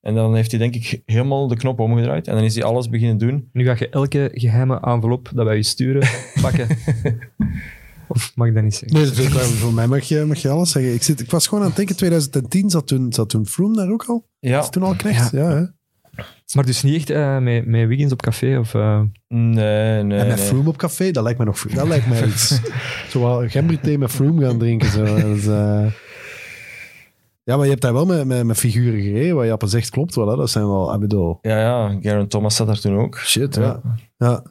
En 0.02 0.16
dan 0.16 0.36
heeft 0.36 0.52
hij 0.52 0.60
denk 0.60 0.76
ik 0.76 1.02
helemaal 1.06 1.48
de 1.48 1.56
knop 1.56 1.80
omgedraaid 1.80 2.28
en 2.28 2.36
dan 2.36 2.44
is 2.44 2.56
hij 2.56 2.64
alles 2.64 2.90
beginnen 2.90 3.18
doen. 3.18 3.50
Nu 3.54 3.66
ga 3.66 3.76
je 3.80 3.90
elke 3.90 4.30
geheime 4.34 4.80
envelop 4.80 5.32
dat 5.34 5.46
wij 5.46 5.56
je 5.56 5.64
sturen 5.64 6.08
pakken. 6.42 6.68
Of 8.08 8.32
mag 8.36 8.48
ik 8.48 8.54
dat 8.54 8.64
niet 8.64 8.76
zeggen? 8.76 8.98
Nee, 8.98 9.30
dat 9.30 9.42
is 9.42 9.52
voor 9.52 9.74
mij 9.74 9.88
mag 9.88 10.04
je, 10.04 10.26
mag 10.26 10.38
je 10.38 10.50
alles 10.50 10.72
zeggen. 10.72 10.94
Ik, 10.94 11.04
zit, 11.04 11.20
ik 11.20 11.32
was 11.32 11.48
gewoon 11.48 11.60
aan 11.64 11.70
het 11.70 11.78
denken, 11.78 11.96
2010 11.96 12.70
zat 12.70 12.88
toen, 12.88 13.14
zat 13.14 13.30
toen 13.30 13.48
Froome 13.48 13.76
daar 13.76 13.92
ook 13.92 14.04
al? 14.04 14.28
Ja. 14.40 14.60
Is 14.60 14.70
toen 14.70 14.84
al 14.84 14.96
knecht? 14.96 15.32
Ja. 15.32 15.50
ja 15.50 15.74
maar 16.54 16.66
dus 16.66 16.84
niet 16.84 16.96
echt 16.96 17.10
uh, 17.10 17.38
met, 17.38 17.66
met 17.66 17.88
Wiggins 17.88 18.12
op 18.12 18.22
café? 18.22 18.58
Of, 18.60 18.74
uh... 18.74 19.02
Nee, 19.28 20.04
nee. 20.04 20.20
En 20.20 20.28
met 20.28 20.38
nee. 20.38 20.46
Froome 20.46 20.70
op 20.70 20.78
café, 20.78 21.12
dat 21.12 21.24
lijkt 21.24 21.40
me 21.40 21.46
nog 21.46 21.66
dat 21.68 21.88
lijkt 21.88 22.08
mij 22.08 22.26
iets. 22.34 22.60
zo 23.10 23.20
wel 23.20 23.48
gemberthee 23.48 23.98
met 23.98 24.12
Froome 24.12 24.46
gaan 24.46 24.58
drinken. 24.58 24.90
Zo. 24.90 25.04
Dat 25.06 25.38
is, 25.38 25.46
uh... 25.46 25.86
Ja, 27.44 27.56
maar 27.56 27.66
je 27.66 27.72
hebt 27.72 27.82
daar 27.82 27.94
wel 27.94 28.06
met, 28.06 28.26
met, 28.26 28.44
met 28.44 28.58
figuren 28.58 29.02
gereden. 29.02 29.36
Wat 29.36 29.46
je 29.46 29.52
op 29.52 29.64
zegt 29.66 29.90
klopt 29.90 30.16
wel. 30.16 30.28
Hè? 30.28 30.36
Dat 30.36 30.50
zijn 30.50 30.68
wel, 30.68 31.04
ik 31.04 31.12
Ja, 31.42 31.60
ja. 31.60 31.98
Garen 32.02 32.28
Thomas 32.28 32.56
zat 32.56 32.68
daar 32.68 32.80
toen 32.80 32.98
ook. 32.98 33.18
Shit, 33.18 33.56
ja. 33.56 33.62
ja. 33.62 33.82
ja. 34.18 34.44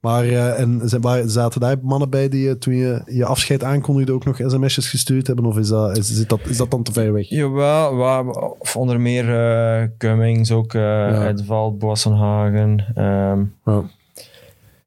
Maar 0.00 0.26
uh, 0.26 0.60
en 0.60 0.80
zaten 1.24 1.60
daar 1.60 1.76
mannen 1.82 2.10
bij 2.10 2.28
die 2.28 2.58
toen 2.58 2.74
je 2.74 3.02
je 3.06 3.24
afscheid 3.24 3.64
aankondigde 3.64 4.12
ook 4.12 4.24
nog 4.24 4.36
sms'jes 4.36 4.88
gestuurd 4.88 5.26
hebben? 5.26 5.44
Of 5.44 5.58
is 5.58 5.68
dat, 5.68 5.96
is, 5.96 6.26
dat, 6.26 6.40
is 6.44 6.56
dat 6.56 6.70
dan 6.70 6.82
te 6.82 6.92
ver 6.92 7.12
weg? 7.12 7.28
Jawel, 7.28 7.96
wel, 7.96 8.56
onder 8.74 9.00
meer 9.00 9.28
uh, 9.28 9.88
Cummings, 9.98 10.50
ook 10.50 10.74
uh, 10.74 10.82
ja. 10.82 11.28
Edvald, 11.28 11.78
Boassenhagen. 11.78 13.02
Um, 13.04 13.54
ja. 13.64 13.82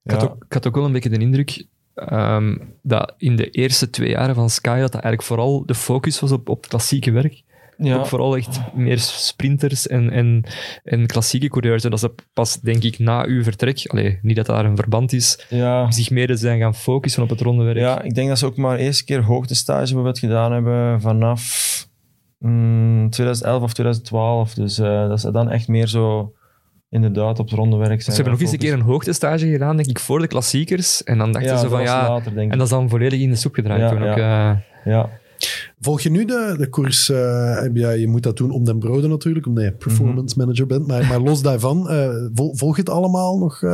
Ik, 0.03 0.11
had 0.11 0.23
ook, 0.23 0.43
ik 0.45 0.53
had 0.53 0.67
ook 0.67 0.75
wel 0.75 0.85
een 0.85 0.91
beetje 0.91 1.09
de 1.09 1.17
indruk 1.17 1.65
um, 2.11 2.73
dat 2.81 3.13
in 3.17 3.35
de 3.35 3.49
eerste 3.49 3.89
twee 3.89 4.09
jaren 4.09 4.35
van 4.35 4.49
Sky 4.49 4.79
dat, 4.79 4.91
dat 4.91 5.01
eigenlijk 5.01 5.23
vooral 5.23 5.65
de 5.65 5.75
focus 5.75 6.19
was 6.19 6.31
op, 6.31 6.49
op 6.49 6.67
klassieke 6.67 7.11
werk. 7.11 7.43
Ja. 7.83 7.95
Ook 7.95 8.05
vooral 8.05 8.37
echt 8.37 8.59
meer 8.73 8.99
sprinters 8.99 9.87
en, 9.87 10.09
en, 10.09 10.43
en 10.83 11.05
klassieke 11.05 11.47
coureurs. 11.47 11.83
En 11.83 11.89
dat 11.89 11.99
ze 11.99 12.13
pas, 12.33 12.59
denk 12.59 12.83
ik, 12.83 12.99
na 12.99 13.25
uw 13.25 13.43
vertrek, 13.43 13.87
allee, 13.87 14.19
niet 14.21 14.35
dat 14.35 14.45
daar 14.45 14.65
een 14.65 14.75
verband 14.75 15.13
is, 15.13 15.45
ja. 15.49 15.91
zich 15.91 16.09
meer 16.09 16.37
zijn 16.37 16.59
gaan 16.59 16.75
focussen 16.75 17.23
op 17.23 17.29
het 17.29 17.41
rondewerk. 17.41 17.77
Ja, 17.77 18.01
ik 18.01 18.15
denk 18.15 18.27
dat 18.29 18.39
ze 18.39 18.45
ook 18.45 18.57
maar 18.57 18.77
eerste 18.77 19.03
keer 19.03 19.23
hoogtestage 19.23 19.83
bijvoorbeeld 19.83 20.19
gedaan 20.19 20.51
hebben 20.51 21.01
vanaf 21.01 21.87
mm, 22.37 23.09
2011 23.09 23.61
of 23.63 23.73
2012. 23.73 24.53
Dus 24.53 24.79
uh, 24.79 25.07
dat 25.07 25.19
ze 25.19 25.31
dan 25.31 25.49
echt 25.49 25.67
meer 25.67 25.87
zo 25.87 26.33
inderdaad 26.89 27.39
op 27.39 27.49
het 27.49 27.55
rondewerk 27.57 28.01
zijn. 28.01 28.15
Ze 28.15 28.21
hebben 28.21 28.31
nog 28.31 28.41
eens 28.41 28.51
een 28.51 28.57
keer 28.57 28.73
een 28.73 28.81
hoogtestage 28.81 29.47
gedaan, 29.47 29.75
denk 29.75 29.89
ik, 29.89 29.99
voor 29.99 30.19
de 30.19 30.27
klassiekers. 30.27 31.03
En 31.03 31.17
dan 31.17 31.31
dachten 31.31 31.51
ja, 31.51 31.57
ze 31.57 31.69
van 31.69 31.81
ja. 31.81 32.07
Later, 32.07 32.37
en 32.37 32.49
dat 32.49 32.61
is 32.61 32.69
dan 32.69 32.89
volledig 32.89 33.19
in 33.19 33.29
de 33.29 33.35
soep 33.35 33.53
gedraaid. 33.53 33.81
Ja, 33.81 33.89
toen 33.89 34.03
ook, 34.03 34.17
uh, 34.17 34.51
ja. 34.85 35.09
Volg 35.79 36.01
je 36.01 36.09
nu 36.09 36.25
de, 36.25 36.55
de 36.57 36.69
koers? 36.69 37.09
Uh, 37.09 37.17
ja, 37.73 37.91
je 37.91 38.07
moet 38.07 38.23
dat 38.23 38.37
doen 38.37 38.51
om 38.51 38.65
den 38.65 38.79
broden 38.79 39.09
natuurlijk, 39.09 39.45
omdat 39.45 39.63
je 39.63 39.71
performance 39.71 40.35
mhm. 40.35 40.45
manager 40.45 40.67
bent. 40.67 40.87
Maar, 40.87 41.05
maar 41.07 41.19
los 41.19 41.41
daarvan, 41.41 41.91
uh, 41.91 42.09
volg 42.33 42.75
je 42.75 42.81
het 42.81 42.89
allemaal 42.89 43.37
nog? 43.37 43.61
Uh, 43.61 43.71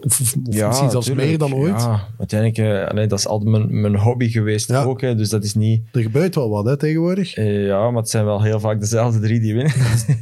of, 0.00 0.20
of 0.20 0.34
ja, 0.50 0.66
misschien 0.66 0.90
zelfs 0.90 1.12
meer 1.12 1.38
dan 1.38 1.54
ooit? 1.54 1.80
Ja, 1.80 2.08
uiteindelijk, 2.18 2.92
nee, 2.92 3.06
dat 3.06 3.18
is 3.18 3.26
altijd 3.26 3.50
mijn, 3.50 3.80
mijn 3.80 3.96
hobby 3.96 4.28
geweest 4.28 4.68
ja. 4.68 4.82
ook. 4.82 5.00
Hè, 5.00 5.14
dus 5.14 5.28
dat 5.28 5.44
is 5.44 5.54
niet... 5.54 5.82
Er 5.92 6.02
gebeurt 6.02 6.34
wel 6.34 6.50
wat 6.50 6.64
hè, 6.64 6.76
tegenwoordig. 6.76 7.34
ja, 7.34 7.90
maar 7.90 8.00
het 8.00 8.10
zijn 8.10 8.24
wel 8.24 8.42
heel 8.42 8.60
vaak 8.60 8.80
dezelfde 8.80 9.20
drie 9.20 9.40
die 9.40 9.54
winnen. 9.54 9.72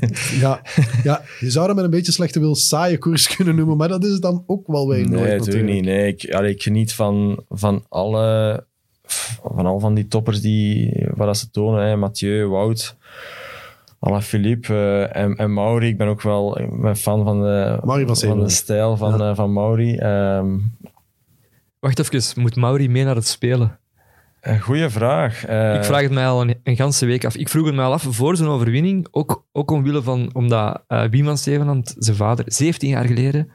ja, 0.40 0.60
ja, 1.02 1.22
je 1.40 1.50
zou 1.50 1.66
dat 1.66 1.76
met 1.76 1.84
een 1.84 1.90
beetje 1.90 2.12
slechte 2.12 2.40
wil 2.40 2.54
saaie 2.54 2.98
koers 2.98 3.36
kunnen 3.36 3.56
noemen, 3.56 3.76
maar 3.76 3.88
dat 3.88 4.04
is 4.04 4.20
dan 4.20 4.44
ook 4.46 4.66
wel 4.66 4.88
weer 4.88 5.08
nee, 5.08 5.18
nooit 5.18 5.38
natuurlijk. 5.38 5.72
niet. 5.72 5.84
Nee, 5.84 6.06
ik, 6.06 6.34
allee, 6.34 6.50
ik 6.50 6.62
geniet 6.62 6.94
van, 6.94 7.44
van 7.48 7.84
alle 7.88 8.70
van 9.42 9.66
al 9.66 9.80
van 9.80 9.94
die 9.94 10.08
toppers 10.08 10.40
die, 10.40 11.06
waar 11.14 11.36
ze 11.36 11.50
tonen, 11.50 11.86
hè, 11.86 11.96
Mathieu, 11.96 12.48
Wout, 12.48 12.96
Alain 13.98 14.22
Philippe 14.22 14.72
uh, 14.72 15.16
en, 15.16 15.36
en 15.36 15.52
Mauri. 15.52 15.88
Ik 15.88 15.96
ben 15.96 16.08
ook 16.08 16.22
wel 16.22 16.58
ik 16.58 16.80
ben 16.80 16.96
fan 16.96 17.24
van 17.24 17.42
de, 17.42 17.78
van, 17.82 18.16
van 18.16 18.40
de 18.40 18.48
stijl 18.48 18.96
van, 18.96 19.18
ja. 19.18 19.30
uh, 19.30 19.36
van 19.36 19.52
Mauri. 19.52 19.98
Um, 19.98 20.76
Wacht 21.78 21.98
even, 21.98 22.42
moet 22.42 22.56
Mauri 22.56 22.88
mee 22.88 23.04
naar 23.04 23.14
het 23.14 23.26
spelen? 23.26 23.78
Een 24.40 24.60
goeie 24.60 24.88
vraag. 24.88 25.48
Uh, 25.48 25.74
ik 25.74 25.84
vraag 25.84 26.02
het 26.02 26.12
mij 26.12 26.26
al 26.26 26.40
een, 26.40 26.60
een 26.62 26.76
ganse 26.76 27.06
week 27.06 27.24
af. 27.24 27.36
Ik 27.36 27.48
vroeg 27.48 27.66
het 27.66 27.74
mij 27.74 27.84
al 27.84 27.92
af 27.92 28.06
voor 28.08 28.36
zijn 28.36 28.48
overwinning, 28.48 29.06
ook, 29.10 29.44
ook 29.52 29.70
omwille 29.70 30.02
van, 30.02 30.30
omdat 30.32 30.82
uh, 30.88 31.04
Wieman 31.04 31.38
Stevenand, 31.38 31.94
zijn 31.98 32.16
vader, 32.16 32.44
17 32.48 32.88
jaar 32.88 33.04
geleden, 33.04 33.50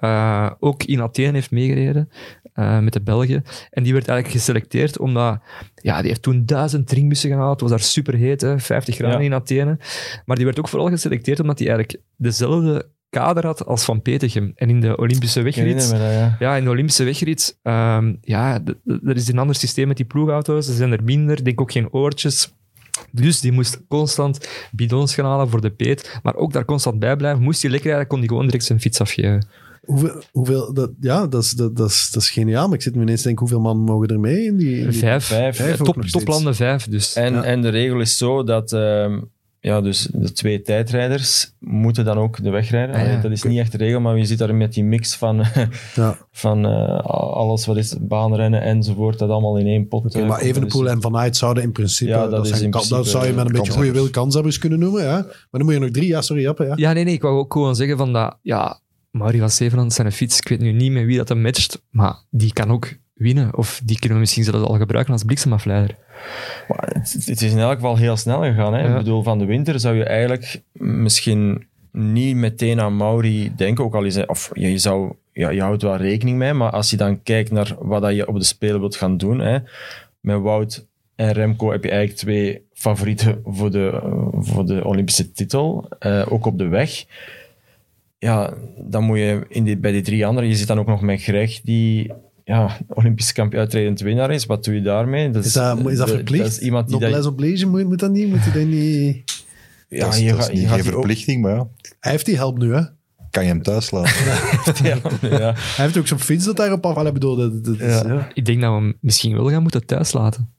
uh, 0.00 0.50
ook 0.58 0.84
in 0.84 1.02
Athene 1.02 1.32
heeft 1.32 1.50
meegereden. 1.50 2.10
Uh, 2.54 2.78
met 2.78 2.92
de 2.92 3.00
Belgen. 3.00 3.44
En 3.70 3.82
die 3.82 3.92
werd 3.92 4.08
eigenlijk 4.08 4.38
geselecteerd 4.38 4.98
omdat, 4.98 5.40
ja, 5.74 5.98
die 5.98 6.08
heeft 6.08 6.22
toen 6.22 6.46
duizend 6.46 6.88
drinkbussen 6.88 7.30
gehaald. 7.30 7.60
Het 7.60 7.60
was 7.60 7.70
daar 7.70 7.88
super 7.88 8.14
heet, 8.14 8.40
hè, 8.40 8.58
50 8.58 8.94
graden 8.94 9.18
ja. 9.18 9.24
in 9.24 9.34
Athene. 9.34 9.78
Maar 10.24 10.36
die 10.36 10.44
werd 10.44 10.58
ook 10.58 10.68
vooral 10.68 10.88
geselecteerd 10.88 11.40
omdat 11.40 11.58
hij 11.58 11.68
eigenlijk 11.68 12.04
dezelfde 12.16 12.88
kader 13.10 13.46
had 13.46 13.66
als 13.66 13.84
Van 13.84 14.02
Petegem. 14.02 14.52
En 14.54 14.70
in 14.70 14.80
de 14.80 14.96
Olympische 14.96 15.42
wegrit... 15.42 15.90
ja. 15.90 16.36
ja. 16.38 16.56
in 16.56 16.64
de 16.64 16.70
Olympische 16.70 17.04
wegrit... 17.04 17.58
Um, 17.62 18.18
ja, 18.20 18.60
er 18.86 19.16
is 19.16 19.28
een 19.28 19.38
ander 19.38 19.56
systeem 19.56 19.88
met 19.88 19.96
die 19.96 20.06
ploegauto's. 20.06 20.68
Er 20.68 20.74
zijn 20.74 20.92
er 20.92 21.04
minder. 21.04 21.44
Denk 21.44 21.60
ook 21.60 21.72
geen 21.72 21.92
oortjes. 21.92 22.54
Dus 23.10 23.40
die 23.40 23.52
moest 23.52 23.82
constant 23.88 24.48
bidons 24.72 25.14
gaan 25.14 25.24
halen 25.24 25.48
voor 25.48 25.60
de 25.60 25.70
peet. 25.70 26.20
Maar 26.22 26.34
ook 26.34 26.52
daar 26.52 26.64
constant 26.64 26.98
bij 26.98 27.16
blijven. 27.16 27.42
Moest 27.42 27.62
hij 27.62 27.70
lekker 27.70 27.88
rijden, 27.88 28.08
kon 28.08 28.18
hij 28.18 28.28
gewoon 28.28 28.46
direct 28.46 28.64
zijn 28.64 28.80
fiets 28.80 29.00
afgeven. 29.00 29.46
Hoeveel, 29.84 30.22
hoeveel 30.32 30.74
dat, 30.74 30.90
ja, 31.00 31.26
dat 31.26 31.42
is, 31.42 31.50
dat, 31.50 31.76
dat, 31.76 31.90
is, 31.90 32.10
dat 32.12 32.22
is 32.22 32.30
geniaal. 32.30 32.66
Maar 32.66 32.76
ik 32.76 32.82
zit 32.82 32.94
me 32.94 33.02
ineens 33.02 33.20
te 33.20 33.26
denken, 33.26 33.46
hoeveel 33.48 33.64
man 33.74 33.78
mogen 33.84 34.08
er 34.08 34.20
mee 34.20 34.44
in 34.44 34.56
die... 34.56 34.78
in 34.78 34.90
die- 34.90 34.98
Vijf. 34.98 35.24
Vijf. 35.24 35.56
Vijf 35.56 35.80
ook 35.80 35.86
Top, 35.86 36.02
toplanden 36.02 36.54
vijf. 36.54 36.88
Dus. 36.88 37.14
En, 37.14 37.32
Ja. 37.32 37.42
en 37.42 37.62
de 37.62 37.68
regel 37.68 38.00
is 38.00 38.16
zo 38.16 38.44
dat 38.44 38.72
ehm, 38.72 39.20
ja, 39.60 39.80
dus 39.80 40.08
de 40.12 40.32
twee 40.32 40.62
tijdrijders 40.62 41.52
moeten 41.58 42.04
dan 42.04 42.18
ook 42.18 42.42
de 42.42 42.50
weg 42.50 42.70
rijden. 42.70 42.94
Ah, 42.96 43.06
ja. 43.06 43.20
Dat 43.20 43.30
is 43.30 43.42
niet 43.42 43.58
echt 43.58 43.72
de 43.72 43.78
regel, 43.78 44.00
maar 44.00 44.16
je 44.18 44.24
zit 44.24 44.38
daar 44.38 44.54
met 44.54 44.72
die 44.72 44.84
mix 44.84 45.14
van, 45.16 45.44
Ja. 45.94 46.18
van 46.32 46.66
eh, 46.66 46.98
alles 47.14 47.66
wat 47.66 47.76
is 47.76 47.96
baanrennen 48.00 48.62
enzovoort, 48.62 49.18
dat 49.18 49.30
allemaal 49.30 49.56
in 49.58 49.66
één 49.66 49.88
pot. 49.88 50.04
Oké, 50.04 50.20
eh, 50.20 50.28
maar. 50.28 50.40
Evenepoel 50.40 50.82
Dus- 50.82 50.90
en 50.90 51.00
Van 51.00 51.16
Aert 51.16 51.36
zouden 51.36 51.62
in 51.62 51.72
principe... 51.72 52.10
Ja, 52.10 52.20
dat 52.22 52.30
dat, 52.30 52.44
is 52.44 52.50
zijn 52.50 52.62
in 52.64 52.70
kan- 52.70 52.80
dat 52.80 52.88
principe, 52.90 53.16
zou 53.18 53.26
je 53.30 53.32
met 53.36 53.46
een 53.46 53.52
beetje 53.52 53.72
goede 53.72 53.92
wil 53.92 54.10
kanshebbers 54.10 54.58
kunnen 54.58 54.78
noemen, 54.78 55.02
ja. 55.02 55.12
Maar 55.26 55.46
dan 55.50 55.64
moet 55.64 55.72
je 55.74 55.78
nog 55.80 55.90
drie... 55.90 56.06
Ja, 56.08 56.20
sorry, 56.22 56.42
Jappe, 56.42 56.64
ja. 56.64 56.72
Ja, 56.76 56.92
nee, 56.92 57.04
nee. 57.04 57.14
Ik 57.14 57.22
wou 57.22 57.38
ook 57.38 57.52
gewoon 57.52 57.76
zeggen 57.76 57.96
van 57.96 58.12
dat... 58.12 58.36
Ja, 58.42 58.80
Mauri 59.10 59.38
van 59.38 59.50
Zevenand 59.50 59.92
zijn 59.92 60.12
fiets. 60.12 60.38
Ik 60.38 60.48
weet 60.48 60.60
nu 60.60 60.72
niet 60.72 60.92
met 60.92 61.04
wie 61.04 61.16
dat 61.16 61.28
hem 61.28 61.40
matcht. 61.40 61.82
Maar 61.90 62.14
die 62.30 62.52
kan 62.52 62.70
ook 62.70 62.92
winnen. 63.14 63.56
Of 63.56 63.80
die 63.84 63.98
kunnen 63.98 64.14
we 64.14 64.22
misschien 64.22 64.44
zelfs 64.44 64.66
al 64.66 64.76
gebruiken 64.76 65.12
als 65.12 65.24
bliksemafleider. 65.24 65.96
Maar 66.68 66.90
het, 66.92 67.42
is 67.42 67.52
in 67.52 67.58
elk 67.58 67.74
geval 67.74 67.96
heel 67.96 68.16
snel 68.16 68.42
gegaan. 68.42 68.74
Hè? 68.74 68.80
Ja. 68.80 68.88
Ik 68.88 68.96
bedoel, 68.96 69.22
van 69.22 69.38
de 69.38 69.44
winter 69.44 69.80
zou 69.80 69.96
je 69.96 70.04
eigenlijk 70.04 70.62
misschien 70.72 71.66
niet 71.92 72.36
meteen 72.36 72.80
aan 72.80 72.96
Mauri 72.96 73.52
denken. 73.56 73.84
Ook 73.84 73.94
al 73.94 74.04
is 74.04 74.14
hij, 74.14 74.28
of 74.28 74.50
je, 74.52 74.78
zou, 74.78 75.12
ja, 75.32 75.50
je 75.50 75.60
houdt 75.60 75.82
wel 75.82 75.96
rekening 75.96 76.38
mee, 76.38 76.52
maar 76.52 76.70
als 76.70 76.90
je 76.90 76.96
dan 76.96 77.22
kijkt 77.22 77.50
naar 77.50 77.76
wat 77.78 78.02
dat 78.02 78.14
je 78.14 78.28
op 78.28 78.38
de 78.38 78.44
Spelen 78.44 78.80
wilt 78.80 78.96
gaan 78.96 79.16
doen, 79.16 79.38
hè, 79.38 79.58
met 80.20 80.40
Wout 80.40 80.86
en 81.14 81.32
Remco 81.32 81.70
heb 81.70 81.84
je 81.84 81.90
eigenlijk 81.90 82.20
twee 82.20 82.66
favorieten 82.72 83.40
voor 83.44 83.70
de, 83.70 84.00
voor 84.32 84.66
de 84.66 84.84
Olympische 84.84 85.32
titel, 85.32 85.88
eh, 85.98 86.32
ook 86.32 86.46
op 86.46 86.58
de 86.58 86.68
weg. 86.68 87.04
Ja, 88.22 88.54
dan 88.76 89.04
moet 89.04 89.18
je 89.18 89.44
in 89.48 89.64
die, 89.64 89.76
bij 89.78 89.92
die 89.92 90.02
drie 90.02 90.26
anderen, 90.26 90.48
je 90.48 90.54
zit 90.56 90.66
dan 90.66 90.78
ook 90.78 90.86
nog 90.86 91.00
met 91.00 91.22
Greg, 91.22 91.60
die 91.60 92.12
ja, 92.44 92.76
Olympische 92.88 93.32
kampioen 93.32 93.60
uitredend 93.60 94.00
winnaar 94.00 94.30
is. 94.30 94.46
Wat 94.46 94.64
doe 94.64 94.74
je 94.74 94.82
daarmee? 94.82 95.30
Dat 95.30 95.44
Is 95.44 95.52
dat, 95.52 95.90
is 95.90 95.96
dat 95.98 96.06
de- 96.06 96.14
verplicht? 96.14 96.42
Dat 96.44 96.52
is 96.52 96.58
iemand 96.58 96.88
die 96.88 96.98
Noblesse 96.98 97.28
oblige, 97.28 97.66
moet, 97.66 97.84
moet 97.84 97.98
dat 97.98 98.10
niet? 98.10 98.28
Moet 98.28 98.38
hij 98.44 98.52
dat 98.52 98.66
niet... 98.70 99.22
ja, 99.88 100.04
dat 100.04 100.14
is, 100.14 100.20
je 100.20 100.28
dat 100.28 100.36
gaat- 100.38 100.48
is 100.48 100.52
je 100.54 100.60
niet 100.60 100.68
gaat 100.68 100.76
geen 100.80 100.86
ook- 100.86 100.92
verplichting, 100.98 101.42
maar 101.42 101.54
ja, 101.54 101.68
Hij 102.00 102.12
heeft 102.12 102.26
die 102.26 102.36
help 102.36 102.58
nu, 102.58 102.74
hè. 102.74 102.82
kan 103.30 103.42
je 103.42 103.48
hem 103.48 103.62
thuis 103.62 103.90
laten. 103.90 104.14
ja, 104.88 104.98
ja. 105.20 105.38
Hij 105.76 105.84
heeft 105.84 105.98
ook 105.98 106.06
zo'n 106.06 106.18
fiets 106.18 106.44
dat 106.44 106.56
daarop 106.56 106.86
af... 106.86 106.96
Allee, 106.96 107.12
bedoel, 107.12 107.36
dat, 107.36 107.64
dat, 107.64 107.80
is-. 107.80 108.02
Ik 108.34 108.44
denk 108.44 108.60
dat 108.60 108.70
we 108.70 108.76
hem 108.76 108.96
misschien 109.00 109.32
wel 109.36 109.50
gaan 109.50 109.62
moeten 109.62 109.86
thuis 109.86 110.12
laten. 110.12 110.50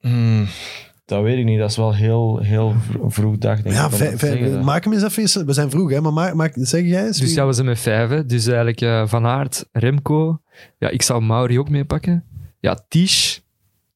Hmm, 0.00 0.46
dat 1.04 1.22
weet 1.22 1.38
ik 1.38 1.44
niet. 1.44 1.58
Dat 1.58 1.70
is 1.70 1.76
wel 1.76 1.94
heel, 1.94 2.38
heel 2.38 2.74
vro- 2.90 3.08
vroeg 3.10 3.38
dag, 3.38 3.62
denk 3.62 3.74
Ja, 3.74 3.86
ik. 3.86 3.92
om 3.92 3.98
vij- 3.98 4.10
dat 4.10 4.18
te 4.18 4.26
vij- 4.26 4.36
zeggen, 4.36 4.52
dat. 4.52 4.62
maak 4.64 4.84
hem 4.84 4.92
eens 4.92 5.02
even... 5.02 5.22
eens- 5.22 5.34
We 5.34 5.52
zijn 5.52 5.70
vroeg, 5.70 5.90
hè, 5.90 6.00
maar 6.00 6.12
maak, 6.12 6.34
maak, 6.34 6.52
zeg 6.56 6.84
jij 6.84 7.06
eens. 7.06 7.18
Dus 7.18 7.26
wie- 7.28 7.36
ja, 7.36 7.46
we 7.46 7.52
zijn 7.52 7.66
met 7.66 7.78
vijf. 7.80 8.08
hè. 8.08 8.26
Dus 8.26 8.46
eigenlijk 8.46 8.80
eh, 8.80 9.06
Van 9.06 9.26
Aert, 9.26 9.68
Remco. 9.72 10.40
Ja, 10.78 10.88
ik 10.88 11.02
zou 11.02 11.22
Mauri 11.22 11.58
ook 11.58 11.68
meepakken. 11.68 12.24
Ja, 12.60 12.78
Tisch, 12.88 13.42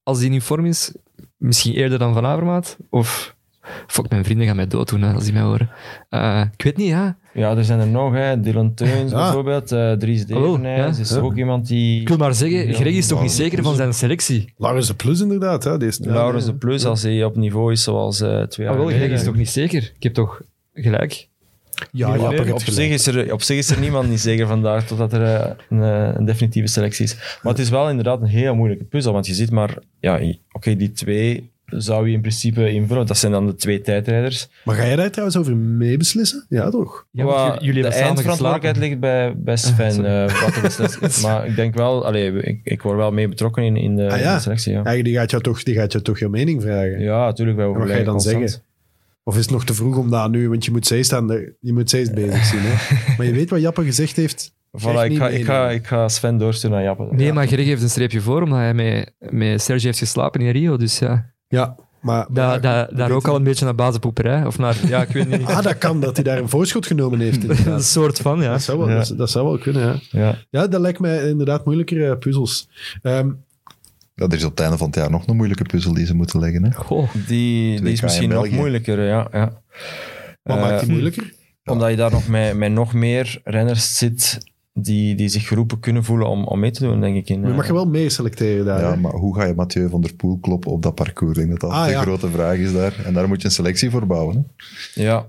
als 0.02 0.18
die 0.18 0.30
in 0.30 0.40
vorm 0.40 0.66
is, 0.66 0.94
misschien 1.36 1.74
eerder 1.74 1.98
dan 1.98 2.14
Van 2.14 2.26
Avermaat. 2.26 2.76
Of... 2.90 3.36
Fuck, 3.86 4.08
mijn 4.08 4.24
vrienden 4.24 4.46
gaan 4.46 4.56
mij 4.56 4.66
dood 4.66 4.88
doen 4.88 5.02
hè, 5.02 5.12
als 5.12 5.24
die 5.24 5.32
mij 5.32 5.42
horen. 5.42 5.70
Eh, 6.08 6.42
ik 6.56 6.62
weet 6.62 6.76
niet, 6.76 6.88
ja. 6.88 7.16
Ja, 7.34 7.56
er 7.56 7.64
zijn 7.64 7.80
er 7.80 7.86
nog. 7.86 8.12
Hè. 8.14 8.40
Dylan 8.40 8.74
Teuns 8.74 9.10
Ja. 9.10 9.16
bijvoorbeeld. 9.22 9.72
eh 9.72 9.92
Dries 9.92 10.20
Ah, 10.22 10.28
Devenijs 10.28 10.96
ja. 10.96 11.02
is 11.02 11.10
Ja. 11.10 11.16
ook 11.18 11.36
iemand 11.36 11.66
die... 11.68 12.00
Ik 12.00 12.08
wil 12.08 12.16
maar 12.16 12.34
zeggen, 12.34 12.74
Greg 12.74 12.94
is 12.94 13.06
toch 13.06 13.22
niet 13.22 13.30
zeker 13.30 13.62
van 13.62 13.74
zijn 13.74 13.94
selectie? 13.94 14.52
Laurens 14.56 14.86
de 14.86 14.94
Plus, 14.94 15.20
inderdaad. 15.20 15.64
Hè. 15.64 15.76
Deze, 15.78 16.02
Laurens 16.10 16.44
de 16.44 16.54
Plus, 16.54 16.84
als 16.84 17.02
hij 17.02 17.24
op 17.24 17.36
niveau 17.36 17.72
is 17.72 17.82
zoals 17.82 18.20
eh 18.20 18.42
twee 18.42 18.68
Ah, 18.68 18.74
jaar 18.74 18.84
wel, 18.84 18.94
Greg 18.96 19.10
is 19.10 19.24
toch 19.24 19.36
niet 19.36 19.48
zeker? 19.50 19.92
Ik 19.96 20.02
heb 20.02 20.14
toch 20.14 20.40
gelijk? 20.74 21.28
Ja, 21.92 22.14
Ja, 22.14 22.20
op, 22.28 22.34
gelijk. 22.36 22.60
zich 22.60 22.88
is 22.90 23.06
er, 23.06 23.32
op 23.32 23.42
zich 23.42 23.56
is 23.58 23.70
er 23.70 23.80
niemand 23.80 24.08
niet 24.08 24.20
zeker 24.20 24.46
vandaag 24.46 24.86
totdat 24.86 25.12
er 25.12 25.56
een, 25.68 25.78
een 26.18 26.24
definitieve 26.24 26.68
selectie 26.68 27.04
is. 27.04 27.14
Maar 27.42 27.52
het 27.52 27.62
is 27.62 27.68
wel 27.70 27.88
inderdaad 27.88 28.20
een 28.20 28.26
heel 28.26 28.54
moeilijke 28.54 28.84
puzzel, 28.84 29.12
want 29.12 29.26
je 29.26 29.34
ziet 29.34 29.50
maar, 29.50 29.78
ja, 30.00 30.20
oké, 30.52 30.76
die 30.76 30.92
twee 30.92 31.50
zou 31.68 32.06
je 32.08 32.14
in 32.14 32.20
principe 32.20 32.70
invullen. 32.70 33.06
Dat 33.06 33.18
zijn 33.18 33.32
dan 33.32 33.46
de 33.46 33.54
twee 33.54 33.80
tijdrijders. 33.80 34.48
Maar 34.64 34.74
ga 34.74 34.86
jij 34.86 34.96
daar 34.96 35.10
trouwens 35.10 35.38
over 35.38 35.56
meebeslissen? 35.56 36.46
Ja, 36.48 36.70
toch? 36.70 37.06
Ja, 37.10 37.56
jullie- 37.60 37.82
de 37.82 37.88
eindverantwoordelijkheid 37.88 38.76
ligt 38.76 39.00
bij, 39.00 39.34
bij 39.36 39.56
Sven. 39.56 39.92
Sorry. 39.92 40.08
eh, 40.08 40.42
wat 41.02 41.20
maar 41.22 41.46
ik 41.46 41.56
denk 41.56 41.74
wel, 41.74 42.06
allee, 42.06 42.32
ik, 42.32 42.60
ik 42.62 42.82
word 42.82 42.96
wel 42.96 43.12
mee 43.12 43.28
betrokken 43.28 43.62
in, 43.64 43.76
in, 43.76 43.96
de, 43.96 44.10
Ah, 44.10 44.18
ja. 44.20 44.28
in 44.30 44.34
de 44.36 44.42
selectie. 44.42 44.72
Ja, 44.72 44.92
Ja, 44.92 45.02
die 45.02 45.14
gaat 45.14 45.30
jou 45.30 45.42
toch, 45.42 45.62
die 45.62 45.74
gaat 45.74 45.92
jou 45.92 46.04
toch 46.04 46.18
je 46.18 46.28
mening 46.28 46.62
vragen? 46.62 47.00
ja 47.00 47.24
natuurlijk. 47.24 47.56
Wat 47.58 47.66
ga 47.66 47.70
je 47.72 47.76
overleggen 47.78 48.04
dan 48.04 48.14
constant. 48.14 48.40
zeggen? 48.50 48.66
Of 49.22 49.34
is 49.36 49.40
het 49.42 49.50
nog 49.50 49.64
te 49.64 49.74
vroeg 49.74 49.96
om 49.96 50.10
dat 50.10 50.30
nu... 50.30 50.48
Want 50.48 50.64
je 50.64 50.70
moet 50.70 50.86
Zeist 50.86 51.12
aan 51.12 51.26
de, 51.26 51.56
je 51.60 51.72
moet 51.72 51.90
Zeist 51.90 52.14
bezig 52.14 52.44
zien. 52.44 52.60
Hè? 52.62 52.94
maar 53.16 53.26
je 53.26 53.32
weet 53.32 53.50
wat 53.50 53.60
Jappe 53.60 53.84
gezegd 53.84 54.16
heeft. 54.16 54.52
Voilà, 54.80 55.04
ik, 55.10 55.16
ga, 55.16 55.28
ik, 55.28 55.44
ga, 55.44 55.70
ik 55.70 55.86
ga 55.86 56.08
Sven 56.08 56.38
doorsturen 56.38 56.76
naar 56.76 56.84
Jappe. 56.84 57.06
Nee, 57.10 57.26
Ja. 57.26 57.32
maar 57.32 57.46
Greg 57.46 57.64
heeft 57.66 57.82
een 57.82 57.88
streepje 57.90 58.20
voor, 58.20 58.42
omdat 58.42 58.58
hij 58.58 58.74
met, 58.74 59.12
met 59.18 59.62
Serge 59.62 59.86
heeft 59.86 59.98
geslapen 59.98 60.40
in 60.40 60.50
Rio. 60.50 60.76
Dus 60.76 60.98
ja, 60.98 61.32
Ja, 61.48 61.74
maar... 62.00 62.26
da, 62.30 62.46
maar- 62.46 62.60
da- 62.60 62.84
daar 62.92 63.08
weet 63.08 63.16
ook 63.16 63.28
al 63.28 63.36
een 63.36 63.42
beetje 63.42 63.64
naar 63.64 63.74
bazenpoeperij. 63.74 64.46
Of 64.46 64.58
naar, 64.58 64.76
ja, 64.86 65.02
ik 65.02 65.08
weet 65.08 65.28
niet. 65.28 65.46
Ah, 65.46 65.62
dat 65.62 65.78
kan, 65.78 66.00
dat 66.00 66.14
hij 66.14 66.24
daar 66.24 66.38
een 66.38 66.48
voorschot 66.48 66.86
genomen 66.86 67.20
heeft. 67.20 67.48
een 67.66 67.82
soort 67.82 68.18
van, 68.18 68.40
ja. 68.42 68.50
Dat, 68.52 68.62
zou 68.62 68.78
wel, 68.78 68.88
Ja. 68.88 68.94
dat, 68.96 69.14
dat 69.16 69.30
zou 69.30 69.46
wel 69.46 69.58
kunnen, 69.58 69.82
ja. 70.10 70.20
Ja. 70.20 70.36
Ja, 70.50 70.66
dat 70.66 70.80
lijkt 70.80 70.98
mij 71.00 71.28
inderdaad 71.28 71.64
moeilijkere 71.64 72.16
puzzels. 72.16 72.68
Ehm, 73.02 73.30
Ja, 74.14 74.24
er 74.26 74.32
is 74.34 74.44
op 74.44 74.50
het 74.50 74.60
einde 74.60 74.76
van 74.76 74.86
het 74.86 74.96
jaar 74.96 75.10
nog 75.10 75.26
een 75.26 75.36
moeilijke 75.36 75.64
puzzel 75.64 75.94
die 75.94 76.06
ze 76.06 76.14
moeten 76.14 76.40
leggen. 76.40 76.64
Hè? 76.64 76.72
Goh. 76.72 77.14
Die, 77.14 77.26
die 77.26 77.80
2K 77.80 77.92
is 77.92 78.00
misschien 78.00 78.28
nog 78.28 78.50
moeilijker, 78.50 79.02
ja. 79.06 79.28
ja. 79.32 79.62
wat 80.42 80.56
Eh, 80.56 80.62
maakt 80.62 80.80
die 80.80 80.90
moeilijker? 80.90 81.32
Omdat 81.64 81.90
je 81.90 81.96
daar 81.96 82.10
nog 82.10 82.28
met, 82.28 82.56
met 82.56 82.72
nog 82.72 82.92
meer 82.92 83.40
renners 83.44 83.96
zit 83.98 84.38
die, 84.84 85.14
die 85.14 85.28
zich 85.28 85.48
geroepen 85.48 85.80
kunnen 85.80 86.04
voelen 86.04 86.28
om, 86.28 86.44
om 86.44 86.58
mee 86.60 86.70
te 86.70 86.82
doen, 86.84 87.00
denk 87.00 87.16
ik. 87.16 87.28
In, 87.28 87.40
Maar 87.40 87.48
je 87.50 87.54
mag 87.56 87.62
eh, 87.64 87.68
je 87.70 87.74
wel 87.76 87.86
mee 87.88 88.08
selecteren 88.08 88.64
daar. 88.64 88.80
Ja, 88.80 88.90
hè? 88.90 88.96
maar 88.96 89.12
hoe 89.12 89.34
ga 89.34 89.44
je 89.44 89.54
Mathieu 89.54 89.88
van 89.88 90.00
der 90.00 90.14
Poel 90.14 90.38
kloppen 90.38 90.70
op 90.70 90.82
dat 90.82 90.94
parcours? 90.94 91.38
Ik 91.38 91.46
denk 91.46 91.50
dat 91.60 91.70
dat 91.70 91.78
Ah, 91.78 91.84
de 91.84 91.90
ja. 91.90 92.00
grote 92.00 92.28
vraag 92.30 92.56
is 92.56 92.72
daar. 92.72 92.94
En 93.04 93.14
daar 93.14 93.28
moet 93.28 93.40
je 93.40 93.46
een 93.46 93.52
selectie 93.54 93.90
voor 93.90 94.06
bouwen. 94.06 94.46
Hè? 94.94 95.02
Ja, 95.02 95.26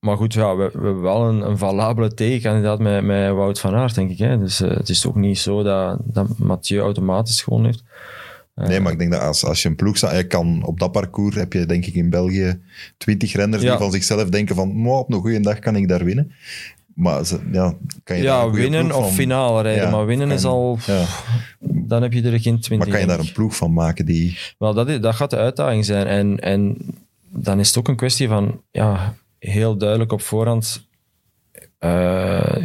maar 0.00 0.16
goed, 0.16 0.34
ja, 0.34 0.56
we, 0.56 0.64
we 0.72 0.84
hebben 0.84 1.00
wel 1.02 1.28
een, 1.28 1.40
een 1.40 1.58
valabele 1.58 2.14
tegenkandidaat 2.14 2.78
met, 2.78 3.04
met 3.04 3.32
Wout 3.32 3.60
van 3.60 3.74
Aert, 3.74 3.94
denk 3.94 4.10
ik. 4.10 4.18
Hè? 4.18 4.38
Dus 4.38 4.60
eh, 4.60 4.70
het 4.76 4.88
is 4.88 5.06
ook 5.06 5.16
niet 5.16 5.38
zo 5.38 5.62
dat, 5.62 5.98
dat 6.04 6.38
Mathieu 6.38 6.80
automatisch 6.80 7.42
gewoon 7.42 7.64
heeft. 7.64 7.82
Eh, 8.54 8.66
Nee, 8.66 8.80
maar 8.80 8.92
ik 8.92 8.98
denk 8.98 9.12
dat 9.12 9.20
als, 9.20 9.44
als 9.44 9.62
je 9.62 9.68
een 9.68 9.76
ploeg 9.76 9.96
staat, 9.96 10.16
je 10.16 10.26
kan 10.26 10.62
op 10.64 10.80
dat 10.80 10.92
parcours 10.92 11.34
heb 11.36 11.52
je 11.52 11.66
denk 11.66 11.86
ik 11.86 11.94
in 11.94 12.10
België 12.10 12.60
twintig 12.96 13.32
renners 13.32 13.62
Ja. 13.62 13.68
die 13.70 13.78
van 13.78 13.92
zichzelf 13.92 14.28
denken 14.28 14.54
van, 14.54 14.68
"Mwah, 14.82 14.98
op 14.98 15.12
een 15.12 15.20
goede 15.20 15.40
dag 15.40 15.58
kan 15.58 15.76
ik 15.76 15.88
daar 15.88 16.04
winnen. 16.04 16.32
Maar 16.98 17.24
ze, 17.26 17.40
ja, 17.52 17.74
kan 18.04 18.16
je 18.16 18.22
ja, 18.22 18.50
winnen 18.50 18.92
of 18.92 19.02
van- 19.04 19.12
finale 19.12 19.62
rijden, 19.62 19.84
Ja, 19.84 19.90
maar 19.90 20.06
winnen 20.06 20.30
is 20.30 20.44
al... 20.44 20.78
Ja. 20.86 21.04
Dan 21.60 22.02
heb 22.02 22.12
je 22.12 22.22
er 22.22 22.40
geen 22.40 22.60
twintig. 22.60 22.88
Maar 22.88 22.96
kan 22.96 23.00
je 23.00 23.06
daar 23.16 23.26
een 23.26 23.32
ploeg 23.32 23.56
van 23.56 23.72
maken 23.72 24.06
die... 24.06 24.38
Wel, 24.58 24.74
dat, 24.74 24.88
is- 24.88 25.00
dat 25.00 25.14
gaat 25.14 25.30
de 25.30 25.36
uitdaging 25.36 25.84
zijn. 25.84 26.06
En, 26.06 26.38
en 26.40 26.76
dan 27.28 27.58
is 27.58 27.68
het 27.68 27.78
ook 27.78 27.88
een 27.88 27.96
kwestie 27.96 28.28
van 28.28 28.60
ja, 28.70 29.14
heel 29.38 29.76
duidelijk 29.76 30.12
op 30.12 30.20
voorhand 30.20 30.88
eh, 31.78 32.64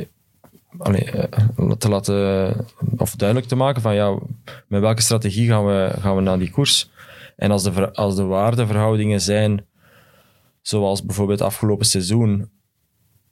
allee, 0.78 1.12
eh, 1.12 1.72
te 1.78 1.90
laten, 1.90 2.56
of 2.98 3.16
duidelijk 3.16 3.50
te 3.50 3.56
maken 3.56 3.82
van 3.82 3.96
ja, 3.96 4.18
met 4.68 4.82
welke 4.82 5.02
strategie 5.02 5.48
gaan 5.48 5.66
we, 5.66 5.94
gaan 6.00 6.16
we 6.16 6.22
naar 6.22 6.40
die 6.40 6.52
koers. 6.52 6.90
En 7.36 7.52
als 7.52 7.64
de, 7.64 7.94
als 7.94 8.16
de 8.16 8.24
waardeverhoudingen 8.24 9.22
zijn 9.22 9.66
zoals 10.62 11.06
bijvoorbeeld 11.06 11.42
afgelopen 11.42 11.86
seizoen, 11.86 12.50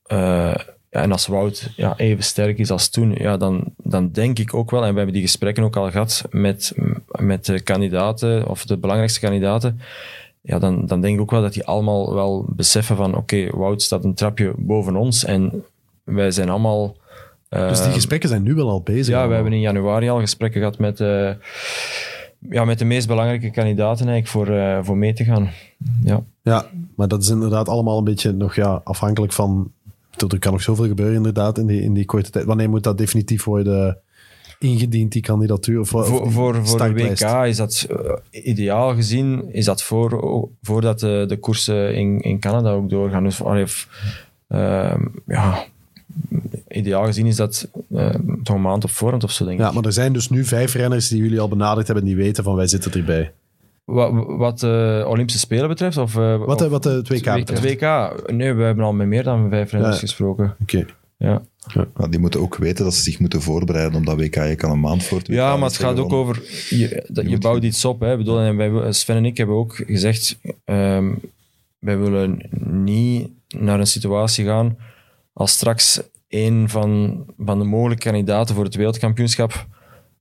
eh, 0.03 0.55
ja, 0.91 1.01
en 1.01 1.11
als 1.11 1.27
Wout 1.27 1.69
ja, 1.75 1.97
even 1.97 2.23
sterk 2.23 2.57
is 2.57 2.71
als 2.71 2.89
toen, 2.89 3.13
ja, 3.13 3.37
dan, 3.37 3.63
dan 3.77 4.11
denk 4.11 4.39
ik 4.39 4.53
ook 4.53 4.71
wel, 4.71 4.83
en 4.83 4.91
we 4.91 4.95
hebben 4.95 5.13
die 5.13 5.23
gesprekken 5.23 5.63
ook 5.63 5.75
al 5.75 5.91
gehad 5.91 6.25
met, 6.29 6.73
met 7.19 7.45
de 7.45 7.61
kandidaten, 7.61 8.47
of 8.47 8.65
de 8.65 8.77
belangrijkste 8.77 9.19
kandidaten, 9.19 9.79
ja, 10.41 10.59
dan, 10.59 10.85
dan 10.85 11.01
denk 11.01 11.15
ik 11.15 11.21
ook 11.21 11.31
wel 11.31 11.41
dat 11.41 11.53
die 11.53 11.65
allemaal 11.65 12.13
wel 12.13 12.45
beseffen 12.49 12.95
van 12.95 13.15
oké, 13.15 13.49
Wout 13.57 13.81
staat 13.81 14.03
een 14.03 14.13
trapje 14.13 14.53
boven 14.57 14.95
ons 14.95 15.25
en 15.25 15.63
wij 16.03 16.31
zijn 16.31 16.49
allemaal... 16.49 16.95
Dus 17.49 17.83
die 17.83 17.91
gesprekken 17.91 18.29
zijn 18.29 18.43
nu 18.43 18.53
wel 18.53 18.69
al 18.69 18.81
bezig. 18.81 19.15
ja, 19.15 19.27
we 19.27 19.33
hebben 19.33 19.53
in 19.53 19.59
januari 19.59 20.09
al 20.09 20.19
gesprekken 20.19 20.59
gehad 20.59 20.77
met, 20.77 20.99
eh, 20.99 21.31
ja, 22.49 22.65
met 22.65 22.79
de 22.79 22.85
meest 22.85 23.07
belangrijke 23.07 23.51
kandidaten 23.51 24.07
eigenlijk 24.07 24.27
voor, 24.27 24.55
eh, 24.55 24.79
voor 24.81 24.97
mee 24.97 25.13
te 25.13 25.23
gaan. 25.23 25.49
Ja. 26.03 26.23
Ja, 26.43 26.65
maar 26.95 27.07
dat 27.07 27.21
is 27.21 27.29
inderdaad 27.29 27.69
allemaal 27.69 27.97
een 27.97 28.03
beetje 28.03 28.31
nog 28.31 28.55
ja, 28.55 28.81
afhankelijk 28.83 29.33
van... 29.33 29.71
Er 30.17 30.39
kan 30.39 30.51
nog 30.51 30.61
zoveel 30.61 30.87
gebeuren 30.87 31.15
inderdaad 31.15 31.57
in 31.57 31.65
die, 31.65 31.81
in 31.81 31.93
die 31.93 32.05
korte 32.05 32.29
tijd. 32.29 32.45
Wanneer 32.45 32.69
moet 32.69 32.83
dat 32.83 32.97
definitief 32.97 33.43
worden 33.43 33.97
ingediend, 34.59 35.11
die 35.11 35.21
kandidatuur? 35.21 35.79
Of, 35.79 35.93
of 35.93 36.07
Voor, 36.07 36.31
voor, 36.31 36.65
voor 36.65 36.77
de? 36.93 36.93
WK 36.93 37.45
is 37.45 37.57
dat 37.57 37.87
eh, 38.31 38.45
ideaal 38.45 38.95
gezien, 38.95 39.53
is 39.53 39.65
dat 39.65 39.83
voor, 39.83 40.49
voordat 40.61 40.99
de, 40.99 41.25
de 41.27 41.37
koersen 41.37 41.95
in, 41.95 42.19
in 42.19 42.39
Canada 42.39 42.71
ook 42.71 42.89
doorgaan. 42.89 43.23
Dus 43.23 43.43
allee, 43.43 43.65
f- 43.67 43.87
ehm, 44.47 45.05
ja, 45.27 45.63
ideaal 46.69 47.05
gezien 47.05 47.25
is 47.25 47.35
dat 47.35 47.67
eh, 47.95 48.15
toch 48.43 48.55
een 48.55 48.61
maand 48.61 48.83
op 48.83 48.89
voorhand 48.89 49.23
of 49.23 49.31
zo, 49.31 49.45
denk 49.45 49.59
ik. 49.59 49.65
Ja, 49.65 49.71
maar 49.71 49.83
er 49.85 49.93
zijn 49.93 50.13
dus 50.13 50.29
nu 50.29 50.45
vijf 50.45 50.73
renners 50.73 51.07
die 51.07 51.21
jullie 51.21 51.39
al 51.39 51.47
benaderd 51.49 51.85
hebben 51.87 52.05
die 52.05 52.15
weten 52.15 52.43
van 52.43 52.55
wij 52.55 52.67
zitten 52.67 52.91
erbij. 52.93 53.31
Wat, 53.93 54.11
wat 54.27 54.59
de 54.59 55.03
Olympische 55.07 55.39
Spelen 55.39 55.67
betreft? 55.67 55.97
Of, 55.97 56.15
eh, 56.17 56.37
Wat, 56.45 56.59
de- 56.59 56.65
of 56.65 56.71
wat 56.71 56.83
de 56.83 57.01
2K 57.03 57.09
WK. 57.25 57.25
het 57.25 57.45
betreft. 57.45 57.63
WK? 57.81 58.31
Nee, 58.31 58.53
we 58.53 58.63
hebben 58.63 58.85
al 58.85 58.93
met 58.93 59.07
meer 59.07 59.23
dan 59.23 59.49
vijf 59.49 59.71
renners 59.71 59.93
Ja. 59.95 59.99
gesproken. 59.99 60.55
Oké. 60.61 60.85
Ja. 61.17 61.41
Maar 61.93 62.09
die 62.09 62.19
moeten 62.19 62.39
ook 62.39 62.55
weten 62.55 62.83
dat 62.83 62.93
ze 62.93 63.01
zich 63.01 63.19
moeten 63.19 63.41
voorbereiden 63.41 63.99
op 63.99 64.05
dat 64.05 64.17
WK. 64.19 64.35
Je 64.35 64.55
kan 64.55 64.71
een 64.71 64.79
maand 64.79 65.03
voor 65.03 65.17
het 65.17 65.27
WK 65.27 65.35
Ja, 65.35 65.57
maar 65.57 65.67
het 65.69 65.77
gaat 65.77 65.99
ook 65.99 66.13
over... 66.13 66.41
Je, 66.69 67.05
dat, 67.07 67.29
je 67.29 67.37
bouwt 67.37 67.63
iets 67.63 67.85
op. 67.85 67.99
Hè. 67.99 68.11
Ik 68.11 68.17
Bedoel, 68.17 68.39
en 68.39 68.55
wij, 68.57 68.91
Sven 68.91 69.15
en 69.15 69.25
ik 69.25 69.37
hebben 69.37 69.55
ook 69.55 69.75
gezegd... 69.75 70.39
ehm, 70.65 71.13
wij 71.79 71.97
willen 71.99 72.41
niet 72.65 73.29
naar 73.47 73.79
een 73.79 73.87
situatie 73.87 74.45
gaan 74.45 74.77
als 75.33 75.51
straks 75.51 76.01
een 76.29 76.69
van, 76.69 77.23
van 77.37 77.59
de 77.59 77.65
mogelijke 77.65 78.03
kandidaten 78.03 78.55
voor 78.55 78.63
het 78.63 78.75
wereldkampioenschap 78.75 79.65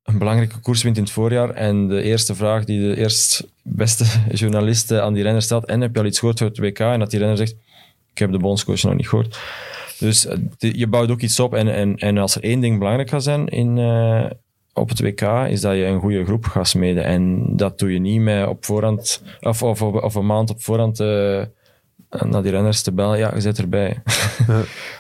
een 0.05 0.19
belangrijke 0.19 0.59
koers 0.61 0.83
wint 0.83 0.97
in 0.97 1.03
het 1.03 1.13
voorjaar 1.13 1.51
en 1.51 1.89
de 1.89 2.03
eerste 2.03 2.35
vraag 2.35 2.65
die 2.65 2.81
de 2.81 2.97
eerst 2.97 3.47
beste 3.63 4.05
journalist 4.33 4.91
eh, 4.91 4.99
aan 4.99 5.13
die 5.13 5.23
renner 5.23 5.43
stelt 5.43 5.65
en 5.65 5.81
heb 5.81 5.95
je 5.95 6.01
al 6.01 6.07
iets 6.07 6.19
gehoord 6.19 6.39
voor 6.39 6.47
het 6.47 6.59
WK? 6.59 6.79
En 6.79 6.99
dat 6.99 7.11
die 7.11 7.19
renner 7.19 7.37
zegt, 7.37 7.57
ik 8.13 8.19
heb 8.19 8.33
de 8.33 8.39
bondscoach 8.39 8.83
nog 8.83 8.95
niet 8.95 9.09
gehoord. 9.09 9.39
Dus 10.01 10.27
eh, 10.27 10.39
je 10.59 10.87
bouwt 10.87 11.11
ook 11.11 11.21
iets 11.21 11.41
op. 11.41 11.55
En, 11.55 11.75
en, 11.75 11.97
en 11.97 12.19
als 12.19 12.35
er 12.35 12.43
één 12.43 12.61
ding 12.61 12.79
belangrijk 12.79 13.09
gaat 13.09 13.23
zijn 13.23 13.47
in, 13.47 13.79
eh, 13.79 14.25
op 14.73 14.89
het 14.89 15.01
WK, 15.01 15.23
is 15.49 15.61
dat 15.61 15.75
je 15.75 15.85
een 15.85 16.01
goede 16.01 16.25
groep 16.25 16.45
gaat 16.45 16.69
smeden. 16.69 17.05
En 17.05 17.47
dat 17.57 17.79
doe 17.79 17.93
je 17.93 17.99
niet 17.99 18.21
met 18.21 18.47
op 18.47 18.65
voorhand, 18.65 19.23
of, 19.41 19.63
of, 19.63 19.83
of, 19.83 19.95
of 19.95 20.15
een 20.15 20.27
maand 20.27 20.51
op 20.51 20.63
voorhand 20.63 21.01
eh, 21.01 21.43
naar 22.09 22.43
die 22.43 22.51
renners 22.51 22.83
te 22.83 22.93
bellen. 22.93 23.19
Ja, 23.19 23.35
je 23.35 23.41
zit 23.41 23.59
erbij. 23.59 23.91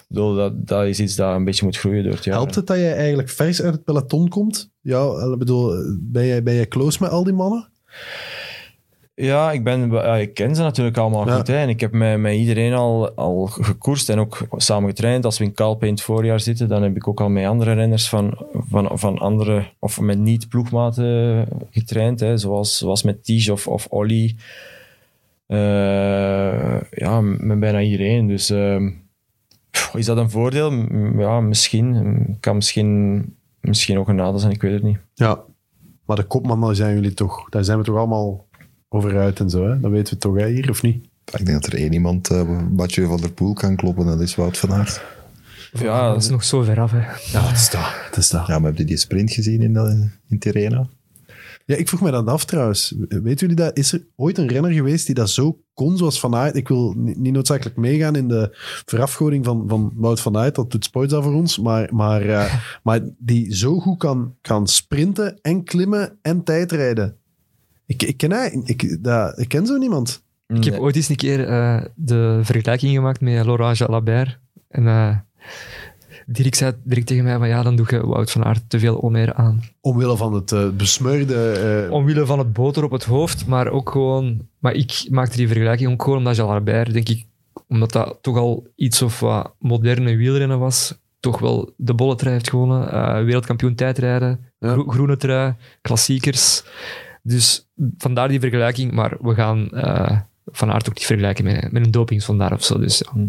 Ik 0.00 0.16
bedoel, 0.16 0.34
dat, 0.34 0.66
dat 0.66 0.86
is 0.86 1.00
iets 1.00 1.14
dat 1.16 1.34
een 1.34 1.44
beetje 1.44 1.64
moet 1.64 1.76
groeien 1.76 2.04
door 2.04 2.12
het 2.12 2.24
jaar. 2.24 2.34
Helpt 2.36 2.54
het 2.54 2.66
dat 2.66 2.76
je 2.76 2.90
eigenlijk 2.90 3.28
vers 3.28 3.62
uit 3.62 3.74
het 3.74 3.84
peloton 3.84 4.28
komt? 4.28 4.70
Ja, 4.80 5.30
ik 5.32 5.38
bedoel, 5.38 5.72
ben 6.00 6.26
jij, 6.26 6.42
ben 6.42 6.54
jij 6.54 6.68
close 6.68 6.98
met 7.00 7.10
al 7.10 7.24
die 7.24 7.32
mannen? 7.32 7.68
Ja, 9.20 9.52
ik, 9.52 9.64
ben, 9.64 9.90
ja, 9.90 10.16
ik 10.16 10.34
ken 10.34 10.54
ze 10.54 10.62
natuurlijk 10.62 10.96
allemaal 10.96 11.26
Ja. 11.26 11.36
goed. 11.36 11.46
Hè. 11.46 11.56
En 11.56 11.68
ik 11.68 11.80
heb 11.80 11.92
met, 11.92 12.18
met 12.18 12.34
iedereen 12.34 12.72
al, 12.72 13.10
al 13.10 13.46
gekoerst 13.46 14.08
en 14.08 14.18
ook 14.18 14.46
samen 14.56 14.88
getraind. 14.88 15.24
Als 15.24 15.38
we 15.38 15.44
in 15.44 15.52
Calpe 15.54 15.86
in 15.86 15.92
het 15.92 16.02
voorjaar 16.02 16.40
zitten, 16.40 16.68
dan 16.68 16.82
heb 16.82 16.96
ik 16.96 17.08
ook 17.08 17.20
al 17.20 17.28
met 17.28 17.46
andere 17.46 17.72
renners 17.72 18.08
van, 18.08 18.38
van, 18.52 18.88
van 18.98 19.18
andere, 19.18 19.64
of 19.78 20.00
met 20.00 20.18
niet-ploegmaten 20.18 21.46
getraind. 21.70 22.20
Hè. 22.20 22.36
Zoals, 22.36 22.78
zoals 22.78 23.02
met 23.02 23.24
Tige 23.24 23.52
of, 23.52 23.66
of 23.68 23.86
Olly. 23.86 24.36
Eh, 25.46 26.80
ja, 26.90 27.20
met 27.20 27.60
bijna 27.60 27.80
iedereen. 27.80 28.26
Dus 28.26 28.50
ehm, 28.50 28.90
is 29.94 30.06
dat 30.06 30.16
een 30.16 30.30
voordeel? 30.30 30.72
Ja, 31.18 31.40
misschien. 31.40 32.36
Kan 32.40 32.54
misschien, 32.56 33.24
misschien 33.60 33.98
ook 33.98 34.08
een 34.08 34.14
nadeel 34.16 34.38
zijn, 34.38 34.52
ik 34.52 34.62
weet 34.62 34.72
het 34.72 34.82
niet. 34.82 34.98
Ja. 35.14 35.40
Maar 36.06 36.16
de 36.16 36.24
kopman, 36.24 36.60
daar 36.60 36.74
zijn 36.74 36.94
jullie 36.94 37.14
toch, 37.14 37.48
daar 37.48 37.64
zijn 37.64 37.78
we 37.78 37.84
toch 37.84 37.96
allemaal 37.96 38.44
over 38.92 39.18
uit 39.18 39.40
en 39.40 39.50
zo, 39.50 39.68
hè? 39.68 39.80
Dat 39.80 39.90
weten 39.90 40.14
we 40.14 40.18
toch 40.20 40.36
hè, 40.36 40.48
hier, 40.48 40.70
of 40.70 40.82
niet? 40.82 41.04
Ik 41.38 41.46
denk 41.46 41.62
dat 41.62 41.72
er 41.72 41.78
één 41.78 41.92
iemand 41.92 42.30
uh, 42.30 42.68
Mathieu 42.76 43.06
van 43.06 43.20
der 43.20 43.32
Poel 43.32 43.52
kan 43.52 43.76
kloppen. 43.76 44.06
Dat 44.06 44.20
is 44.20 44.34
Wout 44.34 44.58
van 44.58 44.72
Aert. 44.72 45.02
Ja, 45.72 46.12
dat 46.12 46.22
is 46.22 46.28
nog 46.28 46.44
zo 46.44 46.62
ver 46.62 46.80
af. 46.80 46.90
Hè. 46.90 46.98
Ja, 46.98 47.46
het 47.46 47.56
is 47.56 47.70
dat. 47.70 48.16
Is 48.18 48.30
dat. 48.30 48.46
Ja, 48.46 48.58
maar 48.58 48.68
heb 48.70 48.78
je 48.78 48.84
die 48.84 48.96
sprint 48.96 49.32
gezien 49.32 49.62
in, 49.62 49.72
de, 49.72 50.08
in 50.28 50.38
Tirrena? 50.38 50.88
Ja, 51.64 51.76
ik 51.76 51.88
vroeg 51.88 52.00
me 52.00 52.10
dan 52.10 52.28
af 52.28 52.44
trouwens. 52.44 52.94
Weten 53.08 53.36
jullie 53.36 53.54
dat? 53.56 53.76
Is 53.78 53.92
er 53.92 54.06
ooit 54.16 54.38
een 54.38 54.48
renner 54.48 54.72
geweest 54.72 55.06
die 55.06 55.14
dat 55.14 55.30
zo 55.30 55.60
kon 55.74 55.96
zoals 55.96 56.20
Van 56.20 56.34
Aert? 56.34 56.56
Ik 56.56 56.68
wil 56.68 56.94
ni- 56.96 57.14
niet 57.16 57.32
noodzakelijk 57.32 57.76
meegaan 57.76 58.16
in 58.16 58.28
de 58.28 58.56
verafgoding 58.84 59.44
van, 59.44 59.64
van 59.68 59.92
Wout 59.94 60.20
van 60.20 60.36
Aert. 60.36 60.54
Dat 60.54 60.70
doet 60.70 60.84
Sportza 60.84 61.20
voor 61.22 61.34
ons. 61.34 61.58
Maar, 61.58 61.94
maar, 61.94 62.22
eh, 62.22 62.54
maar 62.82 63.00
die 63.18 63.54
zo 63.56 63.78
goed 63.78 63.98
kan, 63.98 64.34
kan 64.40 64.66
sprinten 64.68 65.38
en 65.42 65.64
klimmen 65.64 66.18
en 66.22 66.42
tijdrijden. 66.42 67.16
Ik, 67.90 68.02
ik, 68.02 68.16
ken, 68.16 68.30
hij, 68.32 68.60
ik, 68.64 68.98
dat, 69.04 69.38
ik 69.38 69.48
ken 69.48 69.66
zo 69.66 69.76
niemand. 69.76 70.22
Ik 70.46 70.64
heb 70.64 70.78
ooit 70.78 70.96
eens 70.96 71.08
een 71.08 71.16
keer 71.16 71.46
eh, 71.48 71.82
de 71.94 72.40
vergelijking 72.42 72.94
gemaakt 72.94 73.20
met 73.20 73.44
Laurent 73.44 73.78
Jalabert. 73.78 74.38
En 74.68 74.86
eh 74.86 75.16
Dirk 76.26 76.54
zei 76.54 76.72
direct 76.84 77.06
tegen 77.06 77.24
mij 77.24 77.38
van 77.38 77.48
ja, 77.48 77.62
dan 77.62 77.76
doe 77.76 77.86
je 77.90 78.06
Wout 78.06 78.30
van 78.30 78.44
Aert 78.44 78.62
te 78.68 78.78
veel 78.78 79.02
oneer 79.02 79.34
aan. 79.34 79.62
Omwille 79.80 80.16
van 80.16 80.32
het 80.34 80.52
eh, 80.52 80.68
besmeurde... 80.68 81.34
eh, 81.86 81.92
Omwille 81.92 82.26
van 82.26 82.38
het 82.38 82.52
boter 82.52 82.84
op 82.84 82.90
het 82.90 83.04
hoofd, 83.04 83.46
maar 83.46 83.68
ook 83.68 83.90
gewoon... 83.90 84.48
Maar 84.58 84.74
ik 84.74 85.06
maakte 85.10 85.36
die 85.36 85.46
vergelijking 85.48 85.90
ook 85.92 86.02
gewoon 86.02 86.18
omdat 86.18 86.36
Jalabert, 86.36 86.92
denk 86.92 87.08
ik, 87.08 87.26
omdat 87.68 87.92
dat 87.92 88.18
toch 88.20 88.36
al 88.36 88.66
iets 88.76 89.02
of 89.02 89.20
wat 89.20 89.52
moderne 89.58 90.16
wielrennen 90.16 90.58
was, 90.58 90.98
toch 91.20 91.38
wel 91.38 91.72
de 91.76 91.94
bolletrui 91.94 92.32
heeft 92.34 92.50
gewonnen. 92.50 92.92
eh, 92.92 93.24
wereldkampioen 93.24 93.74
tijdrijden, 93.74 94.40
Ja. 94.58 94.72
gro- 94.72 94.88
groene 94.88 95.16
trui, 95.16 95.54
klassiekers. 95.80 96.62
Dus 97.22 97.68
vandaar 97.98 98.28
die 98.28 98.40
vergelijking, 98.40 98.92
maar 98.92 99.16
we 99.20 99.34
gaan 99.34 99.70
eh, 99.70 100.18
Van 100.46 100.70
Aert 100.70 100.88
ook 100.88 100.94
niet 100.94 101.06
vergelijken 101.06 101.44
met, 101.44 101.72
met 101.72 101.84
een 101.84 101.90
dopingsvandaar 101.90 102.52
of 102.52 102.64
zo. 102.64 102.78
Dus 102.78 102.98
ja. 103.14 103.24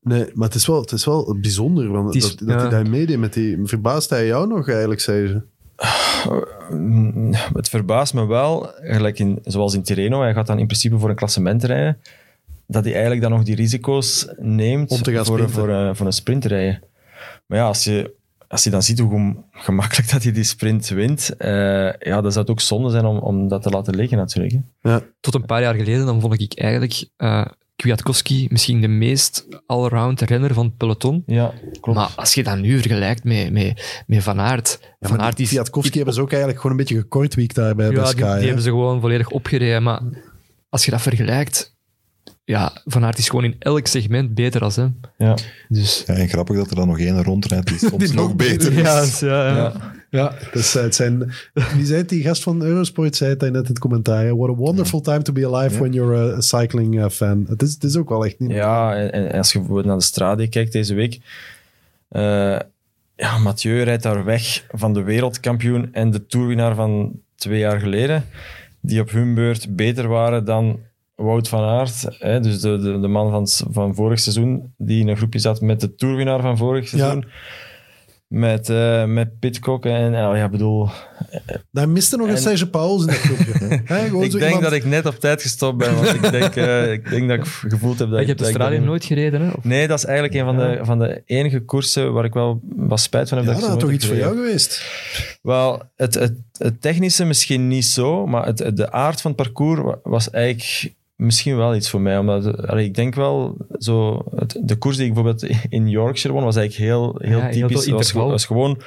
Nee, 0.00 0.30
maar 0.34 0.46
het 0.46 0.56
is 0.56 0.66
wel, 0.66 0.80
het 0.80 0.92
is 0.92 1.04
wel 1.04 1.36
bijzonder 1.40 1.88
want 1.90 2.06
Het 2.06 2.14
is- 2.22 2.36
dat, 2.36 2.48
dat 2.48 2.48
ja. 2.48 2.60
hij 2.60 2.70
daar 2.70 2.88
meedeed 2.90 3.18
met 3.18 3.32
die... 3.32 3.58
Verbaast 3.64 4.10
hij 4.10 4.26
jou 4.26 4.46
nog 4.48 4.68
eigenlijk, 4.68 5.00
zei 5.00 5.26
ze? 5.26 5.40
Het 7.54 7.68
verbaast 7.68 8.14
me 8.14 8.26
wel, 8.26 8.70
gelijk 8.80 9.18
in, 9.18 9.38
zoals 9.44 9.74
in 9.74 9.82
Tirreno, 9.82 10.20
hij 10.20 10.32
gaat 10.34 10.46
dan 10.46 10.58
in 10.58 10.66
principe 10.66 10.98
voor 10.98 11.10
een 11.10 11.16
klassement 11.16 11.64
rijden, 11.64 11.98
dat 12.66 12.82
hij 12.84 12.92
eigenlijk 12.92 13.22
dan 13.22 13.30
nog 13.30 13.42
die 13.42 13.54
risico's 13.54 14.28
neemt 14.36 14.90
Om 14.90 15.02
te 15.02 15.12
gaan 15.12 15.24
voor, 15.24 15.34
sprinten. 15.38 15.60
voor, 15.60 15.68
een, 15.68 15.96
voor 15.96 16.06
een 16.06 16.12
sprint 16.12 16.44
rijden. 16.44 16.82
Maar 17.46 17.58
ja, 17.58 17.66
als 17.66 17.84
je, 17.84 18.14
als 18.48 18.64
je 18.64 18.70
dan 18.70 18.82
ziet 18.82 18.98
hoe 18.98 19.10
gem- 19.10 19.44
gemakkelijk 19.50 20.10
dat 20.10 20.22
hij 20.22 20.32
die 20.32 20.44
sprint 20.44 20.88
wint, 20.88 21.36
eh, 21.36 21.92
ja, 21.92 22.20
dan 22.20 22.32
zou 22.32 22.38
het 22.38 22.50
ook 22.50 22.60
zonde 22.60 22.90
zijn 22.90 23.04
om, 23.04 23.18
om 23.18 23.48
dat 23.48 23.62
te 23.62 23.70
laten 23.70 23.94
liggen 23.96 24.18
natuurlijk. 24.18 24.54
hè. 24.80 24.90
Ja. 24.90 25.02
Tot 25.20 25.34
een 25.34 25.46
paar 25.46 25.60
jaar 25.62 25.74
geleden 25.74 26.06
dan 26.06 26.20
vond 26.20 26.40
ik 26.40 26.58
eigenlijk 26.58 27.08
eh 27.16 27.46
Kwiatkowski 27.76 28.46
misschien 28.50 28.80
de 28.80 28.88
meest 28.88 29.46
allround 29.66 30.20
renner 30.20 30.54
van 30.54 30.64
het 30.64 30.76
peloton. 30.76 31.22
Ja, 31.26 31.52
klopt. 31.80 31.98
Maar 31.98 32.12
als 32.16 32.34
je 32.34 32.42
dat 32.42 32.58
nu 32.58 32.78
vergelijkt 32.78 33.24
met, 33.24 33.52
met, 33.52 34.02
met 34.06 34.22
Van 34.22 34.40
Aert... 34.40 34.78
Ja, 34.98 35.08
van 35.08 35.20
Aert 35.20 35.36
die 35.36 35.44
is... 35.44 35.50
Kwiatkowski 35.50 35.96
hebben 35.96 36.14
ze 36.14 36.20
ook 36.20 36.30
eigenlijk 36.30 36.60
gewoon 36.60 36.76
een 36.76 36.84
beetje 36.84 37.00
gekortweekt 37.00 37.54
daar 37.54 37.74
bij, 37.74 37.88
bij 37.88 37.96
ja, 37.96 38.06
Sky. 38.06 38.22
die, 38.22 38.34
die 38.36 38.44
hebben 38.46 38.62
ze 38.62 38.68
gewoon 38.68 39.00
volledig 39.00 39.30
opgereden. 39.30 39.82
Maar 39.82 40.00
als 40.68 40.84
je 40.84 40.90
dat 40.90 41.02
vergelijkt... 41.02 41.75
Ja, 42.46 42.72
Van 42.84 43.04
Aert 43.04 43.18
is 43.18 43.28
gewoon 43.28 43.44
in 43.44 43.56
elk 43.58 43.86
segment 43.86 44.34
beter 44.34 44.60
als 44.62 44.76
hem. 44.76 45.00
ja. 45.18 45.36
Dus... 45.68 46.02
Ja, 46.06 46.14
en 46.14 46.28
grappig 46.28 46.56
dat 46.56 46.70
er 46.70 46.76
dan 46.76 46.86
nog 46.86 46.98
één 46.98 47.22
rondrijdt 47.22 47.66
die 47.68 47.78
soms 47.88 48.04
Die 48.04 48.14
nog 48.14 48.36
beter 48.36 48.72
is. 48.72 49.20
Ja, 49.20 49.26
ja, 49.28 49.46
ja. 49.46 49.56
Ja. 49.56 49.94
Ja, 50.10 50.34
dus, 50.52 50.74
eh, 50.76 50.82
het 50.82 50.94
zijn, 50.94 51.32
wie 51.74 51.84
zei 51.86 51.98
het? 51.98 52.08
Die 52.08 52.22
gast 52.22 52.42
van 52.42 52.62
Eurosport 52.62 53.16
zei 53.16 53.30
het 53.30 53.40
net 53.40 53.54
in 53.54 53.64
het 53.64 53.78
commentaar. 53.78 54.36
What 54.36 54.50
a 54.50 54.54
wonderful 54.54 55.00
time 55.00 55.22
to 55.22 55.32
be 55.32 55.46
alive 55.46 55.78
when 55.78 55.92
you're 55.92 56.34
a 56.36 56.40
cycling 56.40 56.94
uh, 56.94 57.08
fan. 57.08 57.46
Het 57.48 57.62
is, 57.62 57.72
het 57.72 57.84
is 57.84 57.96
ook 57.96 58.08
wel 58.08 58.24
echt 58.24 58.38
niet... 58.38 58.50
Ja, 58.50 58.96
en, 58.96 59.12
en 59.12 59.38
als 59.38 59.52
je 59.52 59.58
bijvoorbeeld 59.58 59.86
naar 59.86 59.96
de 59.98 60.02
Strade 60.04 60.48
kijkt 60.48 60.72
deze 60.72 60.94
week. 60.94 61.18
eh, 62.08 62.58
ja, 63.16 63.38
Mathieu 63.38 63.82
rijdt 63.82 64.02
daar 64.02 64.24
weg 64.24 64.64
van 64.70 64.92
de 64.92 65.02
wereldkampioen 65.02 65.92
en 65.92 66.10
de 66.10 66.26
toerwinnaar 66.26 66.74
van 66.74 67.20
twee 67.36 67.58
jaar 67.58 67.80
geleden. 67.80 68.24
Die 68.80 69.00
op 69.00 69.10
hun 69.10 69.34
beurt 69.34 69.76
beter 69.76 70.08
waren 70.08 70.44
dan 70.44 70.78
Wout 71.16 71.48
van 71.48 71.62
Aert. 71.64 72.06
Hè, 72.18 72.40
dus 72.40 72.60
de, 72.60 72.78
de, 72.78 73.00
de 73.00 73.08
man 73.08 73.30
van, 73.30 73.72
van 73.72 73.94
vorig 73.94 74.20
seizoen, 74.20 74.74
die 74.76 75.00
in 75.00 75.08
een 75.08 75.16
groepje 75.16 75.38
zat 75.38 75.60
met 75.60 75.80
de 75.80 75.94
toerwinnaar 75.94 76.40
van 76.40 76.56
vorig 76.56 76.88
seizoen. 76.88 77.24
Met, 78.28 78.68
eh 78.68 79.04
met 79.04 79.38
Pitcock 79.38 79.84
en 79.84 80.12
ja, 80.12 80.36
ja, 80.36 80.48
bedoel, 80.48 80.88
Daar 81.70 81.88
miste 81.88 82.16
nog 82.16 82.26
een 82.28 82.34
En- 82.34 82.40
Serge 82.40 82.70
Pauls 82.70 83.00
in 83.00 83.06
dat 83.06 83.16
groepje. 83.16 83.74
Ik 84.24 84.30
denk 84.30 84.44
iemand- 84.44 84.62
dat 84.62 84.72
ik 84.72 84.84
net 84.84 85.06
op 85.06 85.14
tijd 85.14 85.42
gestopt 85.42 85.76
ben, 85.78 85.94
want 85.94 86.14
ik 86.14 86.30
denk, 86.40 86.56
eh, 86.56 86.92
ik 86.92 87.10
denk 87.10 87.28
dat 87.28 87.38
ik 87.38 87.44
gevoeld 87.46 87.98
heb 87.98 88.10
dat 88.10 88.20
je 88.20 88.26
hebt 88.26 88.38
de 88.38 88.58
dat- 88.58 88.80
nooit 88.80 89.04
gereden, 89.04 89.40
hè? 89.40 89.48
Of- 89.50 89.64
Nee, 89.64 89.88
dat 89.88 89.98
is 89.98 90.04
eigenlijk 90.04 90.34
een 90.38 90.44
van 90.44 90.56
de, 90.56 90.78
van 90.82 90.98
de 90.98 91.22
enige 91.26 91.60
koersen 91.60 92.12
waar 92.12 92.24
ik 92.24 92.32
wel 92.32 92.60
wat 92.76 93.00
spijt 93.00 93.28
van 93.28 93.38
heb. 93.38 93.46
Ja, 93.46 93.52
dat 93.52 93.60
dat 93.60 93.70
had 93.70 93.80
toch 93.80 93.90
iets 93.90 94.06
voor 94.06 94.16
jou 94.16 94.36
geweest? 94.36 94.82
Wel, 95.42 95.82
het, 95.96 96.14
het, 96.14 96.32
het 96.58 96.80
technische 96.80 97.24
misschien 97.24 97.68
niet 97.68 97.84
zo, 97.84 98.26
maar 98.26 98.46
het, 98.46 98.70
de 98.76 98.92
aard 98.92 99.20
van 99.20 99.30
het 99.30 99.42
parcours 99.42 99.80
wa- 99.80 99.98
was 100.02 100.30
eigenlijk 100.30 100.94
misschien 101.16 101.56
wel 101.56 101.74
iets 101.74 101.90
voor 101.90 102.00
mij. 102.00 102.18
Omdat, 102.18 102.66
allee, 102.66 102.84
ik 102.84 102.94
denk 102.94 103.14
wel, 103.14 103.56
zo, 103.78 104.24
het, 104.34 104.60
de 104.64 104.76
koers 104.76 104.96
die 104.96 105.06
ik 105.06 105.14
bijvoorbeeld 105.14 105.54
in 105.68 105.88
Yorkshire 105.88 106.34
won, 106.36 106.44
was 106.44 106.56
eigenlijk 106.56 106.90
heel, 106.90 107.14
heel 107.18 107.38
Ja, 107.38 107.48
typisch. 107.50 107.84
Het 107.86 107.94
was, 107.94 108.12
was 108.12 108.44
gewoon 108.46 108.80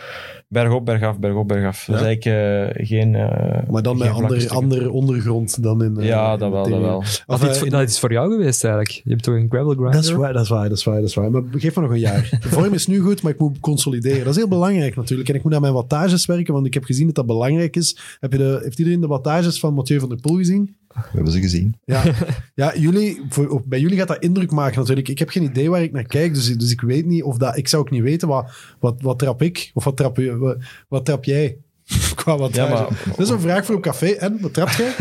bergop, 0.47 0.85
bergaf, 0.85 1.19
bergop, 1.19 1.47
bergaf. 1.47 1.85
Dat 1.85 1.95
is 1.95 2.01
Ja. 2.01 2.07
eigenlijk 2.07 2.75
eh, 2.77 2.87
geen 2.87 3.15
eh, 3.15 3.69
Maar 3.69 3.81
dan 3.81 3.97
geen 4.01 4.21
met 4.21 4.49
andere, 4.49 4.49
andere 4.49 4.91
ondergrond 4.91 5.63
dan 5.63 5.83
in... 5.83 5.97
eh, 5.97 6.05
Ja, 6.05 6.33
in 6.33 6.39
dat 6.39 6.51
wel, 6.51 6.69
dat 6.69 6.79
wel. 6.81 6.97
Of, 6.97 7.23
Dat, 7.27 7.43
is, 7.49 7.57
voor- 7.57 7.69
dat 7.69 7.89
is 7.89 7.99
voor 7.99 8.11
jou 8.11 8.31
geweest 8.31 8.63
eigenlijk. 8.63 9.01
Je 9.03 9.09
hebt 9.09 9.23
toch 9.23 9.35
een 9.35 9.45
gravel 9.49 9.69
grinder? 9.71 9.91
Dat 9.91 10.03
is 10.03 10.11
waar, 10.11 10.33
dat 10.33 10.43
is 10.43 10.49
waar, 10.49 10.69
dat 10.69 10.77
is 10.77 10.83
waar, 10.83 10.95
dat 10.99 11.09
is 11.09 11.13
waar. 11.15 11.31
Maar 11.31 11.41
geef 11.51 11.75
me 11.75 11.81
nog 11.81 11.91
een 11.91 11.99
jaar. 11.99 12.37
De 12.41 12.49
vorm 12.49 12.73
is 12.73 12.87
nu 12.87 12.99
goed, 12.99 13.21
maar 13.21 13.31
ik 13.31 13.39
moet 13.39 13.59
consolideren. 13.59 14.19
Dat 14.23 14.29
is 14.29 14.35
heel 14.35 14.47
belangrijk 14.47 14.95
natuurlijk. 14.95 15.29
En 15.29 15.35
ik 15.35 15.43
moet 15.43 15.53
aan 15.53 15.61
mijn 15.61 15.73
wattages 15.73 16.25
werken, 16.25 16.53
want 16.53 16.65
ik 16.65 16.73
heb 16.73 16.83
gezien 16.83 17.05
dat 17.05 17.15
dat 17.15 17.25
belangrijk 17.25 17.75
is. 17.75 17.97
Heb 18.19 18.31
je 18.31 18.37
de, 18.37 18.59
heeft 18.63 18.79
iedereen 18.79 19.01
de 19.01 19.07
wattages 19.07 19.59
van 19.59 19.73
Mathieu 19.73 19.99
van 19.99 20.09
der 20.09 20.17
Poel 20.21 20.35
gezien? 20.37 20.75
We 21.01 21.15
hebben 21.15 21.31
ze 21.31 21.39
gezien. 21.39 21.75
Ja, 21.85 22.03
ja 22.55 22.77
jullie, 22.77 23.21
voor, 23.29 23.61
bij 23.65 23.79
jullie 23.79 23.97
gaat 23.97 24.07
dat 24.07 24.23
indruk 24.23 24.51
maken 24.51 24.79
natuurlijk. 24.79 25.07
Ik 25.07 25.19
heb 25.19 25.29
geen 25.29 25.43
idee 25.43 25.69
waar 25.69 25.81
ik 25.81 25.91
naar 25.91 26.03
kijk, 26.03 26.33
dus, 26.33 26.57
dus 26.57 26.71
ik 26.71 26.81
weet 26.81 27.05
niet 27.05 27.23
of 27.23 27.37
dat... 27.37 27.57
Ik 27.57 27.67
zou 27.67 27.81
ook 27.81 27.91
niet 27.91 28.01
weten, 28.01 28.27
wat, 28.27 28.51
wat, 28.79 29.01
wat 29.01 29.19
trap 29.19 29.41
ik? 29.41 29.71
Of 29.73 29.83
wat 29.83 29.97
trap, 29.97 30.17
wat, 30.17 30.57
wat 30.87 31.05
trap 31.05 31.23
jij? 31.23 31.57
qua 32.15 32.37
wat 32.37 32.55
Ja, 32.55 32.67
maar- 32.69 32.87
Dat 33.05 33.19
is 33.19 33.29
een 33.29 33.39
vraag 33.39 33.65
voor 33.65 33.75
op 33.75 33.81
café. 33.81 34.07
En, 34.07 34.37
wat 34.41 34.53
trapt 34.53 34.75
jij? 34.75 34.91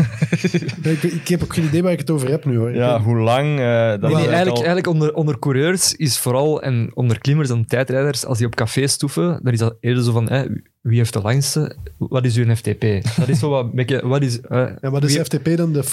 ik, 0.93 1.03
ik 1.03 1.27
heb 1.27 1.43
ook 1.43 1.53
geen 1.53 1.65
idee 1.65 1.83
waar 1.83 1.91
ik 1.91 1.99
het 1.99 2.09
over 2.09 2.29
heb 2.29 2.45
nu, 2.45 2.57
hoor. 2.57 2.73
Ja, 2.75 3.01
hoe 3.01 3.17
lang... 3.17 3.59
eh, 3.59 3.89
dat 3.89 4.01
Nee, 4.01 4.09
is 4.11 4.15
nee, 4.17 4.27
eigenlijk, 4.27 4.49
al- 4.49 4.55
eigenlijk 4.55 4.87
onder, 4.87 5.13
onder 5.13 5.39
coureurs 5.39 5.95
is 5.95 6.17
vooral, 6.17 6.61
en 6.61 6.91
onder 6.93 7.19
klimmers 7.19 7.49
en 7.49 7.65
tijdrijders, 7.65 8.25
als 8.25 8.37
die 8.37 8.47
op 8.47 8.55
café 8.55 8.87
stoeven, 8.87 9.39
dan 9.43 9.53
is 9.53 9.59
dat 9.59 9.75
eerder 9.79 10.03
zo 10.03 10.11
van, 10.11 10.29
hè, 10.29 10.45
wie 10.81 10.97
heeft 10.97 11.13
de 11.13 11.21
langste? 11.21 11.75
Wat 11.97 12.25
is 12.25 12.35
uw 12.37 12.55
FTP? 12.55 12.81
Dat 13.17 13.27
is 13.27 13.39
zo 13.39 13.49
wat, 13.49 13.63
een 13.63 13.71
beetje- 13.73 14.07
wat 14.07 14.21
is... 14.21 14.41
eh, 14.41 14.65
Ja, 14.81 14.89
wat 14.89 15.03
is 15.03 15.13
wie- 15.15 15.23
FTP 15.23 15.57
dan? 15.57 15.73
De 15.73 15.83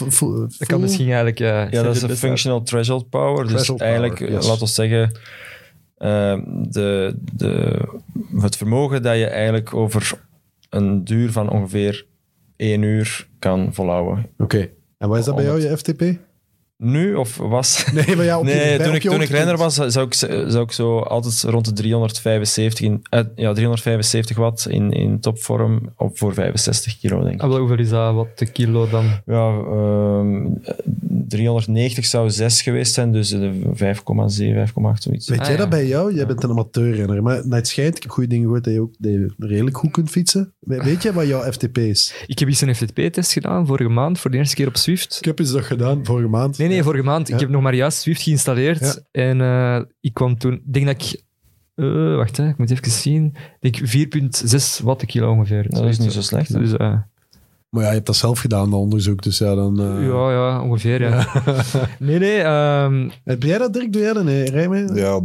Dat 0.59 0.67
kan 0.69 0.81
misschien 0.81 1.07
eigenlijk... 1.07 1.41
eh, 1.41 1.71
Ja, 1.71 1.83
dat 1.83 1.95
is 1.95 2.01
de 2.01 2.07
de 2.07 2.17
functional 2.17 2.63
threshold 2.63 3.09
power. 3.09 3.47
Dus 3.47 3.71
eigenlijk, 3.75 4.15
power, 4.15 4.33
yes. 4.33 4.47
laten 4.47 4.63
we 4.65 4.71
zeggen, 4.71 5.13
eh, 5.97 6.39
de, 6.71 7.17
de, 7.33 7.79
het 8.41 8.57
vermogen 8.57 9.03
dat 9.03 9.17
je 9.17 9.27
eigenlijk 9.27 9.75
over 9.75 10.25
een 10.77 11.05
duur 11.05 11.33
van 11.33 11.51
ongeveer 11.51 12.07
één 12.57 12.83
uur 12.83 13.29
kan 13.39 13.75
volhouden. 13.75 14.27
Oké. 14.39 14.71
En 14.99 15.09
wat 15.09 15.19
is 15.19 15.25
dat 15.25 15.35
bij 15.35 15.45
jou, 15.45 15.61
je 15.61 15.77
FTP? 15.77 16.03
Nu 16.79 17.15
of 17.15 17.37
was? 17.37 17.85
Nee, 17.93 18.17
maar 18.17 18.25
ja, 18.25 18.39
op 18.39 18.47
je, 18.47 18.55
nee, 18.55 18.77
bij- 18.77 18.79
toen 18.79 18.89
op 18.89 18.95
ik, 18.95 19.03
je 19.03 19.09
toen 19.09 19.21
ik 19.21 19.29
hoogtepunt. 19.29 19.31
renner 19.31 19.57
was, 19.57 19.75
zou 19.75 20.07
ik, 20.07 20.15
zou 20.51 20.61
ik 20.65 20.73
zo 20.73 20.99
altijd 20.99 21.43
rond 21.43 21.65
de 21.65 21.73
375, 21.73 22.81
in, 22.87 23.01
eh, 23.11 23.21
ja, 23.35 23.53
375 23.53 24.37
watt 24.37 24.67
in, 24.69 24.91
in 24.93 25.21
topvorm 25.21 25.93
op 25.97 26.19
voor 26.19 26.35
65 26.35 26.99
kilo, 26.99 27.21
denk 27.23 27.35
ik. 27.35 27.41
Wel, 27.41 27.59
hoeveel 27.59 27.79
is 27.79 27.89
dat? 27.89 28.15
Wat 28.15 28.39
de 28.39 28.47
kilo 28.47 28.89
dan? 28.89 29.05
Ja, 29.27 29.59
ehm, 29.59 30.47
390 31.29 32.05
zou 32.07 32.31
6 32.31 32.63
geweest 32.63 32.95
zijn, 32.95 33.13
dus 33.13 33.33
eh, 33.33 33.51
5,7, 33.73 34.55
5,8 34.55 35.03
zoiets. 35.03 35.29
Weet 35.29 35.39
Ah, 35.39 35.45
jij 35.45 35.55
ja. 35.55 35.61
dat 35.61 35.69
bij 35.71 35.87
jou? 35.87 36.15
Jij 36.15 36.27
bent 36.27 36.43
een 36.43 36.51
amateurrenner, 36.51 37.23
maar 37.23 37.47
naar 37.49 37.59
het 37.59 37.69
schijnt, 37.69 37.97
ik 37.97 38.03
heb 38.03 38.11
goede 38.11 38.29
dingen 38.29 38.45
gehoord, 38.45 38.65
dat 38.65 38.73
je 38.73 38.81
ook 38.81 38.95
dat 38.99 39.13
je 39.13 39.35
redelijk 39.39 39.77
goed 39.77 39.91
kunt 39.91 40.11
fietsen. 40.11 40.55
We- 40.59 40.83
Weet 40.85 41.03
jij 41.03 41.13
wat 41.13 41.27
jouw 41.27 41.53
FTP 41.53 41.79
is? 41.79 42.15
Ik 42.27 42.39
heb 42.39 42.49
eens 42.49 42.61
een 42.61 42.75
FTP-test 42.75 43.33
gedaan 43.33 43.67
vorige 43.67 43.89
maand, 43.91 44.19
voor 44.19 44.31
de 44.31 44.37
eerste 44.37 44.55
keer 44.55 44.67
op 44.67 44.77
Swift. 44.77 45.17
Ik 45.19 45.25
heb 45.25 45.39
eens 45.39 45.53
dat 45.53 45.65
gedaan 45.65 46.05
vorige 46.05 46.29
maand. 46.29 46.59
Nee, 46.59 46.66
nee, 46.69 46.83
vorige 46.83 47.05
maand. 47.05 47.29
Ja. 47.29 47.35
Ik 47.35 47.41
heb 47.41 47.49
nog 47.51 47.63
maar 47.63 47.75
juist 47.75 47.99
Swift 47.99 48.23
geïnstalleerd. 48.23 48.81
Ja. 49.13 49.21
En 49.23 49.41
eh, 49.41 49.81
ik 50.01 50.15
kwam 50.15 50.39
toen... 50.39 50.53
Ik 50.53 50.73
denk 50.73 50.87
dat 50.87 50.95
ik... 51.03 51.23
eh, 51.75 52.17
wacht, 52.17 52.37
hè, 52.37 52.49
ik 52.49 52.59
moet 52.59 52.71
even 52.71 52.91
zien. 52.91 53.35
Ik 53.61 53.91
denk 53.91 54.15
4,6 54.81 54.85
watt 54.85 55.01
de 55.01 55.07
kilo 55.07 55.31
ongeveer. 55.31 55.67
Dat 55.71 55.85
is 55.85 55.99
niet 55.99 56.13
zo 56.13 56.21
slecht. 56.23 56.53
Dus, 56.53 56.73
eh, 56.77 56.95
Maar 57.71 57.83
ja, 57.83 57.89
je 57.89 57.95
hebt 57.95 58.07
dat 58.07 58.17
zelf 58.17 58.39
gedaan, 58.39 58.71
dat 58.71 58.81
onderzoek, 58.81 59.23
dus 59.23 59.39
ja, 59.39 59.55
dan... 59.55 59.81
eh, 59.81 60.07
ja, 60.07 60.31
ja, 60.33 60.63
ongeveer, 60.63 61.01
ja. 61.03 61.27
nee, 61.99 62.19
nee. 62.19 62.39
ehm, 62.39 63.09
Heb 63.25 63.43
jij 63.43 63.59
dat, 63.59 63.73
Dirk? 63.73 63.93
Doe 63.93 64.03
jij 64.03 64.13
dat? 64.13 64.25
Nee, 64.25 64.51
rij 64.51 64.69
mee? 64.69 64.93
Ja, 64.95 65.21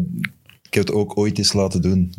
ik 0.72 0.78
heb 0.78 0.88
het 0.88 0.96
ook 0.96 1.18
ooit 1.18 1.38
eens 1.38 1.54
laten 1.54 1.82
doen. 1.82 2.14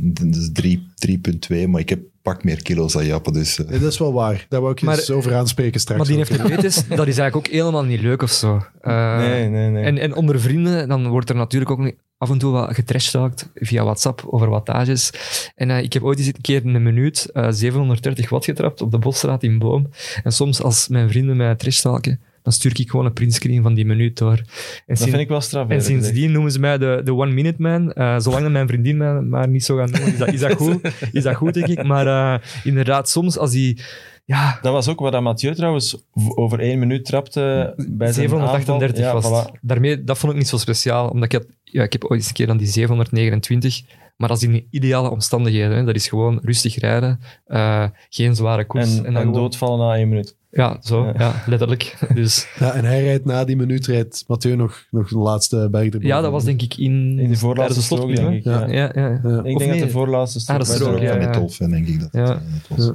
3 0.53 0.87
3,2, 1.07 1.69
maar 1.69 1.81
ik 1.81 1.89
heb 1.89 2.01
pak 2.23 2.45
meer 2.45 2.63
kilo's 2.63 2.93
dan 2.93 3.07
Jappe, 3.07 3.33
dus... 3.33 3.59
eh, 3.59 3.69
Nee, 3.69 3.79
dat 3.79 3.93
is 3.93 3.99
wel 3.99 4.13
waar. 4.13 4.47
Daar 4.49 4.61
wou 4.61 4.73
ik 4.73 4.79
je 4.79 4.87
Maar- 4.87 4.99
eens 4.99 5.11
over 5.11 5.35
aanspreken 5.35 5.81
straks. 5.81 5.99
maar 6.09 6.27
die 6.27 6.41
ook. 6.41 6.49
FTP-test, 6.51 6.89
dat 6.97 7.07
is 7.07 7.19
eigenlijk 7.19 7.37
ook 7.37 7.47
helemaal 7.47 7.85
niet 7.85 8.01
leuk 8.01 8.23
of 8.23 8.31
zo. 8.31 8.63
Eh, 8.81 9.17
nee, 9.19 9.49
nee, 9.49 9.69
nee. 9.71 9.85
En, 9.85 9.99
en 9.99 10.15
onder 10.15 10.41
vrienden, 10.41 10.89
dan 10.89 11.09
wordt 11.09 11.29
er 11.29 11.35
natuurlijk 11.37 11.71
ook 11.71 11.93
af 12.19 12.31
en 12.31 12.39
toe 12.39 12.53
wat 12.53 12.75
getrashtalkt 12.75 13.49
via 13.55 13.83
WhatsApp 13.85 14.25
over 14.27 14.49
wattages. 14.49 15.11
En 15.55 15.71
eh, 15.71 15.83
ik 15.83 15.93
heb 15.93 16.03
ooit 16.03 16.19
eens 16.19 16.27
een 16.27 16.41
keer 16.41 16.65
in 16.65 16.75
een 16.75 16.83
minuut 16.83 17.31
eh, 17.33 17.47
730 17.51 18.29
watt 18.29 18.45
getrapt 18.45 18.81
op 18.81 18.91
de 18.91 18.99
Bosstraat 18.99 19.43
in 19.43 19.59
Boom. 19.59 19.89
En 20.25 20.33
soms 20.33 20.63
als 20.63 20.89
mijn 20.89 21.11
vrienden 21.11 21.37
mij 21.37 21.55
trashtalken, 21.55 22.21
dan 22.43 22.53
stuur 22.53 22.80
ik 22.80 22.90
gewoon 22.90 23.07
een 23.07 23.12
printscreen 23.12 23.62
van 23.62 23.74
die 23.74 23.84
minuut 23.86 24.18
door. 24.18 24.32
En, 24.36 24.45
dat 24.86 24.97
sinds- 24.97 25.03
vind 25.05 25.16
ik 25.16 25.28
wel 25.28 25.40
straf. 25.40 25.68
en 25.68 25.82
sindsdien 25.82 26.32
noemen 26.32 26.53
ze 26.53 26.59
mij 26.61 26.78
de, 26.78 27.01
de 27.05 27.14
One 27.14 27.32
Minute 27.32 27.62
Man. 27.62 27.93
Eh, 27.93 28.18
zolang 28.18 28.49
mijn 28.51 28.68
vriendin 28.68 28.97
mij 28.97 29.20
maar 29.20 29.49
niet 29.49 29.64
zo 29.64 29.76
gaat 29.76 29.90
noemen, 29.90 30.12
is 30.12 30.18
dat, 30.18 30.32
is 30.32 30.40
dat 30.40 30.53
goed. 30.53 30.80
Is 31.12 31.22
dat 31.22 31.34
goed, 31.34 31.55
denk 31.55 31.66
ik. 31.66 31.82
Maar 31.84 32.07
eh, 32.07 32.47
inderdaad, 32.64 33.09
soms 33.09 33.38
als 33.38 33.51
die... 33.51 33.80
Ja, 34.24 34.59
Dat 34.62 34.72
was 34.72 34.88
ook 34.88 35.01
wat 35.01 35.20
Mathieu 35.22 35.55
trouwens 35.55 36.05
over 36.34 36.61
één 36.61 36.78
minuut 36.78 37.05
trapte 37.05 37.74
bij 37.76 38.12
zijn 38.12 38.28
738 38.28 39.05
aanval. 39.05 39.30
was. 39.30 39.45
Ja, 39.45 39.51
voilà. 39.51 39.61
Daarmee, 39.61 40.05
dat 40.05 40.18
vond 40.18 40.32
ik 40.32 40.38
niet 40.38 40.49
zo 40.49 40.57
speciaal, 40.57 41.09
omdat 41.09 41.24
ik, 41.24 41.32
had, 41.32 41.47
ja, 41.64 41.82
ik 41.82 41.93
heb 41.93 42.05
ooit 42.05 42.20
eens 42.20 42.28
een 42.28 42.34
keer 42.34 42.51
aan 42.51 42.57
die 42.57 42.66
729, 42.66 43.82
maar 44.16 44.28
dat 44.28 44.36
is 44.36 44.43
in 44.49 44.66
ideale 44.70 45.11
omstandigheden. 45.11 45.76
Hè. 45.76 45.84
Dat 45.84 45.95
is 45.95 46.09
gewoon 46.09 46.40
rustig 46.43 46.78
rijden, 46.78 47.20
eh, 47.47 47.84
geen 48.09 48.34
zware 48.36 48.64
koers. 48.64 48.99
En, 48.99 49.05
en, 49.07 49.16
gewoon- 49.16 49.32
doodvallen 49.32 49.86
na 49.86 49.95
één 49.97 50.09
minuut. 50.09 50.36
Ja, 50.55 50.79
zo, 50.83 51.05
Ja. 51.05 51.13
ja. 51.19 51.43
letterlijk. 51.47 51.97
Dus, 52.15 52.47
Ja, 52.59 52.73
en 52.73 52.85
hij 52.85 53.03
rijdt 53.03 53.25
na 53.25 53.45
die 53.45 53.57
minuut, 53.57 53.87
rijdt 53.87 54.25
Mathieu 54.27 54.57
nog, 54.57 54.85
nog 54.91 55.09
de 55.09 55.19
laatste 55.19 55.69
berg 55.71 55.85
erboven. 55.85 56.07
ja, 56.07 56.21
dat 56.21 56.31
was 56.33 56.45
denk 56.45 56.63
ik 56.63 56.77
in, 56.77 57.19
In 57.19 57.29
de 57.31 57.37
voorlaatste 57.37 57.79
de 57.79 57.85
strook, 57.85 58.17
denk 58.17 58.35
ik. 58.35 58.45
Ja. 58.45 58.67
Ja. 58.67 58.67
Ja, 58.67 58.91
ja. 58.95 59.21
Ja. 59.23 59.39
Ik 59.39 59.39
Of 59.39 59.43
denk 59.43 59.59
nee. 59.59 59.69
dat 59.69 59.79
de 59.79 59.91
voorlaatste 59.91 60.41
strook 60.41 60.61
Ah, 60.61 60.67
dat 60.67 60.73
was. 60.79 60.81
is 60.87 60.93
ook, 60.93 60.97
van 60.99 61.07
ja, 61.07 61.21
ja. 61.21 61.31
Tolfen, 61.31 61.71
denk 61.71 61.87
ik 61.87 62.01
dat 62.01 62.09
Ja. 62.13 62.21
het, 62.29 62.41
het 62.49 62.69
was. 62.69 62.87
Ja. 62.87 62.93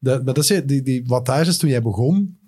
Dat, 0.00 0.24
maar 0.24 0.34
dat 0.34 0.50
is, 0.50 0.62
die, 0.64 0.82
die 0.82 1.04
wattages 1.06 1.58
toen 1.58 1.70
jij 1.70 1.82
begon 1.82 2.38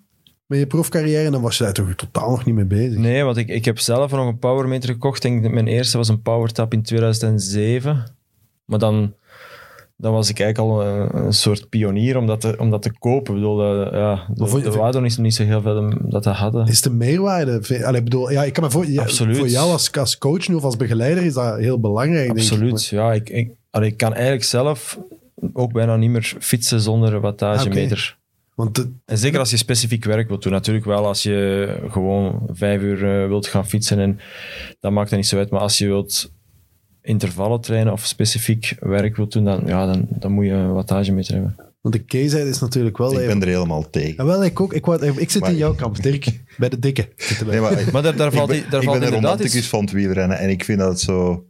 met 0.45 0.59
je 0.59 0.67
profcarrière, 0.67 1.29
dan 1.31 1.41
was 1.41 1.57
je 1.57 1.63
daar 1.63 1.73
toch 1.73 1.93
totaal 1.95 2.29
nog 2.29 2.45
niet 2.45 2.55
mee 2.55 2.65
bezig. 2.65 2.97
Nee, 2.99 3.23
want 3.23 3.37
ik, 3.37 3.47
ik 3.47 3.65
heb 3.65 3.79
zelf 3.79 4.11
nog 4.11 4.27
een 4.27 4.39
powermeter 4.39 4.89
gekocht. 4.89 5.23
Ik 5.23 5.31
denk 5.31 5.43
dat 5.43 5.51
mijn 5.51 5.67
eerste 5.67 5.97
was 5.97 6.07
een 6.07 6.21
PowerTap 6.21 6.73
in 6.73 6.81
2007. 6.83 8.03
Maar 8.65 8.79
dan, 8.79 9.13
dan 10.01 10.13
was 10.13 10.29
ik 10.29 10.39
eigenlijk 10.39 10.71
al 10.73 10.85
een, 10.87 11.25
een 11.25 11.33
soort 11.33 11.69
pionier 11.69 12.17
om 12.17 12.27
dat 12.27 12.41
te, 12.41 12.55
om 12.57 12.69
dat 12.69 12.81
te 12.81 12.91
kopen. 12.99 13.33
Ik 13.33 13.39
bedoel, 13.39 13.65
ja, 13.95 14.15
de, 14.33 14.45
je- 14.45 14.61
de 14.63 14.71
waarde 14.77 15.01
is 15.01 15.17
niet 15.17 15.33
zo 15.33 15.43
heel 15.43 15.61
veel 15.61 15.93
dat 16.01 16.23
te 16.23 16.29
hadden. 16.29 16.67
Is 16.67 16.81
de 16.81 16.89
meerwaarde... 16.89 17.83
Allee, 17.83 18.03
bedoel, 18.03 18.31
ja, 18.31 18.43
ik 18.43 18.53
kan 18.53 18.63
me 18.63 18.69
voor, 18.71 18.87
ja, 18.87 19.01
voor 19.07 19.47
jou 19.47 19.71
als, 19.71 19.91
als 19.91 20.17
coach 20.17 20.47
nu 20.47 20.55
of 20.55 20.63
als 20.63 20.77
begeleider 20.77 21.23
is 21.23 21.33
dat 21.33 21.57
heel 21.57 21.79
belangrijk. 21.79 22.25
denk 22.27 22.37
ik. 22.39 22.51
Absoluut, 22.51 22.85
ja. 22.87 23.13
Ik, 23.13 23.29
ik, 23.29 23.51
allee, 23.69 23.89
ik 23.89 23.97
kan 23.97 24.13
eigenlijk 24.13 24.43
zelf 24.43 24.99
ook 25.53 25.71
bijna 25.73 25.95
niet 25.95 26.09
meer 26.09 26.35
fietsen 26.39 26.81
zonder 26.81 27.19
wattagemeter. 27.19 28.17
Want 28.55 28.75
de- 28.75 28.91
En 29.05 29.17
zeker 29.17 29.39
als 29.39 29.49
je 29.49 29.57
specifiek 29.57 30.05
werk 30.05 30.27
wilt 30.27 30.43
doen. 30.43 30.51
Natuurlijk 30.51 30.85
wel 30.85 31.05
als 31.05 31.23
je 31.23 31.67
gewoon 31.89 32.41
vijf 32.53 32.81
uur 32.81 33.21
eh, 33.21 33.27
wilt 33.27 33.47
gaan 33.47 33.67
fietsen. 33.67 33.99
En 33.99 34.19
dat 34.79 34.91
maakt 34.91 35.09
dat 35.09 35.19
niet 35.19 35.27
zo 35.27 35.37
uit. 35.37 35.49
Maar 35.49 35.59
als 35.61 35.77
je 35.77 35.87
wilt 35.87 36.31
intervallen 37.01 37.61
trainen 37.61 37.93
of 37.93 38.05
specifiek 38.05 38.75
werk 38.79 39.15
wilt 39.15 39.31
doen, 39.31 39.43
dan, 39.43 39.61
ja, 39.65 39.85
dan, 39.85 40.05
dan 40.09 40.31
moet 40.31 40.45
je 40.45 40.51
een 40.51 40.73
wattagemeter 40.73 41.33
hebben. 41.33 41.55
want 41.81 41.95
de 41.95 42.03
keizheid 42.03 42.47
is 42.47 42.59
natuurlijk 42.59 42.97
wel... 42.97 43.11
Ik 43.11 43.17
even- 43.19 43.39
ben 43.39 43.47
er 43.47 43.53
helemaal 43.53 43.89
tegen. 43.89 44.13
Ja, 44.17 44.25
wel, 44.25 44.43
ik 44.43 44.59
ook. 44.59 44.73
Ik, 44.73 44.85
wou- 44.85 45.05
ik 45.19 45.29
zit 45.31 45.41
Maar- 45.41 45.51
in 45.51 45.57
jouw 45.57 45.75
kamp, 45.75 46.01
Dirk. 46.01 46.39
Bij 46.57 46.69
de 46.69 46.79
dikke. 46.79 47.07
Nee, 47.45 47.59
maar, 47.59 47.71
Maar 47.91 48.01
daar, 48.01 48.15
daar 48.15 48.27
ik 48.27 48.33
valt, 48.33 48.47
ben, 48.49 48.57
die- 48.61 48.69
daar 48.69 48.79
ik 48.81 48.87
valt 48.87 48.99
ben 48.99 49.07
een 49.07 49.13
inderdaad 49.13 49.31
romanticus 49.39 49.67
van 49.67 49.81
het 49.81 49.91
wielrennen 49.91 50.37
en 50.39 50.49
ik 50.49 50.63
vind 50.63 50.79
dat 50.79 50.99
zo... 51.01 51.45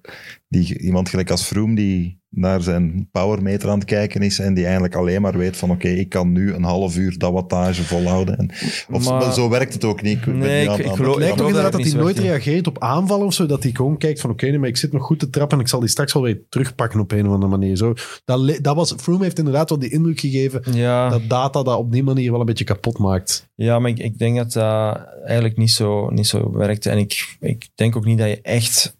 Die, 0.47 0.79
iemand 0.79 1.09
gelijk 1.09 1.31
als 1.31 1.43
Froome 1.43 1.75
die 1.75 2.20
naar 2.33 2.61
zijn 2.61 3.09
powermeter 3.11 3.69
aan 3.69 3.75
het 3.79 3.87
kijken 3.87 4.21
is 4.21 4.39
en 4.39 4.53
die 4.53 4.63
eigenlijk 4.63 4.95
alleen 4.95 5.21
maar 5.21 5.37
weet 5.37 5.57
van 5.57 5.71
oké, 5.71 5.87
ik 5.87 6.09
kan 6.09 6.31
nu 6.31 6.53
een 6.53 6.63
half 6.63 6.97
uur 6.97 7.17
dat 7.17 7.31
wattage 7.31 7.83
volhouden. 7.83 8.37
En, 8.37 8.49
of 8.91 9.09
Maar- 9.09 9.33
zo 9.33 9.49
werkt 9.49 9.73
het 9.73 9.83
ook 9.83 10.01
niet. 10.01 10.17
Ik 10.17 10.25
Nee, 10.25 10.69
aan- 10.69 10.79
ik- 10.79 10.85
geloof- 10.85 11.07
Het 11.07 11.15
lijkt 11.23 11.37
toch 11.37 11.47
inderdaad 11.47 11.71
dat 11.71 11.83
hij 11.83 11.93
nooit 11.93 12.19
reageert 12.19 12.67
op 12.67 12.79
aanvallen 12.79 13.25
of 13.25 13.33
zo. 13.33 13.45
Dat 13.45 13.63
hij 13.63 13.71
gewoon 13.71 13.97
kijkt 13.97 14.21
van 14.21 14.29
oké, 14.29 14.45
nee, 14.45 14.59
maar 14.59 14.67
ik 14.69 14.77
zit 14.77 14.91
nog 14.93 15.03
goed 15.03 15.19
te 15.19 15.29
trappen 15.29 15.57
en 15.57 15.63
ik 15.63 15.69
zal 15.69 15.79
die 15.79 15.89
straks 15.89 16.13
wel 16.13 16.23
weer 16.23 16.41
terugpakken 16.49 16.99
op 16.99 17.11
een 17.11 17.27
of 17.27 17.33
andere 17.33 17.51
manier. 17.51 17.77
Zo, 17.77 17.93
dat, 18.25 18.59
dat 18.61 18.75
was, 18.75 18.93
Froome 18.97 19.23
heeft 19.23 19.37
inderdaad 19.37 19.69
wel 19.69 19.79
die 19.79 19.91
indruk 19.91 20.19
gegeven 20.19 20.61
Ja, 20.73 21.09
dat 21.09 21.21
data 21.29 21.63
dat 21.63 21.77
op 21.77 21.91
die 21.91 22.03
manier 22.03 22.31
wel 22.31 22.39
een 22.39 22.45
beetje 22.45 22.63
kapot 22.63 22.97
maakt. 22.97 23.49
ja, 23.55 23.79
maar 23.79 23.89
ik, 23.91 23.99
ik 23.99 24.17
denk 24.17 24.37
dat 24.37 24.51
dat 24.53 24.99
eigenlijk 25.23 25.57
niet 25.57 25.71
zo, 25.71 26.09
niet 26.09 26.27
zo 26.27 26.51
werkt. 26.51 26.85
En 26.85 26.97
ik, 26.97 27.35
ik 27.39 27.69
denk 27.75 27.95
ook 27.95 28.05
niet 28.05 28.17
dat 28.17 28.27
je 28.27 28.41
echt 28.41 28.97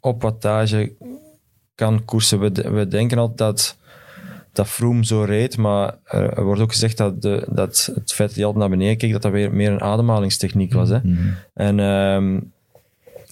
op 0.00 0.22
wattage 0.22 0.96
kan 1.78 2.04
koersen. 2.04 2.40
We, 2.40 2.70
we 2.70 2.88
denken 2.88 3.18
altijd 3.18 3.38
dat, 3.38 3.76
dat 4.52 4.68
Froome 4.68 5.04
zo 5.04 5.22
reed, 5.22 5.56
maar 5.56 5.94
er, 6.04 6.32
er 6.32 6.44
wordt 6.44 6.60
ook 6.60 6.72
gezegd 6.72 6.96
dat, 6.96 7.22
de, 7.22 7.46
dat 7.50 7.90
het 7.94 8.12
feit 8.12 8.28
dat 8.28 8.36
hij 8.36 8.44
altijd 8.44 8.68
naar 8.68 8.78
beneden 8.78 8.96
keek, 8.96 9.12
dat 9.12 9.22
dat 9.22 9.32
weer 9.32 9.52
meer 9.52 9.70
een 9.70 9.80
ademhalingstechniek 9.80 10.72
was. 10.72 10.88
Hè? 10.88 10.98
Mhm. 11.02 11.28
En 11.54 11.80
ehm, 11.80 12.40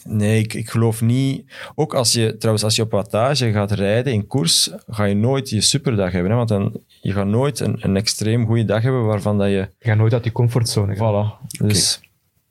nee, 0.05 0.39
ik, 0.43 0.55
ik 0.55 0.71
geloof 0.71 1.03
niet... 1.03 1.45
Ook 1.75 1.95
als 1.95 2.13
je, 2.13 2.37
trouwens, 2.37 2.65
als 2.65 2.77
je 2.77 2.83
op 2.83 2.91
wattage 2.91 3.53
gaat 3.53 3.73
rijden 3.73 4.13
in 4.13 4.27
koers, 4.27 4.71
ga 4.89 5.05
je 5.05 5.15
nooit 5.15 5.51
je 5.51 5.61
superdag 5.61 6.13
hebben. 6.13 6.31
Hè? 6.31 6.37
Want 6.37 6.49
dan, 6.49 6.81
je 7.01 7.13
gaat 7.13 7.27
nooit 7.27 7.61
een, 7.61 7.77
een 7.81 7.97
extreem 7.97 8.47
goede 8.47 8.65
dag 8.65 8.83
hebben 8.83 9.05
waarvan 9.05 9.39
dat 9.39 9.49
je... 9.49 9.69
Je 9.79 9.89
gaat 9.89 9.97
nooit 9.97 10.13
uit 10.13 10.23
die 10.23 10.33
comfortzone 10.33 10.97
gaan. 10.97 11.39
Voilà. 11.39 11.47
Dus 11.67 12.01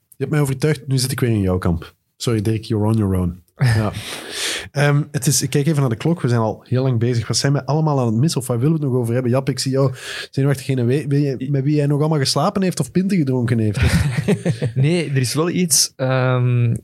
Je 0.10 0.16
hebt 0.18 0.32
mij 0.32 0.40
overtuigd, 0.42 0.88
nu 0.88 0.98
zit 0.98 1.12
ik 1.12 1.20
weer 1.20 1.30
in 1.30 1.42
jouw 1.42 1.58
kamp. 1.58 1.94
Sorry 2.18 2.42
Dirk, 2.42 2.64
you're 2.64 2.86
on 2.86 2.98
your 2.98 3.18
own. 3.18 3.44
Ja. 3.56 3.92
Ehm, 4.72 5.04
het 5.12 5.28
is, 5.28 5.42
ik 5.42 5.50
kijk 5.50 5.68
even 5.68 5.80
naar 5.80 5.90
de 5.90 5.96
klok, 5.96 6.22
we 6.22 6.28
zijn 6.28 6.42
al 6.42 6.64
heel 6.68 6.84
lang 6.84 7.00
bezig. 7.00 7.28
Wat 7.28 7.38
zijn 7.38 7.54
we 7.54 7.66
allemaal 7.66 8.00
aan 8.00 8.06
het 8.06 8.16
missen 8.16 8.42
of 8.42 8.48
waar 8.48 8.60
willen 8.60 8.74
we 8.74 8.82
het 8.82 8.92
nog 8.92 9.00
over 9.02 9.14
hebben? 9.14 9.32
Jap, 9.32 9.50
ik 9.50 9.60
zie 9.60 9.72
jou 9.72 9.94
weet, 10.86 11.06
wil 11.08 11.20
je, 11.20 11.48
met 11.50 11.64
wie 11.64 11.76
jij 11.76 11.86
nog 11.86 12.00
allemaal 12.00 12.20
geslapen 12.20 12.62
heeft 12.62 12.80
of 12.80 12.92
pinten 12.92 13.18
gedronken 13.18 13.60
heeft. 13.60 13.80
Nee, 14.76 15.10
er 15.10 15.18
is 15.18 15.34
wel 15.34 15.50
iets. 15.50 15.94
ehm, 15.96 16.76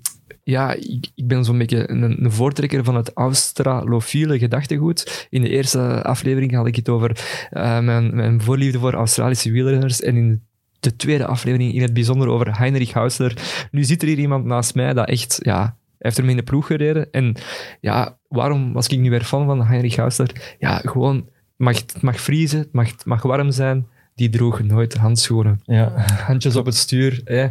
ja, 0.43 0.73
ik, 0.73 1.11
ik 1.15 1.27
ben 1.27 1.45
zo'n 1.45 1.57
beetje 1.57 1.89
een, 1.89 2.23
een 2.23 2.31
voortrekker 2.31 2.83
van 2.83 2.95
het 2.95 3.11
australofiele 3.13 4.39
gedachtegoed. 4.39 5.27
In 5.29 5.41
de 5.41 5.49
eerste 5.49 6.03
aflevering 6.03 6.53
had 6.53 6.67
ik 6.67 6.75
het 6.75 6.89
over 6.89 7.19
eh, 7.49 7.79
mijn, 7.79 8.15
mijn 8.15 8.41
voorliefde 8.41 8.79
voor 8.79 8.93
Australische 8.93 9.51
wielrenners. 9.51 10.01
En 10.01 10.15
in 10.15 10.43
de 10.79 10.95
tweede 10.95 11.25
aflevering 11.25 11.73
in 11.73 11.81
het 11.81 11.93
bijzonder 11.93 12.27
over 12.27 12.57
Heinrich 12.57 12.93
Hausler. 12.93 13.67
Nu 13.71 13.83
zit 13.83 14.01
er 14.01 14.07
hier 14.07 14.19
iemand 14.19 14.45
naast 14.45 14.75
mij 14.75 14.93
dat 14.93 15.07
echt, 15.07 15.37
ja, 15.41 15.77
heeft 16.01 16.17
ermee 16.17 16.31
in 16.31 16.37
de 16.37 16.43
ploeg 16.43 16.65
gereden. 16.65 17.11
En 17.11 17.35
ja, 17.79 18.17
waarom 18.27 18.73
was 18.73 18.87
ik 18.87 18.99
nu 18.99 19.09
weer 19.09 19.23
fan 19.23 19.45
van 19.45 19.65
Heinrich 19.65 19.95
Hausler? 19.95 20.55
Ja, 20.59 20.77
gewoon 20.77 21.29
mag, 21.55 21.77
het 21.79 22.01
mag 22.01 22.21
vriezen, 22.21 22.59
het 22.59 22.73
mag, 22.73 22.91
het 22.91 23.05
mag 23.05 23.21
warm 23.21 23.51
zijn. 23.51 23.87
Die 24.15 24.29
droegen 24.29 24.67
nooit 24.67 24.93
handschoenen. 24.93 25.59
Ja. 25.63 25.93
Handjes 26.25 26.55
op 26.55 26.65
het 26.65 26.75
stuur. 26.75 27.21
Hè. 27.23 27.47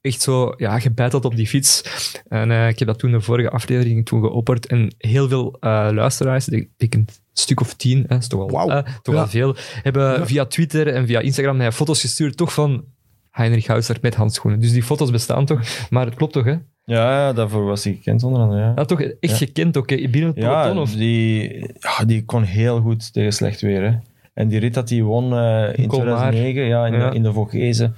Echt 0.00 0.22
zo, 0.22 0.54
ja, 0.56 0.78
gebeiteld 0.78 1.24
op 1.24 1.36
die 1.36 1.46
fiets. 1.46 1.82
En 2.28 2.50
eh, 2.50 2.68
ik 2.68 2.78
heb 2.78 2.88
dat 2.88 2.98
toen 2.98 3.12
de 3.12 3.20
vorige 3.20 3.50
aflevering 3.50 4.06
toen 4.06 4.20
geopperd. 4.20 4.66
En 4.66 4.94
heel 4.98 5.28
veel 5.28 5.56
eh, 5.60 5.88
luisteraars, 5.92 6.48
ik 6.48 6.68
denk 6.76 6.94
een 6.94 7.08
stuk 7.32 7.60
of 7.60 7.74
tien, 7.74 8.04
hè, 8.08 8.16
is 8.16 8.28
toch, 8.28 8.50
wel, 8.50 8.72
eh, 8.72 8.92
toch 9.02 9.14
Ja. 9.14 9.28
veel, 9.28 9.56
hebben 9.82 10.26
via 10.26 10.44
Twitter 10.46 10.88
en 10.88 11.06
via 11.06 11.20
Instagram 11.20 11.56
naar 11.56 11.72
foto's 11.72 12.00
gestuurd, 12.00 12.36
toch 12.36 12.52
van 12.54 12.84
Heinrich 13.32 13.66
Hauser 13.66 13.96
met 14.00 14.14
handschoenen. 14.14 14.60
Dus 14.60 14.72
die 14.72 14.82
foto's 14.82 15.10
bestaan 15.10 15.44
toch? 15.44 15.60
Maar 15.90 16.04
het 16.06 16.14
klopt 16.14 16.32
toch, 16.32 16.44
hè? 16.44 16.50
Ja, 16.84 17.10
ja, 17.26 17.32
daarvoor 17.32 17.64
was 17.64 17.84
hij 17.84 17.92
gekend 17.92 18.22
onder 18.22 18.40
andere. 18.42 18.60
Ja, 18.60 18.72
Ja, 18.76 18.84
toch 18.84 19.00
echt 19.00 19.16
Ja. 19.20 19.34
gekend 19.36 19.76
ook, 19.76 19.90
hè? 19.90 19.96
binnen 19.96 20.30
het 20.30 20.36
ja, 20.42 20.62
peloton? 20.62 20.82
Of? 20.82 20.92
die, 20.92 21.58
ja, 21.80 22.04
die 22.04 22.24
kon 22.24 22.42
heel 22.42 22.80
goed 22.80 23.12
tegen 23.12 23.32
slecht 23.32 23.60
weer. 23.60 23.82
Hè. 23.82 23.96
En 24.34 24.48
die 24.48 24.58
rit 24.60 24.74
dat 24.74 24.88
hij 24.90 25.02
won 25.02 25.32
eh, 25.36 25.68
in 25.78 25.86
Colmar. 25.86 26.16
2009, 26.16 26.62
ja, 26.64 26.86
in, 26.86 26.92
Ja. 26.92 27.10
De, 27.10 27.16
in 27.16 27.22
de 27.22 27.32
Vogezen, 27.32 27.94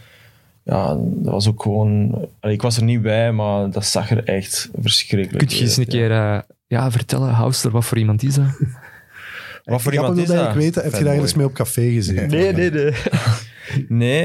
ja, 0.62 0.88
dat 0.98 1.32
was 1.32 1.48
ook 1.48 1.62
gewoon... 1.62 2.24
ik 2.40 2.62
was 2.62 2.76
er 2.76 2.82
niet 2.84 3.02
bij, 3.02 3.32
maar 3.32 3.70
dat 3.70 3.84
zag 3.86 4.10
er 4.10 4.24
echt 4.24 4.70
verschrikkelijk 4.80 5.46
Kun 5.46 5.56
je 5.56 5.62
eens 5.62 5.76
een 5.76 5.84
uit, 5.84 5.92
ja. 5.92 5.98
keer 5.98 6.10
eh, 6.10 6.38
ja, 6.66 6.90
vertellen, 6.90 7.30
Hauser, 7.30 7.70
wat 7.70 7.84
voor 7.84 7.98
iemand 7.98 8.22
is 8.22 8.34
dat? 8.34 8.44
Wat 9.64 9.82
voor 9.82 9.92
iemand 9.92 10.18
is 10.18 10.26
dat? 10.26 10.36
eigenlijk 10.36 10.66
weten, 10.66 10.90
heb 10.90 10.98
je 11.00 11.04
daar 11.04 11.14
eens 11.14 11.34
mee 11.34 11.46
op 11.46 11.52
café 11.52 11.90
gezien? 11.90 12.14
nee, 12.28 12.52
nee. 12.52 12.70
Nee, 12.70 12.92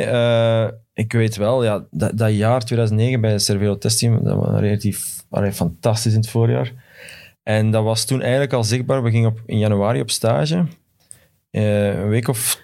eh, 0.07 0.67
ik 0.93 1.13
weet 1.13 1.35
wel, 1.35 1.63
ja, 1.63 1.85
dat, 1.91 2.17
dat 2.17 2.35
jaar 2.35 2.65
2009 2.65 3.21
bij 3.21 3.39
Cervelo 3.39 3.77
Testteam, 3.77 4.23
dat 4.23 4.35
was 4.35 4.59
relatief 4.59 5.23
fantastisch 5.51 6.13
in 6.13 6.19
het 6.19 6.29
voorjaar. 6.29 6.73
En 7.43 7.71
dat 7.71 7.83
was 7.83 8.05
toen 8.05 8.21
eigenlijk 8.21 8.53
al 8.53 8.63
zichtbaar. 8.63 9.03
We 9.03 9.11
gingen 9.11 9.29
op, 9.29 9.41
in 9.45 9.57
januari 9.57 10.01
op 10.01 10.09
stage. 10.09 10.65
Eh, 11.51 11.99
een 11.99 12.09
week 12.09 12.27
of 12.27 12.61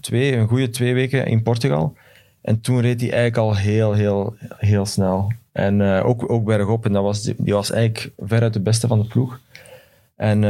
twee, 0.00 0.36
een 0.36 0.48
goede 0.48 0.70
twee 0.70 0.94
weken 0.94 1.26
in 1.26 1.42
Portugal. 1.42 1.96
En 2.42 2.60
toen 2.60 2.80
reed 2.80 3.00
hij 3.00 3.10
eigenlijk 3.12 3.36
al 3.36 3.56
heel, 3.56 3.92
heel, 3.92 4.36
heel 4.58 4.86
snel. 4.86 5.32
En 5.52 5.80
eh, 5.80 6.06
ook, 6.06 6.30
ook 6.30 6.44
bergop. 6.44 6.84
En 6.84 6.92
dat 6.92 7.02
was, 7.02 7.22
die 7.22 7.54
was 7.54 7.70
eigenlijk 7.70 8.12
veruit 8.16 8.52
de 8.52 8.60
beste 8.60 8.86
van 8.86 9.00
de 9.00 9.06
ploeg. 9.06 9.40
En 10.16 10.42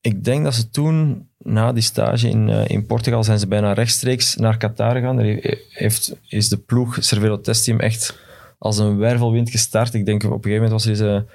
ik 0.00 0.24
denk 0.24 0.44
dat 0.44 0.54
ze 0.54 0.70
toen, 0.70 1.28
na 1.48 1.72
die 1.72 1.82
stage 1.82 2.28
in, 2.28 2.48
eh, 2.48 2.68
in 2.68 2.86
Portugal, 2.86 3.24
zijn 3.24 3.38
ze 3.38 3.46
bijna 3.46 3.72
rechtstreeks 3.72 4.36
naar 4.36 4.56
Qatar 4.56 4.94
gegaan. 4.94 5.16
Daar 5.16 5.56
heeft, 5.70 6.16
is 6.28 6.48
de 6.48 6.56
ploeg 6.56 6.96
Cervelo 7.00 7.40
Testteam 7.40 7.80
echt 7.80 8.18
als 8.58 8.78
een 8.78 8.96
wervelwind 8.96 9.50
gestart. 9.50 9.94
Ik 9.94 10.06
denk 10.06 10.24
op 10.24 10.30
een 10.30 10.42
gegeven 10.42 10.62
moment 10.62 10.72
was 10.72 10.84
er 10.84 10.90
eens, 10.90 11.00
eh, 11.00 11.32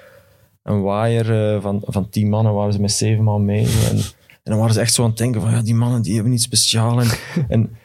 een 0.62 0.82
waaier 0.82 1.54
eh, 1.54 1.62
van, 1.62 1.82
van 1.84 2.08
tien 2.08 2.28
mannen, 2.28 2.54
waren 2.54 2.72
ze 2.72 2.80
met 2.80 2.92
zeven 2.92 3.24
man 3.24 3.44
mee. 3.44 3.66
En, 3.66 3.96
en 3.96 4.50
dan 4.50 4.58
waren 4.58 4.74
ze 4.74 4.80
echt 4.80 4.94
zo 4.94 5.02
aan 5.02 5.08
het 5.08 5.18
denken 5.18 5.40
van, 5.40 5.50
ja, 5.50 5.62
die 5.62 5.74
mannen 5.74 6.02
die 6.02 6.14
hebben 6.14 6.32
iets 6.32 6.44
speciaals. 6.44 7.18
En, 7.34 7.44
en, 7.48 7.76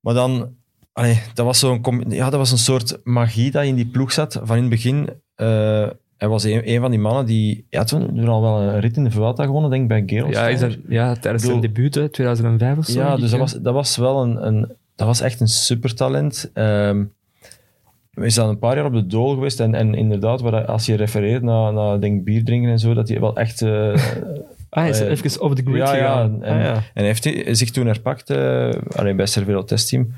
maar 0.00 0.14
dan, 0.14 0.54
allee, 0.92 1.22
dat, 1.34 1.46
was 1.46 1.58
zo'n, 1.58 2.04
ja, 2.08 2.30
dat 2.30 2.38
was 2.38 2.50
een 2.50 2.58
soort 2.58 2.98
magie 3.04 3.50
dat 3.50 3.64
in 3.64 3.74
die 3.74 3.86
ploeg 3.86 4.12
zat. 4.12 4.40
Van 4.42 4.56
in 4.56 4.62
het 4.62 4.70
begin, 4.70 5.08
hij 6.18 6.28
was 6.28 6.44
een, 6.44 6.70
een 6.70 6.80
van 6.80 6.90
die 6.90 7.00
mannen 7.00 7.26
die, 7.26 7.66
ja, 7.70 7.84
toen, 7.84 8.06
toen 8.06 8.28
al 8.28 8.42
wel 8.42 8.60
een 8.60 8.80
rit 8.80 8.96
in 8.96 9.04
de 9.04 9.10
Vuelta 9.10 9.44
gewonnen, 9.44 9.70
denk 9.70 9.82
ik, 9.82 9.88
bij 9.88 10.02
Gerolstein. 10.06 10.46
Ja, 10.46 10.54
is 10.54 10.60
dat, 10.60 10.76
ja 10.88 11.14
tijdens 11.14 11.44
zijn 11.44 11.60
debuut, 11.60 11.94
hè, 11.94 12.08
2005 12.08 12.78
of 12.78 12.86
zo. 12.86 13.00
Ja, 13.00 13.16
dus 13.16 13.30
dat 13.30 13.38
was, 13.38 13.52
dat 13.52 13.74
was 13.74 13.96
wel 13.96 14.22
een, 14.22 14.46
een, 14.46 14.72
dat 14.96 15.06
was 15.06 15.20
echt 15.20 15.40
een 15.40 15.48
supertalent. 15.48 16.50
Ehm 16.54 17.04
we 18.18 18.30
zijn 18.30 18.48
een 18.48 18.58
paar 18.58 18.76
jaar 18.76 18.84
op 18.84 18.92
de 18.92 19.06
dool 19.06 19.34
geweest 19.34 19.60
en, 19.60 19.74
en 19.74 19.94
inderdaad, 19.94 20.40
waar, 20.40 20.64
als 20.64 20.86
je 20.86 20.94
refereert 20.94 21.42
naar, 21.42 21.72
naar 21.72 22.00
denk, 22.00 22.24
bier 22.24 22.44
drinken 22.44 22.70
en 22.70 22.78
zo, 22.78 22.94
dat 22.94 23.08
hij 23.08 23.20
wel 23.20 23.36
echt... 23.36 23.62
eh, 23.62 23.94
Ah, 24.70 24.82
hij 24.82 24.90
is 24.90 25.00
eh, 25.00 25.10
even 25.10 25.54
the 25.54 25.62
grid 25.62 25.76
ja, 25.76 25.94
ja, 25.94 25.96
gegaan. 25.96 26.42
en, 26.42 26.56
Ah, 26.56 26.62
ja. 26.62 26.74
en 26.74 26.82
hij 26.92 27.04
heeft 27.04 27.24
hij 27.24 27.54
zich 27.54 27.70
toen 27.70 27.86
herpakt 27.86 28.30
uh, 28.30 28.70
alleen 28.96 29.16
bij 29.16 29.26
Cervelo 29.26 29.64
Testteam. 29.64 30.00
Een 30.02 30.14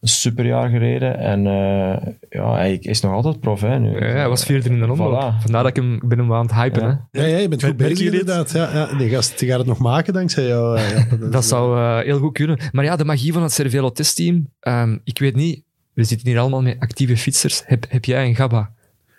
superjaar 0.00 0.68
gereden 0.68 1.18
en 1.18 1.46
eh, 1.46 2.12
ja, 2.28 2.52
hij 2.54 2.74
is 2.76 3.00
nog 3.00 3.12
altijd 3.12 3.40
prof. 3.40 3.60
Hè, 3.60 3.78
nu. 3.78 3.90
Ja, 3.92 3.98
hij 4.06 4.28
was 4.28 4.44
vierde 4.44 4.68
in 4.68 4.78
de 4.80 4.90
omloop. 4.90 5.12
Voilà. 5.34 5.40
Vandaar 5.42 5.62
dat 5.62 5.66
ik 5.66 5.76
hem 5.76 6.00
ben 6.04 6.18
hem 6.18 6.32
aan 6.32 6.46
het 6.46 6.54
hypen. 6.54 6.82
Ja. 6.82 7.06
Hè. 7.10 7.20
Ja, 7.20 7.26
ja, 7.26 7.36
je 7.38 7.48
bent 7.48 7.64
goed 7.64 7.76
bezig 7.76 8.06
inderdaad. 8.12 8.52
Ja, 8.52 8.70
ja, 8.72 8.98
die 8.98 9.08
gast 9.08 9.38
die 9.38 9.48
gaat 9.48 9.58
het 9.58 9.66
nog 9.66 9.78
maken 9.78 10.12
dankzij 10.12 10.46
jou. 10.46 10.78
eh. 10.78 11.12
Dat 11.30 11.44
zou 11.54 11.78
eh, 11.78 11.98
heel 12.04 12.18
goed 12.18 12.32
kunnen. 12.32 12.58
Maar 12.72 12.84
ja, 12.84 12.96
de 12.96 13.04
magie 13.04 13.32
van 13.32 13.42
het 13.42 13.52
Cervelo 13.52 13.90
testteam. 13.90 14.52
ehm, 14.60 14.96
ik 15.04 15.18
weet 15.18 15.34
niet, 15.34 15.62
we 15.92 16.04
zitten 16.04 16.28
hier 16.28 16.38
allemaal 16.38 16.62
met 16.62 16.76
actieve 16.78 17.16
fietsers. 17.16 17.62
Heb, 17.66 17.84
heb 17.88 18.04
jij 18.04 18.26
een 18.26 18.34
GABA? 18.34 18.74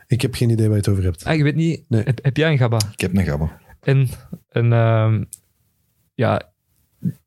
Ik 0.08 0.22
heb 0.22 0.36
geen 0.36 0.50
idee 0.50 0.66
waar 0.66 0.76
je 0.76 0.82
het 0.82 0.90
over 0.92 1.04
hebt. 1.04 1.26
Ah, 1.26 1.34
ik 1.36 1.44
weet 1.44 1.56
niet, 1.56 1.84
Nee. 1.88 2.04
heb, 2.04 2.20
heb 2.22 2.38
jij 2.38 2.52
een 2.52 2.58
GABA? 2.58 2.78
Ik 2.92 3.00
heb 3.00 3.16
een 3.18 3.26
gabba. 3.26 3.58
En 3.82 4.08
een, 4.50 4.74
ehm, 4.74 5.24
ja, 6.14 6.42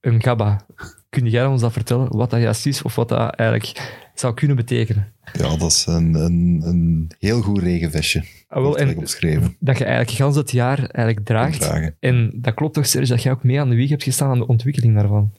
een 0.01 0.23
GABA. 0.23 0.61
Kun 1.11 1.27
jij 1.27 1.47
ons 1.47 1.61
dat 1.61 1.73
vertellen, 1.73 2.17
wat 2.17 2.31
dat 2.31 2.41
juist 2.41 2.67
is 2.67 2.83
of 2.83 2.95
wat 2.95 3.09
dat 3.09 3.35
eigenlijk 3.35 3.99
zou 4.15 4.35
kunnen 4.35 4.57
betekenen? 4.57 5.13
Ja, 5.33 5.57
dat 5.57 5.71
is 5.71 5.87
een, 5.87 6.15
een, 6.15 6.61
een 6.65 7.11
heel 7.19 7.41
goed 7.41 7.59
regenvestje. 7.59 8.25
Ah, 8.49 8.63
wel, 8.63 8.79
en 8.79 8.95
dat 9.59 9.79
je 9.79 9.85
eigenlijk 9.85 10.17
gans 10.17 10.37
het 10.37 10.51
jaar 10.51 10.79
eigenlijk 10.79 11.27
draagt. 11.27 11.71
En 12.01 12.31
dat 12.35 12.55
klopt 12.55 12.75
toch, 12.75 12.87
Serge, 12.87 13.09
dat 13.09 13.23
jij 13.23 13.33
ook 13.33 13.43
mee 13.43 13.61
aan 13.61 13.69
de 13.69 13.75
wieg 13.75 13.91
hebt 13.91 14.03
gestaan 14.03 14.31
aan 14.31 14.39
de 14.39 14.47
ontwikkeling 14.47 14.95
daarvan? 14.95 15.33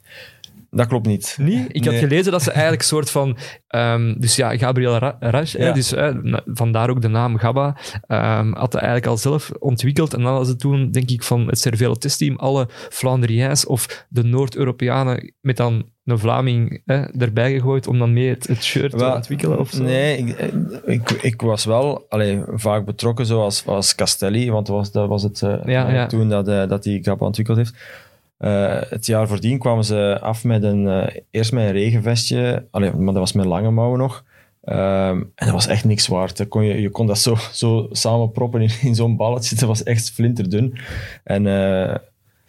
Dat 0.74 0.86
klopt 0.86 1.06
niet. 1.06 1.36
Nee, 1.40 1.64
ik 1.68 1.84
had 1.84 1.94
gelezen 1.94 2.32
dat 2.32 2.42
ze 2.42 2.50
eigenlijk 2.50 2.82
soort 2.82 3.10
van... 3.10 3.36
ehm, 3.66 4.14
dus 4.18 4.36
ja, 4.36 4.56
Gabriel 4.56 4.96
Ra- 4.98 5.18
Ja. 5.44 5.72
dus 5.72 5.92
eh, 5.92 6.14
vandaar 6.44 6.90
ook 6.90 7.00
de 7.02 7.08
naam 7.08 7.38
Gabba, 7.38 7.76
ehm, 8.06 8.52
had 8.52 8.72
hij 8.72 8.82
eigenlijk 8.82 9.10
al 9.12 9.16
zelf 9.18 9.50
ontwikkeld. 9.58 10.12
En 10.14 10.18
dan 10.20 10.28
hadden 10.28 10.46
ze 10.48 10.56
toen, 10.56 10.90
denk 10.90 11.10
ik, 11.10 11.22
van 11.22 11.46
het 11.46 11.58
Cervelo 11.58 11.94
testteam 11.94 12.36
alle 12.36 12.68
Flandriëns 12.90 13.66
of 13.66 14.06
de 14.08 14.22
Noord-Europeanen 14.22 15.34
met 15.40 15.56
dan 15.56 15.90
een 16.04 16.18
Vlaming 16.18 16.82
erbij 17.18 17.52
gegooid 17.52 17.86
om 17.86 17.98
dan 17.98 18.12
mee 18.12 18.28
het, 18.28 18.46
het 18.46 18.62
shirt 18.64 18.98
te 18.98 19.12
ontwikkelen 19.14 19.58
of 19.58 19.70
zo. 19.70 19.82
Nee, 19.82 20.16
ik, 20.18 20.54
ik, 20.84 21.10
ik 21.10 21.40
was 21.40 21.64
wel 21.64 22.06
allee, 22.08 22.40
vaak 22.46 22.84
betrokken, 22.84 23.26
zoals 23.26 23.66
als 23.66 23.94
Castelli, 23.94 24.50
want 24.50 24.66
dat 24.66 24.76
was, 24.76 24.92
dat 24.92 25.08
was 25.08 25.22
het 25.22 25.42
eh, 25.42 25.54
Ja, 25.64 25.90
ja. 25.90 26.06
toen 26.06 26.28
dat, 26.28 26.48
eh, 26.48 26.68
dat 26.68 26.82
die 26.82 27.04
Gabba 27.04 27.26
ontwikkeld 27.26 27.56
heeft. 27.58 27.74
Eh, 28.42 28.80
het 28.88 29.06
jaar 29.06 29.28
voordien 29.28 29.58
kwamen 29.58 29.84
ze 29.84 30.18
af 30.20 30.44
met 30.44 30.62
een, 30.62 30.88
eh, 30.88 31.16
eerst 31.30 31.52
met 31.52 31.64
een 31.64 31.72
regenvestje, 31.72 32.66
allee, 32.70 32.92
maar 32.92 33.04
dat 33.12 33.22
was 33.22 33.32
met 33.32 33.46
lange 33.46 33.70
mouwen 33.70 33.98
nog. 33.98 34.24
Ehm, 34.62 35.16
en 35.16 35.46
dat 35.46 35.50
was 35.50 35.66
echt 35.66 35.84
niks 35.84 36.06
waard. 36.06 36.48
Kon 36.48 36.64
je, 36.64 36.90
kon 36.90 37.06
dat 37.06 37.18
zo, 37.18 37.36
zo 37.52 37.88
samenproppen 37.90 38.60
in, 38.60 38.70
in 38.82 38.94
zo'n 38.94 39.16
balletje. 39.16 39.56
Dat 39.56 39.68
was 39.68 39.82
echt 39.82 40.10
flinterdun. 40.10 40.78
En 41.24 41.46
eh, 41.46 41.96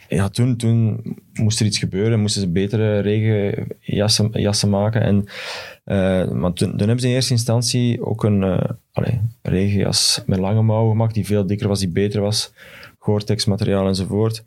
ja, 0.07 0.29
toen, 0.29 0.57
toen 0.57 1.01
moest 1.33 1.59
er 1.59 1.65
iets 1.65 1.77
gebeuren. 1.79 2.19
Moesten 2.19 2.41
ze 2.41 2.49
betere 2.49 2.99
regenjassen 2.99 4.29
jassen 4.31 4.69
maken. 4.69 5.01
En, 5.01 5.25
maar 6.39 6.53
toen, 6.53 6.77
hebben 6.77 6.99
ze 6.99 7.07
in 7.07 7.13
eerste 7.13 7.33
instantie 7.33 8.05
ook 8.05 8.23
een 8.23 8.59
regenjas 9.41 10.23
met 10.25 10.39
lange 10.39 10.61
mouwen 10.61 10.91
gemaakt, 10.91 11.13
die 11.13 11.25
veel 11.25 11.47
dikker 11.47 11.67
was, 11.67 11.79
die 11.79 11.89
beter 11.89 12.21
was. 12.21 12.53
Gore-Tex 12.99 13.45
materiaal 13.45 13.87
enzovoort. 13.87 14.43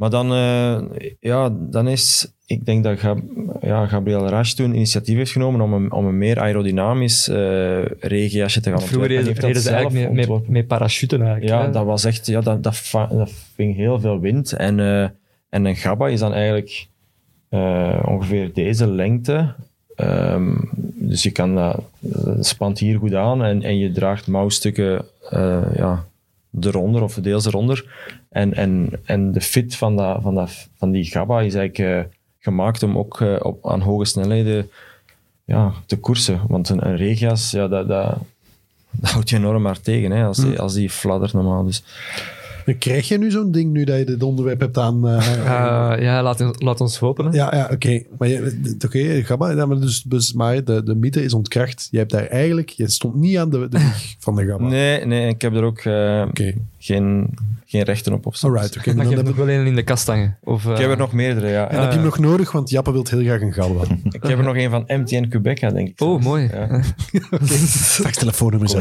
Maar 0.00 0.10
dan, 0.10 0.32
eh, 0.32 0.80
ja, 1.20 1.50
dan 1.58 1.88
is, 1.88 2.32
ik 2.46 2.64
denk 2.64 2.84
dat 2.84 2.98
Gab, 2.98 3.18
ja, 3.60 3.86
Gabriel 3.86 4.28
Rasch 4.28 4.52
toen 4.52 4.74
initiatief 4.74 5.16
heeft 5.16 5.32
genomen 5.32 5.60
om 5.60 5.72
een, 5.72 5.92
om 5.92 6.06
een 6.06 6.18
meer 6.18 6.40
aerodynamisch 6.40 7.28
eh 7.28 7.84
regenjasje 7.98 8.60
te 8.60 8.70
gaan 8.70 8.80
Vroeger 8.80 9.00
ontwerpen. 9.00 9.34
dat 9.34 9.44
reden 9.44 9.62
ze 9.62 9.70
eigenlijk 9.70 10.12
met, 10.12 10.48
met, 10.48 10.66
parachuten 10.66 11.22
eigenlijk. 11.22 11.52
Ja, 11.52 11.64
hè. 11.64 11.70
dat 11.70 11.84
was 11.84 12.04
echt, 12.04 12.26
ja, 12.26 12.40
dat, 12.40 12.62
dat, 12.62 12.90
dat 13.10 13.30
ving 13.54 13.76
heel 13.76 14.00
veel 14.00 14.20
wind. 14.20 14.52
En, 14.52 14.80
eh, 14.80 15.02
en 15.48 15.64
een 15.64 15.76
gabba 15.76 16.08
is 16.08 16.20
dan 16.20 16.32
eigenlijk 16.32 16.88
ongeveer 18.04 18.52
deze 18.52 18.86
lengte. 18.86 19.54
Ehm, 19.94 20.56
dus 20.94 21.22
je 21.22 21.30
kan 21.30 21.54
dat, 21.54 21.82
dat 21.98 22.46
spant 22.46 22.78
hier 22.78 22.98
goed 22.98 23.14
aan 23.14 23.44
en, 23.44 23.62
en 23.62 23.78
je 23.78 23.92
draagt 23.92 24.26
mouwstukken 24.26 25.04
ja, 25.76 26.04
eronder 26.60 27.02
of 27.02 27.14
deels 27.14 27.46
eronder. 27.46 27.84
En, 28.28 28.54
en, 28.54 28.90
en 29.04 29.32
de 29.32 29.40
fit 29.40 29.76
van, 29.76 29.96
dat, 29.96 30.22
van, 30.22 30.34
dat, 30.34 30.68
van 30.76 30.90
die 30.90 31.04
gabba 31.04 31.40
is 31.40 31.54
eigenlijk 31.54 31.78
eh, 31.78 32.12
gemaakt 32.38 32.82
om 32.82 32.98
ook 32.98 33.20
eh, 33.20 33.36
op, 33.38 33.68
aan 33.68 33.80
hoge 33.80 34.04
snelheden 34.04 34.70
ja, 35.44 35.72
te 35.86 35.98
koersen. 35.98 36.40
Want 36.48 36.68
een, 36.68 36.86
een 36.86 36.96
regenjas, 36.96 37.50
ja, 37.50 37.68
dat, 37.68 37.88
dat, 37.88 38.18
dat 38.90 39.10
houdt 39.10 39.30
je 39.30 39.36
enorm 39.36 39.62
maar 39.62 39.80
tegen, 39.80 40.10
hè, 40.10 40.24
als, 40.24 40.38
die, 40.38 40.60
als 40.60 40.74
die 40.74 40.90
fladdert 40.90 41.32
normaal. 41.32 41.64
Dus. 41.64 41.82
Krijg 42.78 43.08
je 43.08 43.18
nu 43.18 43.30
zo'n 43.30 43.50
ding 43.50 43.72
nu 43.72 43.84
dat 43.84 43.98
je 43.98 44.04
dit 44.04 44.22
onderwerp 44.22 44.60
hebt 44.60 44.78
aan... 44.78 45.08
eh, 45.08 45.28
Eh, 45.40 46.02
ja, 46.02 46.22
laat, 46.22 46.62
laat 46.62 46.80
ons 46.80 46.98
hopen. 46.98 47.24
Hè. 47.24 47.36
Ja, 47.36 47.54
ja 47.54 47.68
oké. 47.72 48.02
Maar 48.18 48.28
oké, 48.84 49.22
Gabba, 49.22 49.50
ja, 49.50 49.66
maar 49.66 49.80
dus, 49.80 50.02
dus, 50.02 50.32
maar 50.32 50.64
de, 50.64 50.82
de 50.82 50.94
mythe 50.94 51.24
is 51.24 51.34
ontkracht. 51.34 51.88
Je 51.90 51.98
hebt 51.98 52.10
daar 52.10 52.26
eigenlijk... 52.26 52.68
Je 52.68 52.88
stond 52.90 53.14
niet 53.14 53.38
aan 53.38 53.50
de, 53.50 53.68
de 53.68 53.78
wieg 53.78 54.14
van 54.24 54.34
de 54.36 54.46
Gabba. 54.46 54.68
Nee, 54.68 55.06
nee, 55.06 55.28
ik 55.28 55.42
heb 55.42 55.54
er 55.54 55.62
ook 55.62 55.78
eh, 55.78 56.22
geen, 56.78 57.28
geen 57.66 57.82
rechten 57.82 58.12
op. 58.12 58.26
Of 58.26 58.44
alright. 58.44 58.76
Oké, 58.78 58.86
Maar 58.86 58.96
dan 58.96 59.04
je 59.04 59.16
heb, 59.16 59.26
hebt 59.26 59.36
nog 59.36 59.46
wel 59.46 59.54
een 59.56 59.66
in 59.66 59.74
de 59.74 59.82
kast 59.82 60.06
hangen. 60.06 60.36
Of, 60.44 60.66
eh, 60.66 60.72
Ik 60.72 60.78
heb 60.78 60.90
er 60.90 60.96
nog 60.96 61.12
meerdere, 61.12 61.48
ja. 61.48 61.70
en 61.70 61.80
heb 61.80 61.88
je 61.90 61.94
hem 61.94 62.04
nog 62.04 62.18
nodig, 62.18 62.52
want 62.52 62.70
Jappe 62.70 62.92
wil 62.92 63.06
heel 63.10 63.22
graag 63.22 63.40
een 63.40 63.52
Gabba. 63.52 63.82
Ik 64.10 64.22
heb 64.22 64.38
er 64.38 64.44
nog 64.44 64.56
een 64.56 64.70
van 64.70 64.84
MTN 64.86 65.28
Quebec, 65.28 65.60
denk 65.60 65.88
ik. 65.88 66.00
Oh, 66.00 66.22
mooi. 66.22 66.48
Ja. 66.52 66.82
Straks 67.66 68.16
telefoonnummers 68.16 68.74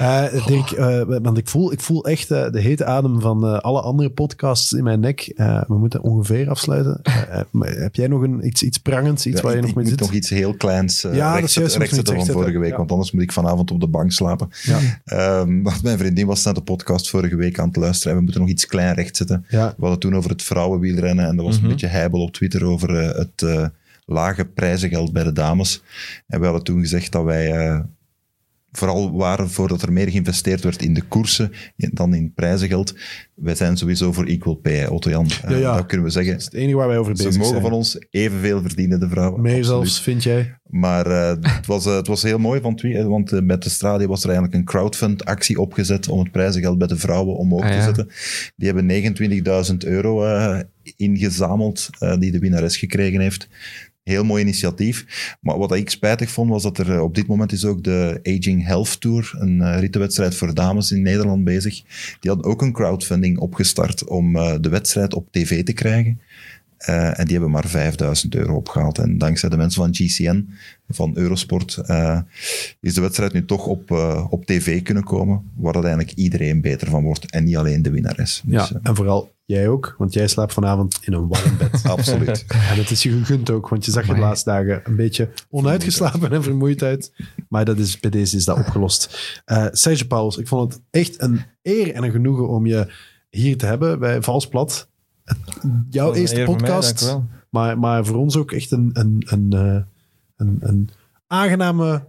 Uh, 0.00 0.46
Dirk, 0.46 0.70
uh, 0.70 1.02
want 1.22 1.38
ik 1.38 1.48
voel, 1.48 1.72
ik 1.72 1.80
voel 1.80 2.04
echt 2.04 2.30
uh, 2.30 2.50
de 2.50 2.60
hete 2.60 2.84
adem 2.84 3.20
van 3.20 3.62
alle 3.62 3.80
andere 3.80 4.10
podcasts 4.10 4.72
in 4.72 4.84
mijn 4.84 5.00
nek. 5.00 5.32
we 5.66 5.78
moeten 5.78 6.02
ongeveer 6.02 6.50
afsluiten. 6.50 7.00
heb 7.60 7.94
jij 7.94 8.06
nog 8.06 8.22
een, 8.22 8.46
iets, 8.46 8.62
iets 8.62 8.78
prangends, 8.78 9.26
iets 9.26 9.36
ja, 9.36 9.42
waar 9.42 9.52
je 9.52 9.58
ik, 9.58 9.64
nog 9.66 9.74
mee 9.74 9.84
ik 9.84 9.90
zit? 9.90 10.00
nog 10.00 10.12
iets 10.12 10.30
heel 10.30 10.54
kleins 10.54 11.00
ja, 11.00 11.34
recht, 11.34 11.54
dat 11.54 12.10
is 12.10 12.14
van 12.14 12.26
vorige 12.26 12.58
week, 12.58 12.70
ja. 12.70 12.76
want 12.76 12.90
anders 12.90 13.12
moet 13.12 13.22
ik 13.22 13.32
vanavond 13.32 13.70
op 13.70 13.80
de 13.80 13.86
bank 13.88 14.12
slapen. 14.12 14.48
Ja. 14.62 15.40
Um, 15.40 15.62
want 15.62 15.82
mijn 15.82 15.98
vriendin 15.98 16.26
was 16.26 16.44
naar 16.44 16.54
de 16.54 16.62
podcast 16.62 17.10
vorige 17.10 17.36
week 17.36 17.58
aan 17.58 17.68
het 17.68 17.76
luisteren 17.76 18.12
en 18.12 18.18
we 18.18 18.24
moeten 18.24 18.40
nog 18.40 18.50
iets 18.50 18.66
klein 18.66 18.94
rechtzetten. 18.94 19.44
We 19.48 19.74
hadden 19.78 19.98
toen 19.98 20.16
over 20.16 20.30
het 20.30 20.42
vrouwenwielrennen 20.42 21.26
en 21.26 21.38
er 21.38 21.44
was 21.44 21.52
mm 21.52 21.60
-hmm. 21.60 21.64
een 21.64 21.70
beetje 21.70 21.86
heibel 21.86 22.22
op 22.22 22.32
Twitter 22.32 22.64
over 22.64 22.90
het 23.16 23.70
lage 24.04 24.44
prijzengeld 24.44 25.12
bij 25.12 25.24
de 25.24 25.32
dames. 25.32 25.82
En 26.26 26.38
we 26.38 26.44
hadden 26.44 26.64
toen 26.64 26.80
gezegd 26.80 27.12
dat 27.12 27.24
wij 27.24 27.82
vooral 28.72 29.16
waren 29.16 29.50
voor 29.50 29.68
dat 29.68 29.82
er 29.82 29.92
meer 29.92 30.08
geïnvesteerd 30.10 30.62
werd 30.62 30.82
in 30.82 30.94
de 30.94 31.02
koersen 31.02 31.52
dan 31.76 32.14
in 32.14 32.32
prijzengeld. 32.34 32.94
Wij 33.34 33.54
zijn 33.54 33.76
sowieso 33.76 34.12
voor 34.12 34.24
equal 34.24 34.54
pay, 34.54 34.86
Otto-Jan. 34.86 35.26
Ja, 35.42 35.50
ja. 35.50 35.56
Uh, 35.70 35.76
dat 35.76 35.86
kunnen 35.86 36.06
we 36.06 36.12
zeggen. 36.12 36.32
Dat 36.32 36.40
is 36.40 36.46
het 36.46 36.54
enige 36.54 36.76
waar 36.76 36.88
wij 36.88 36.98
over 36.98 37.12
bezig 37.12 37.26
Ze 37.26 37.32
zijn. 37.32 37.44
mogen 37.44 37.60
van 37.60 37.72
ons 37.72 37.98
evenveel 38.10 38.60
verdienen, 38.60 39.00
de 39.00 39.08
vrouwen. 39.08 39.40
Meer 39.40 39.64
zelfs, 39.64 40.00
vind 40.00 40.22
jij? 40.22 40.56
Maar 40.68 41.06
uh, 41.06 41.28
het, 41.40 41.66
was, 41.66 41.84
het 41.84 42.06
was 42.06 42.22
heel 42.22 42.38
mooi, 42.38 42.60
van 42.60 42.76
Twi 42.76 43.02
want 43.02 43.32
uh, 43.32 43.40
met 43.40 43.62
de 43.62 43.70
Stradi 43.70 44.06
was 44.06 44.20
er 44.22 44.28
eigenlijk 44.28 44.58
een 44.58 44.64
crowdfund-actie 44.64 45.60
opgezet 45.60 46.08
om 46.08 46.18
het 46.18 46.30
prijzengeld 46.32 46.78
bij 46.78 46.86
de 46.86 46.96
vrouwen 46.96 47.36
omhoog 47.36 47.62
Ah, 47.62 47.68
te 47.68 47.74
ja. 47.74 47.82
zetten. 47.82 48.08
Die 48.56 48.72
hebben 48.72 49.66
29.000 49.70 49.76
euro 49.78 50.24
uh, 50.24 50.58
ingezameld, 50.96 51.90
die 52.18 52.30
de 52.30 52.38
winnares 52.38 52.76
gekregen 52.76 53.20
heeft. 53.20 53.48
Heel 54.08 54.24
mooi 54.24 54.42
initiatief. 54.42 55.36
Maar 55.40 55.58
wat 55.58 55.74
ik 55.74 55.90
spijtig 55.90 56.30
vond, 56.30 56.50
was 56.50 56.62
dat 56.62 56.78
er 56.78 57.00
op 57.00 57.14
dit 57.14 57.26
moment 57.26 57.52
is 57.52 57.64
ook 57.64 57.84
de 57.84 58.20
Aging 58.22 58.64
Health 58.64 59.00
Tour, 59.00 59.32
een 59.38 59.60
uh, 59.60 59.78
rittenwedstrijd 59.78 60.34
voor 60.34 60.54
dames 60.54 60.90
in 60.90 61.02
Nederland 61.02 61.44
bezig. 61.44 61.82
Die 62.20 62.30
hadden 62.30 62.50
ook 62.50 62.62
een 62.62 62.72
crowdfunding 62.72 63.38
opgestart 63.38 64.04
om 64.04 64.36
uh, 64.36 64.54
de 64.60 64.68
wedstrijd 64.68 65.14
op 65.14 65.32
tv 65.32 65.64
te 65.64 65.72
krijgen. 65.72 66.20
Uh, 66.88 67.18
en 67.18 67.24
die 67.24 67.32
hebben 67.32 67.50
maar 67.50 67.68
5000 67.68 68.34
euro 68.34 68.54
opgehaald. 68.56 68.98
En 68.98 69.18
dankzij 69.18 69.48
de 69.48 69.56
mensen 69.56 69.82
van 69.82 69.94
GCN, 69.94 70.48
van 70.88 71.16
Eurosport, 71.16 71.78
uh, 71.86 72.20
is 72.80 72.94
de 72.94 73.00
wedstrijd 73.00 73.32
nu 73.32 73.44
toch 73.44 73.66
op, 73.66 73.90
uh, 73.90 74.26
op 74.30 74.44
tv 74.44 74.82
kunnen 74.82 75.04
komen, 75.04 75.42
waar 75.56 75.72
dat 75.72 75.84
eigenlijk 75.84 76.18
iedereen 76.18 76.60
beter 76.60 76.88
van 76.88 77.02
wordt 77.02 77.30
en 77.30 77.44
niet 77.44 77.56
alleen 77.56 77.82
de 77.82 77.90
winnares. 77.90 78.42
Ja, 78.46 78.58
dus, 78.58 78.72
en 78.82 78.96
vooral 78.96 79.36
jij 79.48 79.68
ook, 79.68 79.94
want 79.98 80.12
jij 80.12 80.28
slaapt 80.28 80.52
vanavond 80.52 80.98
in 81.00 81.12
een 81.12 81.28
warm 81.28 81.56
bed. 81.58 81.84
Absoluut. 81.96 82.44
en 82.48 82.76
het 82.76 82.90
is 82.90 83.02
je 83.02 83.10
gegund 83.10 83.50
ook, 83.50 83.68
want 83.68 83.84
je 83.84 83.90
zag 83.90 84.06
je 84.06 84.14
de 84.14 84.20
laatste 84.20 84.50
dagen 84.50 84.80
een 84.84 84.96
beetje 84.96 85.30
onuitgeslapen 85.50 86.32
en 86.32 86.42
vermoeid 86.42 86.82
uit. 86.82 87.12
Maar 87.48 87.64
dat 87.64 87.78
is, 87.78 88.00
bij 88.00 88.10
deze 88.10 88.36
is 88.36 88.44
dat 88.44 88.58
opgelost. 88.58 89.18
Uh, 89.46 89.66
Serge 89.70 90.06
Pauls, 90.06 90.36
ik 90.36 90.48
vond 90.48 90.72
het 90.72 90.82
echt 90.90 91.22
een 91.22 91.40
eer 91.62 91.94
en 91.94 92.02
een 92.02 92.10
genoegen 92.10 92.48
om 92.48 92.66
je 92.66 92.92
hier 93.30 93.56
te 93.56 93.66
hebben 93.66 93.98
bij 93.98 94.22
Valsplat. 94.22 94.88
Jouw 95.90 96.14
eerste 96.14 96.42
podcast, 96.44 97.04
mij, 97.04 97.22
maar, 97.50 97.78
maar 97.78 98.04
voor 98.04 98.16
ons 98.16 98.36
ook 98.36 98.52
echt 98.52 98.70
een, 98.70 98.90
een, 98.92 99.24
een, 99.26 99.52
een, 99.52 99.86
een, 100.36 100.58
een 100.60 100.90
aangename 101.26 102.04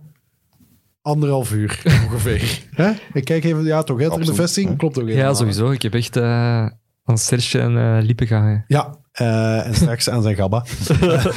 anderhalf 1.02 1.52
uur 1.52 1.82
ongeveer. 2.06 2.64
Hè? 2.72 2.92
Ik 3.14 3.26
kijk 3.26 3.44
even, 3.44 3.64
ja 3.64 3.84
toch, 3.84 4.00
hè, 4.00 4.10
ter 4.10 4.26
bevestiging, 4.26 4.78
klopt 4.78 5.00
ook 5.00 5.10
Ja, 5.10 5.34
sowieso. 5.34 5.72
Ik 5.72 5.82
heb 5.82 5.94
echt 5.94 6.18
uh, 6.18 6.68
aan 7.10 7.18
Serge 7.18 7.60
en 7.60 7.72
uh, 8.08 8.28
gaan. 8.28 8.64
Ja, 8.68 8.98
uh, 9.22 9.66
en 9.66 9.76
straks 9.76 10.10
aan 10.10 10.22
zijn 10.22 10.36
gabba. 10.36 10.66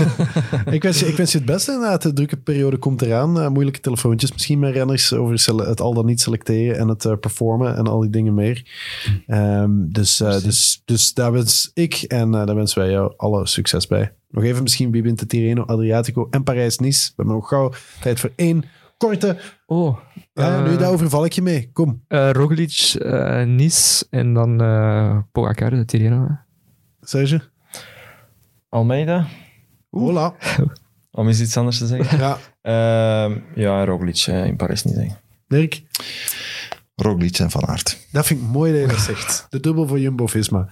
ik, 0.77 0.83
wens 0.83 1.01
je, 1.01 1.07
ik 1.07 1.17
wens 1.17 1.33
je 1.33 1.39
het 1.39 1.47
beste 1.47 1.73
inderdaad. 1.73 2.03
De 2.03 2.13
drukke 2.13 2.37
periode 2.37 2.77
komt 2.77 3.03
eraan. 3.03 3.39
Uh, 3.39 3.49
moeilijke 3.49 3.81
telefoontjes. 3.81 4.33
Misschien 4.33 4.59
met 4.59 4.75
renners 4.75 5.13
over 5.13 5.67
het 5.67 5.81
al 5.81 5.95
dan 5.95 6.07
niet 6.07 6.21
selecteren 6.21 6.79
en 6.79 6.89
het 6.89 7.05
uh, 7.05 7.13
performen 7.21 7.77
en 7.77 7.87
al 7.87 8.01
die 8.01 8.11
dingen 8.11 8.35
meer. 8.35 8.67
Um, 9.27 9.93
dus, 9.93 10.17
dus, 10.17 10.83
dus 10.85 11.15
daar 11.15 11.33
wens 11.33 11.71
ik 11.75 11.95
en 11.95 12.31
daar 12.31 12.55
wensen 12.55 12.79
wij 12.79 12.91
jou 12.91 13.13
alle 13.17 13.47
succes 13.47 13.87
bij. 13.87 14.13
Nog 14.31 14.45
even 14.45 14.63
misschien 14.63 14.91
wie 14.91 15.03
wint 15.03 15.19
de 15.19 15.27
Tirreno, 15.27 15.63
Adriatico 15.63 16.27
en 16.31 16.43
Parijs-Nice. 16.43 17.07
We 17.07 17.13
hebben 17.17 17.35
nog 17.35 17.49
gauw 17.49 17.73
tijd 18.01 18.21
voor 18.21 18.33
één 18.37 18.65
korte... 18.99 19.39
Oh. 19.67 19.99
Ja, 20.33 20.63
nu 20.63 20.77
daarover 20.77 21.09
val 21.09 21.25
ik 21.25 21.33
je 21.33 21.43
mee. 21.43 21.71
Kom. 21.73 22.05
Roglic, 22.09 22.95
Nice 23.47 24.07
en 24.11 24.35
dan 24.35 24.57
Pogacar, 25.33 25.71
de 25.71 25.85
Tirreno. 25.85 26.39
Serge? 27.01 27.41
Almeida. 28.69 29.27
Hola. 29.91 30.35
Om 31.11 31.27
eens 31.27 31.41
iets 31.41 31.57
anders 31.57 31.79
te 31.79 31.87
zeggen. 31.87 32.19
Ja. 32.19 32.39
Uh, 33.29 33.37
ja, 33.55 33.85
Roglic 33.85 34.27
uh, 34.27 34.47
in 34.47 34.57
Parijs 34.57 34.85
niet 34.85 34.95
zeggen. 34.95 35.19
Dirk? 35.47 35.83
Roglic 36.95 37.39
en 37.39 37.51
Van 37.51 37.67
Aert. 37.67 38.07
Dat 38.11 38.27
vind 38.27 38.41
ik 38.41 38.47
mooi 38.47 38.73
dat 38.73 38.81
je 38.81 38.87
dat 38.87 39.05
zegt. 39.05 39.47
De 39.49 39.61
dubbel 39.61 39.87
voor 39.87 40.01
Jumbo-Visma. 40.01 40.69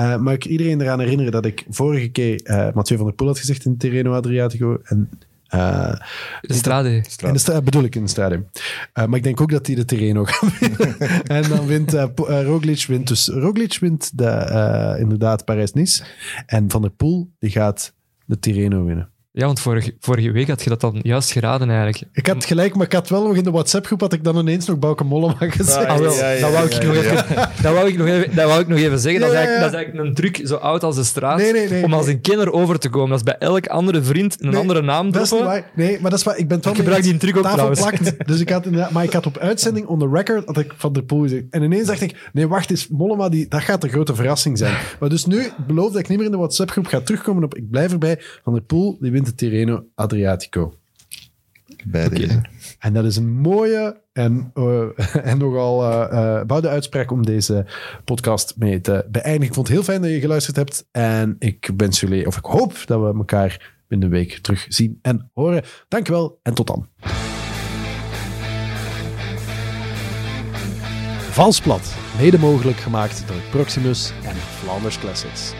Uh, 0.00 0.16
maar 0.16 0.34
ik 0.34 0.44
iedereen 0.44 0.80
eraan 0.80 1.00
herinneren 1.00 1.32
dat 1.32 1.44
ik 1.44 1.64
vorige 1.68 2.08
keer 2.08 2.40
uh, 2.44 2.72
Mathieu 2.74 2.98
van 2.98 3.06
der 3.06 3.14
Poel 3.14 3.28
had 3.28 3.38
gezegd 3.38 3.64
in 3.64 3.76
Terreno 3.76 4.12
Adriatico. 4.12 4.78
En 4.82 5.10
uh, 5.54 5.94
de 6.40 6.54
Strade. 6.54 7.04
In 7.22 7.32
de 7.32 7.38
stra 7.38 7.62
bedoel 7.62 7.84
ik 7.84 7.94
in 7.94 8.02
de 8.02 8.08
Strade. 8.08 8.34
Uh, 8.34 9.06
maar 9.06 9.16
ik 9.16 9.22
denk 9.22 9.40
ook 9.40 9.50
dat 9.50 9.66
hij 9.66 9.76
de 9.76 9.84
Terreno 9.84 10.24
gaat 10.24 10.58
winnen. 10.58 10.98
en 11.36 11.48
dan 11.48 11.66
wint 11.66 11.94
uh, 11.94 12.04
Roglic 12.16 12.84
wint 12.86 13.08
dus. 13.08 13.28
Roglic 13.28 13.78
wint 13.78 14.18
de, 14.18 14.96
inderdaad 15.00 15.44
Parijs-Nice. 15.44 16.04
En 16.46 16.70
Van 16.70 16.82
der 16.82 16.90
Poel 16.90 17.30
die 17.38 17.50
gaat 17.50 17.94
de 18.24 18.38
Tirreno 18.38 18.84
winnen. 18.84 19.10
Ja, 19.38 19.46
want 19.46 19.60
vorige, 19.60 19.94
vorige 20.00 20.30
week 20.30 20.48
had 20.48 20.62
je 20.62 20.68
dat 20.68 20.80
dan 20.80 20.98
juist 21.02 21.30
geraden 21.30 21.68
eigenlijk. 21.68 22.02
Ik 22.12 22.26
had 22.26 22.44
gelijk, 22.44 22.74
maar 22.74 22.86
ik 22.86 22.92
had 22.92 23.08
wel 23.08 23.26
nog 23.26 23.36
in 23.36 23.44
de 23.44 23.50
WhatsApp-groep 23.50 24.00
had 24.00 24.12
ik 24.12 24.24
dan 24.24 24.38
ineens 24.38 24.66
nog 24.66 24.78
Bauke 24.78 25.04
Mollema 25.04 25.34
gezegd. 25.38 25.86
Ah, 25.86 25.98
wel, 25.98 26.14
ja, 26.14 26.30
ja, 26.30 26.40
dat, 26.40 26.52
wou 26.52 26.66
ik 26.66 26.82
nog 26.82 26.94
even, 26.94 27.24
dat, 27.62 27.74
wou 27.74 27.88
ik 27.88 27.98
nog 27.98 28.06
even, 28.06 28.34
dat 28.34 28.46
wou 28.46 28.60
ik 28.60 28.68
nog 28.68 28.78
even 28.78 28.98
zeggen. 28.98 29.20
Dat 29.20 29.30
is, 29.30 29.36
eigenlijk, 29.36 29.64
dat 29.64 29.72
is 29.72 29.76
eigenlijk 29.76 30.08
een 30.08 30.14
truc 30.14 30.46
zo 30.46 30.54
oud 30.54 30.82
als 30.82 30.96
de 30.96 31.04
straat. 31.04 31.38
Nee, 31.38 31.52
nee, 31.52 31.68
nee, 31.68 31.84
om 31.84 31.94
als 31.94 32.06
een 32.06 32.20
kenner 32.20 32.52
over 32.52 32.78
te 32.78 32.88
komen. 32.88 33.08
Dat 33.08 33.18
is 33.18 33.24
bij 33.24 33.36
elk 33.38 33.66
andere 33.66 34.02
vriend 34.02 34.36
een 34.40 34.54
andere 34.54 34.82
naam 34.82 35.10
dat 35.10 35.22
is 35.22 35.30
niet 35.30 35.40
waar. 35.40 35.70
Nee, 35.74 35.98
maar 36.00 36.10
dat 36.10 36.18
is 36.18 36.24
waar. 36.24 36.36
Ik 36.36 36.48
ben 36.48 36.58
wel 36.62 36.72
ik 36.72 36.78
gebruik 36.78 37.02
die 37.02 37.16
truc 37.16 37.36
ook 37.36 37.42
tafel 37.42 37.56
trouwens. 37.56 37.80
plakt. 37.80 38.26
Dus 38.28 38.40
ik 38.40 38.48
had 38.48 38.90
maar 38.90 39.04
ik 39.04 39.12
had 39.12 39.26
op 39.26 39.38
uitzending 39.38 39.86
on 39.86 39.98
the 39.98 40.08
record 40.12 40.46
had 40.46 40.58
ik 40.58 40.72
Van 40.76 40.92
der 40.92 41.02
Poel 41.02 41.22
gezegd. 41.22 41.44
En 41.50 41.62
ineens 41.62 41.86
dacht 41.86 42.00
ik, 42.00 42.30
nee, 42.32 42.48
wacht 42.48 42.70
eens, 42.70 42.88
Mollema, 42.88 43.28
die, 43.28 43.48
dat 43.48 43.60
gaat 43.60 43.84
een 43.84 43.90
grote 43.90 44.14
verrassing 44.14 44.58
zijn. 44.58 44.76
Maar 45.00 45.08
dus 45.08 45.24
nu 45.24 45.42
beloof 45.66 45.92
dat 45.92 46.00
ik 46.00 46.08
niet 46.08 46.16
meer 46.16 46.26
in 46.26 46.32
de 46.32 46.38
WhatsApp-groep 46.38 46.86
ga 46.86 47.00
terugkomen 47.00 47.44
op, 47.44 47.54
ik 47.54 47.70
blijf 47.70 47.92
erbij, 47.92 48.20
Van 48.44 48.52
der 48.52 48.62
Poel, 48.62 48.96
die 49.00 49.10
wint 49.10 49.27
de 49.28 49.34
Tirreno 49.34 49.84
Adriatico. 49.94 50.74
Bij 51.84 52.06
okay. 52.06 52.18
deze. 52.18 52.42
En 52.78 52.92
dat 52.92 53.04
is 53.04 53.16
een 53.16 53.30
mooie 53.30 54.00
en, 54.12 54.50
uh, 54.54 54.84
en 55.30 55.38
nogal 55.38 55.82
uh, 55.82 56.42
bouwde 56.42 56.68
uitspraak 56.68 57.10
om 57.10 57.24
deze 57.26 57.66
podcast 58.04 58.54
mee 58.56 58.80
te 58.80 59.06
beëindigen. 59.10 59.46
Ik 59.46 59.54
vond 59.54 59.66
het 59.68 59.76
heel 59.76 59.84
fijn 59.84 60.02
dat 60.02 60.10
je 60.10 60.20
geluisterd 60.20 60.56
hebt. 60.56 60.86
En 60.90 61.36
ik 61.38 61.70
wens 61.76 62.00
jullie, 62.00 62.26
of 62.26 62.36
ik 62.36 62.44
hoop 62.44 62.82
dat 62.86 63.00
we 63.00 63.18
elkaar 63.18 63.76
binnen 63.88 64.10
de 64.10 64.16
week 64.16 64.38
terug 64.38 64.66
zien 64.68 64.98
en 65.02 65.30
horen. 65.34 65.62
Dankjewel 65.88 66.38
en 66.42 66.54
tot 66.54 66.66
dan. 66.66 66.88
Valsplat, 71.30 71.94
mede 72.18 72.38
mogelijk 72.38 72.78
gemaakt 72.78 73.28
door 73.28 73.40
Proximus 73.50 74.12
en 74.24 74.36
Flanders 74.36 74.98
Classics. 74.98 75.52